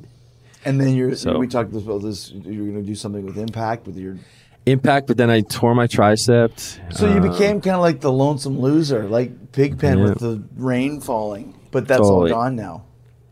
And 0.64 0.80
then 0.80 0.94
you're. 0.94 1.14
So- 1.16 1.38
we 1.38 1.46
talked 1.48 1.72
about 1.74 2.02
this. 2.02 2.30
You're 2.32 2.66
going 2.66 2.76
to 2.76 2.82
do 2.82 2.94
something 2.94 3.24
with 3.24 3.38
Impact 3.38 3.86
with 3.86 3.96
your. 3.96 4.18
Impact, 4.64 5.08
but 5.08 5.16
then 5.16 5.28
I 5.28 5.40
tore 5.40 5.74
my 5.74 5.88
tricep. 5.88 6.56
So 6.94 7.06
you 7.12 7.18
Uh, 7.18 7.32
became 7.32 7.60
kind 7.60 7.74
of 7.74 7.80
like 7.82 8.00
the 8.00 8.12
lonesome 8.12 8.60
loser, 8.60 9.08
like 9.08 9.50
Pigpen 9.50 9.98
Yeah. 9.98 10.04
with 10.04 10.18
the 10.20 10.40
rain 10.56 11.00
falling. 11.00 11.54
But 11.72 11.88
that's 11.88 12.00
all 12.02 12.28
gone 12.28 12.54
now. 12.54 12.84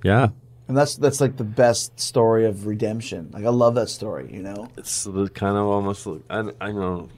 yeah. 0.02 0.28
And 0.66 0.76
that's 0.76 0.94
that's 0.96 1.20
like 1.20 1.36
the 1.36 1.42
best 1.44 1.98
story 2.00 2.46
of 2.46 2.64
redemption. 2.66 3.30
Like 3.32 3.44
I 3.44 3.48
love 3.48 3.74
that 3.74 3.88
story. 3.88 4.30
You 4.32 4.42
know. 4.42 4.68
It's 4.76 5.02
the 5.04 5.28
kind 5.28 5.56
of 5.56 5.66
almost 5.66 6.06
like, 6.06 6.22
I, 6.30 6.40
I 6.60 6.66
don't 6.68 6.76
know 6.76 7.08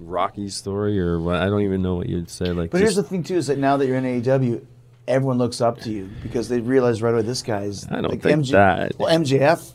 Rocky 0.00 0.48
story 0.48 0.98
or 0.98 1.20
what 1.20 1.36
I 1.36 1.46
don't 1.46 1.60
even 1.62 1.82
know 1.82 1.94
what 1.96 2.08
you'd 2.08 2.30
say 2.30 2.46
like. 2.52 2.70
But 2.70 2.80
here's 2.80 2.96
the 2.96 3.02
thing 3.02 3.22
too: 3.22 3.36
is 3.36 3.48
that 3.48 3.58
now 3.58 3.76
that 3.76 3.86
you're 3.86 3.96
in 3.96 4.04
AEW, 4.04 4.64
everyone 5.08 5.38
looks 5.38 5.60
up 5.60 5.80
to 5.82 5.90
you 5.90 6.10
because 6.22 6.48
they 6.48 6.60
realize 6.60 7.02
right 7.02 7.12
away 7.12 7.22
this 7.22 7.42
guy's. 7.42 7.86
I 7.88 8.00
don't 8.00 8.10
like 8.10 8.22
think 8.22 8.46
that. 8.48 8.98
Well, 8.98 9.08
MJF 9.14 9.74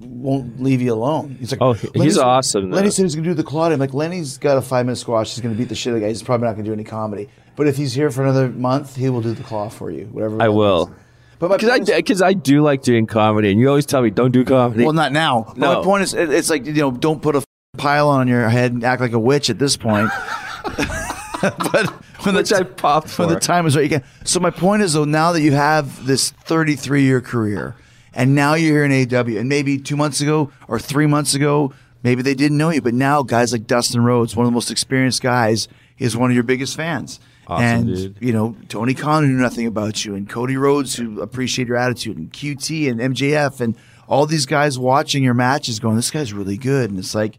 won't 0.00 0.62
leave 0.62 0.82
you 0.82 0.92
alone. 0.92 1.36
He's 1.38 1.52
like, 1.52 1.60
Oh, 1.62 1.72
he's 1.72 2.18
awesome, 2.18 2.70
Lenny 2.70 2.88
though. 2.88 2.90
said 2.90 3.02
he's 3.04 3.14
gonna 3.14 3.28
do 3.28 3.34
the 3.34 3.44
Claudia. 3.44 3.74
I'm 3.74 3.80
like, 3.80 3.94
Lenny's 3.94 4.38
got 4.38 4.58
a 4.58 4.62
five 4.62 4.86
minute 4.86 4.96
squash. 4.96 5.34
He's 5.34 5.40
gonna 5.42 5.54
beat 5.54 5.68
the 5.68 5.74
shit 5.74 5.92
out 5.92 5.96
of 5.96 6.00
the 6.00 6.06
guy. 6.06 6.08
He's 6.10 6.22
probably 6.22 6.46
not 6.46 6.54
gonna 6.54 6.64
do 6.64 6.72
any 6.72 6.84
comedy. 6.84 7.28
But 7.56 7.68
if 7.68 7.76
he's 7.76 7.92
here 7.94 8.10
for 8.10 8.22
another 8.22 8.48
month, 8.48 8.96
he 8.96 9.08
will 9.08 9.20
do 9.22 9.32
the 9.32 9.44
claw 9.44 9.68
for 9.68 9.90
you. 9.90 10.06
Whatever. 10.06 10.42
I 10.42 10.48
will. 10.48 10.88
is. 10.88 10.94
But 11.38 11.50
my 11.50 11.56
because 11.56 11.90
I 11.90 11.96
because 11.96 12.22
I 12.22 12.32
do 12.32 12.62
like 12.62 12.82
doing 12.82 13.06
comedy, 13.06 13.50
and 13.50 13.60
you 13.60 13.68
always 13.68 13.86
tell 13.86 14.02
me 14.02 14.10
don't 14.10 14.30
do 14.32 14.44
comedy. 14.44 14.84
well, 14.84 14.92
not 14.92 15.12
now. 15.12 15.52
No. 15.56 15.76
my 15.78 15.84
point 15.84 16.02
is, 16.04 16.14
it's 16.14 16.50
like 16.50 16.66
you 16.66 16.72
know, 16.72 16.90
don't 16.90 17.20
put 17.20 17.36
a 17.36 17.44
pile 17.76 18.08
on 18.08 18.28
your 18.28 18.48
head 18.48 18.72
and 18.72 18.84
act 18.84 19.00
like 19.00 19.12
a 19.12 19.18
witch 19.18 19.50
at 19.50 19.58
this 19.58 19.76
point. 19.76 20.10
but 21.72 21.86
when 22.24 22.34
Which 22.34 22.50
the 22.50 22.56
I 22.58 22.62
popped 22.62 23.08
for. 23.08 23.26
when 23.26 23.34
the 23.34 23.40
time 23.40 23.66
is 23.66 23.76
right, 23.76 23.82
you 23.82 23.88
can. 23.98 24.04
So 24.24 24.40
my 24.40 24.50
point 24.50 24.82
is 24.82 24.94
though, 24.94 25.04
now 25.04 25.32
that 25.32 25.42
you 25.42 25.52
have 25.52 26.06
this 26.06 26.30
33 26.30 27.02
year 27.02 27.20
career, 27.20 27.76
and 28.14 28.34
now 28.34 28.54
you're 28.54 28.76
here 28.76 28.84
in 28.84 28.90
AEW, 28.92 29.38
and 29.38 29.48
maybe 29.48 29.78
two 29.78 29.96
months 29.96 30.20
ago 30.20 30.50
or 30.68 30.78
three 30.78 31.06
months 31.06 31.34
ago, 31.34 31.72
maybe 32.02 32.22
they 32.22 32.34
didn't 32.34 32.56
know 32.56 32.70
you, 32.70 32.80
but 32.80 32.94
now 32.94 33.22
guys 33.22 33.52
like 33.52 33.66
Dustin 33.66 34.02
Rhodes, 34.04 34.36
one 34.36 34.46
of 34.46 34.52
the 34.52 34.54
most 34.54 34.70
experienced 34.70 35.22
guys, 35.22 35.68
is 35.98 36.16
one 36.16 36.30
of 36.30 36.34
your 36.34 36.44
biggest 36.44 36.76
fans. 36.76 37.20
Awesome, 37.46 37.64
and 37.64 37.86
dude. 37.88 38.16
you 38.20 38.32
know 38.32 38.56
Tony 38.68 38.94
Khan 38.94 39.24
who 39.24 39.30
knew 39.30 39.42
nothing 39.42 39.66
about 39.66 40.04
you, 40.04 40.14
and 40.14 40.28
Cody 40.28 40.56
Rhodes 40.56 40.96
who 40.96 41.20
appreciate 41.20 41.68
your 41.68 41.76
attitude, 41.76 42.16
and 42.16 42.32
QT 42.32 42.90
and 42.90 43.00
MJF, 43.14 43.60
and 43.60 43.76
all 44.08 44.24
these 44.24 44.46
guys 44.46 44.78
watching 44.78 45.22
your 45.22 45.34
matches, 45.34 45.78
going, 45.78 45.96
"This 45.96 46.10
guy's 46.10 46.32
really 46.32 46.56
good," 46.56 46.88
and 46.90 46.98
it's 46.98 47.14
like, 47.14 47.38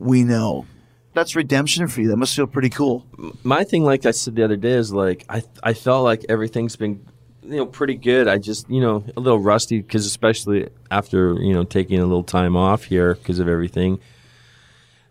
we 0.00 0.24
know. 0.24 0.66
That's 1.14 1.36
redemption 1.36 1.88
for 1.88 2.00
you. 2.00 2.08
That 2.08 2.16
must 2.16 2.34
feel 2.34 2.46
pretty 2.46 2.70
cool. 2.70 3.06
my 3.42 3.64
thing, 3.64 3.84
like 3.84 4.06
I 4.06 4.12
said 4.12 4.34
the 4.36 4.44
other 4.44 4.56
day, 4.56 4.72
is 4.72 4.92
like 4.92 5.24
I 5.28 5.42
I 5.62 5.74
felt 5.74 6.04
like 6.04 6.24
everything's 6.28 6.76
been 6.76 7.04
you 7.42 7.56
know 7.56 7.66
pretty 7.66 7.96
good. 7.96 8.28
I 8.28 8.38
just 8.38 8.68
you 8.70 8.80
know 8.80 9.04
a 9.16 9.20
little 9.20 9.38
rusty 9.38 9.80
because 9.82 10.06
especially 10.06 10.68
after 10.90 11.34
you 11.34 11.52
know 11.52 11.64
taking 11.64 11.98
a 12.00 12.04
little 12.06 12.22
time 12.24 12.56
off 12.56 12.84
here 12.84 13.14
because 13.14 13.38
of 13.40 13.48
everything. 13.48 13.98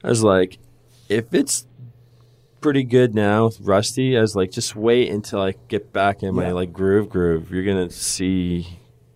I 0.03 0.09
was 0.09 0.23
like, 0.23 0.57
if 1.09 1.31
it's 1.33 1.67
pretty 2.61 2.83
good 2.83 3.13
now, 3.13 3.51
rusty, 3.61 4.17
I 4.17 4.21
was 4.21 4.35
like, 4.35 4.49
just 4.51 4.75
wait 4.75 5.09
until 5.11 5.41
I 5.41 5.53
get 5.67 5.93
back 5.93 6.23
in 6.23 6.33
my 6.33 6.47
Yeah. 6.47 6.53
like 6.53 6.73
groove 6.73 7.09
groove. 7.09 7.51
You're 7.51 7.63
gonna 7.63 7.91
see 7.91 8.67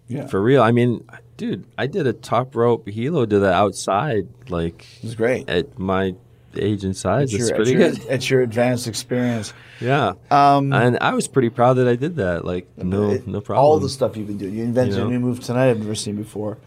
Yeah. 0.08 0.28
for 0.28 0.40
real. 0.42 0.62
I 0.62 0.72
mean, 0.72 1.04
dude, 1.38 1.66
I 1.80 1.88
did 1.88 2.06
a 2.06 2.14
top 2.14 2.56
rope 2.56 2.86
helo 2.86 3.28
to 3.28 3.40
the 3.40 3.52
outside 3.52 4.28
like 4.50 4.86
It 4.98 5.04
was 5.04 5.16
great. 5.16 5.50
at 5.50 5.80
my 5.80 6.14
age 6.58 6.84
and 6.84 6.96
size. 6.96 7.34
It's, 7.34 7.48
your, 7.50 7.56
pretty 7.56 7.72
your, 7.72 7.92
good. 7.92 8.06
It's 8.10 8.30
your 8.30 8.42
advanced 8.42 8.88
experience. 8.88 9.54
Yeah. 9.80 10.14
Um, 10.32 10.74
and 10.74 10.98
I 11.02 11.14
was 11.14 11.28
pretty 11.28 11.50
proud 11.50 11.74
that 11.76 11.88
I 11.88 11.96
did 11.96 12.16
that. 12.18 12.46
Like, 12.46 12.68
no, 12.78 13.12
It- 13.12 13.28
no 13.28 13.42
problem. 13.42 13.66
All 13.66 13.80
the 13.80 13.90
stuff 13.90 14.16
you've 14.18 14.28
been 14.28 14.38
doing. 14.38 14.54
You 14.56 14.64
invented 14.64 14.96
You 14.96 15.02
know? 15.02 15.08
a 15.08 15.12
new 15.12 15.20
move 15.20 15.40
tonight 15.42 15.70
I've 15.70 15.80
never 15.80 15.96
seen 15.96 16.16
before, 16.16 16.58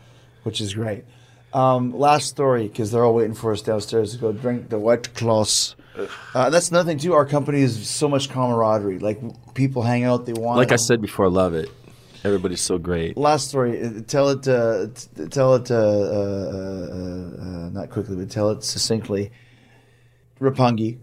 which 0.43 0.61
is 0.61 0.75
great. 0.75 1.05
Um, 1.53 1.97
last 1.99 2.29
story, 2.29 2.69
because 2.69 2.91
they're 2.91 3.05
all 3.05 3.15
waiting 3.15 3.35
for 3.35 3.53
us 3.53 3.63
downstairs 3.63 4.13
to 4.13 4.19
go 4.19 4.33
drink 4.33 4.69
the 4.69 4.79
White 4.79 5.15
Claws. 5.15 5.77
Uh, 6.35 6.51
that's 6.51 6.69
another 6.71 6.87
thing, 6.89 6.99
too. 6.99 7.15
Our 7.15 7.25
company 7.27 7.63
is 7.63 7.89
so 7.89 8.09
much 8.09 8.29
camaraderie. 8.29 8.99
Like, 8.99 9.19
people 9.55 9.83
hang 9.83 10.05
out, 10.05 10.27
they 10.27 10.35
want 10.35 10.59
Like 10.59 10.73
I 10.73 10.77
said 10.77 11.01
before, 11.01 11.25
I 11.25 11.29
love 11.29 11.55
it. 11.55 11.71
Everybody's 12.25 12.61
so 12.61 12.79
great. 12.79 13.17
Last 13.17 13.49
story. 13.49 13.83
uh, 13.83 13.91
Tell 14.07 14.29
it. 14.29 14.47
Uh, 14.47 14.89
t- 14.95 15.27
tell 15.29 15.55
it. 15.55 15.71
Uh, 15.71 15.75
uh, 15.75 15.79
uh, 15.79 17.43
uh, 17.43 17.71
not 17.71 17.91
quickly, 17.91 18.17
but 18.17 18.29
tell 18.31 18.51
it 18.51 18.63
succinctly. 18.65 19.31
Roppongi. 20.41 20.99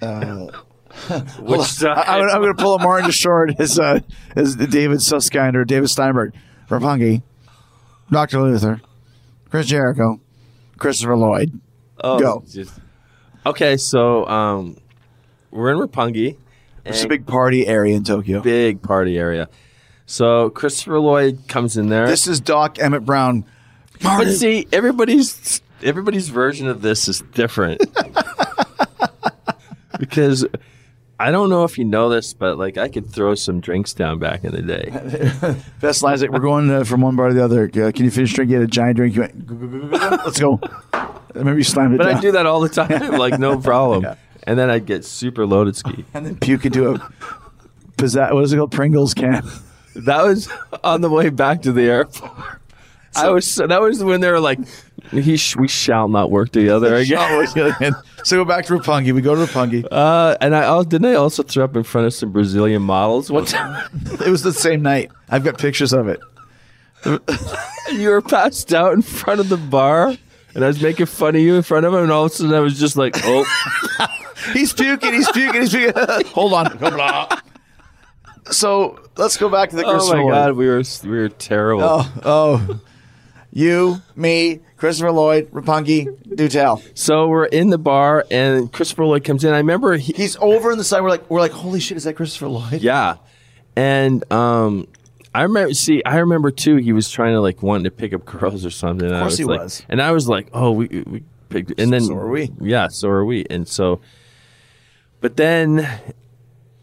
Uh, 0.00 0.46
Which 1.40 1.84
I, 1.84 2.18
am 2.18 2.40
going 2.40 2.54
to 2.56 2.62
pull 2.62 2.74
a 2.74 2.82
Martin 2.82 3.10
Short 3.10 3.58
as 3.60 3.78
uh, 3.78 4.00
as 4.34 4.56
David 4.56 5.02
Susskind 5.02 5.56
or 5.56 5.64
David 5.64 5.88
Steinberg. 5.88 6.34
Roppongi. 6.68 7.22
Doctor 8.10 8.40
Luther. 8.40 8.80
Chris 9.50 9.66
Jericho. 9.66 10.20
Christopher 10.78 11.16
Lloyd. 11.16 11.60
Oh, 12.02 12.18
Go. 12.18 12.44
just- 12.48 12.78
okay, 13.44 13.76
so 13.76 14.26
um, 14.26 14.76
we're 15.50 15.72
in 15.72 15.78
Roppongi. 15.78 16.36
It's 16.84 17.04
a 17.04 17.08
big 17.08 17.26
party 17.26 17.66
area 17.66 17.96
in 17.96 18.04
Tokyo. 18.04 18.40
big 18.40 18.80
party 18.80 19.18
area. 19.18 19.48
So 20.06 20.48
Christopher 20.48 21.00
Lloyd 21.00 21.40
comes 21.48 21.76
in 21.76 21.90
there. 21.90 22.06
This 22.06 22.26
is 22.26 22.40
Doc 22.40 22.78
Emmett 22.78 23.04
Brown. 23.04 23.44
but 24.02 24.32
see, 24.32 24.66
everybody's 24.72 25.60
everybody's 25.82 26.30
version 26.30 26.66
of 26.66 26.80
this 26.80 27.08
is 27.08 27.22
different. 27.34 27.82
because 29.98 30.46
I 31.20 31.30
don't 31.30 31.50
know 31.50 31.64
if 31.64 31.78
you 31.78 31.84
know 31.84 32.08
this, 32.08 32.32
but 32.34 32.58
like 32.58 32.78
I 32.78 32.88
could 32.88 33.10
throw 33.10 33.34
some 33.34 33.60
drinks 33.60 33.92
down 33.92 34.18
back 34.18 34.44
in 34.44 34.52
the 34.52 34.62
day. 34.62 35.56
Best 35.80 36.02
lines 36.02 36.22
like 36.22 36.30
we're 36.30 36.38
going 36.38 36.70
uh, 36.70 36.84
from 36.84 37.00
one 37.00 37.16
bar 37.16 37.28
to 37.28 37.34
the 37.34 37.44
other. 37.44 37.64
Uh, 37.64 37.90
can 37.92 38.04
you 38.04 38.10
finish 38.10 38.32
drinking? 38.34 38.52
You 38.54 38.60
had 38.60 38.68
a 38.68 38.70
giant 38.70 38.96
drink. 38.96 39.14
You 39.14 39.20
went. 39.22 39.90
Let's 39.90 40.38
go. 40.38 40.60
Maybe 41.34 41.58
you 41.58 41.64
slammed 41.64 41.94
it 41.94 41.98
But 41.98 42.06
down. 42.06 42.16
I 42.16 42.20
do 42.20 42.32
that 42.32 42.46
all 42.46 42.60
the 42.60 42.68
time, 42.68 43.12
like 43.18 43.38
no 43.38 43.58
problem. 43.60 44.06
And 44.44 44.58
then 44.58 44.70
I'd 44.70 44.86
get 44.86 45.04
super 45.04 45.44
loaded 45.46 45.76
ski. 45.76 46.04
and 46.14 46.24
then 46.24 46.36
puke 46.38 46.64
into 46.64 46.90
a 46.94 47.12
pizza- 47.98 48.28
what 48.32 48.44
is 48.44 48.52
it 48.52 48.56
called? 48.56 48.72
Pringles 48.72 49.12
can. 49.14 49.44
That 49.94 50.22
was 50.24 50.48
on 50.84 51.00
the 51.00 51.10
way 51.10 51.28
back 51.30 51.62
to 51.62 51.72
the 51.72 51.82
airport. 51.82 52.30
I 53.16 53.30
was 53.30 53.56
that 53.56 53.80
was 53.80 54.02
when 54.04 54.20
they 54.20 54.30
were 54.30 54.38
like, 54.40 54.60
"He 55.10 55.36
sh- 55.36 55.56
we 55.56 55.68
shall 55.68 56.08
not 56.08 56.30
work 56.30 56.50
together 56.50 56.94
again." 56.94 57.94
so 58.24 58.36
go 58.36 58.44
back 58.44 58.66
to 58.66 58.74
Roppongi. 58.74 59.12
We 59.12 59.20
go 59.20 59.34
to 59.34 59.40
Roppongi. 59.42 59.86
Uh, 59.90 60.36
and 60.40 60.54
I 60.54 60.66
oh, 60.66 60.84
didn't 60.84 61.06
I 61.06 61.14
also 61.14 61.42
throw 61.42 61.64
up 61.64 61.76
in 61.76 61.82
front 61.82 62.06
of 62.06 62.14
some 62.14 62.32
Brazilian 62.32 62.82
models 62.82 63.30
one 63.30 63.44
time. 63.46 63.88
It 64.24 64.28
was 64.28 64.42
the 64.42 64.52
same 64.52 64.82
night. 64.82 65.10
I've 65.28 65.44
got 65.44 65.58
pictures 65.58 65.92
of 65.92 66.08
it. 66.08 66.20
you 67.92 68.08
were 68.08 68.22
passed 68.22 68.74
out 68.74 68.92
in 68.92 69.02
front 69.02 69.40
of 69.40 69.48
the 69.48 69.56
bar, 69.56 70.16
and 70.54 70.64
I 70.64 70.66
was 70.66 70.82
making 70.82 71.06
fun 71.06 71.36
of 71.36 71.40
you 71.40 71.54
in 71.54 71.62
front 71.62 71.86
of 71.86 71.94
him, 71.94 72.02
and 72.02 72.12
all 72.12 72.24
of 72.24 72.32
a 72.32 72.34
sudden 72.34 72.54
I 72.54 72.60
was 72.60 72.78
just 72.78 72.96
like, 72.96 73.14
"Oh, 73.24 73.44
He's 74.52 74.72
puking. 74.72 75.12
He's 75.12 75.30
puking. 75.30 75.60
He's 75.60 75.70
puking. 75.70 75.92
Hold 76.32 76.52
on. 76.54 77.28
so 78.50 78.98
let's 79.16 79.36
go 79.36 79.48
back 79.48 79.70
to 79.70 79.76
the 79.76 79.84
oh 79.84 79.96
my 80.08 80.20
Lloyd. 80.20 80.32
god, 80.32 80.52
we 80.54 80.66
were 80.66 80.82
we 81.04 81.10
were 81.10 81.28
terrible." 81.28 81.84
Oh, 81.84 82.12
oh. 82.24 82.80
You, 83.50 84.02
me, 84.14 84.60
Christopher 84.78 85.10
Lloyd, 85.12 85.50
Roppongi, 85.50 86.36
do 86.36 86.48
tell. 86.48 86.82
So 86.94 87.26
we're 87.26 87.46
in 87.46 87.70
the 87.70 87.78
bar, 87.78 88.24
and 88.30 88.72
Christopher 88.72 89.04
Lloyd 89.04 89.24
comes 89.24 89.44
in. 89.44 89.52
I 89.52 89.58
remember 89.58 89.96
he, 89.96 90.12
He's 90.12 90.36
over 90.36 90.70
in 90.70 90.78
the 90.78 90.84
side. 90.84 91.02
We're 91.02 91.10
like, 91.10 91.28
we're 91.28 91.40
like, 91.40 91.50
holy 91.50 91.80
shit, 91.80 91.96
is 91.96 92.04
that 92.04 92.14
Christopher 92.14 92.48
Lloyd? 92.48 92.80
Yeah. 92.80 93.16
And 93.76 94.30
um 94.32 94.88
I 95.34 95.42
remember 95.42 95.74
see 95.74 96.02
I 96.04 96.18
remember 96.18 96.50
too 96.50 96.76
he 96.76 96.92
was 96.92 97.10
trying 97.10 97.32
to 97.34 97.40
like 97.40 97.62
wanting 97.62 97.84
to 97.84 97.90
pick 97.90 98.12
up 98.12 98.24
girls 98.24 98.64
or 98.64 98.70
something. 98.70 99.10
Of 99.10 99.20
course 99.20 99.36
he 99.36 99.44
like, 99.44 99.60
was. 99.60 99.84
And 99.88 100.00
I 100.00 100.12
was 100.12 100.28
like, 100.28 100.48
"Oh, 100.52 100.72
we 100.72 100.86
we 101.06 101.22
picked 101.48 101.78
and 101.78 101.92
then 101.92 102.00
So 102.00 102.14
are 102.14 102.28
we. 102.28 102.50
Yeah, 102.60 102.88
so 102.88 103.08
are 103.08 103.24
we. 103.24 103.44
And 103.50 103.68
so 103.68 104.00
but 105.20 105.36
then 105.36 105.88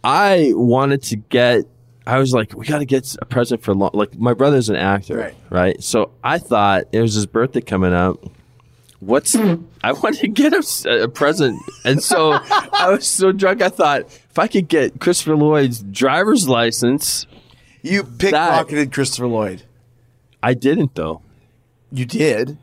I 0.04 0.52
wanted 0.54 1.02
to 1.04 1.16
get 1.16 1.66
I 2.08 2.20
was 2.20 2.34
like, 2.34 2.54
we 2.56 2.66
got 2.68 2.80
to 2.80 2.86
get 2.86 3.16
a 3.22 3.26
present 3.26 3.64
for 3.64 3.74
long. 3.74 3.92
Like 3.94 4.18
my 4.18 4.34
brother's 4.34 4.70
an 4.70 4.76
actor, 4.76 5.18
Right. 5.18 5.36
right? 5.50 5.84
So 5.84 6.12
I 6.24 6.38
thought 6.38 6.84
it 6.92 7.02
was 7.02 7.14
his 7.16 7.26
birthday 7.26 7.62
coming 7.62 7.94
up. 7.94 8.18
What's 9.00 9.36
I 9.36 9.58
wanted 9.92 10.20
to 10.22 10.28
get 10.28 10.54
him 10.54 10.64
a 10.88 11.08
present, 11.08 11.62
and 11.84 12.02
so 12.02 12.32
I 12.50 12.90
was 12.92 13.06
so 13.08 13.32
drunk. 13.32 13.62
I 13.62 13.70
thought 13.70 14.02
if 14.04 14.40
I 14.40 14.48
could 14.48 14.68
get 14.68 15.00
Christopher 15.00 15.36
Lloyd's 15.36 15.82
driver's 15.84 16.48
license, 16.48 17.26
You 17.82 18.04
pickpocketed 18.04 18.92
Christopher 18.94 19.28
Lloyd. 19.28 19.64
I 20.42 20.54
didn't 20.54 20.96
though. 20.96 21.22
You 21.92 22.06
did. 22.06 22.58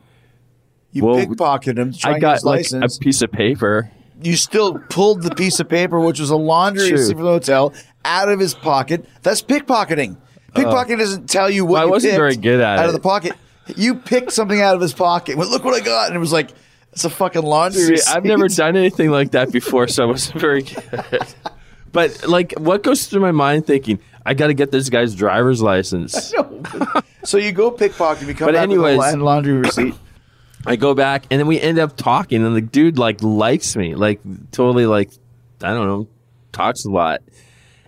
You 0.91 1.05
Well, 1.05 1.15
pickpocketed 1.17 1.77
him 1.77 1.93
I 2.03 2.19
got 2.19 2.43
like 2.43 2.65
a 2.71 2.87
piece 2.99 3.21
of 3.21 3.31
paper. 3.31 3.89
you 4.21 4.35
still 4.35 4.79
pulled 4.89 5.21
the 5.23 5.33
piece 5.35 5.59
of 5.59 5.67
paper, 5.69 5.99
which 5.99 6.19
was 6.19 6.29
a 6.29 6.35
laundry 6.35 6.91
receipt 6.91 7.13
from 7.13 7.23
the 7.23 7.29
hotel, 7.31 7.73
out 8.05 8.29
of 8.29 8.39
his 8.39 8.53
pocket. 8.53 9.05
That's 9.21 9.41
pickpocketing. 9.41 10.17
Pickpocket 10.55 10.95
oh. 10.95 10.97
doesn't 10.97 11.29
tell 11.29 11.49
you 11.49 11.65
what 11.65 11.81
I 11.81 11.85
you 11.85 11.89
wasn't 11.91 12.11
picked 12.11 12.19
very 12.19 12.35
good 12.35 12.59
at 12.59 12.79
out 12.79 12.85
it. 12.85 12.87
of 12.89 12.93
the 12.93 12.99
pocket. 12.99 13.33
You 13.75 13.95
picked 13.95 14.31
something 14.31 14.61
out 14.61 14.75
of 14.75 14.81
his 14.81 14.93
pocket. 14.93 15.37
Well, 15.37 15.49
look 15.49 15.63
what 15.63 15.73
I 15.73 15.83
got, 15.83 16.07
and 16.07 16.15
it 16.15 16.19
was 16.19 16.33
like 16.33 16.51
it's 16.91 17.05
a 17.05 17.09
fucking 17.09 17.41
laundry 17.41 17.89
receipt. 17.89 18.13
I've 18.15 18.25
never 18.25 18.47
done 18.47 18.75
anything 18.75 19.09
like 19.09 19.31
that 19.31 19.51
before, 19.51 19.87
so 19.87 20.03
I 20.03 20.05
wasn't 20.07 20.39
very 20.39 20.63
good. 20.63 21.25
But 21.91 22.27
like, 22.27 22.53
what 22.57 22.83
goes 22.83 23.07
through 23.07 23.21
my 23.21 23.31
mind 23.31 23.65
thinking? 23.65 23.99
I 24.25 24.33
got 24.33 24.47
to 24.47 24.53
get 24.53 24.71
this 24.71 24.89
guy's 24.89 25.15
driver's 25.15 25.61
license. 25.61 26.33
So 27.25 27.37
you 27.37 27.53
go 27.53 27.71
pickpocket, 27.71 28.27
you 28.27 28.33
come 28.35 28.47
But 28.47 28.55
back 28.55 28.63
anyways- 28.63 28.97
with 28.97 29.13
a 29.13 29.17
la- 29.17 29.23
laundry 29.35 29.53
receipt. 29.53 29.95
I 30.65 30.75
go 30.75 30.93
back, 30.93 31.25
and 31.31 31.39
then 31.39 31.47
we 31.47 31.57
end 31.59 31.79
up 31.79 31.95
talking, 31.95 32.45
and 32.45 32.53
the 32.53 32.59
dude 32.59 32.97
like 32.97 33.23
likes 33.23 33.77
me, 33.77 33.95
like 33.95 34.19
totally 34.51 34.85
like 34.85 35.09
I 35.61 35.69
don't 35.73 35.87
know, 35.87 36.07
talks 36.51 36.83
a 36.83 36.89
lot, 36.89 37.21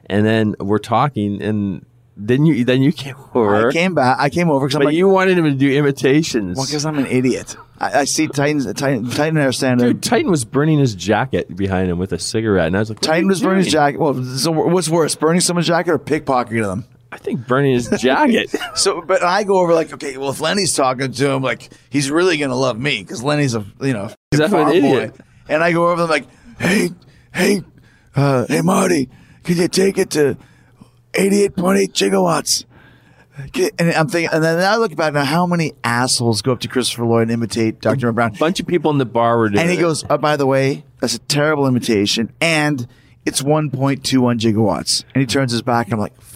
and 0.07 0.25
then 0.25 0.55
we're 0.59 0.77
talking, 0.79 1.41
and 1.41 1.85
then 2.17 2.45
you 2.45 2.63
then 2.65 2.81
you 2.81 2.91
came 2.91 3.15
over, 3.33 3.69
I 3.69 3.71
came 3.71 3.93
back. 3.95 4.17
I 4.19 4.29
came 4.29 4.49
over 4.49 4.67
because 4.67 4.77
but 4.77 4.85
like, 4.85 4.95
you 4.95 5.07
wanted 5.07 5.37
him 5.37 5.45
to 5.45 5.53
do 5.53 5.71
imitations. 5.71 6.57
well, 6.57 6.65
because 6.65 6.85
I'm 6.85 6.97
an 6.97 7.07
idiot. 7.07 7.55
I, 7.77 8.01
I 8.01 8.03
see 8.05 8.27
Titans. 8.27 8.65
Titan, 8.73 9.09
Titan 9.09 9.51
standing. 9.53 9.87
Dude, 9.87 10.03
Titan 10.03 10.31
was 10.31 10.45
burning 10.45 10.79
his 10.79 10.95
jacket 10.95 11.55
behind 11.55 11.89
him 11.89 11.97
with 11.97 12.13
a 12.13 12.19
cigarette, 12.19 12.67
and 12.67 12.75
I 12.75 12.79
was 12.79 12.89
like, 12.89 13.01
Titan 13.01 13.27
was 13.27 13.41
burning 13.41 13.63
his 13.63 13.71
jacket. 13.71 13.99
Well, 13.99 14.23
so 14.23 14.51
what's 14.51 14.89
worse, 14.89 15.15
burning 15.15 15.41
someone's 15.41 15.67
jacket 15.67 15.91
or 15.91 15.99
pickpocketing 15.99 16.63
them? 16.63 16.85
I 17.11 17.17
think 17.17 17.47
burning 17.47 17.73
his 17.73 17.89
jacket. 17.89 18.53
So, 18.75 19.01
but 19.01 19.23
I 19.23 19.45
go 19.45 19.59
over 19.59 19.73
like, 19.73 19.93
okay, 19.93 20.17
well, 20.17 20.31
if 20.31 20.41
Lenny's 20.41 20.75
talking 20.75 21.09
to 21.09 21.29
him, 21.29 21.41
like, 21.41 21.69
he's 21.89 22.11
really 22.11 22.37
gonna 22.37 22.55
love 22.57 22.77
me 22.77 22.99
because 22.99 23.23
Lenny's 23.23 23.55
a, 23.55 23.65
you 23.79 23.93
know, 23.93 24.09
He's 24.31 24.41
a 24.41 24.49
farm 24.49 24.69
idiot. 24.69 25.15
And 25.47 25.63
I 25.63 25.71
go 25.71 25.89
over 25.89 26.01
them 26.01 26.09
like, 26.09 26.27
hey, 26.59 26.89
hey, 27.33 27.63
uh, 28.17 28.45
hey, 28.47 28.61
Marty, 28.61 29.09
can 29.45 29.57
you 29.57 29.67
take 29.67 29.97
it 29.97 30.09
to 30.11 30.37
eighty-eight 31.13 31.55
point 31.55 31.79
eight 31.79 31.93
gigawatts? 31.93 32.65
And 33.79 33.91
I'm 33.91 34.07
thinking, 34.07 34.29
and 34.31 34.41
then 34.41 34.59
I 34.59 34.77
look 34.77 34.95
back 34.95 35.13
now, 35.13 35.25
how 35.25 35.45
many 35.45 35.73
assholes 35.83 36.41
go 36.41 36.53
up 36.53 36.61
to 36.61 36.69
Christopher 36.69 37.05
Lloyd 37.05 37.23
and 37.23 37.31
imitate 37.31 37.81
Dr. 37.81 38.11
Brown? 38.13 38.33
A 38.33 38.39
bunch 38.39 38.61
of 38.61 38.67
people 38.67 38.91
in 38.91 38.97
the 38.97 39.05
bar 39.05 39.37
were 39.37 39.49
doing 39.49 39.59
it. 39.59 39.61
And 39.63 39.69
he 39.71 39.77
goes, 39.77 40.05
oh, 40.09 40.17
by 40.17 40.37
the 40.37 40.45
way, 40.45 40.85
that's 41.01 41.15
a 41.15 41.19
terrible 41.19 41.67
imitation. 41.67 42.31
And 42.39 42.87
it's 43.25 43.41
1.21 43.41 43.99
gigawatts. 44.39 45.03
And 45.13 45.19
he 45.19 45.25
turns 45.25 45.51
his 45.51 45.61
back. 45.61 45.87
And 45.87 45.95
I'm 45.95 45.99
like, 45.99 46.13
F-. 46.17 46.35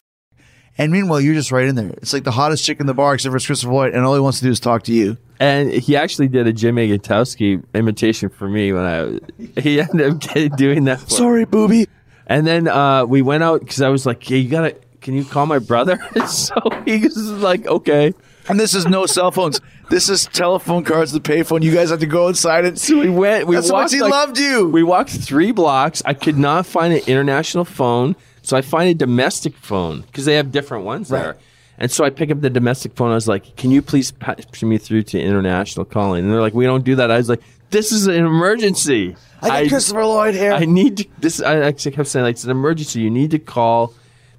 and 0.78 0.92
meanwhile, 0.92 1.22
you're 1.22 1.36
just 1.36 1.54
right 1.54 1.68
in 1.68 1.76
there. 1.76 1.88
It's 1.88 2.12
like 2.12 2.26
the 2.26 2.32
hottest 2.32 2.66
chick 2.66 2.82
in 2.82 2.86
the 2.86 2.94
bar, 2.94 3.14
except 3.14 3.32
for 3.32 3.40
Christopher 3.40 3.72
Lloyd. 3.72 3.94
And 3.94 4.04
all 4.04 4.14
he 4.14 4.20
wants 4.20 4.40
to 4.40 4.46
do 4.46 4.52
is 4.52 4.60
talk 4.60 4.84
to 4.84 4.94
you. 4.94 5.18
And 5.40 5.72
he 5.72 5.96
actually 5.96 6.28
did 6.28 6.48
a 6.48 6.54
Jim 6.54 6.76
Ignatowski 6.76 7.64
imitation 7.74 8.28
for 8.28 8.50
me 8.50 8.74
when 8.74 8.84
I. 8.84 9.62
He 9.62 9.80
ended 9.80 10.26
up 10.26 10.58
doing 10.58 10.84
that. 10.84 11.00
For 11.00 11.10
Sorry, 11.10 11.46
booby. 11.46 11.88
And 12.30 12.46
then 12.48 12.68
uh, 12.68 13.06
we 13.06 13.22
went 13.22 13.44
out 13.44 13.60
because 13.60 13.82
I 13.82 13.90
was 13.90 14.06
like, 14.06 14.24
"Hey, 14.24 14.38
you 14.38 14.50
gotta. 14.50 14.76
Can 15.02 15.16
you 15.16 15.26
call 15.26 15.46
my 15.48 15.60
brother?" 15.60 16.00
so 16.28 16.54
he 16.86 17.00
was 17.00 17.18
like, 17.18 17.66
"Okay." 17.68 18.14
And 18.48 18.60
this 18.60 18.74
is 18.74 18.86
no 18.88 19.06
cell 19.06 19.32
phones. 19.32 19.60
This 19.90 20.08
is 20.10 20.26
telephone 20.28 20.84
cards, 20.84 21.12
the 21.12 21.20
payphone. 21.20 21.64
You 21.64 21.74
guys 21.74 21.90
have 21.90 22.00
to 22.00 22.06
go 22.06 22.28
inside 22.28 22.66
and 22.66 22.80
So 22.80 23.00
we 23.00 23.10
went. 23.10 23.48
We 23.48 23.56
That's 23.56 23.70
how 23.70 23.76
much 23.78 23.82
walked. 23.86 23.94
he 23.94 24.02
like- 24.02 24.12
loved 24.12 24.38
you. 24.40 24.70
We 24.70 24.84
walked 24.84 25.10
three 25.10 25.52
blocks. 25.52 26.02
I 26.06 26.14
could 26.14 26.38
not 26.38 26.66
find 26.68 26.94
an 26.94 27.02
international 27.08 27.66
phone, 27.66 28.16
so 28.44 28.56
I 28.56 28.62
find 28.62 28.90
a 28.90 28.94
domestic 28.94 29.56
phone 29.58 30.02
because 30.02 30.26
they 30.26 30.36
have 30.36 30.52
different 30.52 30.86
ones 30.86 31.10
there. 31.10 31.38
And 31.80 31.90
so 31.90 32.04
I 32.04 32.10
pick 32.10 32.30
up 32.30 32.42
the 32.42 32.50
domestic 32.50 32.96
phone. 32.96 33.12
I 33.12 33.16
was 33.16 33.28
like, 33.28 33.56
"Can 33.56 33.72
you 33.72 33.82
please 33.82 34.12
patch 34.12 34.62
me 34.64 34.78
through 34.78 35.04
to 35.04 35.20
international 35.20 35.86
calling?" 35.86 36.26
And 36.26 36.34
they're 36.34 36.42
like, 36.42 36.54
"We 36.54 36.66
don't 36.66 36.84
do 36.84 36.96
that." 36.96 37.10
I 37.10 37.18
was 37.18 37.30
like, 37.30 37.42
"This 37.70 37.92
is 37.92 38.06
an 38.08 38.16
emergency. 38.16 39.16
I 39.42 39.62
got 39.64 39.70
Christopher 39.70 40.06
Lloyd 40.06 40.36
here. 40.36 40.52
I 40.52 40.66
need 40.66 40.98
to, 40.98 41.06
this. 41.20 41.42
I 41.42 41.60
actually 41.62 41.94
kept 41.94 42.10
saying 42.10 42.26
like 42.26 42.34
it's 42.34 42.44
an 42.44 42.52
emergency. 42.52 43.00
You 43.00 43.10
need 43.10 43.32
to 43.32 43.40
call 43.40 43.94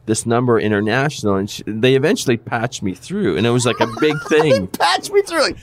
this 0.06 0.26
number 0.26 0.60
international, 0.60 1.36
and 1.36 1.48
sh- 1.48 1.62
they 1.66 1.94
eventually 1.94 2.36
patched 2.36 2.82
me 2.82 2.94
through, 2.94 3.36
and 3.36 3.46
it 3.46 3.50
was 3.50 3.64
like 3.64 3.80
a 3.80 3.88
big 4.00 4.14
thing. 4.28 4.66
patch 4.66 5.10
me 5.10 5.22
through. 5.22 5.40
Like, 5.42 5.56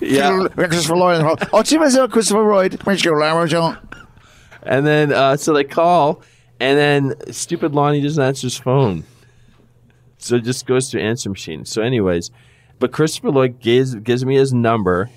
yeah. 0.00 0.46
Christopher 0.54 0.96
Lloyd. 0.96 1.38
Oh, 1.52 1.62
see 1.62 1.78
myself, 1.78 2.10
Christopher 2.10 2.42
Lloyd. 2.44 2.80
Where's 2.84 3.04
your 3.04 3.16
Lambo? 3.16 3.78
And 4.62 4.86
then 4.86 5.12
uh, 5.12 5.36
so 5.36 5.52
they 5.52 5.64
call, 5.64 6.22
and 6.60 6.78
then 6.78 7.32
stupid 7.32 7.74
Lonnie 7.74 8.00
doesn't 8.00 8.22
answer 8.22 8.46
his 8.46 8.56
phone, 8.56 9.04
so 10.24 10.36
it 10.36 10.44
just 10.44 10.64
goes 10.64 10.88
to 10.90 11.00
answer 11.00 11.28
machine. 11.28 11.66
So, 11.66 11.82
anyways, 11.82 12.30
but 12.78 12.92
Christopher 12.92 13.30
Lloyd 13.30 13.60
gives 13.60 13.94
gives 13.94 14.24
me 14.24 14.36
his 14.36 14.54
number, 14.54 15.10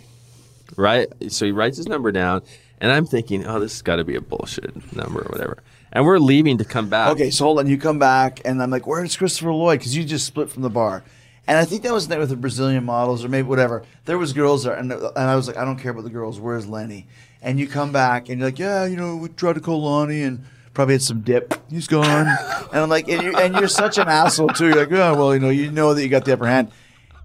right? 0.75 1.07
So 1.29 1.45
he 1.45 1.53
writes 1.53 1.77
his 1.77 1.87
number 1.87 2.11
down, 2.11 2.41
and 2.81 2.91
I'm 2.91 3.05
thinking, 3.05 3.45
oh, 3.45 3.59
this 3.59 3.71
has 3.73 3.81
got 3.81 3.95
to 3.95 4.03
be 4.03 4.15
a 4.15 4.21
bullshit 4.21 4.93
number 4.93 5.21
or 5.21 5.29
whatever. 5.29 5.63
And 5.93 6.05
we're 6.05 6.19
leaving 6.19 6.57
to 6.57 6.65
come 6.65 6.89
back. 6.89 7.11
Okay, 7.11 7.29
so 7.29 7.45
hold 7.45 7.59
on. 7.59 7.67
You 7.67 7.77
come 7.77 7.99
back, 7.99 8.41
and 8.43 8.61
I'm 8.61 8.69
like, 8.69 8.85
"Where's 8.85 9.15
Christopher 9.15 9.53
Lloyd?" 9.53 9.79
Because 9.79 9.95
you 9.95 10.03
just 10.03 10.25
split 10.27 10.49
from 10.49 10.61
the 10.61 10.69
bar, 10.69 11.03
and 11.47 11.57
I 11.57 11.63
think 11.63 11.83
that 11.83 11.93
was 11.93 12.09
the 12.09 12.15
night 12.15 12.19
with 12.19 12.29
the 12.29 12.35
Brazilian 12.35 12.83
models, 12.83 13.23
or 13.23 13.29
maybe 13.29 13.47
whatever. 13.47 13.83
There 14.03 14.17
was 14.17 14.33
girls 14.33 14.65
there, 14.65 14.73
and, 14.73 14.91
and 14.91 15.17
I 15.17 15.37
was 15.37 15.47
like, 15.47 15.55
"I 15.55 15.63
don't 15.63 15.79
care 15.79 15.91
about 15.91 16.03
the 16.03 16.09
girls. 16.09 16.37
Where's 16.37 16.67
Lenny?" 16.67 17.07
And 17.41 17.59
you 17.59 17.67
come 17.67 17.93
back, 17.93 18.27
and 18.27 18.39
you're 18.39 18.49
like, 18.49 18.59
"Yeah, 18.59 18.85
you 18.85 18.97
know, 18.97 19.15
we 19.15 19.29
tried 19.29 19.55
to 19.55 19.61
call 19.61 19.81
Lonnie, 19.83 20.23
and 20.23 20.43
probably 20.77 20.93
had 20.93 21.01
some 21.01 21.21
dip. 21.21 21.53
He's 21.69 21.87
gone." 21.87 22.27
and 22.71 22.81
I'm 22.81 22.89
like, 22.89 23.09
and 23.09 23.21
you're, 23.21 23.37
and 23.37 23.55
you're 23.55 23.67
such 23.67 23.97
an 23.97 24.07
asshole 24.07 24.49
too. 24.49 24.67
You're 24.67 24.75
like, 24.77 24.91
"Oh, 24.91 25.15
well, 25.15 25.33
you 25.33 25.39
know, 25.41 25.49
you 25.49 25.71
know 25.71 25.93
that 25.93 26.01
you 26.01 26.07
got 26.07 26.23
the 26.23 26.33
upper 26.33 26.47
hand." 26.47 26.71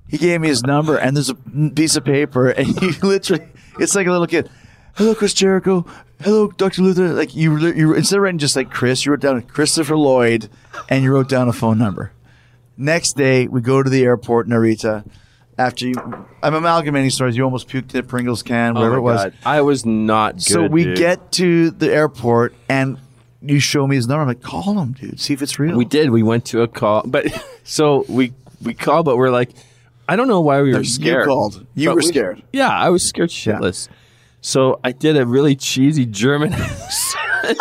He 0.09 0.19
gave 0.19 0.41
me 0.41 0.49
his 0.49 0.62
number, 0.62 0.97
and 0.97 1.16
there's 1.16 1.31
a 1.31 1.35
piece 1.35 1.97
of 1.97 2.05
paper, 2.05 2.49
and 2.51 2.69
you 2.83 2.93
literally, 3.03 3.47
it's 3.79 3.95
like 3.95 4.07
a 4.07 4.11
little 4.11 4.27
kid. 4.27 4.51
Hello, 4.97 5.15
Chris 5.15 5.33
Jericho. 5.33 5.87
Hello, 6.20 6.49
Dr. 6.49 6.83
Luther. 6.83 7.09
Like 7.15 7.35
you, 7.35 7.57
you 7.69 7.95
instead 7.95 8.16
of 8.16 8.23
writing 8.23 8.39
just 8.39 8.57
like 8.57 8.70
Chris, 8.70 9.05
you 9.05 9.12
wrote 9.12 9.20
down 9.20 9.41
Christopher 9.43 9.97
Lloyd, 9.97 10.49
and 10.89 11.05
you 11.05 11.12
wrote 11.12 11.29
down 11.29 11.49
a 11.49 11.53
phone 11.53 11.79
number. 11.79 12.12
Next 12.77 13.16
day, 13.16 13.47
we 13.47 13.61
go 13.61 13.83
to 13.83 13.89
the 13.91 14.03
airport, 14.05 14.49
Narita. 14.49 15.07
After 15.59 15.87
you, 15.87 15.95
I'm 16.43 16.55
amalgamating 16.55 17.11
stories. 17.11 17.37
You 17.37 17.45
almost 17.45 17.69
puked 17.69 17.95
in 17.95 18.01
a 18.01 18.03
Pringles 18.03 18.43
can, 18.43 18.77
Oh 18.77 18.81
whatever 18.81 18.95
my 18.95 18.99
it 18.99 19.03
was. 19.03 19.23
God. 19.24 19.35
I 19.45 19.61
was 19.61 19.85
not 19.85 20.37
good. 20.37 20.43
so 20.43 20.66
we 20.66 20.85
dude. 20.85 20.97
get 20.97 21.33
to 21.33 21.70
the 21.70 21.93
airport, 21.93 22.55
and 22.69 22.99
you 23.44 23.59
show 23.60 23.86
me 23.86 23.97
his 23.97 24.06
number. 24.09 24.23
I'm 24.23 24.28
like, 24.28 24.43
call 24.43 24.78
him, 24.78 24.93
dude. 24.93 25.19
See 25.20 25.35
if 25.35 25.43
it's 25.43 25.59
real. 25.59 25.77
We 25.77 25.85
did. 25.85 26.10
We 26.10 26.23
went 26.23 26.44
to 26.47 26.62
a 26.62 26.69
call, 26.69 27.02
but 27.05 27.27
so 27.64 28.05
we 28.09 28.32
we 28.62 28.74
called, 28.74 29.05
but 29.06 29.16
we're 29.16 29.31
like, 29.31 29.51
I 30.09 30.16
don't 30.16 30.28
know 30.28 30.40
why 30.40 30.62
we 30.62 30.73
were 30.73 30.78
You 30.78 30.85
scared. 30.85 31.27
called. 31.27 31.66
You 31.74 31.90
were 31.90 31.97
we- 31.97 32.02
scared. 32.02 32.43
Yeah, 32.52 32.69
I 32.70 32.90
was 32.90 33.05
scared 33.05 33.31
shitless. 33.31 33.89
So 34.40 34.81
I 34.82 34.93
did 34.93 35.16
a 35.16 35.24
really 35.27 35.55
cheesy 35.56 36.05
German 36.05 36.52
accent, 36.55 37.59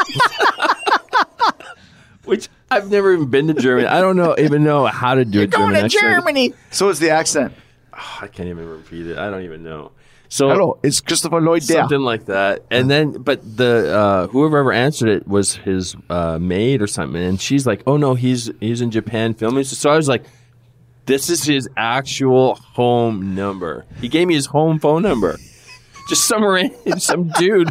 which 2.26 2.49
I've 2.70 2.90
never 2.90 3.14
even 3.14 3.28
been 3.30 3.48
to 3.48 3.53
Germany. 3.53 3.88
I 3.88 4.02
don't 4.02 4.16
know 4.16 4.36
even 4.38 4.64
know 4.64 4.86
how 4.86 5.16
to 5.16 5.26
do 5.26 5.41
a 5.41 5.48
German 5.48 5.76
accent. 5.76 5.91
Germany. 6.02 6.53
So 6.72 6.90
it's 6.90 6.99
the 6.99 7.10
accent. 7.12 7.53
Ah, 7.94 8.20
I 8.24 8.28
can't 8.28 8.49
even 8.49 8.68
repeat 8.70 9.08
it. 9.08 9.18
I 9.18 9.30
don't 9.30 9.44
even 9.44 9.64
know. 9.64 9.91
So 10.32 10.48
Hello, 10.48 10.80
it's 10.82 11.02
Christopher 11.02 11.41
Lloyd 11.41 11.64
there. 11.64 11.82
something 11.82 11.99
like 11.99 12.28
that. 12.28 12.64
And 12.72 12.90
then, 12.90 13.12
but 13.12 13.41
the 13.58 13.94
uh, 13.94 14.28
whoever 14.28 14.60
ever 14.60 14.72
answered 14.72 15.10
it 15.10 15.28
was 15.28 15.58
his 15.58 15.94
uh, 16.10 16.40
maid 16.40 16.82
or 16.82 16.88
something, 16.88 17.22
and 17.22 17.40
she's 17.40 17.68
like, 17.68 17.84
"Oh 17.86 17.98
no, 17.98 18.14
he's 18.16 18.49
he's 18.62 18.80
in 18.80 18.91
Japan 18.91 19.34
filming." 19.34 19.66
So 19.66 19.91
I 19.91 19.98
was 19.98 20.08
like, 20.08 20.24
"This 21.06 21.30
is 21.30 21.44
his 21.44 21.68
actual 21.76 22.56
home 22.56 23.36
number." 23.36 23.86
He 23.99 24.08
gave 24.08 24.26
me 24.26 24.36
his 24.36 24.45
home 24.45 24.80
phone 24.80 25.02
number. 25.02 25.38
Just 26.08 26.24
some 26.24 26.45
ran- 26.48 26.98
some 27.02 27.28
dude 27.38 27.70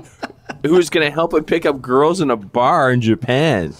who's 0.62 0.90
going 0.90 1.06
to 1.06 1.10
help 1.10 1.32
him 1.32 1.44
pick 1.44 1.64
up 1.64 1.80
girls 1.80 2.20
in 2.20 2.30
a 2.30 2.36
bar 2.36 2.92
in 2.92 3.00
Japan. 3.00 3.72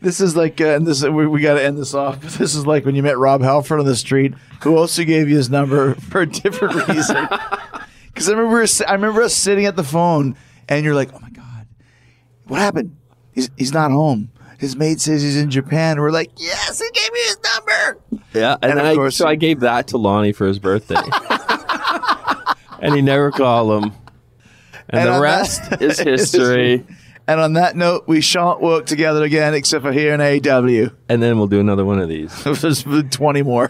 This 0.00 0.20
is 0.20 0.36
like, 0.36 0.60
uh, 0.60 0.76
and 0.76 0.86
this 0.86 1.02
we, 1.02 1.26
we 1.26 1.40
got 1.40 1.54
to 1.54 1.64
end 1.64 1.76
this 1.76 1.92
off. 1.92 2.20
This 2.38 2.54
is 2.54 2.68
like 2.68 2.84
when 2.84 2.94
you 2.94 3.02
met 3.02 3.18
Rob 3.18 3.42
Halford 3.42 3.80
on 3.80 3.86
the 3.86 3.96
street, 3.96 4.34
who 4.62 4.76
also 4.76 5.02
gave 5.02 5.28
you 5.28 5.36
his 5.36 5.50
number 5.50 5.96
for 5.96 6.20
a 6.20 6.26
different 6.26 6.86
reason. 6.86 7.26
Because 8.16 8.30
I 8.30 8.32
remember, 8.32 8.54
we 8.54 8.60
were 8.60 8.66
si- 8.66 8.84
I 8.86 8.92
remember 8.94 9.20
us 9.20 9.34
sitting 9.34 9.66
at 9.66 9.76
the 9.76 9.84
phone, 9.84 10.36
and 10.70 10.86
you're 10.86 10.94
like, 10.94 11.10
"Oh 11.12 11.18
my 11.20 11.28
god, 11.28 11.66
what 12.46 12.60
happened? 12.60 12.96
He's 13.34 13.50
he's 13.58 13.74
not 13.74 13.90
home. 13.90 14.30
His 14.58 14.74
maid 14.74 15.02
says 15.02 15.20
he's 15.22 15.36
in 15.36 15.50
Japan." 15.50 16.00
We're 16.00 16.10
like, 16.10 16.30
"Yes, 16.38 16.80
he 16.80 16.88
gave 16.98 17.12
me 17.12 17.18
his 17.26 17.36
number." 17.44 17.98
Yeah, 18.32 18.56
and, 18.62 18.72
And 18.78 18.80
I, 18.80 18.94
course- 18.94 19.16
so 19.18 19.26
I 19.28 19.34
gave 19.34 19.60
that 19.60 19.88
to 19.88 19.98
Lonnie 19.98 20.32
for 20.32 20.46
his 20.46 20.58
birthday, 20.58 20.96
and 22.80 22.94
he 22.94 23.02
never 23.02 23.30
called 23.30 23.84
him. 23.84 23.92
And, 24.88 25.08
And 25.08 25.14
the 25.16 25.20
rest 25.20 25.68
that- 25.68 25.82
is 25.82 25.98
history. 25.98 26.86
And 27.28 27.40
on 27.40 27.54
that 27.54 27.74
note, 27.76 28.04
we 28.06 28.20
shan't 28.20 28.62
work 28.62 28.86
together 28.86 29.24
again, 29.24 29.52
except 29.52 29.84
for 29.84 29.90
here 29.92 30.14
in 30.14 30.20
AEW. 30.20 30.94
and 31.08 31.20
then 31.20 31.36
we'll 31.38 31.48
do 31.48 31.58
another 31.58 31.84
one 31.84 31.98
of 31.98 32.08
these. 32.08 32.32
There's 32.44 32.84
20 33.10 33.42
more. 33.42 33.68